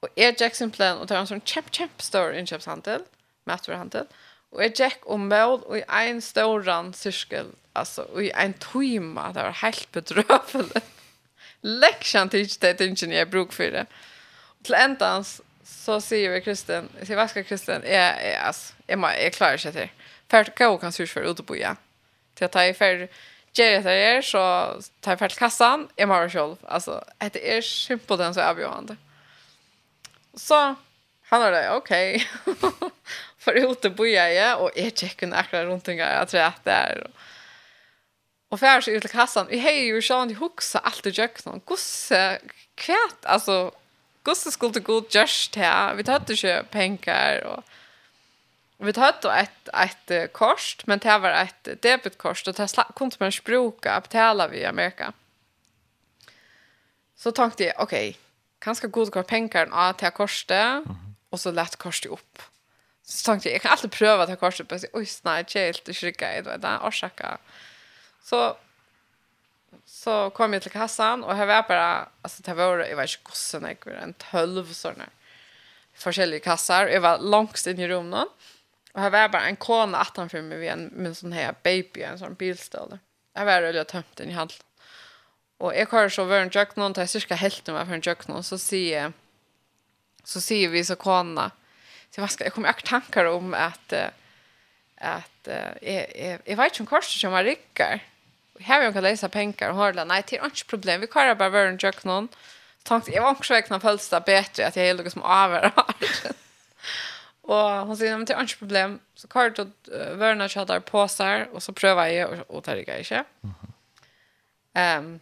Och 0.00 0.08
är 0.14 0.42
Jackson 0.42 0.70
plan 0.70 0.98
och 0.98 1.08
tar 1.08 1.16
en 1.16 1.26
sån 1.26 1.40
chap 1.40 1.74
chap 1.76 2.02
store 2.02 2.38
inköpshandel, 2.38 3.02
matvaruhandel. 3.44 4.06
Och 4.50 4.64
är 4.64 4.72
Jack 4.80 4.98
och 5.02 5.20
mål 5.20 5.62
och 5.62 5.78
i 5.78 5.84
en 5.88 6.22
stor 6.22 6.92
cirkel, 6.92 7.46
alltså 7.72 8.22
i 8.22 8.30
en 8.30 8.52
timma 8.52 9.32
det 9.32 9.42
var 9.42 9.50
helt 9.50 9.92
bedrövligt. 9.92 10.84
Läxan 11.60 12.28
till 12.28 12.48
det 12.60 12.80
ingenjör 12.80 13.26
bruk 13.26 13.52
för 13.52 13.70
det. 13.70 13.86
Och 14.58 14.64
till 14.64 14.74
ändans 14.74 15.40
så 15.64 16.00
säger 16.00 16.30
vi 16.30 16.40
Kristen, 16.40 16.88
säger 17.02 17.16
vaska 17.16 17.44
Kristen, 17.44 17.82
är 17.84 18.12
är 18.12 18.38
alltså, 18.38 18.74
jag 18.86 19.32
klarar 19.32 19.56
sig 19.56 19.72
till. 19.72 19.88
För 20.28 20.40
att 20.40 20.58
gå 20.58 20.78
kan 20.78 20.92
syrs 20.92 21.12
för 21.12 21.20
ute 21.20 21.42
på 21.42 21.56
ja. 21.56 21.68
Mm 21.68 21.87
Til 22.38 22.44
at 22.44 22.54
jeg 22.54 22.70
i 22.70 22.72
för 22.72 23.08
Jerry 23.58 23.82
det 23.82 23.92
är 23.92 24.22
så 24.22 24.74
tar 25.00 25.12
jag 25.12 25.18
för 25.18 25.28
kassan 25.28 25.88
är 25.96 26.06
man 26.06 26.30
själv. 26.30 26.56
Alltså 26.64 27.04
det 27.18 27.56
är 27.56 27.62
simpelt 27.62 28.20
den 28.20 28.34
så 28.34 28.40
avgörande. 28.40 28.96
Så 30.34 30.74
han 31.28 31.42
är 31.42 31.52
det 31.52 31.70
okej. 31.70 32.28
För 33.38 33.52
ute 33.52 33.90
bo 33.90 34.04
jag 34.04 34.62
och 34.62 34.78
är 34.78 34.90
checken 34.90 35.32
akra 35.32 35.64
runt 35.64 35.88
omkring 35.88 35.98
jag 35.98 36.28
tror 36.28 36.40
att 36.40 36.64
det 36.64 36.70
är 36.70 37.06
Och 38.48 38.58
så 38.58 38.90
ut 38.90 39.02
till 39.02 39.10
kassan. 39.10 39.46
Vi 39.50 39.58
hej 39.58 39.86
ju 39.86 40.02
sjön 40.02 40.34
huxa 40.34 40.78
allt 40.78 41.06
i 41.06 41.10
jökna. 41.10 41.60
Gosse 41.64 42.38
kvärt 42.74 43.24
alltså 43.24 43.72
gosse 44.22 44.50
skulle 44.50 44.80
gå 44.80 45.02
just 45.10 45.54
här. 45.54 45.94
Vi 45.94 46.10
hade 46.10 46.34
ju 46.34 46.62
pengar 46.62 47.44
och 47.44 47.64
Vi 48.80 48.92
tar 48.92 49.14
då 49.22 49.30
ett 49.30 49.68
ett 49.74 50.32
kort, 50.32 50.86
men 50.86 50.98
det 50.98 51.18
var 51.18 51.30
ett 51.30 51.82
debitkort 51.82 52.46
och 52.48 52.54
det 52.54 52.84
kunde 52.96 53.16
man 53.18 53.26
inte 53.26 53.42
bruka 53.42 53.92
att 53.92 54.02
betala 54.02 54.48
via 54.48 54.68
Amerika. 54.68 55.12
Så 57.16 57.32
tänkte 57.32 57.64
jag, 57.64 57.74
okej, 57.78 58.08
okay, 58.08 58.20
ganska 58.60 58.86
god 58.86 59.12
kvar 59.12 59.22
pengar 59.22 59.68
av 59.72 59.92
till 59.92 60.10
korset 60.10 60.50
mm 60.50 60.84
-hmm. 60.84 61.12
och 61.30 61.40
så 61.40 61.50
lätt 61.50 61.76
kortet 61.76 62.12
upp. 62.12 62.42
Så 63.02 63.26
tänkte 63.26 63.48
jag, 63.48 63.54
jag 63.54 63.62
kan 63.62 63.70
alltid 63.70 63.90
pröva 63.90 64.22
att 64.22 64.28
ha 64.28 64.36
korset 64.36 64.68
på 64.68 64.78
sig. 64.78 64.90
Oj, 64.92 65.08
nej, 65.22 65.44
det 65.52 65.60
är 65.60 65.64
helt 65.64 65.96
skicka 65.96 66.38
i 66.38 66.42
det 66.42 66.78
orsaka. 66.82 67.38
Så 68.22 68.56
så 69.84 70.30
kom 70.30 70.52
jag 70.52 70.62
till 70.62 70.70
kassan 70.70 71.24
och 71.24 71.36
här 71.36 71.46
var 71.46 71.62
bara 71.68 72.08
alltså 72.22 72.42
det 72.42 72.54
var 72.54 72.78
jag 72.78 72.96
var 72.96 73.02
inte 73.02 73.18
gossen, 73.22 73.62
jag 73.84 73.92
var 73.92 74.00
en 74.00 74.12
tölv 74.12 74.72
såna. 74.72 75.04
Forskjellige 75.94 76.40
kassar. 76.40 76.86
Jag 76.86 77.00
var 77.00 77.18
långt 77.18 77.66
in 77.66 77.78
i 77.78 77.88
rummet. 77.88 78.28
Och 78.98 79.02
här 79.02 79.10
var 79.10 79.28
bara 79.28 79.46
en 79.46 79.56
kona 79.56 79.98
att 79.98 80.16
han 80.16 80.28
för 80.28 80.42
mig 80.42 80.68
en 80.68 80.84
med 80.84 81.16
sån 81.16 81.32
här 81.32 81.54
baby 81.62 82.02
en 82.02 82.18
sån 82.18 82.34
bilstol. 82.34 82.98
Jag 83.34 83.44
var 83.44 83.62
jag 83.62 83.86
tömt 83.86 84.16
den 84.16 84.30
i 84.30 84.32
hand. 84.32 84.52
Och 85.58 85.74
jag 85.74 85.90
kör 85.90 86.08
så 86.08 86.24
var 86.24 86.36
en 86.36 86.50
jack 86.52 86.76
någon 86.76 86.94
till 86.94 87.08
cirka 87.08 87.34
hälften 87.34 87.74
var 87.74 87.84
för 87.84 87.92
en 87.92 88.00
jack 88.04 88.28
någon 88.28 88.44
så 88.44 88.58
ser 88.58 89.12
så 90.24 90.40
ser 90.40 90.68
vi 90.68 90.84
så 90.84 90.96
kona. 90.96 91.50
Så 92.10 92.20
vad 92.20 92.30
ska 92.30 92.44
jag 92.44 92.52
kommer 92.52 92.68
jag 92.68 92.84
tankar 92.84 93.24
om 93.24 93.54
att 93.54 93.92
att 94.94 95.48
jag 95.80 96.40
jag 96.44 96.56
vet 96.56 96.78
ju 96.78 96.82
en 96.82 96.86
kors 96.86 97.20
som 97.20 97.32
jag 97.32 97.46
rycker. 97.46 98.04
Vi 98.58 98.64
har 98.64 98.82
ju 98.82 98.92
kan 98.92 99.02
läsa 99.02 99.28
pengar 99.28 99.70
och 99.70 99.76
hålla 99.76 100.04
nej 100.04 100.22
till 100.22 100.40
inte 100.40 100.66
problem. 100.66 101.00
Vi 101.00 101.06
kör 101.06 101.34
bara 101.34 101.48
var 101.48 101.60
en 101.60 101.78
jack 101.80 102.04
någon. 102.04 102.28
Tänkte 102.82 103.10
jag 103.10 103.22
var 103.22 103.30
också 103.30 103.52
vägna 103.54 103.80
fölsta 103.80 104.20
bättre 104.20 104.66
att 104.66 104.76
jag 104.76 104.86
är 104.86 104.94
liksom 104.94 105.22
som. 105.22 105.72
Og 107.48 107.86
hon 107.88 107.96
sier, 107.96 108.16
men 108.16 108.26
det 108.28 108.34
er 108.36 108.44
ikke 108.44 108.60
problem. 108.66 108.98
Så 109.16 109.28
kvar 109.28 109.50
då 109.50 109.64
värna 110.20 110.80
på 110.80 111.08
seg, 111.08 111.48
og 111.52 111.62
så 111.62 111.72
prøver 111.72 112.04
jeg, 112.04 112.26
og, 112.26 112.44
og 112.48 112.64
tar 112.64 112.74
det 112.74 112.88
ikke. 112.88 113.24
Mm. 113.42 113.50
-hmm. 113.50 114.98
Um, 114.98 115.20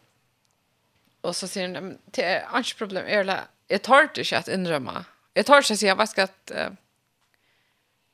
og 1.22 1.34
så 1.34 1.46
säger 1.46 1.80
hon, 1.80 1.98
det 2.16 2.24
er 2.24 2.58
ikke 2.58 2.78
problem. 2.78 3.06
Jeg, 3.06 3.44
jeg 3.70 3.82
tar 3.82 4.06
det 4.14 4.18
ikke 4.18 4.36
at 4.36 4.48
innrømme. 4.48 5.04
Jeg 5.34 5.46
tar 5.46 5.54
det 5.54 5.64
inte 5.64 5.72
att 5.72 5.78
säga, 5.78 5.94
vad 5.94 6.08
ska 6.08 6.22
att 6.22 6.50
uh, 6.54 6.70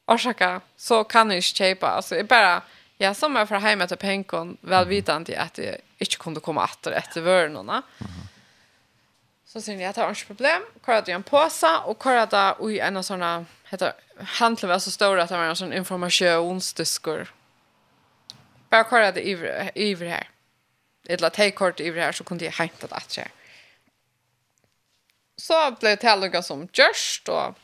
orsaka 0.06 0.60
så 0.76 1.04
kan 1.04 1.30
jeg 1.30 1.36
ikke 1.36 1.54
kjøpe. 1.54 1.86
Altså, 1.86 2.14
jeg 2.14 2.28
bare, 2.28 2.60
ja, 2.98 3.14
som 3.14 3.36
är 3.36 3.46
från 3.46 3.62
hemmet 3.62 3.88
till 3.88 3.98
pengen 3.98 4.58
välvitande 4.60 5.38
at 5.38 5.58
jeg 5.58 5.80
ikke 6.00 6.18
kunne 6.18 6.40
komme 6.40 6.64
etter 6.64 6.92
etter 6.92 7.20
vørene. 7.20 7.60
Mm. 7.60 7.82
-hmm. 7.98 8.28
Så 9.52 9.60
sier 9.60 9.76
ni, 9.76 9.84
jeg 9.84 9.92
tar 9.92 10.08
ikke 10.08 10.30
problem. 10.32 10.62
Hvor 10.80 10.94
er 10.96 11.02
det 11.04 11.12
en 11.12 11.24
påse, 11.28 11.68
og 11.84 12.00
hvor 12.00 12.16
er 12.16 12.28
det 12.32 12.44
i 12.72 12.78
en 12.80 12.96
av 12.96 13.04
sånne, 13.04 13.30
heter, 13.68 13.98
handler 14.38 14.70
var 14.70 14.80
så 14.80 14.92
stor 14.94 15.20
at 15.20 15.28
det 15.28 15.36
var 15.36 15.50
en 15.50 15.58
sånn 15.60 15.74
informasjonsdysker. 15.76 17.28
Bare 18.72 18.86
hvor 18.88 19.04
er 19.04 19.12
det 19.12 19.26
iver 19.28 20.08
her. 20.08 20.30
Et 21.04 21.18
eller 21.18 21.28
annet 21.28 21.56
kort 21.58 21.76
det 21.82 21.92
her, 21.92 22.16
så 22.16 22.24
kunne 22.24 22.46
jeg 22.46 22.56
hente 22.56 22.88
det 22.88 22.96
etter. 22.96 23.28
Så 25.36 25.58
ble 25.76 25.92
det 25.96 26.00
tillegg 26.00 26.38
som 26.46 26.64
gjørst, 26.72 27.28
og, 27.28 27.58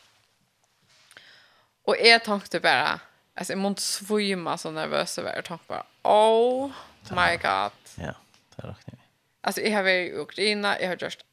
og 1.89 2.03
jeg 2.05 2.21
tenkte 2.27 2.61
bare, 2.61 2.99
altså 3.33 3.55
jeg 3.55 3.63
måtte 3.63 3.85
svime 3.85 4.57
så 4.61 4.69
nervøs 4.75 5.17
og 5.17 5.31
jeg 5.31 5.47
tenkte 5.47 5.73
bare, 5.73 5.87
oh 6.03 6.69
my 7.17 7.33
god. 7.41 7.73
Ja, 7.97 8.13
det 8.53 8.61
er 8.61 8.69
riktig. 8.75 8.99
Alltså 9.41 9.61
jag 9.61 9.71
har 9.71 9.83
varit 9.83 10.11
i 10.11 10.15
Ukraina, 10.15 10.79
jag 10.79 10.87
har 10.87 10.95
gjort 10.95 11.23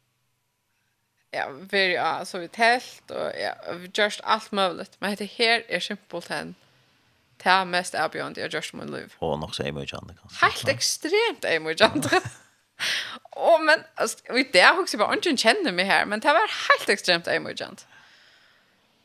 ja, 1.36 1.48
vi 1.70 1.94
ja, 1.94 2.24
så 2.24 2.38
vi 2.38 2.48
tält 2.48 3.10
och 3.10 3.32
ja, 3.40 3.54
vi 3.72 3.90
just 3.94 4.20
allt 4.24 4.52
möjligt. 4.52 4.96
Men 4.98 5.14
det 5.14 5.30
här 5.38 5.64
är 5.68 5.80
simpelt 5.80 6.30
än 6.30 6.54
det 7.42 7.64
mest 7.64 7.94
erbjörande 7.94 8.40
jag 8.40 8.52
just 8.52 8.72
min 8.72 8.90
liv. 8.90 9.14
Och 9.18 9.38
nog 9.38 9.54
så 9.54 9.62
är 9.62 9.72
mycket 9.72 9.90
kanske. 9.90 10.46
Helt 10.46 10.68
extremt 10.68 11.44
är. 11.44 11.60
Och 13.30 13.60
men 13.60 13.84
alltså, 13.94 14.18
vi 14.32 14.42
där 14.42 14.80
också 14.80 14.96
bara 14.96 15.14
inte 15.14 15.36
känner 15.36 15.72
mig 15.72 15.84
här, 15.84 16.06
men 16.06 16.20
det 16.20 16.28
var 16.28 16.50
helt 16.68 16.88
extremt 16.88 17.26
är 17.26 17.40
Och 17.40 17.60
annat. 17.60 17.86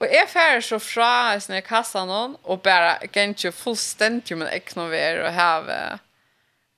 Og 0.02 0.08
jeg 0.10 0.30
færre 0.30 0.62
så 0.66 0.80
fra 0.82 1.38
sånn 1.38 1.60
i 1.60 1.62
kassan 1.62 2.10
hon, 2.10 2.32
og 2.42 2.64
bare 2.66 2.96
gikk 3.06 3.52
fullstendig 3.54 4.38
med 4.40 4.50
eknover 4.50 5.22
og 5.28 5.36
have 5.36 5.76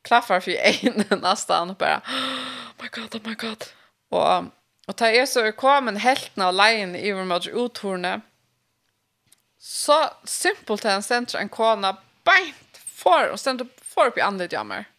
klaffar 0.03 0.43
for 0.43 0.51
en 0.51 1.05
nesten, 1.21 1.71
og 1.71 1.77
bare, 1.84 2.01
oh 2.67 2.84
my 2.84 2.91
god, 2.91 3.15
oh 3.15 3.23
my 3.23 3.35
god. 3.39 3.69
Og 4.11 4.51
Og 4.88 4.97
ta 4.99 5.07
er 5.07 5.27
så 5.30 5.45
er 5.47 5.55
kommet 5.55 6.01
helten 6.03 6.43
av 6.43 6.55
leien 6.55 6.95
i 6.99 7.11
vår 7.15 7.27
måte 7.30 7.53
uthorene, 7.55 8.18
så 9.64 10.10
simpelt 10.27 10.84
han 10.84 11.05
sender 11.05 11.39
en 11.39 11.51
kona 11.51 11.93
beint 12.27 12.81
for, 12.84 13.31
og 13.31 13.39
sender 13.39 13.69
for 13.80 14.11
opp 14.11 14.19
i 14.19 14.26
andre 14.26 14.49
jammer. 14.51 14.89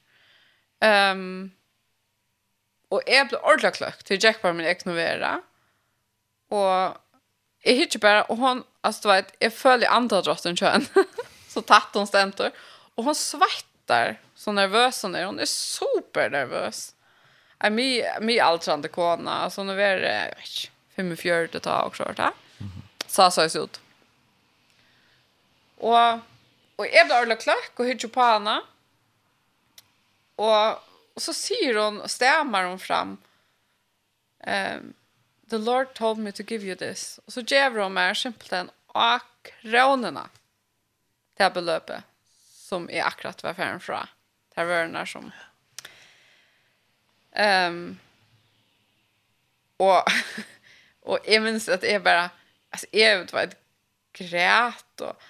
Um, 0.81 1.52
og 2.93 3.05
jeg 3.09 3.28
ble 3.28 3.40
ordentlig 3.43 3.74
kløk 3.77 4.01
til 4.09 4.20
Jack 4.23 4.40
var 4.44 4.56
min 4.56 4.69
eknovera, 4.69 5.36
og 6.55 6.97
jeg 7.65 7.77
hittir 7.82 8.01
bare, 8.01 8.24
og 8.32 8.40
hon, 8.40 8.65
altså 8.85 9.05
du 9.05 9.11
vet, 9.12 9.36
jeg 9.40 9.52
føler 9.52 9.93
andre 9.93 10.23
drotten 10.24 10.56
kjøn, 10.56 10.89
så 11.52 11.61
tatt 11.65 11.97
hon 11.97 12.09
stenter, 12.09 12.56
og 12.97 13.11
hon 13.11 13.19
svettar 13.19 14.16
så 14.39 14.52
nervøs 14.56 15.02
hon 15.05 15.16
er, 15.16 15.28
hon 15.28 15.40
er 15.44 15.51
super 15.51 16.32
nervøs 16.32 16.94
är 17.59 17.70
mig 17.70 18.18
mig 18.20 18.40
altrande 18.40 18.89
kona 18.89 19.51
så 19.51 19.64
nu 19.64 19.82
är 19.82 20.01
det 20.01 20.35
45 20.94 21.48
det 21.52 21.60
tar 21.60 21.82
också 21.82 22.02
vart. 22.02 22.35
Så 23.06 23.31
så 23.31 23.48
ser 23.48 23.64
ut. 23.64 23.81
Och 25.76 26.18
och 26.76 26.86
jag 26.86 27.09
det 27.09 27.14
ordentligt 27.14 27.43
klack 27.43 27.72
och 27.76 27.85
hyrde 27.85 28.09
på 28.09 28.22
henne. 28.22 28.60
Och 30.36 30.85
och 31.14 31.22
så 31.22 31.35
säger 31.35 31.74
hon 31.74 32.01
och 32.01 32.10
stämmer 32.10 32.64
hon 32.64 32.78
fram. 32.78 33.18
Ehm 34.40 34.78
um, 34.78 34.94
the 35.51 35.59
Lord 35.59 35.94
told 35.94 36.18
me 36.18 36.32
to 36.32 36.43
give 36.43 36.64
you 36.64 36.76
this. 36.76 37.20
Och 37.24 37.32
så 37.32 37.40
ger 37.40 37.70
hon 37.70 37.93
mig 37.93 38.16
simpelthen 38.16 38.70
och 38.86 39.20
kronorna. 39.43 40.28
Det 41.35 41.43
här 41.43 42.02
som 42.52 42.90
är 42.90 43.02
akkurat 43.02 43.43
var 43.43 43.55
färden 43.55 43.81
fra. 43.81 44.09
Det 44.55 44.60
här 44.60 44.64
vörerna 44.64 45.06
som... 45.06 45.32
Ja 45.35 45.53
Ehm 47.35 47.98
och 49.77 50.02
och 51.02 51.19
jag 51.24 51.43
minns 51.43 51.69
att 51.69 51.82
jag 51.82 52.02
bara 52.02 52.31
alltså 52.70 52.86
jag 52.90 53.32
var 53.32 53.43
ett 53.43 53.56
grät 54.12 55.01
och 55.01 55.23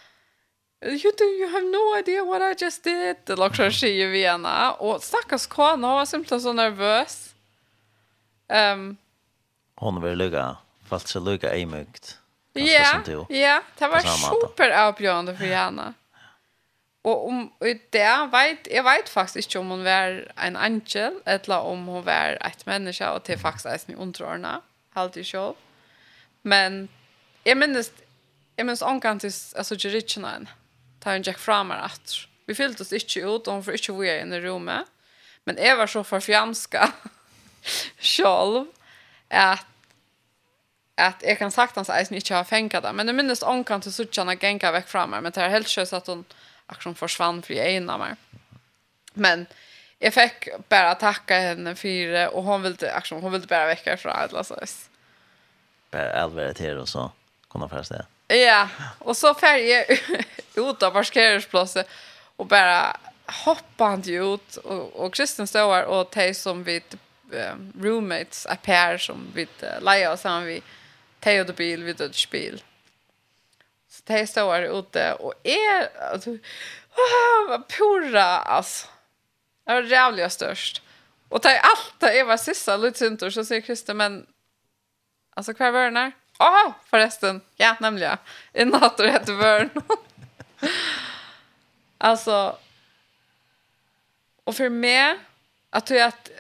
you 0.82 1.12
do 1.18 1.24
you 1.24 1.51
have 1.51 1.64
no 1.64 1.98
idea 1.98 2.24
what 2.24 2.43
I 2.43 2.64
just 2.64 2.85
did. 2.85 3.16
Det 3.24 3.36
låg 3.36 3.56
så 3.56 3.70
ske 3.70 3.89
ju 3.89 4.10
vena 4.10 4.72
och 4.72 5.02
stackars 5.02 5.47
Kona 5.47 5.94
var 5.94 6.06
simpelt 6.06 6.43
så 6.43 6.52
nervös. 6.52 7.35
Ehm 8.48 8.81
um, 8.81 8.97
hon 9.74 10.02
vill 10.02 10.18
lugga 10.18 10.56
fast 10.89 11.09
så 11.09 11.20
lugga 11.20 11.55
i 11.55 11.66
mycket. 11.66 12.18
Ja, 12.52 13.02
ja, 13.28 13.62
det 13.78 13.89
var 13.89 14.01
super 14.01 14.70
avgörande 14.70 15.36
för 15.36 15.44
Jana. 15.44 15.94
Og 17.05 17.26
om 17.28 17.40
i 17.60 17.74
det, 17.93 18.12
vet, 18.32 18.68
jeg 18.70 18.85
vet 18.85 19.09
faktisk 19.09 19.36
ikke 19.36 19.59
om 19.59 19.72
hun 19.74 19.85
var 19.85 20.22
en 20.47 20.56
angel, 20.56 21.18
eller 21.26 21.56
om 21.56 21.85
hun 21.86 22.06
var 22.06 22.39
et 22.44 22.66
menneske, 22.66 23.09
og 23.09 23.26
det 23.26 23.35
er 23.35 23.39
faktisk 23.39 23.89
en 23.89 23.94
i 23.94 23.97
underordnet, 23.97 24.60
helt 24.97 25.16
i 25.16 25.24
selv. 25.24 25.55
Men 26.43 26.89
jeg 27.44 27.56
minnes, 27.56 27.93
jeg 28.56 28.66
minnes 28.66 28.82
omgang 28.82 29.20
til, 29.20 29.35
altså 29.56 29.74
ikke 29.74 30.14
henne, 30.14 30.48
da 31.05 31.12
hun 31.12 31.22
gikk 31.22 31.39
fra 31.39 31.62
meg 31.62 31.85
at 31.85 32.16
vi 32.47 32.55
fyllte 32.56 32.81
oss 32.81 32.93
ikke 32.93 33.26
ut, 33.26 33.48
og 33.48 33.55
hun 33.55 33.64
får 33.64 33.72
ikke 33.72 33.98
være 34.01 34.20
inne 34.20 34.40
i 34.40 34.48
rommet. 34.48 34.89
Men 35.44 35.59
jeg 35.59 35.78
var 35.78 35.86
så 35.86 36.02
forfjamska 36.02 36.89
selv, 38.16 38.66
at 39.31 39.66
at 40.97 41.24
jeg 41.26 41.39
kan 41.39 41.51
sagt 41.51 41.74
hans 41.74 41.89
eisen 41.89 42.14
ikke 42.14 42.35
har 42.35 42.43
fengt 42.43 42.72
det. 42.72 42.94
Men 42.94 43.06
jeg 43.06 43.14
minnes 43.14 43.43
omkant 43.43 43.82
til 43.82 43.93
suttjarna 43.93 44.36
genka 44.39 44.70
vekk 44.70 44.89
fra 44.89 45.06
meg, 45.06 45.22
Men 45.22 45.32
det 45.32 45.43
er 45.43 45.48
helt 45.48 45.68
sjöss 45.68 45.93
att 45.93 46.06
hon 46.06 46.24
akkurat 46.66 46.99
forsvann 46.99 47.43
försvann 47.43 47.43
för 47.43 47.55
av 47.91 48.01
meg. 48.01 48.16
Men 49.15 49.47
jag 49.99 50.15
fick 50.15 50.49
bara 50.69 50.95
tacka 50.95 51.39
henne 51.39 51.74
for 51.74 52.12
det 52.12 52.28
och 52.28 52.43
hon 52.43 52.62
ville 52.62 52.93
akkurat 52.93 53.23
hon 53.23 53.32
ville 53.32 53.47
bara 53.47 53.66
väcka 53.66 53.97
från 53.97 54.12
eller 54.12 54.43
så. 54.43 54.57
Bara 55.91 56.12
allvarligt 56.12 56.61
här 56.61 56.78
och 56.78 56.89
så 56.89 57.12
kunna 57.51 57.69
först 57.69 57.91
det. 57.91 58.07
Ja, 58.36 58.69
och 58.99 59.16
så 59.16 59.35
färje 59.35 59.86
ut 60.55 60.82
av 60.82 60.91
parkeringsplatsen 60.91 61.85
och 62.36 62.47
bara 62.47 62.97
hoppa 63.27 63.85
han 63.85 64.03
ut 64.09 64.57
och 64.57 64.97
och 64.97 65.15
Kristin 65.15 65.47
her 65.55 65.85
och 65.85 66.11
te 66.11 66.35
som 66.35 66.65
vi 66.65 66.82
roommates 67.81 68.47
a 68.47 68.57
pair 68.62 68.99
som 68.99 69.32
vi 69.35 69.49
lejer 69.81 70.12
oss 70.12 70.20
sammen 70.20 70.47
vi 70.47 70.62
te 71.20 71.41
och 71.41 71.55
bil 71.55 71.85
vi 71.85 71.93
då 71.93 72.12
spel 72.12 72.62
de 74.05 74.26
står 74.26 74.62
ute 74.62 75.14
och 75.14 75.35
är 75.43 76.02
alltså, 76.12 76.31
vad 77.48 77.68
porra 77.68 78.24
alltså. 78.24 78.86
Det 79.64 79.72
var 79.72 79.82
jävligt 79.82 80.32
störst. 80.32 80.82
Och 81.28 81.40
det 81.40 81.48
är 81.48 81.60
allt 81.60 81.94
det 81.98 82.18
är 82.18 82.24
vad 82.24 82.40
sista 82.40 82.76
lutsintor 82.76 83.31
så 83.31 83.44
säger 83.44 83.62
Christer 83.62 83.94
men 83.94 84.26
alltså 85.35 85.55
kvar 85.55 85.70
var 85.70 85.85
den 85.85 85.97
här? 85.97 86.12
Åh, 86.39 86.72
förresten. 86.85 87.40
Ja, 87.56 87.76
nämligen. 87.81 88.18
En 88.52 88.68
nator 88.68 89.05
heter 89.05 89.32
Vörn. 89.32 89.70
alltså 91.98 92.59
och 94.44 94.56
för 94.56 94.68
mig 94.68 95.18
att 95.70 95.90
jag 95.90 96.01
att 96.01 96.31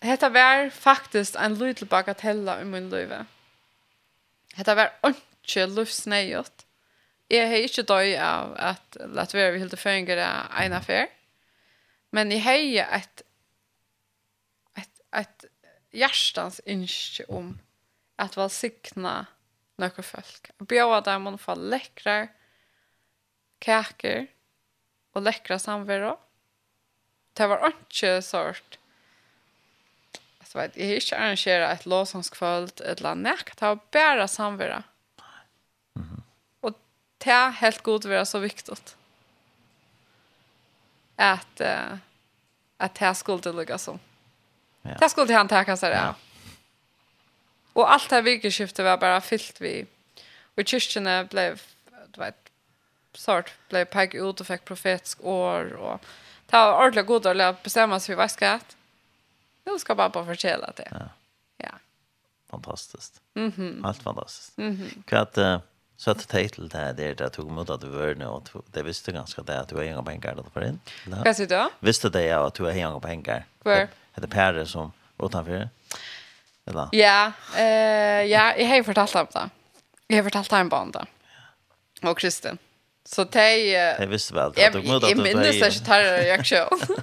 Hetta 0.00 0.28
var 0.28 0.70
faktiskt 0.70 1.36
en 1.36 1.54
liten 1.54 1.88
bagatella 1.88 2.60
i 2.60 2.64
min 2.64 2.90
liv. 2.90 3.14
Hetta 4.54 4.74
var 4.74 4.90
ikke 5.46 5.66
løfsneiet. 5.70 6.64
Jeg 7.30 7.50
har 7.50 7.64
ikke 7.66 7.86
døy 7.86 8.14
av 8.22 8.54
at 8.58 8.98
Latvia 9.14 9.50
vi 9.54 9.62
hilde 9.62 9.78
føringer 9.78 10.20
av 10.22 10.58
en 10.62 10.76
affær. 10.78 11.08
Men 12.14 12.30
jeg 12.34 12.44
har 12.44 12.98
et, 12.98 13.22
et, 14.78 15.00
et 15.22 15.48
hjertens 15.96 16.60
ønske 16.66 17.26
om 17.30 17.56
at 18.22 18.38
velsigna 18.38 19.16
noen 19.80 20.06
folk. 20.06 20.52
Bjøa 20.62 21.02
dem 21.04 21.28
om 21.28 21.36
å 21.36 21.42
få 21.42 21.56
lekre 21.58 22.28
kaker 23.62 24.26
og 25.16 25.26
lekre 25.26 25.58
samverd. 25.60 26.14
Det 27.36 27.48
var 27.50 27.66
ikke 27.68 28.18
sort 28.24 28.78
vet, 30.56 30.76
jeg 30.76 30.88
har 30.88 31.00
ikke 31.00 31.18
arrangeret 31.20 31.72
et 31.72 31.88
låsangskvöld, 31.90 32.72
et 32.80 33.00
eller 33.00 33.12
annet, 33.14 33.52
det 33.52 33.68
var 33.68 33.80
bare 33.92 34.28
samverd 34.30 34.86
det 37.18 37.30
är 37.30 37.50
helt 37.50 37.82
god 37.82 38.04
att 38.04 38.10
vara 38.10 38.24
så 38.24 38.38
viktigt. 38.38 38.96
Att 41.16 41.60
uh, 41.60 41.96
att 42.76 42.94
det 42.94 43.14
skulle 43.14 43.42
det 43.42 43.52
lugga. 43.52 43.78
Ja. 44.82 44.96
Det 45.00 45.08
skulle 45.08 45.34
han 45.34 45.48
ta 45.48 45.64
kanske 45.64 45.86
det. 45.86 45.94
Ja. 45.94 46.14
Och 47.72 47.92
allt 47.92 48.10
det 48.10 48.16
här 48.16 48.22
virkeskiftet 48.22 48.84
var 48.84 48.98
bara 48.98 49.20
fyllt 49.20 49.60
vi. 49.60 49.86
Och 50.54 50.66
kyrkorna 50.66 51.24
blev, 51.24 51.62
du 52.10 52.20
vet, 52.20 52.50
sort 53.12 53.52
blev 53.68 53.84
pegg 53.84 54.14
ut 54.14 54.40
och 54.40 54.46
fick 54.46 54.64
profetisk 54.64 55.24
år. 55.24 55.72
Och 55.72 56.00
det 56.46 56.56
var 56.56 56.78
ordentligt 56.78 57.06
god 57.06 57.26
att 57.26 57.62
bestämma 57.62 58.00
sig 58.00 58.14
för 58.14 58.22
vad 58.22 58.30
ska 58.30 58.46
jag 58.46 58.60
Nu 59.64 59.78
ska 59.78 59.94
bara 59.94 60.08
bara 60.08 60.26
förtälla 60.26 60.72
det. 60.76 60.88
Ja. 60.90 61.08
ja. 61.56 61.70
Fantastiskt. 62.50 63.20
Mm. 63.34 63.84
Allt 63.84 64.02
fantastiskt. 64.02 64.58
Mm. 64.58 65.02
Kvart, 65.06 65.38
uh, 65.38 65.58
Så 65.96 66.10
att 66.10 66.28
ta 66.28 66.38
till 66.48 66.68
det 66.68 66.92
det 66.92 67.14
där 67.14 67.28
tog 67.28 67.50
mot 67.50 67.70
att 67.70 67.80
du 67.80 67.88
var 67.88 68.14
nu 68.14 68.26
och 68.26 68.48
det 68.72 68.82
visste 68.82 69.12
ganska 69.12 69.42
det 69.42 69.60
att 69.60 69.68
du 69.68 69.74
har 69.76 69.82
inga 69.82 70.02
pengar 70.02 70.34
då 70.34 70.44
för 70.54 70.64
in. 70.68 70.80
Vad 71.06 71.36
sa 71.36 71.44
du? 71.44 71.68
Visste 71.80 72.08
det 72.08 72.24
jag 72.24 72.46
att 72.46 72.54
du 72.54 72.64
har 72.64 72.72
inga 72.72 73.00
pengar. 73.00 73.44
Var? 73.62 73.88
Det 74.14 74.36
är 74.36 74.64
som 74.64 74.92
utanför. 75.22 75.68
Eller? 76.66 76.88
Ja, 76.92 77.32
eh 77.56 77.64
ja, 78.22 78.56
jag 78.56 78.66
har 78.66 78.82
fortalt 78.82 79.14
om 79.14 79.26
det. 79.32 79.50
Jag 80.06 80.16
har 80.16 80.22
fortalt 80.22 80.52
om 80.52 80.90
Ja. 80.94 81.06
Och 82.10 82.18
Kristin. 82.18 82.58
Så 83.04 83.24
tej 83.24 83.70
Jag 83.70 84.06
visste 84.06 84.34
väl 84.34 84.46
att 84.46 84.72
du 84.72 84.82
mot 84.82 85.04
att 85.04 85.10
du 85.10 85.28
Jag 85.28 85.36
minns 85.36 85.62
att 85.62 85.84
tar 85.84 86.00
reaktion. 86.02 86.80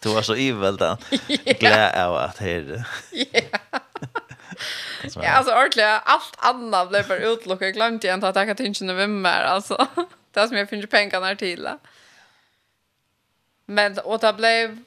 Du 0.00 0.14
var 0.14 0.22
så 0.22 0.36
ivel 0.36 0.76
då. 0.76 0.96
Glädje 1.44 2.06
av 2.06 2.16
att 2.16 2.38
det. 2.38 2.84
Ja. 3.32 3.78
Som 5.10 5.22
ja, 5.22 5.30
alltså 5.30 5.52
ordentligt. 5.52 5.84
Allt 6.04 6.34
annat 6.38 6.88
blev 6.88 7.08
bara 7.08 7.18
utlockat. 7.18 7.62
Jag 7.62 7.74
glömde 7.74 8.06
egentligen 8.06 8.24
att 8.24 8.34
tacka 8.34 8.54
tingen 8.54 8.90
över 8.90 9.06
mig. 9.06 9.44
Alltså, 9.44 9.86
det 10.30 10.48
som 10.48 10.56
jag 10.56 10.68
finner 10.68 10.86
pengarna 10.86 11.34
till. 11.34 11.68
Men, 13.66 13.98
och 13.98 14.18
det 14.18 14.32
blev 14.32 14.82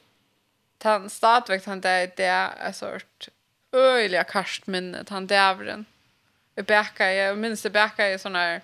han 0.82 1.10
stadväckt 1.10 1.66
han 1.66 1.80
där 1.80 2.10
det 2.16 2.24
är 2.24 2.50
en 2.66 2.74
sort 2.74 3.28
öjliga 3.72 4.24
karstminnet 4.24 5.08
han 5.08 5.26
dävren. 5.26 5.84
Jag 6.54 6.64
bäckar, 6.64 7.06
jag 7.06 7.38
minns 7.38 7.64
jag 7.64 8.14
i 8.14 8.18
sådana 8.18 8.38
här 8.38 8.60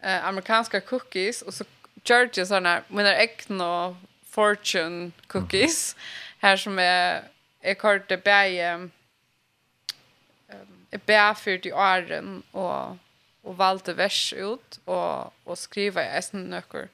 eh, 0.00 0.24
amerikanska 0.24 0.80
cookies 0.80 1.42
och 1.42 1.54
så 1.54 1.64
George 2.04 2.32
såna 2.34 2.46
sådana 2.46 2.68
här 2.68 2.82
mina 2.88 3.14
äckna 3.14 3.96
fortune 4.30 5.10
cookies 5.26 5.96
här 6.38 6.56
som 6.56 6.78
är 6.78 7.22
är 7.60 7.74
kort 7.74 8.08
det 8.08 8.24
bäge 8.24 8.88
bär 10.98 11.34
för 11.34 11.58
de 11.58 11.72
åren 11.72 12.42
och 12.52 12.96
och 13.42 13.56
valde 13.56 13.94
vers 13.94 14.32
ut 14.32 14.80
och 14.84 15.32
och 15.44 15.58
skriva 15.58 16.18
i 16.18 16.22
sen 16.22 16.44
några 16.44 16.88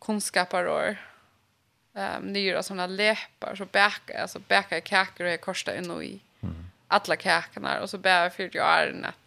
kunskaper 0.00 0.68
år. 0.68 0.96
Ehm 1.94 2.22
um, 2.22 2.32
nyra 2.32 2.62
såna 2.62 2.86
läppar 2.86 3.56
så 3.56 3.64
bäcka 3.64 4.22
alltså 4.22 4.38
bäcka 4.38 4.80
kakor 4.80 5.26
är 5.26 5.36
korsta 5.36 5.76
in 5.76 6.02
i 6.02 6.20
alla 6.88 7.16
kakorna 7.16 7.80
och 7.80 7.90
så 7.90 7.98
bär 7.98 8.30
för 8.30 8.48
de 8.48 8.60
åren 8.60 9.04
att 9.04 9.18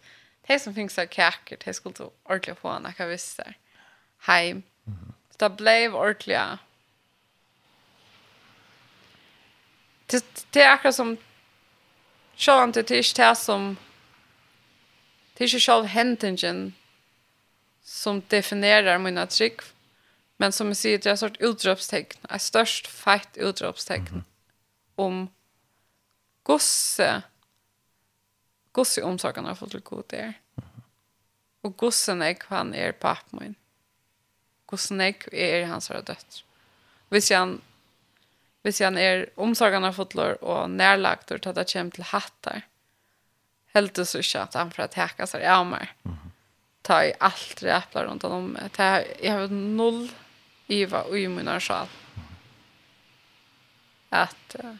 det 0.46 0.60
som 0.60 0.74
finns 0.74 0.98
av 0.98 1.06
kakor 1.06 1.56
det 1.64 1.74
skulle 1.74 1.94
ordentligt 2.22 2.58
få 2.58 2.78
när 2.78 2.94
jag 2.98 3.06
visste 3.06 3.54
heim. 4.18 4.62
Så 5.30 5.48
det 5.48 5.56
blev 5.56 5.94
ordentligt 5.94 6.38
det, 10.06 10.46
det 10.50 10.62
är 10.62 10.72
akkurat 10.72 10.94
som 10.94 11.16
Sjøen 12.36 12.72
til 12.72 12.84
det 12.84 13.00
ikke 13.00 13.22
det 13.22 13.36
som 13.40 13.76
det 15.36 15.44
er 15.44 15.48
ikke 15.50 15.60
selv 15.60 15.88
hentingen 15.92 16.60
som 17.84 18.22
definerar 18.32 18.98
mina 18.98 19.26
trygg 19.28 19.62
men 20.40 20.52
som 20.52 20.68
jeg 20.72 20.80
sier 20.80 21.00
det 21.00 21.12
er 21.12 21.20
sort 21.20 21.38
utropstegn 21.44 22.28
er 22.28 22.42
størst 22.42 22.88
feit 22.88 23.36
utropstegn 23.36 24.08
mm 24.10 24.20
-hmm. 24.20 24.24
om 24.96 25.28
gosse 26.44 27.22
gosse 28.72 29.02
omsorgen 29.02 29.44
har 29.44 29.54
fått 29.54 29.70
til 29.70 29.80
god 29.80 30.04
der 30.10 30.32
og 31.62 31.76
gossen 31.76 32.18
nek 32.18 32.44
han 32.48 32.74
er 32.74 32.92
pappen 32.92 33.38
min 33.40 33.56
gossen 34.66 35.00
jeg 35.00 35.16
er 35.32 35.66
hans 35.66 35.88
døtt 35.88 36.42
hvis 37.08 37.28
han 37.28 37.60
hvis 38.66 38.82
han 38.82 38.98
er 38.98 39.28
omsorgene 39.38 39.92
fotler 39.94 40.40
og 40.42 40.72
nærlagt 40.74 41.30
og 41.30 41.44
tatt 41.44 41.70
kjem 41.70 41.92
til 41.94 42.08
hattar. 42.10 42.64
Helt 43.76 44.00
så 44.02 44.22
ikke 44.24 44.42
at 44.42 44.56
han 44.58 44.72
får 44.74 44.90
teka 44.96 45.28
seg 45.30 45.44
av 45.46 45.62
meg. 45.68 45.92
Ta 46.86 46.98
i 47.06 47.12
alt 47.22 47.60
det 47.60 47.70
äpplar 47.70 48.08
rundt 48.08 48.26
om. 48.26 48.56
Jeg 48.78 49.30
har 49.30 49.54
null 49.54 50.08
iva 50.66 51.04
og 51.06 51.14
i 51.18 51.28
min 51.30 51.50
sjal. 51.62 51.90
At 54.10 54.58
uh, 54.58 54.76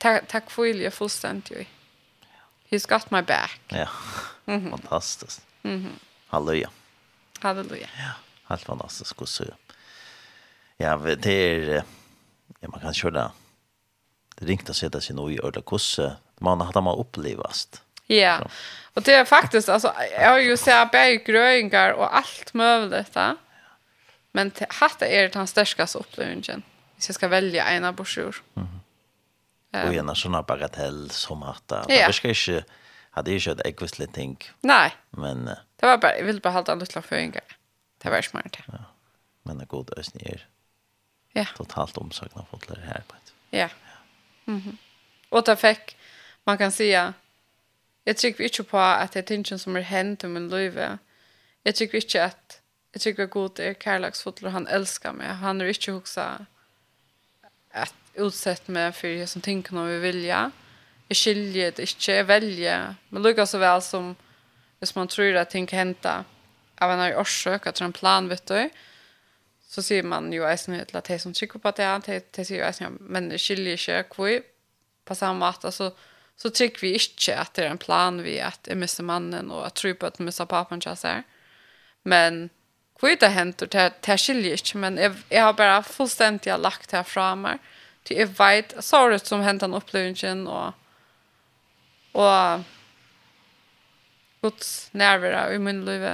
takk 0.00 0.50
for 0.52 0.68
ilje 0.68 0.92
fullstendig. 0.94 1.68
He's 2.72 2.88
got 2.88 3.10
my 3.12 3.20
back. 3.20 3.60
Ja, 3.68 3.88
fantastiskt. 4.46 5.42
Mm 5.62 5.80
-hmm. 5.84 5.98
Halleluja. 6.26 6.70
Halleluja. 7.40 7.88
Ja, 7.98 8.12
helt 8.48 8.64
fantastiskt. 8.64 9.20
Hur 9.20 9.26
så. 9.26 9.44
Ja, 10.76 10.96
det 10.96 11.26
är... 11.26 11.76
Uh, 11.76 11.82
ja, 12.62 12.68
man 12.68 12.80
kan 12.80 12.94
köra 12.94 13.32
det 14.36 14.46
ringt 14.46 14.70
att 14.70 14.76
sätta 14.76 15.00
sig 15.00 15.16
nog 15.16 15.32
i 15.32 15.40
ödla 15.42 15.62
kusse. 15.62 16.16
Man 16.38 16.60
har 16.60 16.82
man 16.82 16.98
upplevast. 16.98 17.82
Ja, 18.06 18.48
och 18.94 19.02
det 19.02 19.14
är 19.14 19.24
faktiskt, 19.24 19.68
alltså, 19.68 19.94
jag 20.20 20.30
har 20.30 20.38
ju 20.38 20.56
sett 20.56 20.90
berggröingar 20.90 21.90
och 21.92 22.16
allt 22.16 22.54
möjligt. 22.54 23.10
Ja. 23.12 23.36
Men 24.32 24.52
hatt 24.68 25.02
är 25.02 25.22
det 25.22 25.28
största 25.28 25.46
störskaste 25.46 25.98
upplevelsen. 25.98 26.62
Hvis 26.94 27.08
jag 27.08 27.14
ska 27.14 27.28
välja 27.28 27.64
en 27.64 27.84
av 27.84 27.94
brorsjur. 27.94 28.42
Mm 28.54 28.68
-hmm. 28.68 29.82
um. 29.82 29.88
Och 29.88 29.94
en 29.94 30.16
sån 30.16 30.44
bagatell 30.46 31.10
som 31.10 31.42
hatt. 31.42 31.62
Ja. 31.66 31.84
Det 31.88 31.94
verkar 31.94 32.28
inte, 32.28 32.64
hade 33.10 33.30
ju 33.30 33.40
kört 33.40 33.60
ekvistligt 33.60 34.14
ting. 34.14 34.38
Nej. 34.60 34.96
Men... 35.10 35.44
Det 35.76 35.86
var 35.86 35.98
bara, 35.98 36.18
jag 36.18 36.24
ville 36.24 36.40
bara 36.40 36.50
hålla 36.50 36.72
en 36.72 36.78
liten. 36.78 37.02
Det 38.02 38.10
var 38.10 38.22
smart. 38.22 38.56
Ja. 38.66 38.74
Men 39.42 39.58
det 39.58 39.64
är 39.64 39.66
god 39.66 39.98
ösning 39.98 40.26
er. 40.26 40.46
Ja. 41.32 41.46
Totalt 41.56 41.98
omsökna 41.98 42.44
fått 42.50 42.68
det 42.68 42.80
här 42.80 43.02
på 43.08 43.14
ett. 43.14 43.32
Ja. 43.50 43.68
Mhm. 44.44 44.60
Mm 44.60 44.76
och 45.32 45.44
det 45.44 45.56
fick 45.56 45.96
man 46.44 46.58
kan 46.58 46.72
säga 46.72 47.14
jag 48.04 48.16
tycker 48.16 48.44
inte 48.44 48.62
på 48.62 48.78
att 48.78 49.12
det 49.12 49.18
är 49.18 49.22
ting 49.22 49.58
som 49.58 49.76
är 49.76 49.80
hänt 49.80 50.24
om 50.24 50.36
en 50.36 50.48
löve. 50.48 50.98
Jag 51.62 51.74
tycker 51.74 51.98
inte 51.98 52.24
att 52.24 52.60
jag 52.92 53.02
tycker 53.02 53.24
att 53.24 53.30
god 53.30 53.60
är 53.60 53.74
kärleksfotler 53.74 54.50
han 54.50 54.66
älskar 54.66 55.12
mig. 55.12 55.26
Han 55.26 55.60
är 55.60 55.64
inte 55.64 55.92
huxa 55.92 56.46
att 57.70 57.94
utsett 58.14 58.68
mig 58.68 58.92
för 58.92 59.08
det 59.08 59.26
som 59.26 59.42
tänker 59.42 59.76
om 59.76 59.86
vi 59.86 59.98
vilja. 59.98 60.50
Jag 61.08 61.16
skiljer 61.16 61.72
det 61.76 61.82
inte, 61.82 62.12
jag 62.12 62.24
väljer. 62.24 62.94
Men 63.08 63.22
lukar 63.22 63.46
så 63.46 63.58
väl 63.58 63.82
som 63.82 64.16
hvis 64.78 64.94
man 64.94 65.08
tror 65.08 65.36
att 65.36 65.50
ting 65.50 65.66
kan 65.66 65.78
hända 65.78 66.24
av 66.78 66.90
en 66.90 67.16
orsak, 67.16 67.66
att 67.66 67.74
det 67.74 67.82
är 67.82 67.86
en 67.86 67.92
plan, 67.92 68.28
vet 68.28 68.46
du 68.46 68.70
så 69.72 69.80
sier 69.80 70.04
man 70.04 70.28
jo 70.34 70.44
eisen 70.44 70.76
til 70.76 70.98
at 70.98 71.08
de 71.08 71.18
som 71.20 71.32
kikker 71.32 71.62
på 71.62 71.70
det, 71.78 71.88
de, 72.06 72.18
de 72.36 72.44
sier 72.44 72.60
jo 72.60 72.66
eisen, 72.66 72.84
ja, 72.84 72.90
men 73.14 73.30
det 73.32 73.40
skiljer 73.40 73.78
ikke 73.78 74.18
hvor 74.18 74.34
på 75.08 75.16
samme 75.16 75.40
måte, 75.40 75.72
så, 75.72 75.90
så 76.36 76.50
tykker 76.52 76.84
vi 76.84 76.90
ikke 76.98 77.38
at 77.40 77.54
det 77.56 77.64
er 77.64 77.72
en 77.72 77.80
plan 77.80 78.20
vi 78.22 78.36
at 78.44 78.68
jeg 78.68 78.78
mister 78.78 79.06
mannen, 79.06 79.50
og 79.50 79.64
jeg 79.64 79.74
tror 79.80 79.94
på 79.98 80.10
at 80.10 80.20
jeg 80.20 80.28
mister 80.28 80.50
papen 80.50 80.82
til 80.84 80.98
seg. 80.98 81.24
Men 82.04 82.44
hvor 83.00 83.16
det 83.18 83.32
henter, 83.34 83.66
det, 83.66 83.88
det 84.06 84.18
skiljer 84.20 84.60
ikke, 84.60 84.78
men 84.78 84.98
jeg, 85.00 85.16
jeg 85.32 85.42
har 85.42 85.56
bare 85.58 85.80
fullstendig 85.82 86.54
lagt 86.60 86.92
det 86.92 87.02
fra 87.08 87.32
meg, 87.34 87.58
til 88.04 88.20
jeg 88.20 88.30
vet, 88.38 88.76
så 88.82 89.04
er 89.04 89.14
det 89.14 89.24
som 89.26 89.42
henter 89.42 89.66
den 89.66 89.78
opplevelsen, 89.78 90.44
og, 90.50 90.72
og 92.18 92.62
Guds 94.42 94.90
nærvare 94.92 95.54
i 95.54 95.58
min 95.62 95.84
liv. 95.86 96.06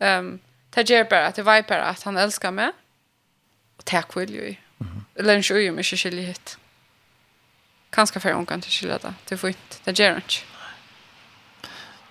Um, 0.00 0.40
Det 0.74 0.86
gjør 0.90 1.04
bare 1.10 1.30
at 1.30 1.38
jeg 1.38 1.46
vet 1.46 1.66
bare 1.66 1.90
at 1.90 2.02
han 2.02 2.18
elsker 2.18 2.50
meg. 2.50 2.72
Og 3.78 3.84
det 3.90 4.04
vil 4.14 4.34
jo 4.34 4.42
i. 4.52 4.58
Eller 5.16 5.38
ikke 5.38 5.54
jo, 5.54 5.72
men 5.72 5.84
ikke 5.84 5.96
skilje 5.96 6.22
hit. 6.26 6.56
Kanskje 7.92 8.20
for 8.20 8.34
ungen 8.34 8.60
til 8.60 8.72
skilje 8.72 8.98
det. 9.02 9.14
Det 9.28 9.32
er 9.32 9.36
fint. 9.36 9.80
Det 9.84 9.94
gjør 9.98 10.08
han 10.08 10.22
ikke. 10.22 10.42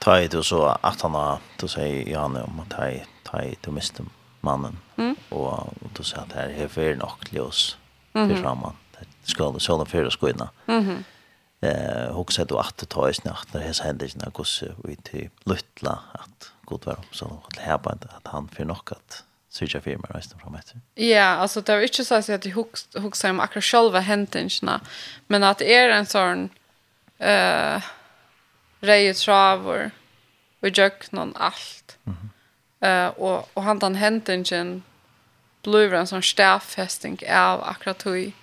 Ta 0.04 0.18
i 0.20 0.28
du 0.28 0.42
så 0.44 0.78
at 0.84 1.02
han 1.02 1.16
har, 1.16 1.42
du 1.62 1.68
sier 1.68 2.08
Janne 2.08 2.44
om 2.44 2.60
at 2.64 2.76
ta 3.24 3.42
i 3.44 3.56
du 3.66 3.72
miste 3.72 4.04
mannen. 4.42 4.80
Mm. 4.98 5.16
Og 5.32 5.74
du 5.98 6.04
sier 6.04 6.24
at 6.24 6.32
det 6.32 6.56
her 6.56 6.66
er 6.66 6.72
fyrir 6.72 6.96
nok 7.00 7.26
til 7.30 7.42
oss. 7.42 7.78
Fyrir 8.14 8.40
framan. 8.42 8.80
Skal 9.28 9.54
du 9.56 9.60
sånn 9.60 9.86
fyrir 9.88 10.12
skoina. 10.12 10.50
Mm 10.68 10.88
-hmm. 10.88 11.04
Eh, 11.64 12.12
hugsa 12.12 12.44
du 12.44 12.58
att 12.60 12.78
du 12.78 12.86
tar 12.86 13.10
i 13.10 13.14
snart 13.14 13.54
når 13.54 13.62
hese 13.62 13.84
hendelsen 13.84 14.22
er 14.26 14.32
gos 14.32 14.64
ut 14.64 15.10
i 15.14 15.30
luttla 15.46 16.00
att 16.14 16.53
god 16.66 16.86
var 16.86 17.00
så 17.12 17.44
att 17.48 17.58
häpa 17.58 17.94
inte 17.94 18.08
att 18.08 18.28
han 18.28 18.48
för 18.48 18.66
något 18.66 18.92
att 18.92 19.24
söka 19.50 19.82
för 19.82 19.98
mig 19.98 20.12
resten 20.14 20.40
fram 20.40 20.56
efter. 20.56 20.82
Ja, 20.96 21.26
alltså 21.26 21.62
det 21.62 21.76
var 21.76 21.82
inte 21.82 22.06
så 22.06 22.16
att 22.16 22.28
jag 22.28 22.46
huxar 23.02 23.30
om 23.30 23.40
akkurat 23.40 23.64
själva 23.64 24.00
händelserna, 24.00 24.82
men 25.28 25.44
att 25.44 25.58
det 25.58 25.76
är 25.76 25.90
en 25.90 26.06
sån 26.06 26.50
eh 27.20 27.76
uh, 27.76 27.82
rejetravor 28.80 29.92
och 30.60 30.70
jöknon 30.70 31.34
allt. 31.36 31.98
Mm 32.06 32.18
-hmm. 32.18 32.30
Eh 32.80 33.08
uh, 33.08 33.14
och 33.20 33.50
och 33.54 33.64
han 33.64 33.80
den 33.80 33.96
händelsen 33.96 34.84
blev 35.62 35.94
en 35.94 36.08
sån 36.08 36.24
stäffästing 36.24 37.18
av 37.30 37.64
akkurat 37.64 37.98
tog. 37.98 38.34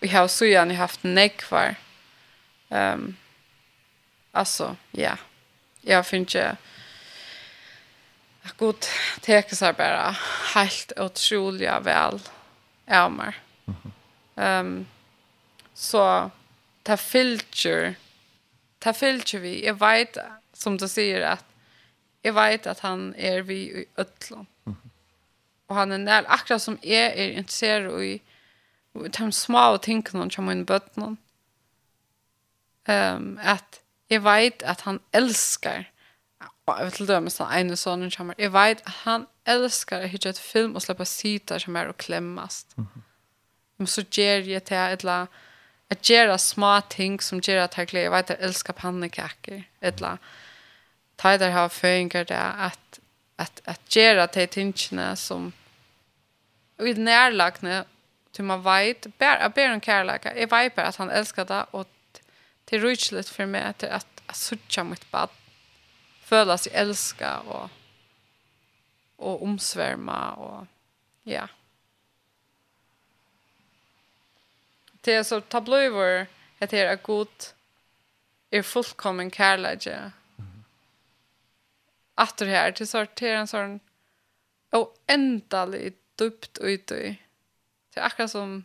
vi 0.00 0.08
har 0.08 0.28
så 0.28 0.44
gärna 0.44 0.74
haft 0.74 1.02
neck 1.02 1.50
var. 1.50 1.74
Ehm 2.68 2.92
um, 2.92 3.16
alltså 4.32 4.76
ja. 4.90 5.16
Jag 5.80 6.06
finner 6.06 6.20
inte 6.20 6.56
god 8.58 8.86
teker 9.22 9.56
seg 9.56 9.76
bare 9.78 10.12
helt 10.54 10.92
utrolig 11.00 11.70
vel 11.86 12.20
av 12.90 13.12
meg. 13.14 13.38
Um, 14.36 14.86
så 15.74 16.30
ta 16.82 16.96
filter 16.98 17.94
ta 18.82 18.92
filter 18.92 19.42
vi. 19.42 19.60
Jeg 19.64 19.78
vet, 19.80 20.18
som 20.54 20.76
du 20.78 20.88
sier, 20.90 21.24
at 21.36 21.44
jeg 22.22 22.34
vet 22.36 22.66
at 22.70 22.82
han 22.86 23.12
er 23.18 23.42
vi 23.46 23.62
i 23.82 23.84
Øtlån. 23.98 24.48
Og 25.70 25.76
han 25.78 25.94
er 25.94 26.02
nær, 26.02 26.28
akkurat 26.28 26.62
som 26.62 26.78
jeg 26.84 27.14
er 27.14 27.38
interessert 27.38 27.88
i 28.02 28.18
de 28.92 29.30
små 29.32 29.76
tingene 29.82 30.28
som 30.30 30.50
min 30.50 30.66
bøttene. 30.68 31.16
Um, 32.90 33.38
at 33.38 33.78
jeg 34.10 34.24
vet 34.24 34.62
at 34.66 34.82
han 34.84 34.98
elsker 35.14 35.86
Og 36.66 36.78
jeg 36.78 36.86
vet 36.86 36.94
til 36.94 37.08
dømes 37.08 37.36
den 37.40 37.46
ene 37.58 37.76
sån 37.76 38.10
kommer. 38.16 38.34
Jeg 38.38 38.52
vet 38.54 38.82
at 38.86 38.92
han 39.02 39.26
elsker 39.46 40.04
å 40.04 40.10
hitte 40.10 40.30
et 40.30 40.38
film 40.38 40.76
og 40.78 40.84
slippe 40.84 41.04
sitar 41.04 41.58
som 41.58 41.76
er 41.76 41.88
och 41.88 41.96
klämmas. 41.98 42.66
Mm 42.76 42.86
-hmm. 42.86 43.02
Men 43.76 43.86
så 43.86 44.02
gjør 44.02 44.46
jeg 44.46 44.64
til 44.64 44.76
et 44.76 45.00
eller 45.00 45.12
annet 45.12 45.28
at 45.90 46.02
gjøre 46.02 46.38
små 46.38 46.80
ting 46.90 47.22
som 47.22 47.40
gjør 47.40 47.64
at 47.64 47.78
jeg 47.78 47.86
gleder. 47.86 48.04
Jeg 48.04 48.12
vet 48.12 48.30
att 48.30 48.40
jag 48.40 48.48
älskar 48.48 48.72
pannekakor. 48.72 49.62
Ett 49.80 50.00
la 50.00 50.16
ta 51.16 51.36
där 51.36 51.50
har 51.50 51.68
føringer 51.68 52.24
det 52.24 52.54
at 52.58 53.00
at 53.38 53.60
at 53.66 53.80
gjøre 53.90 54.26
til 54.26 54.48
tingene 54.48 55.16
som 55.16 55.52
i 56.80 56.92
nærlagene 56.92 57.84
til 58.32 58.44
man 58.44 58.64
vet 58.64 59.06
bare 59.18 59.42
jeg 59.42 59.54
ber 59.54 59.72
om 59.72 59.80
kärleka. 59.80 60.28
Jeg 60.36 60.50
vet 60.50 60.72
bare 60.72 60.86
at 60.86 60.96
han 60.96 61.10
elsker 61.10 61.44
det 61.44 61.64
og 61.72 61.80
och 61.80 61.86
till 62.66 62.82
rutschligt 62.82 63.28
för 63.28 63.46
mig 63.46 63.62
at 63.62 63.82
jeg 63.82 64.00
sørger 64.32 64.82
mitt 64.82 65.10
bad 65.12 65.28
føla 66.32 66.58
sig 66.58 66.72
älska 66.72 67.40
och 67.40 67.70
och 69.22 69.42
omsvärma 69.42 70.32
och 70.32 70.66
ja. 71.22 71.48
Det 75.00 75.14
är 75.14 75.22
så 75.22 75.40
tablöver 75.40 76.26
heter 76.58 76.92
att 76.92 77.02
god 77.02 77.28
är 78.50 78.62
fullkommen 78.62 79.30
kärlek. 79.30 79.88
Att 82.14 82.36
det 82.36 82.46
här 82.46 82.72
till 82.72 82.88
sortera 82.88 83.38
en 83.38 83.48
sån 83.48 83.80
och 84.70 84.96
ändlig 85.06 85.94
djupt 86.20 86.58
ut 86.58 86.90
i. 86.92 87.18
Det 87.94 88.00
är 88.00 88.04
akkurat 88.04 88.30
som 88.30 88.64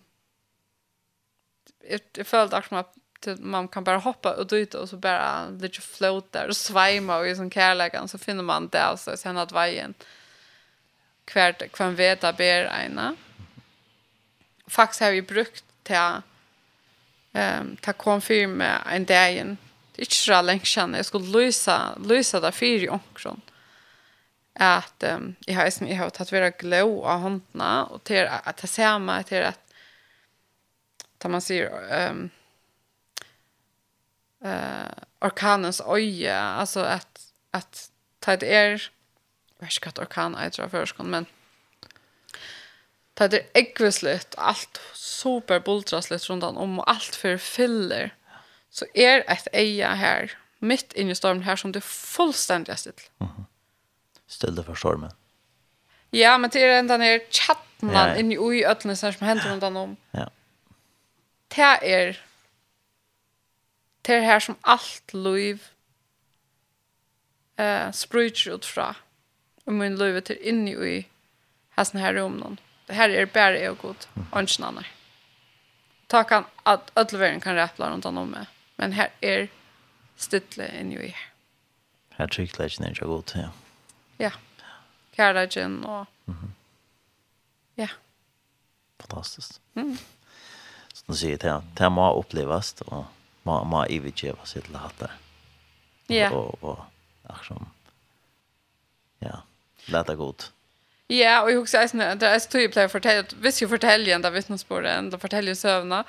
jag, 1.90 2.02
jag 2.14 2.28
følte 2.28 2.58
akkurat 2.58 2.70
som 2.70 2.78
att 2.78 2.96
till 3.20 3.42
man 3.42 3.68
kan 3.68 3.84
bara 3.84 3.98
hoppa 3.98 4.34
och 4.34 4.48
dyta 4.48 4.80
och 4.80 4.90
så 4.90 4.98
bara 4.98 5.50
lite 5.50 5.82
float 5.82 6.32
där 6.32 6.48
och 6.48 6.58
svajma 6.58 7.18
och 7.18 7.28
i 7.28 7.36
sån 7.36 7.52
kärlekan 7.52 8.08
så 8.08 8.18
finner 8.18 8.44
man 8.44 8.68
det 8.68 8.82
alltså 8.82 9.18
sen 9.18 9.38
att 9.38 9.52
vägen 9.52 9.94
kvärt 11.26 11.72
kvar 11.72 11.90
veta 11.90 12.34
ber 12.34 12.66
ena 12.86 13.16
faktiskt 14.68 15.02
har 15.02 15.12
vi 15.12 15.22
brukt 15.22 15.66
till 15.84 15.96
ehm 15.96 16.22
um, 17.34 17.78
ta 17.82 17.94
konfirm 17.94 18.62
en 18.62 19.06
dagen. 19.06 19.58
Det 19.96 20.02
är 20.02 20.06
inte 20.06 20.16
så 20.16 20.42
länge 20.42 20.66
sedan. 20.66 20.94
Jag 20.94 21.06
skulle 21.06 21.28
lösa 21.28 21.98
lösa 22.06 22.40
där 22.40 22.52
fyra 22.52 22.92
omkring 22.92 23.42
att 24.54 25.04
um, 25.04 25.36
jag 25.46 25.56
har 25.56 25.70
som 25.70 25.88
jag 25.88 25.98
har 25.98 26.10
tagit 26.10 26.58
glow 26.58 27.06
av 27.06 27.22
händerna 27.22 27.86
och 27.86 28.04
till 28.04 28.28
att 28.28 28.58
ta 28.58 28.68
samma 28.68 29.24
till 29.24 29.44
att 29.44 29.74
ta 31.18 31.30
man 31.30 31.42
ser 31.42 31.92
ehm 31.92 32.12
um, 32.12 32.30
eh 34.44 35.04
orkanens 35.20 35.82
öje 35.82 36.40
alltså 36.40 36.80
att 36.80 37.34
att 37.52 37.92
ta 38.20 38.38
det 38.38 38.56
är 38.56 38.92
värskatt 39.60 40.00
orkan 40.00 40.38
jag 40.44 40.54
tror 40.54 40.68
förskon 40.68 41.10
men 41.10 41.26
ta 43.14 43.28
det 43.28 43.46
ekvisligt 43.54 44.36
allt 44.38 44.82
super 44.94 45.60
bultrasligt 45.60 46.30
runt 46.30 46.44
om 46.44 46.80
och 46.80 46.90
allt 46.90 47.16
för 47.16 47.38
fyller 47.38 48.16
så 48.70 48.86
är 48.94 49.32
ett 49.32 49.48
eja 49.54 49.94
här 49.94 50.38
mitt 50.60 50.94
inne 50.94 51.12
i 51.12 51.16
stormen 51.16 51.44
här 51.44 51.56
som 51.56 51.72
det 51.72 51.82
fullständigt 51.82 52.80
still. 52.80 52.94
Mhm. 53.18 53.30
Mm 53.30 53.46
Stilla 54.28 54.64
för 54.64 54.76
stormen. 54.76 55.12
Ja, 56.10 56.38
men 56.38 56.50
det 56.50 56.64
är 56.64 56.80
ända 56.80 56.98
ner 56.98 57.22
chatten 57.32 57.90
ja, 57.94 58.08
ja. 58.08 58.16
in 58.16 58.32
i 58.32 58.66
öllnes 58.66 59.00
som 59.00 59.14
händer 59.20 59.50
runt 59.50 59.64
om. 59.64 59.96
Ja. 60.12 60.30
Det 61.48 61.62
är 61.62 62.27
det 64.08 64.24
her 64.24 64.40
som 64.40 64.58
alt 64.64 65.14
liv 65.14 65.64
eh, 67.60 67.92
sprutser 67.92 68.54
ut 68.56 68.66
fra. 68.66 68.94
Og 69.66 69.74
min 69.74 69.98
liv 70.00 70.16
er 70.16 70.36
inni 70.42 70.76
i 70.76 70.98
hessen 71.78 72.00
her 72.00 72.20
om 72.24 72.38
noen. 72.40 72.60
Det 72.88 72.96
her 72.96 73.12
er 73.12 73.26
bare 73.26 73.60
jeg 73.60 73.76
og 73.76 73.82
god, 73.82 74.08
ønsken 74.36 74.66
anner. 74.70 74.88
Ta 76.08 76.24
kan 76.24 76.46
at 76.66 76.92
ødelverden 76.96 77.42
kan 77.44 77.58
rappla 77.58 77.92
rundt 77.92 78.06
han 78.08 78.18
om 78.18 78.30
meg. 78.32 78.48
Men 78.78 78.94
her 78.94 79.12
er 79.22 79.48
stille 80.18 80.70
inni 80.80 80.96
i 80.96 81.12
her. 81.12 81.26
Her 82.18 82.28
trygt 82.32 82.60
leggen 82.60 82.86
er 82.86 82.96
ikke 82.96 83.06
god, 83.06 83.36
ja. 83.36 83.50
Ja. 84.20 84.32
Kærleggen 85.18 85.84
og... 85.84 86.06
Mm 86.26 86.34
-hmm. 86.34 86.50
Ja. 87.78 87.88
Fantastisk. 89.00 89.52
Mm. 89.74 89.98
Så 90.94 91.04
du 91.08 91.14
sier 91.14 91.38
det, 91.38 91.64
det 91.78 91.92
må 91.92 92.02
opplevast 92.02 92.82
og 92.86 93.06
ma 93.48 93.64
ma 93.64 93.86
evigeva 93.86 94.46
sitt 94.46 94.70
la 94.70 94.80
hatar. 94.80 95.12
Ja. 96.08 96.30
Och 96.32 96.64
och 96.64 96.80
ach 97.28 97.48
som. 97.48 97.66
Ja. 99.20 99.42
Lata 99.86 100.16
gott. 100.16 100.52
Ja, 101.08 101.42
och 101.42 101.52
jag 101.52 101.62
också 101.62 101.78
är 101.78 102.16
det 102.16 102.28
är 102.28 102.40
typ 102.40 102.72
play 102.72 102.88
fortälja, 102.88 103.24
visst 103.42 103.62
ju 103.62 103.68
fortälja 103.68 104.16
ända 104.16 104.30
vittnesbörden, 104.30 105.20
fortäljer 105.20 105.52
ju 105.52 105.56
sövna. 105.56 106.04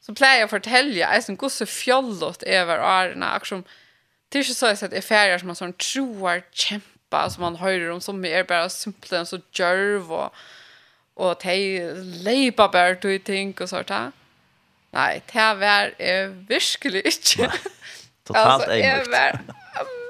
Så 0.00 0.14
player 0.14 0.40
jag 0.40 0.50
fortälja 0.50 1.08
är 1.08 1.20
som 1.20 1.36
gosse 1.36 1.66
fjollot 1.66 2.42
över 2.42 2.78
arna, 2.78 3.36
ach 3.36 3.46
som 3.46 3.64
det 4.28 4.38
är 4.38 4.42
så 4.42 4.66
att 4.66 4.90
det 4.90 4.96
är 4.96 5.00
färger 5.00 5.38
som 5.38 5.46
man 5.46 5.56
sån 5.56 5.72
troar 5.72 6.42
kämpa 6.52 7.30
som 7.30 7.40
man 7.40 7.56
hör 7.56 7.90
om 7.90 8.00
som 8.00 8.24
är 8.24 8.44
bara 8.44 8.68
simpelt 8.68 9.28
så 9.28 9.40
jerv 9.52 10.12
och 10.12 10.34
och 11.14 11.40
tej 11.40 11.94
lepa 12.24 12.68
bär 12.68 12.98
du 13.02 13.18
ting 13.18 13.54
och 13.60 13.68
sånt 13.68 13.86
där. 13.86 14.12
Nei, 14.94 15.20
det 15.32 15.46
var 15.60 15.94
eh, 15.98 16.30
virkelig 16.48 17.02
ikke. 17.10 17.48
Totalt 18.24 18.64
altså, 18.64 18.76
jeg 18.78 19.06
var 19.12 19.40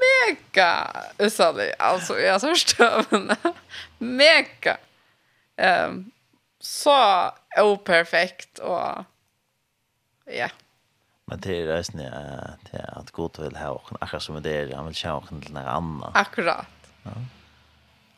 mega 0.05 0.71
usannig. 1.19 1.71
Altså, 1.81 2.17
jeg 2.21 2.41
så 2.41 2.55
støvende. 2.55 3.37
mega. 3.99 4.77
Um, 5.57 6.13
så 6.61 7.31
operfekt 7.61 8.59
og 8.59 9.05
ja. 10.27 10.49
Men 11.31 11.41
det 11.41 11.57
er 11.61 11.69
reisen 11.71 12.01
uh, 12.01 12.57
det 12.67 12.81
er 12.81 12.91
at 12.99 13.13
god 13.17 13.41
vil 13.41 13.57
ha 13.57 13.71
åken, 13.73 13.97
akkurat 14.01 14.23
som 14.23 14.41
det 14.43 14.53
er, 14.53 14.75
han 14.77 14.89
vil 14.91 14.99
kjenne 14.99 15.17
åken 15.23 15.43
til 15.45 15.57
noe 15.57 15.65
annet. 15.77 16.11
Akkurat. 16.19 16.91
Ja. 17.05 17.17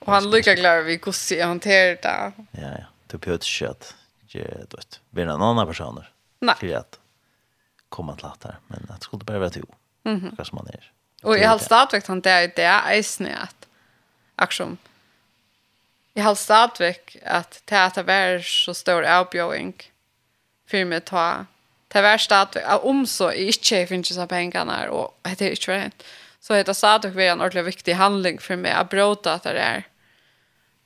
Og 0.07 0.13
han 0.15 0.29
lykker 0.31 0.59
glad 0.59 0.85
vi 0.87 0.99
hvordan 0.99 1.39
jeg 1.39 1.47
håndterer 1.47 1.97
det. 2.03 2.47
Ja, 2.59 2.73
ja. 2.81 2.91
Du 3.07 3.19
pjøter 3.23 3.47
ikke 3.47 3.71
at 3.71 3.95
du 4.33 4.77
vet. 4.77 5.01
Vi 5.15 5.23
er 5.23 5.31
en 5.31 5.43
andre 5.43 5.67
personer. 5.67 6.11
Nej. 6.39 6.55
För 6.59 6.75
att 6.75 6.99
komma 7.89 8.17
till 8.17 8.25
att 8.27 8.45
här. 8.45 8.57
Men 8.67 8.87
att 8.91 9.01
det 9.01 9.05
skulle 9.05 9.25
bara 9.25 9.39
vara 9.39 9.51
till. 9.51 9.65
Mm 10.05 10.21
-hmm. 10.21 10.37
Kanske 10.37 10.55
man 10.55 10.67
är. 10.67 10.93
Och 11.23 11.39
jag 11.39 11.49
har 11.49 11.59
stadigt 11.59 12.07
han 12.07 12.21
där 12.21 12.53
det 12.57 12.63
är 12.63 12.99
isne 12.99 13.37
att 13.37 13.67
aktion. 14.37 14.79
Jag 16.13 16.25
har 16.25 16.35
stadigt 16.35 17.17
att 17.25 17.63
det 17.65 17.85
att 17.85 17.97
vara 17.97 18.43
så 18.43 18.75
stor 18.75 19.05
avbjöring 19.05 19.75
för 20.67 20.85
mig 20.85 21.01
ta 21.01 21.47
det 21.89 22.03
var 22.03 22.19
stadigt 22.19 22.65
att 22.65 22.85
om 22.85 23.07
så 23.07 23.33
inte 23.33 23.87
finns 23.87 24.15
så 24.15 24.27
pengarna 24.27 24.91
och 24.91 25.19
det 25.23 25.43
är 25.43 25.51
inte 25.51 25.73
rätt. 25.73 26.05
Så 26.41 26.53
det 26.53 26.69
är 26.69 26.73
stadigt 26.73 27.17
en 27.17 27.41
ordentlig 27.41 27.65
viktig 27.65 27.93
handling 27.93 28.39
för 28.39 28.57
mig 28.57 28.73
att 28.73 28.91
bråta 28.91 29.33
att 29.33 29.43
det 29.43 29.59
är 29.59 29.85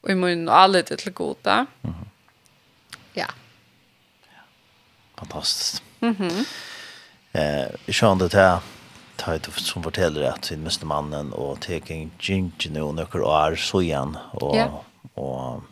och 0.00 0.10
i 0.10 0.14
mun 0.14 0.48
och 0.48 0.56
allt 0.56 0.98
till 0.98 1.12
goda. 1.12 1.52
Mm 1.54 1.66
-hmm. 1.82 2.06
Ja 3.12 3.26
fantastiskt. 5.20 5.82
Mhm. 6.00 6.14
Mm 6.20 6.44
eh, 7.32 7.68
jag 7.86 7.94
kände 7.94 8.28
det 8.28 8.38
här 8.38 8.60
tajt 9.16 9.44
som 9.52 9.82
fortäller 9.82 10.22
att 10.22 10.44
sin 10.44 10.62
mest 10.62 10.82
mannen 10.82 11.32
och 11.32 11.60
teking 11.60 12.10
nu 12.70 12.80
och 12.80 12.94
några 12.94 13.26
år 13.26 13.56
så 13.56 13.82
igen 13.82 14.16
och 14.32 14.56
yeah. 14.56 14.74
och 15.14 15.62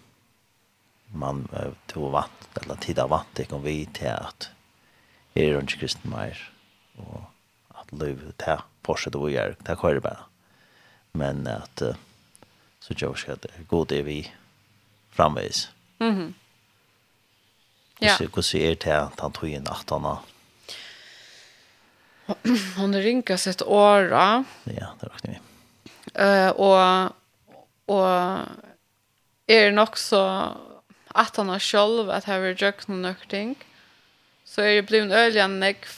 man 1.13 1.49
tog 1.87 2.11
vatt 2.11 2.59
eller 2.63 2.75
tida 2.75 3.07
vatt 3.07 3.27
det 3.33 3.45
kom 3.45 3.63
vi 3.63 3.87
till 3.87 4.09
att 4.09 4.51
är 5.35 5.53
runt 5.53 5.71
kristen 5.71 6.11
mer 6.11 6.53
och 6.97 7.21
att 7.69 7.93
liv 7.93 8.33
det 8.37 8.45
här 8.45 8.61
fortsätt 8.83 9.15
och 9.15 9.31
gör 9.31 9.57
det 9.59 9.69
här 9.69 9.95
det 9.95 10.01
bara 10.01 10.19
men 11.13 11.47
att 11.47 11.83
så 12.81 12.95
jag 12.97 13.19
ska 13.19 13.35
det 13.35 13.49
gå 13.69 13.85
det 13.85 14.03
vi 14.03 14.33
framvis. 15.11 15.69
Mhm. 15.99 16.11
Mm 16.11 16.35
Hvordan 18.01 18.61
er 18.61 18.75
det 18.75 18.87
at 19.13 19.21
han 19.21 19.33
tog 19.33 19.49
in 19.49 19.67
at 19.69 19.91
han 19.91 20.19
Hon 22.77 22.95
sig 23.37 23.51
ett 23.51 23.63
år 23.63 24.03
då. 24.11 24.45
Ja, 24.65 24.95
det 25.01 25.07
räknar 25.07 25.33
vi. 25.33 25.39
Eh 26.15 26.47
uh, 26.47 26.51
och 26.51 27.13
och 27.87 28.09
är 29.47 29.65
det 29.65 29.71
nog 29.71 29.99
så 29.99 30.53
att 31.09 31.37
han 31.37 31.49
har 31.49 31.59
själv 31.59 32.11
att 32.11 32.25
ha 32.25 32.39
någon 32.89 33.03
någonting 33.03 33.57
så 34.45 34.61
är 34.61 34.75
det 34.75 34.83
blivit 34.83 35.13
öljan 35.13 35.61
nekv 35.61 35.89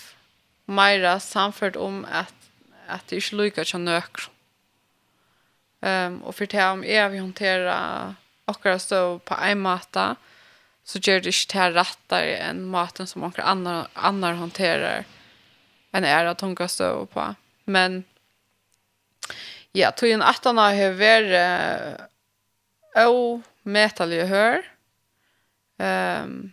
Myra 0.65 1.21
samfört 1.21 1.77
om 1.77 2.07
att 2.13 2.35
att 2.87 3.07
det 3.09 3.17
inte 3.17 3.37
lyckas 3.37 3.75
att 3.75 3.81
nök. 3.81 4.17
Ehm 5.81 6.13
um, 6.13 6.23
och 6.23 6.35
för 6.35 6.47
det 6.47 6.71
om 6.71 6.85
är 6.85 7.09
vi 7.09 7.19
hantera 7.19 8.15
akkurat 8.45 8.83
så 8.83 9.19
på 9.19 9.35
en 9.35 9.61
mata 9.61 10.17
så 10.85 10.99
gör 10.99 11.21
det 11.21 11.33
inte 11.33 11.53
här 11.53 11.73
rättare 11.73 12.37
än 12.37 12.65
maten 12.67 13.07
som 13.07 13.21
några 13.23 13.43
andra, 13.43 13.87
andra 13.93 14.35
hanterar 14.35 15.05
än 15.93 16.05
är 16.05 16.25
att 16.25 16.41
hon 16.41 16.57
kan 16.57 16.69
stå 16.69 17.07
på. 17.07 17.35
Men 17.65 18.05
ja, 19.73 19.91
tog 19.91 20.11
en 20.11 20.23
att 20.23 20.45
han 20.45 20.59
har 20.59 20.93
varit 20.93 22.01
omätaliga 23.65 24.27
hör. 24.27 24.65
Um, 25.77 26.53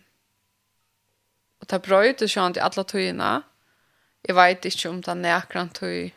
och 1.60 1.66
det 1.66 1.78
bra 1.78 2.06
ut 2.06 2.22
och 2.22 2.30
sånt 2.30 2.56
i 2.56 2.60
alla 2.60 2.84
togina. 2.84 3.42
Jag 4.22 4.34
vet 4.34 4.64
inte 4.64 4.88
om 4.88 5.00
det 5.00 5.10
är 5.10 5.14
näkran 5.14 5.68
tog 5.68 6.14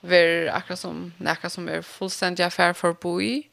ver 0.00 0.46
akkurat 0.46 0.78
som 0.78 1.12
näkran 1.16 1.50
som 1.50 1.68
är 1.68 1.82
fullständiga 1.82 2.46
affär 2.46 2.72
för 2.72 2.92
bo 2.92 3.20
Ehm 3.20 3.50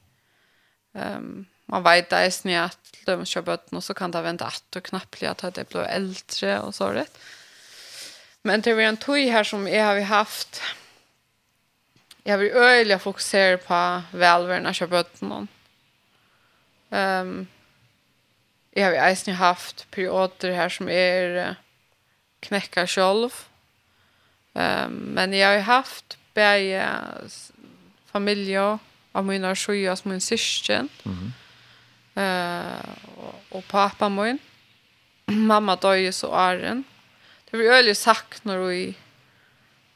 um, 0.94 1.46
man 1.70 1.84
vet 1.84 2.10
det 2.10 2.16
är 2.16 2.30
snett 2.30 2.78
de 3.06 3.26
kör 3.26 3.42
bötten 3.42 3.78
och 3.78 3.84
så 3.84 3.94
kan 3.94 4.12
det 4.12 4.22
vänta 4.22 4.46
att 4.46 4.76
och 4.76 4.84
knappt 4.84 5.24
att 5.24 5.54
det 5.54 5.70
blir 5.70 5.82
äldre 5.82 6.60
och 6.60 6.76
så 6.76 6.88
rätt. 6.88 7.18
Men 8.42 8.62
det 8.62 8.72
är 8.72 8.80
en 8.80 8.98
tog 8.98 9.18
här 9.18 9.44
som 9.44 9.68
jag 9.68 9.86
har 9.86 10.02
haft 10.02 10.62
jag 12.24 12.38
vill 12.38 12.52
öliga 12.52 13.00
fokusera 13.00 13.58
på 13.58 14.02
välvärna 14.18 14.74
kör 14.74 14.88
bötten 14.88 15.48
Ehm 16.90 17.28
um, 17.28 17.48
jag 18.72 18.86
har 18.86 18.92
ju 18.92 18.98
eisen 18.98 19.34
haft 19.34 19.92
perioder 19.92 20.52
här 20.52 20.70
som 20.70 20.90
är 20.90 21.56
knäcka 22.40 22.88
själv. 22.88 23.30
Ehm 24.54 24.86
um, 24.86 24.94
men 24.94 25.34
jag 25.34 25.48
har 25.48 25.56
ju 25.56 25.62
haft 25.62 26.18
bäge 26.34 26.90
familj 28.06 28.60
och 29.12 29.26
mina 29.26 29.56
sjuas 29.56 30.06
min 30.06 30.22
syskon. 30.22 30.90
Mhm. 31.04 31.14
Mm 31.14 31.34
Eh 32.18 32.98
och 33.50 33.68
pappa 33.68 34.10
min. 34.10 34.40
Mamma 35.26 35.76
dog 35.76 36.14
så 36.14 36.28
åren. 36.28 36.84
Det 37.46 37.58
blir 37.58 37.72
öle 37.72 37.96
sagt 37.96 38.44
när 38.44 38.58
vi 38.58 38.96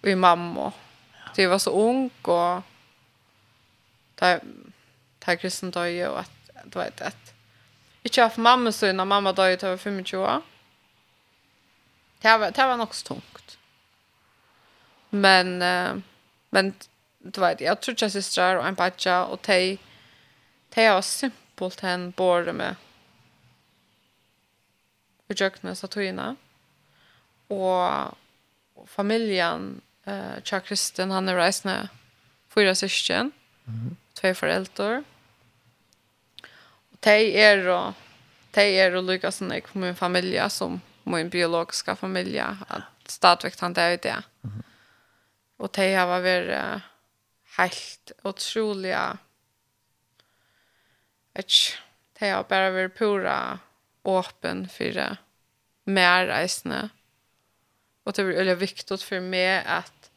vi 0.01 0.15
mamma. 0.15 0.71
Det 1.35 1.47
var 1.47 1.59
så 1.59 1.71
ung 1.71 2.09
och 2.21 2.61
där 4.15 4.41
där 5.19 5.35
kristen 5.35 5.71
dog 5.71 5.89
ju 5.89 6.05
att 6.05 6.31
du 6.65 6.79
vet 6.79 7.01
att 7.01 7.33
inte 8.03 8.21
haft 8.21 8.37
mamma 8.37 8.71
så 8.71 8.91
när 8.91 9.05
mamma 9.05 9.33
dog 9.33 9.59
det 9.59 9.63
var 9.63 9.77
25 9.77 10.19
år. 10.19 10.41
Det 12.21 12.37
var 12.37 12.51
det 12.51 12.65
var 12.65 12.77
nog 12.77 12.95
så 12.95 13.07
tungt. 13.07 13.57
Men 15.09 15.57
men 16.49 16.73
du 17.19 17.41
vet 17.41 17.61
jag 17.61 17.81
tror 17.81 17.97
jag 17.99 18.11
systrar 18.11 18.55
och 18.55 18.67
en 18.67 18.75
patcha 18.75 19.25
och 19.25 19.41
te 19.41 19.77
te 20.69 20.85
har 20.85 21.01
bolt 21.61 21.83
hen 21.85 22.09
bor 22.17 22.49
med 22.57 22.75
i 25.31 25.37
jøkne 25.37 25.75
statuina. 25.77 26.33
Og 27.51 28.87
familjen 28.91 29.73
eh, 30.07 30.39
Tja 30.43 30.61
Kristin, 30.65 31.13
han 31.13 31.29
er 31.29 31.39
reisende 31.39 31.89
fyra 32.51 32.73
syskjen, 32.75 33.31
mm 33.65 33.73
-hmm. 33.73 33.95
tve 34.15 34.35
foreldre. 34.35 35.03
Og 36.91 36.97
de 37.03 37.35
er 37.37 37.67
og 37.69 37.93
de 38.55 38.61
er 38.61 38.95
og 38.95 39.03
lykkes 39.03 39.35
som 39.35 39.51
jeg 39.51 39.63
min 39.73 39.95
familie, 39.95 40.49
som 40.49 40.81
min 41.05 41.29
biologiska 41.29 41.93
familie, 41.93 42.57
at 42.69 42.83
stadigvæk 43.07 43.59
han 43.59 43.73
det 43.73 43.83
er 43.83 43.97
det. 43.97 44.23
Mm 44.41 44.49
-hmm. 44.49 44.63
Og 45.59 45.75
de 45.75 45.93
har 45.93 46.21
vært 46.21 46.81
helt 47.57 48.11
otroliga 48.23 49.17
Ech, 51.33 51.77
det 52.19 52.29
har 52.29 52.43
bara 52.43 52.71
varit 52.71 52.97
pura 52.97 53.59
åpen 54.03 54.69
för 54.69 54.91
det. 54.91 55.17
Mer 55.83 56.25
reisende. 56.25 56.89
Och 58.03 58.13
det 58.13 58.21
är 58.21 58.25
väldigt 58.25 58.57
viktigt 58.57 59.01
för 59.01 59.19
mig 59.19 59.63
att 59.65 60.11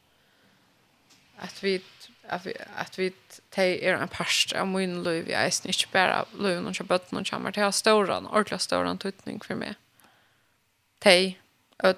att 1.37 1.63
vi 1.63 1.81
att 2.27 2.45
vi 2.45 2.53
att 2.75 2.99
vi 2.99 3.13
te 3.49 3.87
är 3.87 3.93
en 3.93 4.07
past 4.07 4.53
av 4.53 4.67
min 4.67 5.03
liv 5.03 5.29
jag 5.29 5.41
är 5.41 5.67
inte 5.67 5.87
bara 5.91 6.25
lön 6.37 6.67
och 6.67 6.75
köpt 6.75 7.11
någon 7.11 7.25
chamar 7.25 7.51
till 7.51 7.73
stora 7.73 8.17
ordla 8.17 8.59
stora 8.59 8.97
tutning 8.97 9.39
för 9.39 9.55
mig. 9.55 9.75
Te 10.99 11.35
öll 11.83 11.95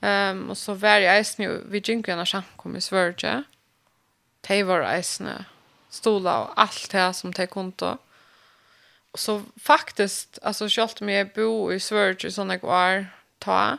Ehm 0.00 0.38
um, 0.38 0.50
och 0.50 0.58
så 0.58 0.74
var 0.74 0.98
jag 0.98 1.24
ju 1.38 1.60
vid 1.64 1.88
Jinkarna 1.88 2.44
kom 2.56 2.76
i 2.76 2.80
Sverige. 2.80 3.44
Te 4.40 4.62
var 4.62 4.98
isne 4.98 5.44
stolar 5.92 6.42
och 6.42 6.60
allt 6.60 6.90
det 6.90 7.12
som 7.14 7.32
tar 7.32 7.46
konto. 7.46 7.98
Och 9.10 9.18
så 9.18 9.42
faktiskt, 9.56 10.38
alltså 10.42 10.68
självt 10.68 11.02
om 11.02 11.08
jag 11.08 11.32
bor 11.32 11.72
i 11.72 11.80
Sverige 11.80 12.30
som 12.30 12.50
jag 12.50 12.60
var 12.60 13.06
ta, 13.38 13.78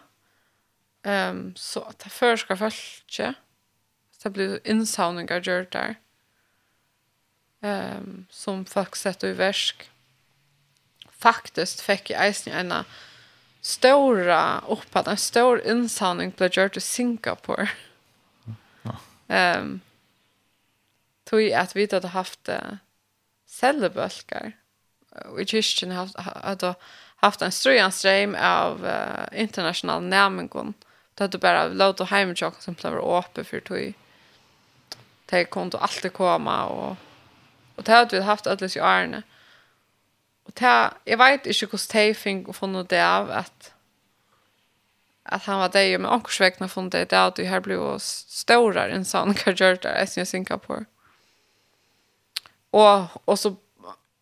um, 1.03 1.56
så 1.56 1.81
att 1.81 1.99
det 1.99 2.10
förskar 2.10 2.56
följt 2.56 3.35
det 4.23 4.30
blir 4.30 4.68
insamlingar 4.68 5.41
gjort 5.41 5.72
där. 5.72 5.95
Um, 7.61 8.26
som 8.30 8.65
folk 8.65 8.95
sätter 8.95 9.27
i 9.27 9.34
värsk. 9.34 9.90
Faktiskt 11.10 11.81
fick 11.81 12.10
jag 12.10 12.26
eisen 12.26 12.72
en 12.72 12.84
stora 13.61 14.64
uppad, 14.68 15.07
en 15.07 15.18
stor 15.18 15.68
insamling 15.68 16.34
blev 16.38 16.52
gjort 16.53 16.77
i 16.77 16.81
Singapore. 16.81 17.69
Ehm 19.27 19.61
um, 19.61 19.81
tog 21.34 21.51
att 21.51 21.76
vi 21.76 21.88
hade 21.91 22.07
haft 22.07 22.49
cellebölkar 23.45 24.51
och 25.26 25.41
i 25.41 25.45
kyrkjen 25.45 25.91
hade 26.26 26.76
haft 27.15 27.41
en 27.41 27.51
ströjanström 27.51 28.35
av 28.35 28.85
uh, 28.85 29.41
internationell 29.41 30.03
nämningon 30.03 30.73
det 31.14 31.23
hade 31.23 31.38
bara 31.38 31.68
låt 31.68 31.99
och 31.99 32.07
som 32.60 32.73
blev 32.73 32.99
åpe 32.99 33.43
för 33.43 33.60
tog 33.60 33.93
det 35.26 35.45
kunde 35.45 35.77
alltid 35.77 36.14
komma 36.14 36.65
och 36.65 36.97
och 37.76 37.84
det 37.84 37.91
hade 37.91 38.15
vi 38.19 38.23
haft 38.23 38.47
alldeles 38.47 38.77
i 38.77 38.80
Arne 38.80 39.22
och 40.43 40.51
det 40.53 40.91
jag 41.03 41.18
vet 41.18 41.45
inte 41.45 41.65
hur 41.65 41.77
de 41.93 42.14
fick 42.14 42.55
från 42.55 42.85
det 42.85 43.07
av 43.07 43.31
att 43.31 43.73
att 45.23 45.43
han 45.43 45.60
var 45.60 45.69
där 45.69 45.97
men 45.97 46.11
också 46.11 46.43
väckna 46.43 46.68
från 46.68 46.89
det 46.89 47.10
där 47.10 47.27
att 47.27 47.35
det 47.35 47.45
här 47.45 47.60
blev 47.60 47.97
större 47.97 48.91
än 48.91 49.05
sån 49.05 49.34
kanske 49.34 49.76
där 49.76 50.19
i 50.19 50.26
Singapore. 50.26 50.85
Og, 52.73 53.07
og 53.25 53.37
så 53.39 53.55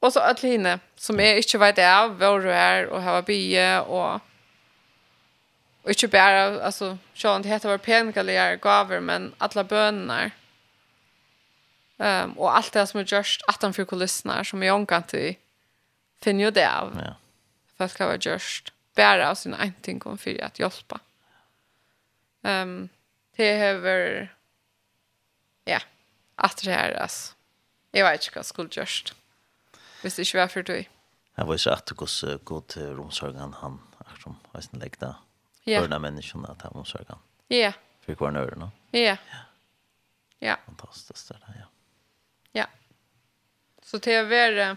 Och 0.01 0.13
så 0.13 0.19
alla 0.19 0.79
som 0.95 1.19
är 1.19 1.35
inte 1.35 1.57
vet 1.57 1.77
är 1.77 2.07
var 2.07 2.39
du 2.39 2.51
är 2.51 2.85
och 2.87 3.01
har 3.01 3.21
bie 3.21 3.79
och 3.79 4.21
och 5.83 5.89
inte 5.89 6.07
bara 6.07 6.65
alltså 6.65 6.97
så 7.13 7.35
inte 7.35 7.49
heter 7.49 7.69
var 7.69 7.77
penkaler 7.77 8.55
gaver 8.55 8.99
men 8.99 9.33
alla 9.37 9.63
bönar. 9.63 10.31
Ehm 11.97 12.29
um, 12.29 12.37
och 12.37 12.57
allt 12.57 12.73
det 12.73 12.87
som 12.87 12.99
är 12.99 13.13
just 13.13 13.41
att 13.47 13.61
han 13.61 13.73
får 13.73 13.95
lyssna 13.95 14.43
som 14.43 14.63
jag 14.63 14.89
kan 14.89 15.03
till 15.03 15.35
finner 16.21 16.45
ju 16.45 16.51
det 16.51 16.71
av. 16.71 17.01
Ja. 17.05 17.15
För 17.77 17.87
ska 17.87 18.05
vara 18.05 18.17
just 18.21 18.73
bara 18.95 19.29
av 19.29 19.35
sin 19.35 19.53
en 19.53 19.73
ting 19.81 19.99
kom 19.99 20.17
för 20.17 20.43
att 20.43 20.59
hjelpe 20.59 20.99
Ehm 22.43 22.69
um, 22.69 22.89
det 23.35 23.59
har 23.59 24.29
ja, 25.65 25.79
at 26.35 26.61
det 26.63 26.71
här 26.71 26.93
alltså 26.93 27.33
Jeg 27.93 28.05
vet 28.05 28.27
ikke 28.27 28.39
hva 28.39 28.43
skulle 28.47 28.71
gjørst. 28.71 29.13
Hvis 30.01 30.15
det 30.15 30.25
ikke 30.27 30.39
var 30.39 30.47
for 30.47 30.61
deg. 30.65 30.89
Jeg 31.37 31.47
var 31.47 31.59
ikke 31.59 31.71
at 31.71 31.89
det 31.89 31.97
hvordan 31.97 32.39
god 32.45 32.61
til 32.67 32.95
romsorgen 32.95 33.53
han, 33.61 33.79
akkurat 33.99 34.23
som 34.23 34.37
var 34.53 34.61
sin 34.61 34.79
legg. 34.79 34.97
Ja. 35.67 35.81
Ørne 35.81 35.99
menneskene 35.99 36.49
at 36.49 36.61
han 36.61 36.71
romsorgen. 36.75 37.19
Ja. 37.49 37.73
For 38.05 38.17
hver 38.17 38.31
nøyre 38.31 38.57
nå. 38.59 38.69
Ja. 38.93 39.17
Ja. 40.41 40.55
Fantastisk 40.65 41.27
det 41.27 41.37
der, 41.45 41.59
ja. 41.59 41.67
Ja. 42.53 42.65
Så 43.85 43.99
til 44.01 44.21
å 44.23 44.27
være, 44.29 44.75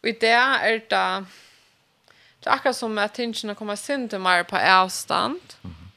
og 0.00 0.08
i 0.08 0.14
det 0.22 0.32
er 0.32 0.80
det, 0.90 1.04
det 2.40 2.48
er 2.48 2.54
akkurat 2.54 2.76
som 2.76 2.98
at 2.98 3.12
tingene 3.18 3.54
kommer 3.58 3.76
sin 3.76 4.08
til 4.08 4.22
meg 4.22 4.46
på 4.48 4.56
avstand. 4.56 5.40
Mm 5.62 5.70
-hmm. 5.70 5.90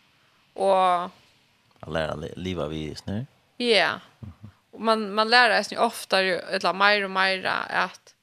Og... 0.55 1.11
Jeg 1.85 1.93
lærer 1.93 2.33
livet 2.35 2.69
vi 2.69 2.91
i 2.91 2.95
snø. 2.95 3.25
Ja. 3.59 3.99
Mm 4.21 4.31
-hmm 4.41 4.49
man 4.77 5.13
man 5.13 5.29
lär 5.29 5.63
sig 5.63 5.77
ofta 5.77 6.21
eller 6.21 6.73
mer 6.73 7.03
och 7.03 7.11
mer 7.11 7.45
att 7.69 8.13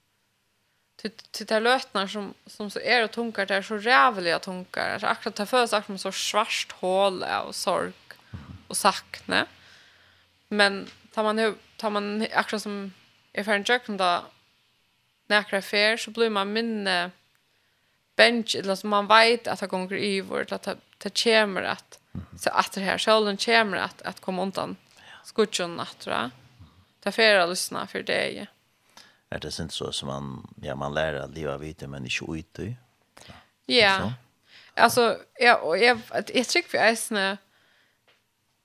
till 0.97 1.11
till 1.11 1.47
det 1.47 1.61
lötnar 1.61 2.07
som 2.07 2.35
som 2.47 2.71
så 2.71 2.81
är 2.81 3.05
och 3.05 3.11
tunkar 3.11 3.47
där 3.47 3.63
så 3.63 3.77
rävliga 3.77 4.39
tunkar. 4.39 4.91
Alltså 4.91 5.07
akkurat 5.07 5.37
ta 5.37 5.47
för 5.47 5.67
sagt 5.67 5.87
som 5.87 5.99
så 5.99 6.13
svart 6.13 6.73
hål 6.73 7.25
och 7.47 7.55
sorg 7.55 7.93
och 8.69 8.77
sakne. 8.77 9.47
Men 10.49 10.87
tar 11.15 11.23
man 11.23 11.39
hur 11.39 11.55
tar 11.77 11.91
man 11.91 12.27
akkurat 12.35 12.63
som 12.63 12.93
är 13.33 13.45
för 13.45 13.53
en 13.53 13.65
jöken 13.65 13.97
då 13.97 14.25
näkra 15.27 15.63
fair 15.63 15.97
så 15.97 16.11
blir 16.11 16.31
man 16.31 16.53
minne 16.53 17.11
bench 18.17 18.57
eller 18.59 18.75
som 18.75 18.91
man 18.91 19.07
vet 19.07 19.47
att 19.47 19.61
det 19.61 19.67
går 19.67 19.93
i 19.93 20.21
vårt 20.21 20.53
att 20.53 20.69
det 20.99 21.23
kommer 21.25 21.63
att 21.63 21.99
så 22.39 22.51
att 22.51 22.73
det 22.73 22.81
här 22.81 22.99
själva 22.99 23.37
kommer 23.37 23.77
att 23.77 24.03
att 24.03 24.21
komma 24.21 24.43
undan 24.43 24.77
skutchen 25.25 25.81
att 25.81 25.99
tror 25.99 26.31
ta 27.01 27.13
färra 27.13 27.47
lyssna 27.47 27.87
för 27.87 28.03
det. 28.03 28.47
Är 29.31 29.39
det 29.39 29.61
inte 29.61 29.75
så 29.75 29.93
som 29.93 30.09
man 30.09 30.55
ja 30.63 30.75
man 30.75 30.95
lär 30.95 31.15
att 31.15 31.35
leva 31.35 31.59
vidare 31.59 31.89
men 31.89 32.05
inte 32.05 32.25
ute. 32.39 32.75
Ja. 33.67 33.77
ja. 33.77 34.13
Alltså 34.75 35.19
ja 35.39 35.57
och 35.57 35.79
jag 35.79 36.01
jag 36.35 36.49
tycker 36.49 36.69
för 36.69 36.79
eisne 36.79 37.39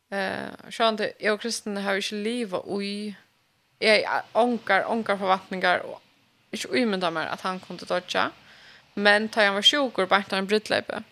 eh 0.09 0.69
sjön 0.69 0.95
det 0.95 1.13
jag 1.19 1.41
kristen 1.41 1.77
har 1.77 1.93
ju 1.93 1.97
inte 1.97 2.15
leva 2.15 2.61
oj 2.65 3.15
jag 3.79 4.21
ankar 4.31 4.83
ankar 4.91 5.17
förväntningar 5.17 5.79
och 5.79 6.01
inte 6.51 6.67
omynda 6.67 7.11
mer 7.11 7.25
att 7.25 7.41
han 7.41 7.59
kunde 7.59 7.85
dodja. 7.85 8.31
Men 8.93 9.29
ta 9.29 9.43
jag 9.43 9.53
var 9.53 9.61
sjukor 9.61 10.05
på 10.05 10.35
en 10.35 10.47
brytläpe. 10.47 11.03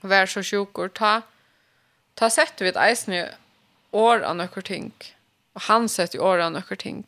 Vär 0.00 0.26
så 0.26 0.42
sjukor 0.42 0.88
ta 0.88 1.22
ta 2.14 2.30
sett 2.30 2.60
vi 2.60 2.68
ett 2.68 2.76
eisne 2.76 3.34
år 3.90 4.20
av 4.20 4.36
några 4.36 4.62
ting. 4.62 4.92
Mm 5.02 5.15
Och 5.56 5.62
han 5.62 5.88
sett 5.88 6.14
i 6.14 6.18
åra 6.18 6.48
några 6.48 6.76
ting. 6.76 7.04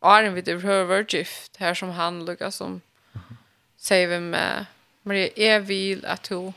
Arn 0.00 0.34
vid 0.34 0.48
överhöver 0.48 1.06
gift 1.08 1.56
här 1.56 1.74
som 1.74 1.90
han 1.90 2.24
lukar 2.24 2.50
som 2.50 2.80
säger 3.76 4.08
vi 4.08 4.20
med 4.20 4.66
Maria, 5.02 5.28
jag 5.36 5.60
vill 5.60 6.06
att 6.06 6.22
du 6.22 6.52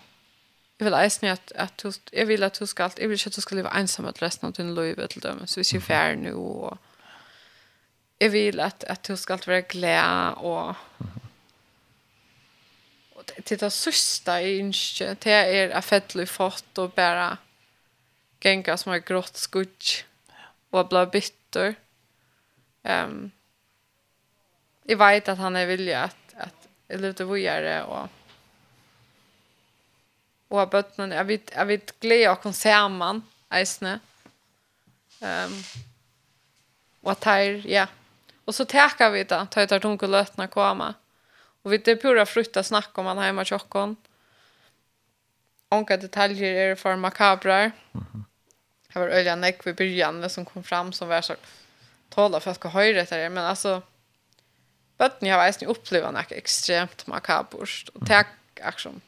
jag 0.78 0.86
vill 0.86 0.94
eisen 0.94 1.30
att, 1.30 1.52
att 1.52 1.78
du, 1.78 1.92
jag 2.12 2.26
vill 2.26 2.44
att 2.44 2.60
du 2.60 2.68
ska 2.68 2.90
jag 2.98 3.08
vill 3.08 3.20
att 3.26 3.34
du 3.34 3.42
ska 3.42 3.56
leva 3.56 3.70
ensam 3.70 4.06
att 4.06 4.22
resten 4.22 4.48
av 4.48 4.54
din 4.54 4.76
liv 4.76 5.08
till 5.08 5.22
dem 5.22 5.48
så 5.48 5.60
vi 5.60 5.64
ser 5.64 5.80
färd 5.80 6.18
nu 6.18 6.34
och 6.34 6.78
jag 8.18 8.30
vill 8.30 8.60
att, 8.60 8.84
att 8.84 9.04
du 9.04 9.18
ska 9.18 9.38
vara 9.48 9.62
glad 9.62 10.34
och 10.34 10.76
och 13.16 13.32
det 13.44 13.70
sista 13.70 14.42
i 14.42 14.58
inte 14.58 15.16
det 15.20 15.32
är 15.32 15.70
att 15.70 15.86
fett 15.86 16.30
fått 16.30 16.78
och 16.78 16.90
bara 16.90 17.38
gänga 18.42 18.78
som 18.78 18.90
har 18.90 19.00
grått 19.00 19.38
skudg 19.38 20.06
och 20.74 20.88
blev 20.88 21.10
bitter. 21.10 21.76
Ehm 22.84 23.10
um, 23.10 23.32
Jag 24.84 24.98
vet 24.98 25.30
att 25.30 25.38
han 25.38 25.56
är 25.56 25.66
villig 25.66 25.94
att 25.94 26.34
att 26.38 26.68
luta 27.02 27.26
vidare 27.26 27.84
och 27.84 28.08
och 30.48 30.70
bötnen 30.70 31.12
jag 31.12 31.26
vet 31.26 31.52
jag 31.56 31.66
vet 31.66 32.00
glädje 32.00 32.32
och 32.32 32.42
kon 32.42 32.54
samman 32.54 33.22
eisne. 33.50 34.00
Ehm 35.22 35.54
um, 35.54 35.64
vad 37.00 37.20
tar 37.20 37.68
ja. 37.68 37.88
Och 38.46 38.56
så 38.56 38.66
täcker 38.66 39.10
vi 39.10 39.24
det 39.24 39.48
tar 39.52 39.66
tar 39.68 39.80
tunga 39.80 40.08
lötna 40.08 40.48
komma. 40.48 40.94
Och 41.64 41.74
vi 41.74 41.78
det 41.78 41.96
pura 41.96 42.26
frukta 42.26 42.64
snack 42.64 42.98
om 42.98 43.06
han 43.06 43.18
hemma 43.18 43.46
chockon. 43.46 43.96
Onka 45.70 45.98
detaljer 45.98 46.54
är 46.56 46.76
för 46.76 46.96
makabrar. 46.96 47.72
Mhm. 47.92 48.06
Mm 48.14 48.33
Det 48.94 49.00
var 49.00 49.08
öliga 49.08 49.36
näck 49.36 49.68
vid 49.68 49.76
början 49.76 50.30
som 50.30 50.46
kom 50.46 50.64
fram 50.64 50.94
som 50.94 51.08
var 51.08 51.22
så 51.22 51.36
tala 52.10 52.40
för 52.40 52.52
att 52.52 52.58
ska 52.58 52.70
höra 52.70 53.04
det 53.04 53.30
men 53.30 53.46
alltså 53.46 53.82
Bötten 54.98 55.28
jag 55.30 55.46
vet 55.46 55.62
ni 55.62 55.68
upplever 55.68 56.12
något 56.12 56.32
extremt 56.32 57.08
makabert 57.08 57.90
och 57.94 58.08
tack 58.08 58.28
action. 58.62 59.02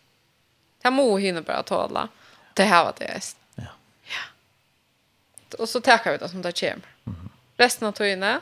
Det 0.81 0.91
må 0.91 1.17
hinna 1.17 1.41
bara 1.41 1.63
tåla. 1.63 2.09
Det 2.53 2.63
här 2.63 2.85
var 2.85 2.93
det. 2.97 3.21
Ja. 3.55 3.63
Ja. 4.03 5.57
Och 5.59 5.69
så 5.69 5.81
tackar 5.81 6.11
vi 6.11 6.17
det 6.17 6.29
som 6.29 6.41
det 6.41 6.59
kommer. 6.59 6.85
Mm. 7.05 7.29
Resten 7.57 7.87
av 7.87 7.91
tiden 7.91 8.41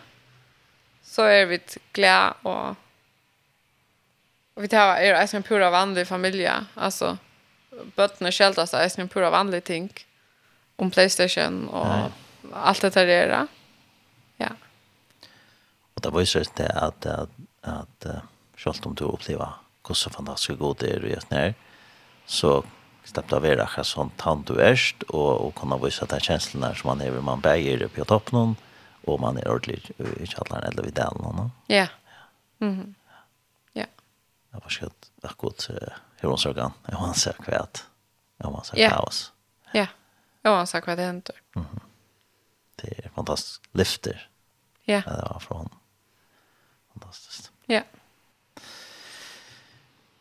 så 1.03 1.21
är 1.21 1.45
vi 1.45 1.59
glada 1.91 2.31
och 2.41 2.75
Och 4.53 4.63
vi 4.63 4.67
tar 4.67 4.95
är 4.95 5.35
en 5.35 5.43
pura 5.43 5.69
vanlig 5.69 6.07
familj. 6.07 6.49
Alltså 6.73 7.17
bötterna 7.95 8.31
skältas 8.31 8.73
är 8.73 8.99
en 8.99 9.09
pura 9.09 9.29
vanlig 9.29 9.63
ting. 9.63 9.83
Mm 9.83 10.12
om 10.75 10.91
Playstation 10.91 11.67
och 11.67 11.87
Nej. 11.87 12.09
allt 12.53 12.81
det 12.81 12.89
där 12.89 13.07
era. 13.07 13.47
Ja. 14.37 14.49
Och 15.93 16.01
det 16.01 16.09
var 16.09 16.19
ju 16.19 16.25
så 16.25 16.39
at, 16.39 16.59
att 16.59 17.05
att 17.05 17.29
att 17.61 18.05
självt 18.57 18.85
om 18.85 18.95
du 18.95 19.05
opplever 19.05 19.49
hur 19.87 19.93
så 19.95 20.09
fantastiskt 20.09 20.59
god 20.59 20.79
det 20.79 20.89
er 20.95 21.03
og 21.03 21.09
gjør 21.09 21.23
när 21.29 21.53
så 22.25 22.63
stappt 23.05 23.33
av 23.33 23.45
era 23.45 23.63
akkurat 23.63 23.87
sånt 23.87 24.17
tant 24.17 24.47
du 24.47 24.61
ärst 24.61 25.03
och 25.03 25.47
och 25.47 25.63
at 25.63 26.09
det 26.09 26.15
er 26.15 26.19
känslorna 26.19 26.75
som 26.75 26.87
man 26.87 27.01
er 27.01 27.21
man 27.21 27.41
bäger 27.41 27.87
på 27.87 28.05
toppen 28.05 28.55
och 29.05 29.19
man 29.19 29.37
är 29.37 29.47
ordentlig 29.47 29.91
i 30.19 30.25
källaren 30.25 30.63
eller 30.63 30.83
vid 30.83 30.93
dalen. 30.93 31.51
Ja. 31.67 31.87
Mhm. 32.57 32.95
Ja. 33.73 33.85
Det 34.51 34.59
var 34.63 34.69
skött. 34.69 35.11
Akkurat 35.23 35.69
hur 36.19 36.29
hon 36.29 36.37
såg 36.37 36.57
han. 36.57 36.71
Jag 36.87 36.97
har 36.97 37.13
sett 37.13 37.37
kvätt. 37.37 37.85
Jag 38.37 38.47
har 38.47 38.63
sett 38.63 38.89
kaos. 38.89 39.31
Ja. 39.73 39.87
Oavsett 40.43 40.87
vad 40.87 40.97
det 40.97 41.03
händer. 41.03 41.35
Mm. 41.55 41.67
Det 42.75 43.05
är 43.05 43.09
fantastiskt. 43.09 43.61
Lyfter. 43.71 44.29
Ja. 44.83 44.93
Yeah. 44.93 45.05
Det 45.05 45.29
var 45.33 45.39
från. 45.39 45.69
Fantastiskt. 46.93 47.51
Ja. 47.65 47.73
Yeah. 47.73 47.85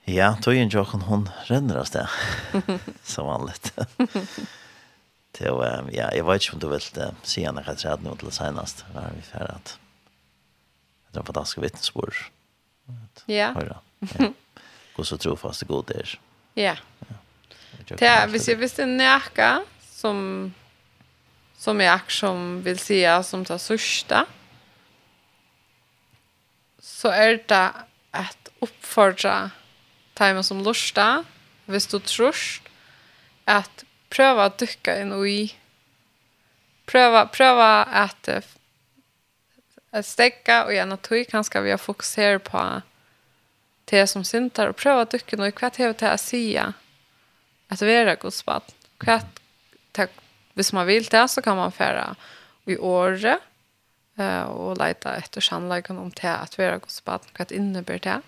Ja, 0.04 0.36
tog 0.42 0.54
en 0.54 0.68
ju 0.68 0.78
jag 0.78 0.84
hon 0.84 1.30
ränner 1.44 1.78
oss 1.78 1.90
där. 1.90 2.10
Som 3.02 3.26
vanligt. 3.26 3.78
Det 5.38 5.50
var, 5.50 5.90
ja, 5.92 6.14
jag 6.14 6.24
vet 6.24 6.42
inte 6.42 6.52
om 6.52 6.58
du 6.58 6.68
vill 6.68 7.14
se 7.22 7.46
henne 7.46 7.64
att 7.66 7.78
träd 7.78 7.98
nu 8.02 8.16
till 8.16 8.30
senast. 8.30 8.84
Vad 8.94 9.04
vi 9.16 9.22
färdat? 9.22 9.78
Det 11.10 11.16
är 11.16 11.20
en 11.20 11.26
fantastisk 11.26 11.58
vittnesbord. 11.58 12.14
Ja. 13.26 13.54
Ja. 13.68 13.82
Och 14.96 15.06
så 15.06 15.18
trofast 15.18 15.60
det 15.60 15.66
god 15.66 15.90
är. 15.90 16.20
Ja. 16.54 16.76
Det 17.86 18.06
är, 18.06 18.28
hvis 18.28 18.48
jag 18.48 18.56
visste 18.56 18.86
näka, 18.86 19.64
som 20.02 20.54
som 21.56 21.80
är 21.80 21.90
ack 21.90 22.10
som 22.10 22.62
vill 22.62 22.78
säga 22.78 23.22
som 23.22 23.44
tar 23.44 23.58
sörsta 23.58 24.26
så 26.78 27.08
är 27.08 27.44
det 27.46 27.70
att 28.10 28.48
uppfordra 28.58 29.50
tajma 30.14 30.42
som 30.42 30.62
lusta 30.62 31.24
hvis 31.66 31.86
du 31.86 31.98
tror 31.98 32.34
att 33.44 33.84
pröva 34.08 34.44
att 34.44 34.58
dyka 34.58 35.00
in 35.00 35.12
i 35.26 35.54
pröva 36.84 37.26
pröva 37.26 37.84
att 37.84 38.28
att 39.90 40.06
stäcka 40.06 40.64
och 40.64 40.74
gärna 40.74 40.96
tog 40.96 41.28
kanske 41.28 41.60
vi 41.60 41.70
har 41.70 41.78
fokuserat 41.78 42.44
på 42.44 42.82
det 43.84 44.06
som 44.06 44.24
syntar 44.24 44.66
och 44.68 44.76
pröva 44.76 45.02
att 45.02 45.10
dyka 45.10 45.36
in 45.36 45.44
i 45.44 45.52
kvart 45.52 45.76
hevet 45.76 46.02
att 46.02 46.20
säga 46.20 46.72
att 47.68 47.82
vi 47.82 47.94
är 47.94 48.16
Guds 48.16 48.44
barn. 48.44 48.62
Kvart 48.98 49.41
tack 49.92 50.10
hvis 50.54 50.72
man 50.72 50.86
vill 50.86 51.04
det 51.04 51.28
så 51.28 51.42
kan 51.42 51.56
man 51.56 51.72
färra 51.72 52.16
i 52.64 52.76
Åre 52.78 53.38
eh 54.16 54.42
och 54.42 54.78
leta 54.78 55.16
efter 55.16 55.40
sannolikheten 55.40 55.98
om 55.98 56.10
det 56.10 56.36
att 56.36 56.58
vara 56.58 56.78
Guds 56.78 57.04
barn 57.04 57.20
vad 57.38 57.52
innebär 57.52 57.98
det. 57.98 58.20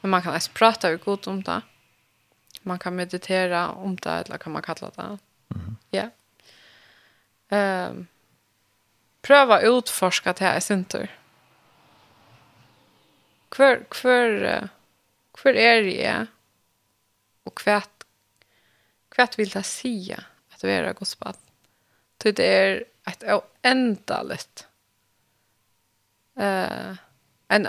Men 0.00 0.10
man 0.10 0.22
kan 0.22 0.36
också 0.36 0.50
prata 0.54 0.90
ju 0.90 0.96
gott 0.96 1.26
om 1.26 1.42
det. 1.42 1.60
Man 2.62 2.78
kan 2.78 2.96
meditera 2.96 3.68
om 3.68 3.96
det 3.96 4.10
eller 4.10 4.38
kan 4.38 4.52
man 4.52 4.62
kalla 4.62 4.90
det. 4.96 5.02
Mm. 5.02 5.76
Ja. 5.90 6.10
Ehm 7.48 8.06
pröva 9.24 9.60
utforska 9.60 10.32
det 10.32 10.44
här 10.44 10.58
i 10.58 10.60
sin 10.60 10.84
tur. 10.84 11.18
Kvar 13.48 13.84
kvar 13.88 14.68
kvar 15.32 15.52
är 15.52 15.82
det? 15.82 16.26
Och 17.44 17.58
kvätt 17.58 18.04
kvätt 19.08 19.38
vill 19.38 19.48
det 19.48 19.62
säga? 19.62 20.24
att 20.54 20.64
vara 20.64 20.92
Guds 20.92 21.18
barn. 21.18 21.34
Det 22.18 22.38
är 22.38 22.84
ett 23.06 23.22
oändligt 23.22 24.66
eh 26.36 26.90
uh, 26.90 26.96
en 27.48 27.66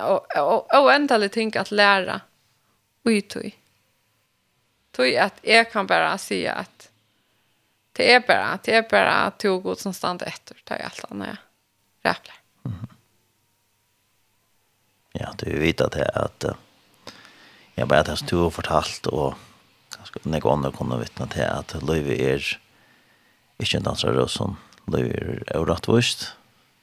oändligt 0.73 1.31
ting 1.31 1.57
att 1.57 1.71
lära 1.71 2.21
utui. 3.03 3.55
Tui 4.91 5.17
att 5.17 5.39
jag 5.41 5.71
kan 5.71 5.87
bara 5.87 6.17
säga 6.17 6.53
att 6.53 6.89
det 7.91 8.13
är 8.13 8.19
bara, 8.19 8.59
det 8.63 8.75
är 8.75 8.89
bara 8.89 9.13
att 9.13 9.39
tog 9.39 9.63
god 9.63 9.79
som 9.79 9.93
stand 9.93 10.21
efter, 10.21 10.57
det 10.63 10.73
är 10.73 10.85
allt 10.85 11.11
annat 11.11 11.27
jag 11.27 12.11
räplar. 12.11 12.35
Mm. 12.65 12.87
Ja, 15.11 15.33
du 15.37 15.59
vet 15.59 15.81
att 15.81 15.91
det 15.91 16.03
är 16.03 16.17
att 16.17 16.45
jag 17.75 17.87
bara 17.87 17.99
att 17.99 18.07
jag 18.07 18.17
stod 18.17 18.45
och 18.45 18.53
fortalt 18.53 19.05
och 19.05 19.33
ganska 19.97 20.19
några 20.23 20.51
andra 20.51 20.71
kunde 20.71 20.97
vittna 20.97 21.27
till 21.27 21.43
att 21.43 21.83
Löjvi 21.83 22.25
är 22.25 22.61
ikke 23.59 23.79
en 23.79 23.87
danser 23.87 24.17
og 24.19 24.29
som 24.29 24.57
blir 24.85 25.09
jo 25.53 25.63
rettvist. 25.65 26.33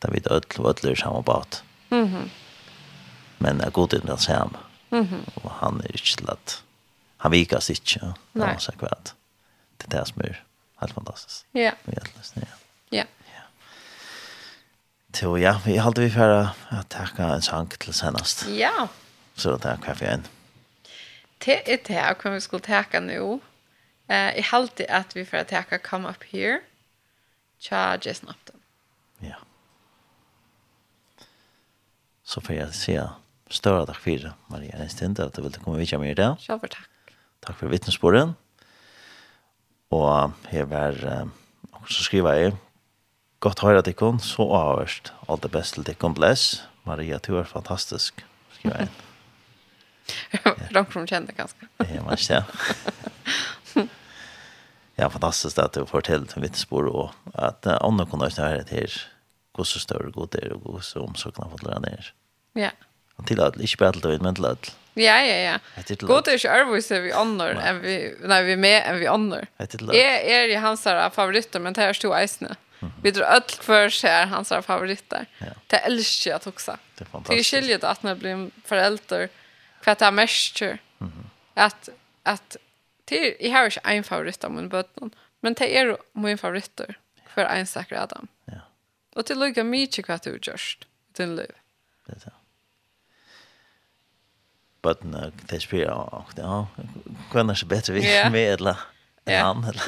Det 0.03 0.11
er 0.11 0.15
vi 0.16 0.23
ødel 0.27 0.61
og 0.65 0.70
ødel 0.70 0.90
er 0.90 0.94
samme 0.97 1.23
bat. 1.23 1.62
Mm 1.90 2.05
-hmm. 2.05 2.28
Men 3.39 3.61
jeg 3.61 3.73
god 3.73 3.89
til 3.89 4.03
den 4.03 4.19
samme. 4.19 4.59
Mm 4.90 5.03
-hmm. 5.03 5.44
Og 5.44 5.51
han 5.51 5.81
er 5.81 5.86
ikke 5.86 6.16
til 6.16 6.31
at 6.31 6.62
han 7.16 7.31
vikas 7.31 7.70
ikke. 7.70 8.15
Nei. 8.35 8.47
Han 8.47 8.61
sier 8.61 8.77
kvart. 8.78 9.15
Det 9.78 9.94
er 9.94 9.99
det 9.99 10.09
som 10.09 10.20
er 10.24 10.35
helt 10.81 10.94
fantastisk. 10.94 11.44
Ja. 11.55 11.70
Vi 11.85 11.93
er 11.97 12.07
løsne, 12.16 12.43
ja. 12.43 12.57
Ja. 12.99 13.05
ja. 13.35 13.43
Så 15.15 15.36
ja, 15.36 15.59
vi 15.65 15.77
halte 15.77 16.01
vi 16.01 16.11
for 16.11 16.51
å 16.73 16.82
takke 16.89 17.23
en 17.23 17.43
sang 17.43 17.70
til 17.70 17.94
senest. 17.94 18.47
Ja. 18.49 18.89
Så 19.36 19.57
det 19.57 19.65
er 19.70 19.77
hva 19.77 19.94
igjen. 20.01 20.27
Det 21.44 21.61
er 21.66 21.77
det 21.86 22.16
hva 22.23 22.31
vi 22.31 22.40
skulle 22.40 22.62
takke 22.62 23.01
nå. 23.01 23.12
Ja. 23.12 23.52
Eh, 24.12 24.39
i 24.39 24.40
halde 24.40 24.86
att 24.89 25.16
vi 25.16 25.24
får 25.24 25.36
att 25.36 25.51
hacka 25.51 25.78
come 25.78 26.09
up 26.09 26.24
here. 26.24 26.60
Charge 27.59 28.14
snabbt. 28.14 28.51
Ja. 29.18 29.36
Så 32.22 32.40
får 32.40 32.55
jag 32.55 32.74
ser 32.74 33.10
större 33.51 33.86
tack 33.86 34.01
för 34.01 34.10
det, 34.10 34.32
Maria. 34.47 34.72
Einstein 34.72 34.89
ständer 34.90 35.26
att 35.26 35.32
du 35.32 35.43
ville 35.43 35.59
komma 35.59 35.76
vidare 35.76 36.01
med 36.01 36.10
idag. 36.10 36.36
Själva 36.40 36.68
tack. 36.68 36.89
Tack 37.40 37.59
för 37.59 37.66
vittnesbörden. 37.66 38.34
Og 39.90 40.32
her 40.48 40.64
var 40.64 41.28
så 41.89 42.02
skriver 42.05 42.32
jeg 42.32 42.56
Godt 43.40 43.60
høyre 43.60 43.82
dig 43.82 43.97
kon 43.97 44.20
så 44.20 44.43
avhørst. 44.43 45.12
Alt 45.28 45.43
det 45.43 45.51
beste 45.51 45.82
til 45.82 45.93
ikon 45.93 46.14
bless. 46.14 46.68
Maria, 46.84 47.18
du 47.18 47.36
er 47.39 47.44
fantastisk, 47.44 48.24
skriva 48.55 48.76
jeg. 48.76 48.89
Rank 50.76 50.93
som 50.93 51.06
kjente 51.06 51.32
ganska. 51.32 51.66
Ja, 51.80 52.02
man 52.02 52.16
ser. 52.16 52.44
ja, 54.94 55.10
fantastiskt 55.10 55.59
att 55.59 55.73
du 55.73 55.86
får 55.86 56.01
till 56.01 56.14
en 56.14 56.43
vittnesbord 56.43 56.86
och 56.86 57.10
att 57.35 57.66
uh, 57.66 57.78
andra 57.81 58.06
kunde 58.06 58.24
ha 58.24 58.31
det 58.31 58.69
här 58.70 58.90
gå 59.52 59.64
så 59.64 59.78
större 59.78 60.10
god 60.10 60.28
där 60.31 60.52
och 60.52 60.62
gå 60.62 60.81
så 60.81 61.01
omsorgna 61.01 61.51
fått 61.51 61.62
lära 61.62 61.78
ner. 61.78 62.12
Ja. 62.52 62.70
Och 63.16 63.27
till 63.27 63.40
att 63.40 63.56
inte 63.56 63.77
bara 63.78 63.93
till 63.93 64.23
men 64.23 64.35
till 64.35 64.44
att 64.44 64.77
Ja, 64.94 65.23
ja, 65.23 65.36
ja. 65.77 65.82
God 66.01 66.28
är 66.28 66.44
ju 66.44 66.48
Arvis 66.48 66.90
vi 66.90 67.12
annor 67.12 67.48
än 67.48 67.81
vi 67.81 68.16
när 68.20 68.43
vi 68.43 68.52
är 68.52 68.56
med 68.56 68.82
än 68.86 68.98
vi 68.98 69.06
annor. 69.06 69.47
Är 69.56 69.66
är 69.94 70.48
ju 70.48 70.56
hans 70.56 70.85
här 70.85 71.10
favoriter 71.10 71.60
men 71.60 71.73
det 71.73 71.81
här 71.81 71.93
stor 71.93 72.20
isne. 72.23 72.56
Vi 73.02 73.10
drar 73.10 73.24
öll 73.24 73.43
för 73.60 73.89
sig 73.89 74.27
hans 74.27 74.51
här 74.51 74.62
favoriter. 74.62 75.27
Det 75.66 75.77
älskar 75.77 76.31
jag 76.31 76.40
också. 76.47 76.77
Det 76.98 77.05
är 77.05 77.06
fantastiskt. 77.06 77.51
Det 77.51 77.56
är 77.59 77.62
ju 77.62 77.86
att 77.86 78.02
när 78.02 78.14
blir 78.14 78.51
förälder 78.64 79.28
för 79.81 79.90
att 79.90 79.98
det 79.98 80.05
är 80.05 80.10
mest. 80.10 80.62
Att 81.55 81.89
att 82.23 82.56
till 83.12 83.36
i 83.40 83.51
har 83.52 83.70
ikke 83.70 83.84
en 83.84 84.05
favorit 84.05 84.44
av 84.44 84.52
min 84.52 84.68
bøtten, 84.68 85.14
men 85.40 85.55
det 85.55 85.68
är 85.76 85.97
min 86.12 86.39
favoritter 86.39 86.98
för 87.34 87.44
en 87.44 87.66
säker 87.66 87.97
Adam. 87.97 88.28
Ja. 88.44 88.60
Och 89.16 89.26
till 89.26 89.40
lykke 89.40 89.64
mye 89.64 90.05
hva 90.06 90.18
du 90.24 90.39
gjørst 90.39 90.84
i 90.84 91.16
din 91.18 91.36
liv. 91.36 91.52
Det 92.06 92.16
er 92.16 92.20
det. 92.24 92.32
Bøtten, 94.82 95.12
det 95.48 95.56
er 95.56 95.62
spyrer, 95.62 95.93
og 95.93 96.32
det 96.36 96.44
er 96.44 96.66
hva 97.32 97.44
er 97.51 97.55
så 97.55 97.66
bedre 97.66 97.94
vi 97.94 98.06
er 98.09 98.30
med, 98.30 98.55
eller 98.59 98.86
en 99.26 99.44
annen, 99.44 99.64
eller? 99.70 99.84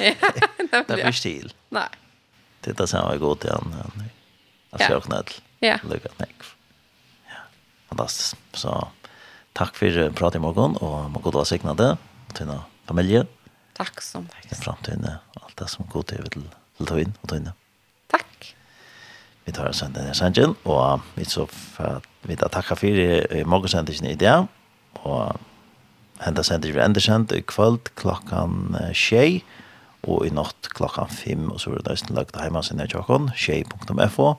Det 0.71 0.99
er 0.99 1.07
ikke 1.07 1.21
til. 1.21 1.53
Nei. 1.75 1.89
Det 2.63 2.71
er 2.73 2.77
det 2.79 2.89
som 2.89 3.09
er 3.09 3.17
god 3.17 3.41
till 3.41 3.51
han. 3.51 4.11
Alltså 4.75 4.93
jag 4.93 5.03
knäll. 5.03 5.29
Ja. 5.59 5.79
Lycka 5.89 6.09
tack. 6.17 6.35
Ja. 7.27 7.35
Fantastiskt. 7.87 8.37
Så 8.53 8.87
tack 9.53 9.75
för 9.75 10.11
pratet 10.11 10.35
i 10.35 10.39
morgon 10.39 10.77
och 10.77 11.11
må 11.11 11.19
god 11.19 11.33
vara 11.33 11.45
signade 11.45 11.97
till 12.33 12.45
något 12.45 12.74
familje. 12.85 13.25
Tack 13.73 14.01
så 14.01 14.21
mycket. 14.21 14.51
I 14.51 14.55
framtiden, 14.55 15.07
allt 15.33 15.57
det 15.57 15.67
som 15.67 15.85
går 15.85 16.01
till 16.01 16.29
till, 16.29 16.49
till 16.77 16.85
tog 16.85 16.99
in 16.99 17.13
och 17.21 17.29
tog 17.29 17.37
in. 17.37 17.49
Tack. 18.07 18.55
Vi 19.43 19.51
tar 19.51 19.69
oss 19.69 19.79
den 19.79 20.05
här 20.05 20.13
sangen 20.13 20.55
och 20.63 20.99
vi 21.13 21.25
så 21.25 21.47
för 21.47 22.01
vi 22.21 22.35
tar 22.35 22.49
tacka 22.49 22.75
för 22.75 23.45
morgonsändningen 23.45 24.05
i 24.05 24.15
det 24.15 24.47
och 24.93 25.33
hända 26.17 26.43
sändningen 26.43 26.75
vi 26.75 26.83
ändå 26.83 26.99
sänd 26.99 27.31
i 27.31 27.41
kväll 27.41 27.77
klockan 27.93 28.77
6 28.95 29.45
och 30.01 30.27
i 30.27 30.29
natt 30.29 30.67
klockan 30.69 31.07
5 31.07 31.51
och 31.51 31.61
så 31.61 31.71
är 31.71 31.79
det 31.79 31.89
nästan 31.89 32.15
lagt 32.15 32.35
hemma 32.35 32.63
sin 32.63 32.79
i 32.79 32.85
Jokon, 32.89 33.31
tjej.fo 33.35 34.35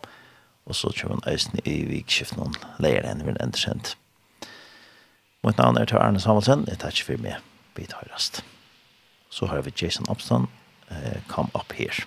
och 0.65 0.77
så 0.77 0.93
kör 0.93 1.09
vi 1.09 1.33
nästan 1.33 1.61
i 1.65 1.85
vikskiftet 1.85 2.39
någon 2.39 2.55
lägre 2.79 3.09
än 3.09 3.27
vi 3.27 3.41
ändå 3.41 3.59
sänd. 3.59 3.89
Mitt 5.43 5.59
namn 5.59 5.77
är 5.77 5.87
Tor 5.87 5.99
Arne 5.99 6.21
Samuelsen, 6.21 6.65
jag 6.69 6.79
tackar 6.79 7.05
för 7.05 7.17
mig 7.17 7.37
vi 7.77 7.87
tar 7.87 8.09
rast. 8.13 8.45
Så 9.29 9.47
har 9.47 9.63
vi 9.63 9.73
Jason 9.77 10.05
Opstan, 10.09 10.47
uh, 10.91 10.97
Come 11.29 11.49
Up 11.55 11.73
Here. 11.73 12.05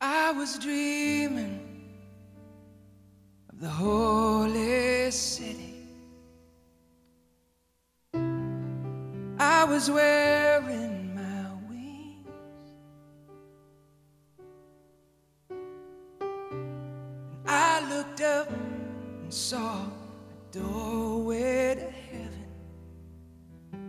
I 0.00 0.32
was 0.32 0.58
dreaming 0.58 1.60
of 3.52 3.60
the 3.60 3.68
holy 3.68 5.10
city 5.10 5.74
I 9.38 9.64
was 9.64 9.90
wearing 9.90 11.14
my 11.14 11.50
wings 11.68 12.28
I 17.46 17.80
looked 17.90 18.20
up 18.20 18.50
and 18.50 19.34
saw 19.34 19.99
doorway 20.52 21.74
to 21.76 21.90
heaven. 22.10 22.46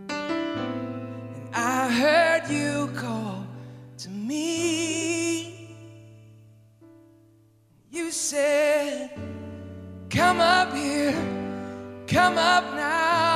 And 0.09 1.55
I 1.55 1.89
heard 1.89 2.49
you 2.49 2.87
call 2.95 3.45
to 3.97 4.09
me. 4.09 5.77
You 7.89 8.11
said, 8.11 9.11
come 10.09 10.39
up 10.39 10.73
here, 10.73 11.13
come 12.07 12.37
up 12.37 12.63
now. 12.75 13.30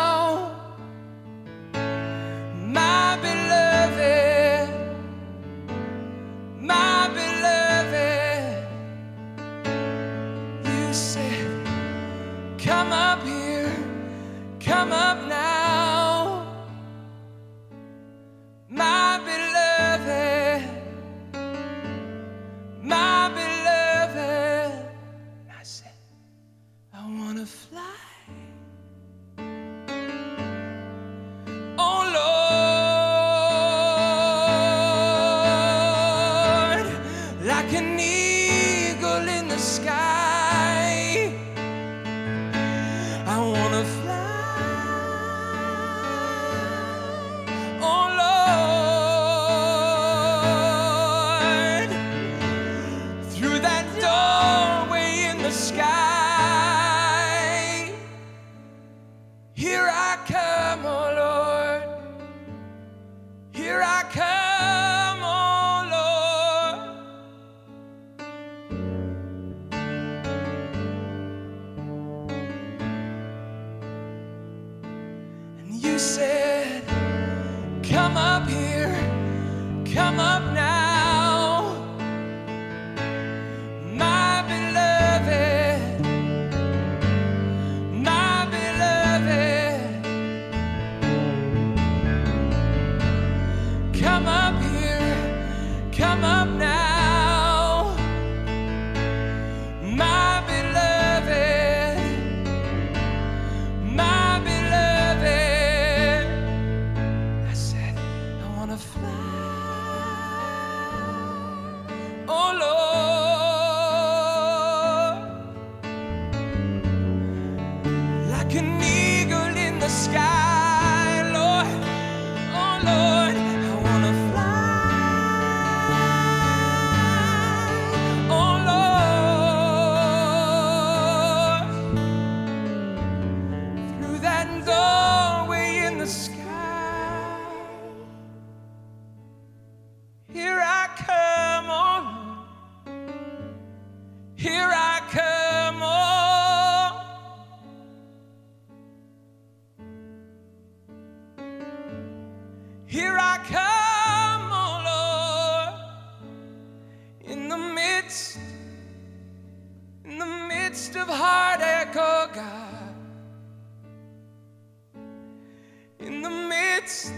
midst 166.85 167.13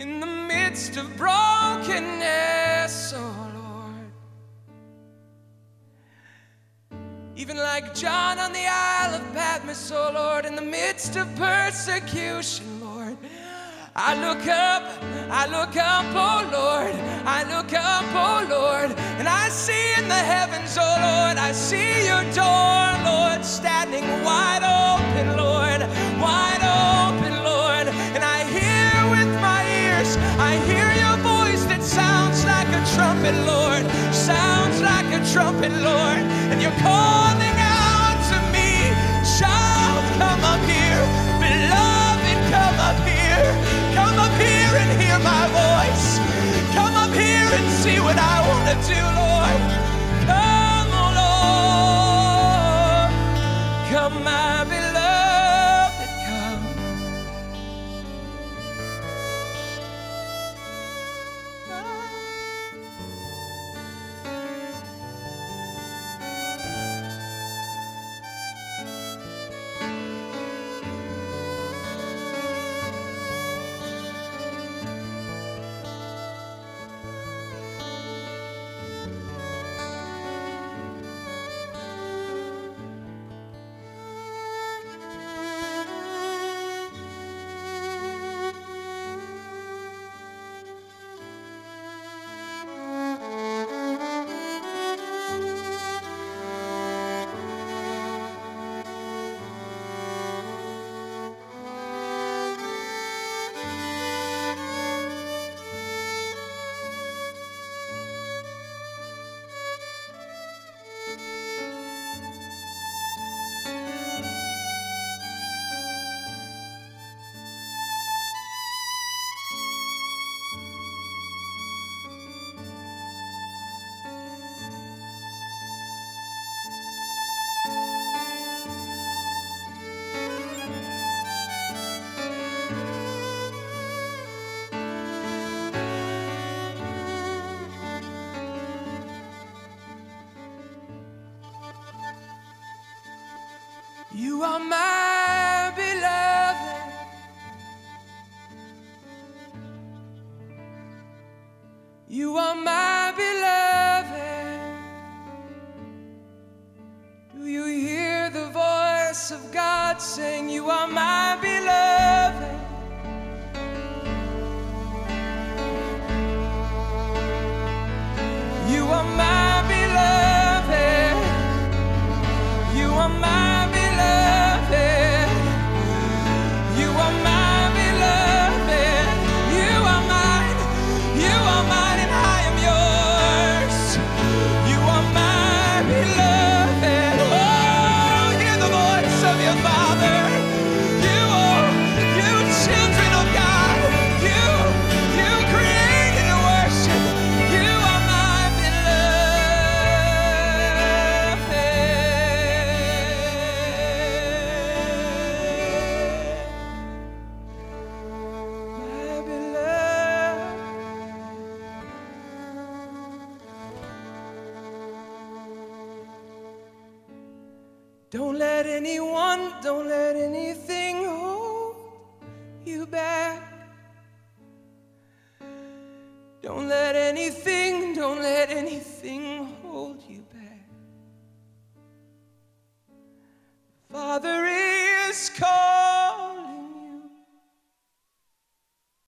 in 0.00 0.18
the 0.18 0.26
midst 0.26 0.96
of 0.96 1.14
brokenness 1.18 3.12
oh 3.14 3.50
Lord. 3.54 4.12
Even 7.36 7.58
like 7.58 7.94
John 7.94 8.38
on 8.38 8.54
the 8.54 8.66
Isle 8.66 9.16
of 9.16 9.34
Patmos 9.34 9.92
oh 9.92 10.10
Lord 10.14 10.46
in 10.46 10.54
the 10.54 10.62
midst 10.62 11.16
of 11.16 11.26
persecution 11.36 12.80
Lord 12.80 13.18
I 13.94 14.14
look 14.26 14.46
up 14.48 14.84
I 15.30 15.44
look 15.46 15.76
up 15.76 16.06
oh 16.14 16.48
Lord 16.50 16.94
I 17.26 17.42
look 17.54 17.74
up 17.74 18.06
oh 18.14 18.46
Lord 18.48 18.90
and 19.18 19.28
I 19.28 19.50
see 19.50 19.92
in 19.98 20.08
the 20.08 20.14
heavens 20.14 20.78
oh 20.80 20.96
Lord 21.08 21.36
I 21.36 21.52
see 21.52 22.06
your 22.06 22.24
door 22.32 23.04
Lord 23.04 23.44
standing 23.44 24.06
wide 24.24 24.64
open 24.64 25.36
Lord. 25.36 25.53
trumpet, 35.34 35.72
Lord, 35.72 36.22
and 36.52 36.62
you're 36.62 36.78
calling 36.78 37.56
out 37.58 38.18
to 38.30 38.38
me. 38.54 38.70
Child, 39.36 40.04
come 40.14 40.42
up 40.46 40.62
here. 40.62 41.02
Beloved, 41.42 42.38
come 42.54 42.78
up 42.78 42.98
here. 43.02 43.42
Come 43.98 44.16
up 44.16 44.34
here 44.38 44.72
and 44.78 44.90
hear 45.02 45.18
my 45.26 45.44
voice. 45.50 46.20
Come 46.72 46.94
up 46.94 47.10
here 47.10 47.48
and 47.58 47.66
see 47.82 47.98
what 47.98 48.16
I 48.16 48.46
want 48.46 48.64
to 48.70 48.94
do, 48.94 49.00
Lord. 49.02 49.23